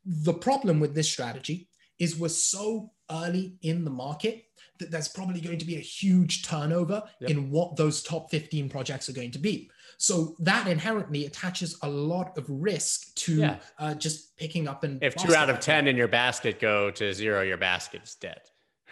The 0.04 0.34
problem 0.34 0.80
with 0.80 0.94
this 0.94 1.08
strategy 1.08 1.68
is 1.98 2.18
we're 2.18 2.28
so 2.28 2.90
early 3.10 3.56
in 3.62 3.84
the 3.84 3.90
market 3.90 4.44
that 4.78 4.90
there's 4.90 5.08
probably 5.08 5.40
going 5.40 5.58
to 5.58 5.64
be 5.64 5.76
a 5.76 5.80
huge 5.80 6.42
turnover 6.42 7.02
yep. 7.20 7.30
in 7.30 7.50
what 7.50 7.76
those 7.76 8.02
top 8.02 8.30
15 8.30 8.68
projects 8.68 9.08
are 9.08 9.12
going 9.12 9.30
to 9.30 9.38
be. 9.38 9.70
So 9.98 10.34
that 10.40 10.66
inherently 10.66 11.26
attaches 11.26 11.78
a 11.82 11.88
lot 11.88 12.36
of 12.36 12.46
risk 12.48 13.14
to 13.16 13.36
yeah. 13.36 13.56
uh, 13.78 13.94
just 13.94 14.36
picking 14.36 14.66
up 14.66 14.82
and. 14.82 15.02
If 15.02 15.14
two 15.14 15.34
out 15.34 15.50
of 15.50 15.60
10 15.60 15.86
in 15.86 15.96
your 15.96 16.08
basket 16.08 16.58
go 16.58 16.90
to 16.90 17.14
zero, 17.14 17.42
your 17.42 17.58
basket 17.58 18.02
is 18.02 18.16
dead. 18.16 18.40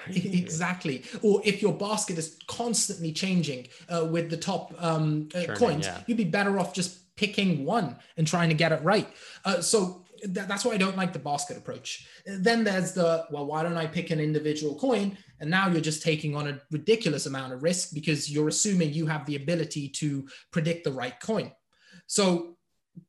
exactly. 0.09 1.03
Or 1.23 1.43
if 1.45 1.61
your 1.61 1.73
basket 1.73 2.19
is 2.19 2.39
constantly 2.47 3.13
changing 3.13 3.69
uh, 3.89 4.05
with 4.05 4.31
the 4.31 4.37
top 4.37 4.73
um, 4.79 5.29
uh, 5.35 5.43
Churning, 5.43 5.57
coins, 5.57 5.87
yeah. 5.87 6.01
you'd 6.07 6.17
be 6.17 6.25
better 6.25 6.59
off 6.59 6.73
just 6.73 7.17
picking 7.17 7.65
one 7.65 7.97
and 8.17 8.27
trying 8.27 8.49
to 8.49 8.55
get 8.55 8.73
it 8.73 8.83
right. 8.83 9.09
Uh, 9.45 9.61
that's 10.29 10.65
why 10.65 10.73
I 10.73 10.77
don't 10.77 10.97
like 10.97 11.13
the 11.13 11.19
basket 11.19 11.57
approach. 11.57 12.07
Then 12.27 12.65
there's 12.65 12.93
the, 12.93 13.27
well, 13.31 13.47
why 13.47 13.63
don't 13.63 13.77
I 13.77 13.87
pick 13.87 14.11
an 14.11 14.21
individual 14.21 14.75
coin? 14.75 15.17
And 15.41 15.51
now 15.51 15.69
you're 15.69 15.81
just 15.81 16.03
taking 16.03 16.35
on 16.35 16.49
a 16.49 16.61
ridiculous 16.71 17.27
amount 17.27 17.53
of 17.53 17.63
risk 17.63 17.95
because 17.95 18.31
you're 18.31 18.49
assuming 18.49 18.93
you 18.93 19.07
have 19.07 19.27
the 19.27 19.37
ability 19.37 19.89
to 19.89 20.29
predict 20.53 20.85
the 20.85 20.93
right 20.93 21.19
coin. 21.21 21.53
So 22.07 22.57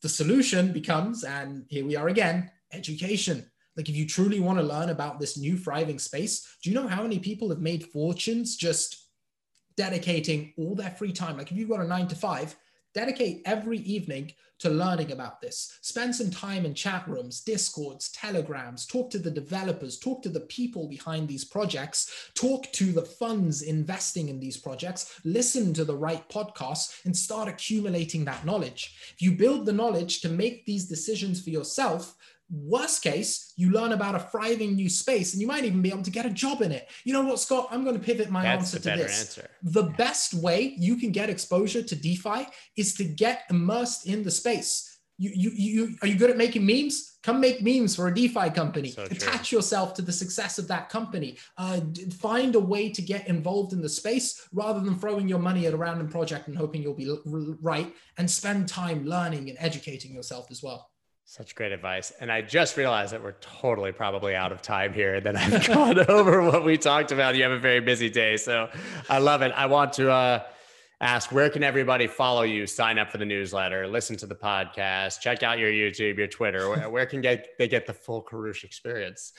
the 0.02 0.10
solution 0.10 0.72
becomes, 0.72 1.24
and 1.24 1.66
here 1.70 1.86
we 1.86 1.96
are 1.96 2.08
again, 2.08 2.52
education. 2.72 3.50
Like 3.76 3.90
if 3.90 3.96
you 3.96 4.06
truly 4.06 4.40
want 4.40 4.60
to 4.60 4.64
learn 4.66 4.90
about 4.90 5.20
this 5.20 5.38
new 5.38 5.58
thriving 5.58 6.00
space, 6.00 6.58
do 6.62 6.70
you 6.70 6.76
know 6.76 6.88
how 6.88 7.04
many 7.04 7.20
people 7.20 7.50
have 7.50 7.62
made 7.62 7.86
fortunes 7.86 8.56
just 8.56 9.08
dedicating 9.78 10.54
all 10.58 10.76
their 10.76 10.92
free 10.92 11.14
time? 11.14 11.38
Like 11.38 11.52
if 11.52 11.58
you've 11.58 11.70
got 11.70 11.80
a 11.80 11.88
nine 11.88 12.08
to 12.10 12.16
five, 12.16 12.56
dedicate 12.94 13.42
every 13.46 13.80
evening 13.80 14.34
to 14.62 14.70
learning 14.70 15.12
about 15.12 15.42
this. 15.42 15.80
Spend 15.82 16.16
some 16.16 16.30
time 16.30 16.66
in 16.66 16.76
chat 16.76 17.08
rooms, 17.08 17.42
discords, 17.42 18.12
telegrams, 18.12 18.86
talk 18.86 19.10
to 19.10 19.18
the 19.18 19.32
developers, 19.32 19.98
talk 19.98 20.22
to 20.22 20.30
the 20.30 20.42
people 20.42 20.88
behind 20.88 21.28
these 21.28 21.44
projects, 21.44 22.30
talk 22.36 22.72
to 22.74 22.92
the 22.92 23.02
funds 23.02 23.64
investing 23.64 24.30
in 24.30 24.40
these 24.40 24.58
projects, 24.58 25.20
listen 25.26 25.74
to 25.74 25.84
the 25.84 25.96
right 25.96 26.30
podcasts, 26.30 27.04
and 27.06 27.18
start 27.18 27.50
accumulating 27.50 28.24
that 28.26 28.46
knowledge. 28.46 28.96
If 29.14 29.22
you 29.22 29.32
build 29.32 29.66
the 29.66 29.74
knowledge 29.74 30.22
to 30.22 30.30
make 30.30 30.64
these 30.68 30.88
decisions 30.88 31.42
for 31.42 31.50
yourself, 31.50 32.16
Worst 32.52 33.02
case, 33.02 33.54
you 33.56 33.72
learn 33.72 33.94
about 33.94 34.14
a 34.14 34.20
thriving 34.20 34.76
new 34.76 34.90
space 34.90 35.34
and 35.34 35.42
you 35.42 35.48
might 35.48 35.64
even 35.64 35.82
be 35.82 35.90
able 35.90 36.04
to 36.04 36.12
get 36.12 36.26
a 36.26 36.30
job 36.30 36.62
in 36.62 36.74
it. 36.74 36.90
You 37.06 37.14
know 37.14 37.24
what, 37.24 37.40
Scott? 37.40 37.70
I'm 37.72 37.86
going 37.86 37.98
to 37.98 38.04
pivot 38.04 38.30
my 38.30 38.44
That's 38.44 38.74
answer 38.74 38.90
to 38.90 38.98
this. 38.98 39.22
Answer. 39.22 39.50
The 39.64 39.84
best 39.84 40.34
way 40.34 40.76
you 40.78 40.98
can 40.98 41.12
get 41.12 41.30
exposure 41.30 41.82
to 41.82 41.96
DeFi 41.96 42.48
is 42.76 42.94
to 42.96 43.06
get 43.06 43.44
immersed 43.50 44.06
in 44.06 44.24
the 44.24 44.32
space. 44.32 45.00
You, 45.18 45.32
you, 45.34 45.52
you, 45.54 45.96
are 46.02 46.08
you 46.08 46.16
good 46.16 46.30
at 46.30 46.38
making 46.38 46.66
memes? 46.66 47.20
Come 47.24 47.40
make 47.40 47.62
memes 47.62 47.96
for 47.96 48.08
a 48.08 48.14
DeFi 48.14 48.50
company. 48.50 48.90
So 48.90 49.04
Attach 49.04 49.52
yourself 49.52 49.94
to 49.94 50.02
the 50.02 50.12
success 50.12 50.58
of 50.58 50.68
that 50.68 50.90
company. 50.90 51.38
Uh, 51.58 51.82
find 52.20 52.56
a 52.56 52.60
way 52.60 52.90
to 52.90 53.02
get 53.02 53.28
involved 53.28 53.72
in 53.72 53.82
the 53.82 53.88
space 53.88 54.48
rather 54.52 54.80
than 54.80 54.98
throwing 54.98 55.30
your 55.30 55.40
money 55.40 55.68
at 55.68 55.74
a 55.74 55.78
random 55.78 56.10
project 56.10 56.48
and 56.48 56.58
hoping 56.58 56.82
you'll 56.82 56.96
be 56.96 57.16
right. 57.62 57.94
And 58.18 58.30
spend 58.30 58.68
time 58.68 59.06
learning 59.06 59.50
and 59.50 59.58
educating 59.62 60.14
yourself 60.14 60.48
as 60.50 60.64
well. 60.64 60.91
Such 61.32 61.56
great 61.56 61.72
advice. 61.72 62.12
And 62.20 62.30
I 62.30 62.42
just 62.42 62.76
realized 62.76 63.14
that 63.14 63.24
we're 63.24 63.38
totally 63.40 63.94
probably 63.94 64.36
out 64.36 64.52
of 64.52 64.62
time 64.62 64.92
here. 64.92 65.22
That 65.22 65.38
I've 65.38 65.66
gone 65.74 65.98
over 66.10 66.42
what 66.42 66.66
we 66.66 66.78
talked 66.78 67.14
about. 67.14 67.38
You 67.38 67.44
have 67.44 67.54
a 67.54 67.58
very 67.58 67.80
busy 67.80 68.10
day. 68.10 68.36
So 68.36 68.68
I 69.08 69.20
love 69.20 69.42
it. 69.42 69.54
I 69.56 69.68
want 69.68 69.94
to 69.94 70.12
uh, 70.12 70.44
ask 71.00 71.32
where 71.32 71.50
can 71.50 71.64
everybody 71.64 72.08
follow 72.08 72.42
you, 72.42 72.68
sign 72.68 73.00
up 73.00 73.12
for 73.12 73.18
the 73.18 73.24
newsletter, 73.24 73.88
listen 73.88 74.18
to 74.18 74.28
the 74.28 74.36
podcast, 74.36 75.22
check 75.22 75.42
out 75.42 75.58
your 75.58 75.72
YouTube, 75.72 76.18
your 76.18 76.28
Twitter? 76.28 76.68
Where, 76.68 76.90
where 76.90 77.06
can 77.06 77.22
get, 77.22 77.58
they 77.58 77.70
get 77.70 77.88
the 77.88 77.94
full 77.94 78.22
Koroush 78.22 78.66
experience? 78.66 79.32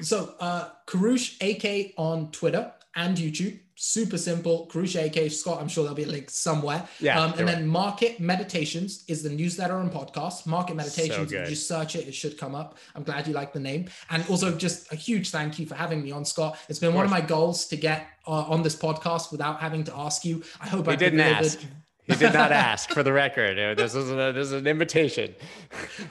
so 0.00 0.34
uh, 0.40 0.70
Koroush 0.88 1.36
AK 1.40 1.94
on 1.96 2.32
Twitter 2.32 2.72
and 2.96 3.16
YouTube 3.16 3.58
super 3.82 4.18
simple. 4.18 4.68
Koroush 4.70 4.94
AK 4.94 5.32
Scott, 5.32 5.58
I'm 5.58 5.68
sure 5.68 5.84
there'll 5.84 5.96
be 5.96 6.02
a 6.02 6.06
link 6.06 6.28
somewhere. 6.28 6.86
Yeah. 7.00 7.18
Um, 7.18 7.32
and 7.38 7.48
then 7.48 7.66
Market 7.66 8.20
Meditations 8.20 9.04
is 9.08 9.22
the 9.22 9.30
newsletter 9.30 9.78
and 9.78 9.90
podcast. 9.90 10.46
Market 10.46 10.76
Meditations, 10.76 11.30
so 11.30 11.36
if 11.36 11.48
you 11.48 11.54
just 11.54 11.66
search 11.66 11.96
it, 11.96 12.06
it 12.06 12.14
should 12.14 12.36
come 12.36 12.54
up. 12.54 12.76
I'm 12.94 13.02
glad 13.02 13.26
you 13.26 13.32
like 13.32 13.54
the 13.54 13.60
name. 13.60 13.88
And 14.10 14.22
also, 14.28 14.54
just 14.54 14.92
a 14.92 14.96
huge 14.96 15.30
thank 15.30 15.58
you 15.58 15.64
for 15.64 15.76
having 15.76 16.02
me 16.02 16.10
on, 16.12 16.26
Scott. 16.26 16.58
It's 16.68 16.78
been 16.78 16.90
of 16.90 16.94
one 16.94 17.06
of 17.06 17.10
my 17.10 17.22
goals 17.22 17.66
to 17.68 17.76
get 17.76 18.06
uh, 18.26 18.32
on 18.32 18.62
this 18.62 18.76
podcast 18.76 19.32
without 19.32 19.60
having 19.60 19.82
to 19.84 19.96
ask 19.96 20.26
you. 20.26 20.42
I 20.60 20.68
hope 20.68 20.86
I 20.86 20.96
didn't 20.96 21.18
delivered. 21.18 21.46
ask. 21.46 21.60
He 22.10 22.16
did 22.16 22.34
not 22.34 22.52
ask 22.52 22.90
for 22.90 23.02
the 23.02 23.12
record. 23.12 23.78
This 23.78 23.94
is, 23.94 24.10
a, 24.10 24.32
this 24.32 24.46
is 24.48 24.52
an 24.52 24.66
invitation. 24.66 25.34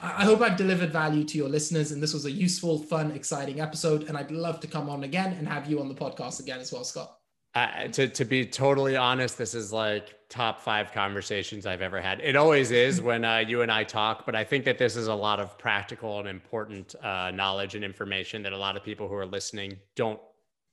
I 0.02 0.24
hope 0.24 0.40
I've 0.40 0.56
delivered 0.56 0.92
value 0.92 1.24
to 1.24 1.38
your 1.38 1.48
listeners, 1.48 1.92
and 1.92 2.02
this 2.02 2.14
was 2.14 2.24
a 2.24 2.30
useful, 2.30 2.78
fun, 2.78 3.10
exciting 3.12 3.60
episode. 3.60 4.04
And 4.08 4.16
I'd 4.16 4.30
love 4.30 4.60
to 4.60 4.66
come 4.66 4.88
on 4.88 5.04
again 5.04 5.34
and 5.34 5.46
have 5.46 5.68
you 5.70 5.80
on 5.80 5.88
the 5.88 5.94
podcast 5.94 6.40
again 6.40 6.60
as 6.60 6.72
well, 6.72 6.84
Scott. 6.84 7.16
Uh, 7.52 7.88
to 7.88 8.06
to 8.06 8.24
be 8.24 8.46
totally 8.46 8.96
honest, 8.96 9.36
this 9.36 9.54
is 9.54 9.72
like 9.72 10.14
top 10.28 10.60
five 10.60 10.92
conversations 10.92 11.66
I've 11.66 11.82
ever 11.82 12.00
had. 12.00 12.20
It 12.20 12.36
always 12.36 12.70
is 12.70 13.02
when 13.10 13.24
uh, 13.24 13.38
you 13.38 13.62
and 13.62 13.72
I 13.72 13.82
talk, 13.82 14.24
but 14.24 14.36
I 14.36 14.44
think 14.44 14.64
that 14.66 14.78
this 14.78 14.94
is 14.94 15.08
a 15.08 15.14
lot 15.14 15.40
of 15.40 15.58
practical 15.58 16.20
and 16.20 16.28
important 16.28 16.94
uh, 17.02 17.32
knowledge 17.32 17.74
and 17.74 17.84
information 17.84 18.44
that 18.44 18.52
a 18.52 18.56
lot 18.56 18.76
of 18.76 18.84
people 18.84 19.08
who 19.08 19.14
are 19.14 19.26
listening 19.26 19.78
don't 19.96 20.20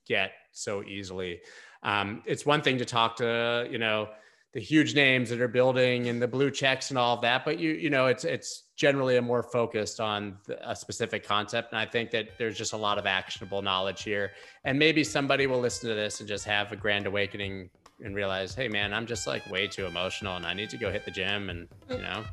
get 0.08 0.34
so 0.52 0.84
easily. 0.84 1.40
Um, 1.82 2.22
it's 2.26 2.46
one 2.46 2.62
thing 2.62 2.78
to 2.78 2.86
talk 2.86 3.16
to 3.18 3.68
you 3.72 3.80
know 3.80 4.10
the 4.54 4.60
huge 4.60 4.96
names 4.96 5.30
that 5.30 5.42
are 5.42 5.48
building 5.48 6.08
and 6.08 6.22
the 6.22 6.28
blue 6.28 6.50
checks 6.50 6.90
and 6.90 6.98
all 6.98 7.16
of 7.16 7.22
that, 7.22 7.46
but 7.46 7.60
you 7.60 7.72
you 7.72 7.90
know 7.90 8.08
it's 8.08 8.24
it's 8.24 8.64
generally 8.76 9.18
a 9.18 9.22
more 9.22 9.44
focused 9.44 10.00
on 10.00 10.38
a 10.64 10.76
specific 10.76 11.26
concept. 11.26 11.72
And 11.72 11.80
I 11.80 11.86
think 11.86 12.12
that 12.12 12.38
there's 12.38 12.58
just 12.58 12.74
a 12.74 12.78
lot 12.78 12.98
of 12.98 13.06
actionable 13.06 13.62
knowledge 13.62 14.04
here. 14.04 14.32
And 14.64 14.78
maybe 14.78 15.04
somebody 15.04 15.48
will 15.48 15.60
listen 15.60 15.90
to 15.90 15.96
this 15.96 16.20
and 16.20 16.30
just 16.30 16.46
have 16.46 16.72
a 16.72 16.76
grand 16.76 17.08
awakening 17.08 17.72
and 18.04 18.16
realize, 18.16 18.54
hey 18.54 18.68
man, 18.68 18.94
I'm 18.94 19.06
just 19.06 19.28
like 19.28 19.50
way 19.50 19.68
too 19.68 19.86
emotional 19.86 20.36
and 20.36 20.46
I 20.46 20.54
need 20.54 20.70
to 20.72 20.78
go 20.78 20.92
hit 20.92 21.06
the 21.06 21.12
gym. 21.12 21.50
And 21.50 21.68
you 21.90 21.98
mm. 21.98 22.02
know, 22.02 22.24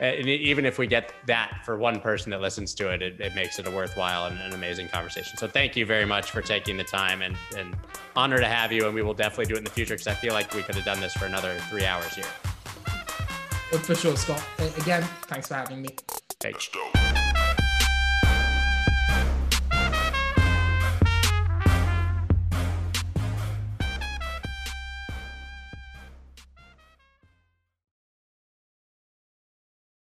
and 0.00 0.26
even 0.26 0.64
if 0.64 0.78
we 0.78 0.86
get 0.86 1.12
that 1.26 1.60
for 1.64 1.76
one 1.76 2.00
person 2.00 2.30
that 2.30 2.40
listens 2.40 2.74
to 2.74 2.90
it, 2.90 3.02
it, 3.02 3.20
it 3.20 3.34
makes 3.34 3.58
it 3.58 3.66
a 3.66 3.70
worthwhile 3.70 4.26
and 4.26 4.40
an 4.40 4.52
amazing 4.52 4.88
conversation. 4.88 5.36
So 5.36 5.46
thank 5.46 5.76
you 5.76 5.84
very 5.84 6.06
much 6.06 6.30
for 6.30 6.40
taking 6.40 6.76
the 6.76 6.84
time 6.84 7.20
and, 7.20 7.36
and 7.56 7.76
honor 8.16 8.38
to 8.38 8.48
have 8.48 8.72
you. 8.72 8.86
And 8.86 8.94
we 8.94 9.02
will 9.02 9.14
definitely 9.14 9.46
do 9.46 9.54
it 9.54 9.58
in 9.58 9.64
the 9.64 9.70
future 9.70 9.94
because 9.94 10.06
I 10.06 10.14
feel 10.14 10.32
like 10.32 10.52
we 10.54 10.62
could 10.62 10.74
have 10.74 10.84
done 10.84 11.00
this 11.00 11.12
for 11.12 11.26
another 11.26 11.54
three 11.68 11.84
hours 11.84 12.14
here. 12.14 12.24
For 13.82 13.94
sure, 13.94 14.16
Scott. 14.16 14.42
Again, 14.78 15.02
thanks 15.22 15.48
for 15.48 15.54
having 15.54 15.82
me. 15.82 15.90
Thanks. 16.40 16.70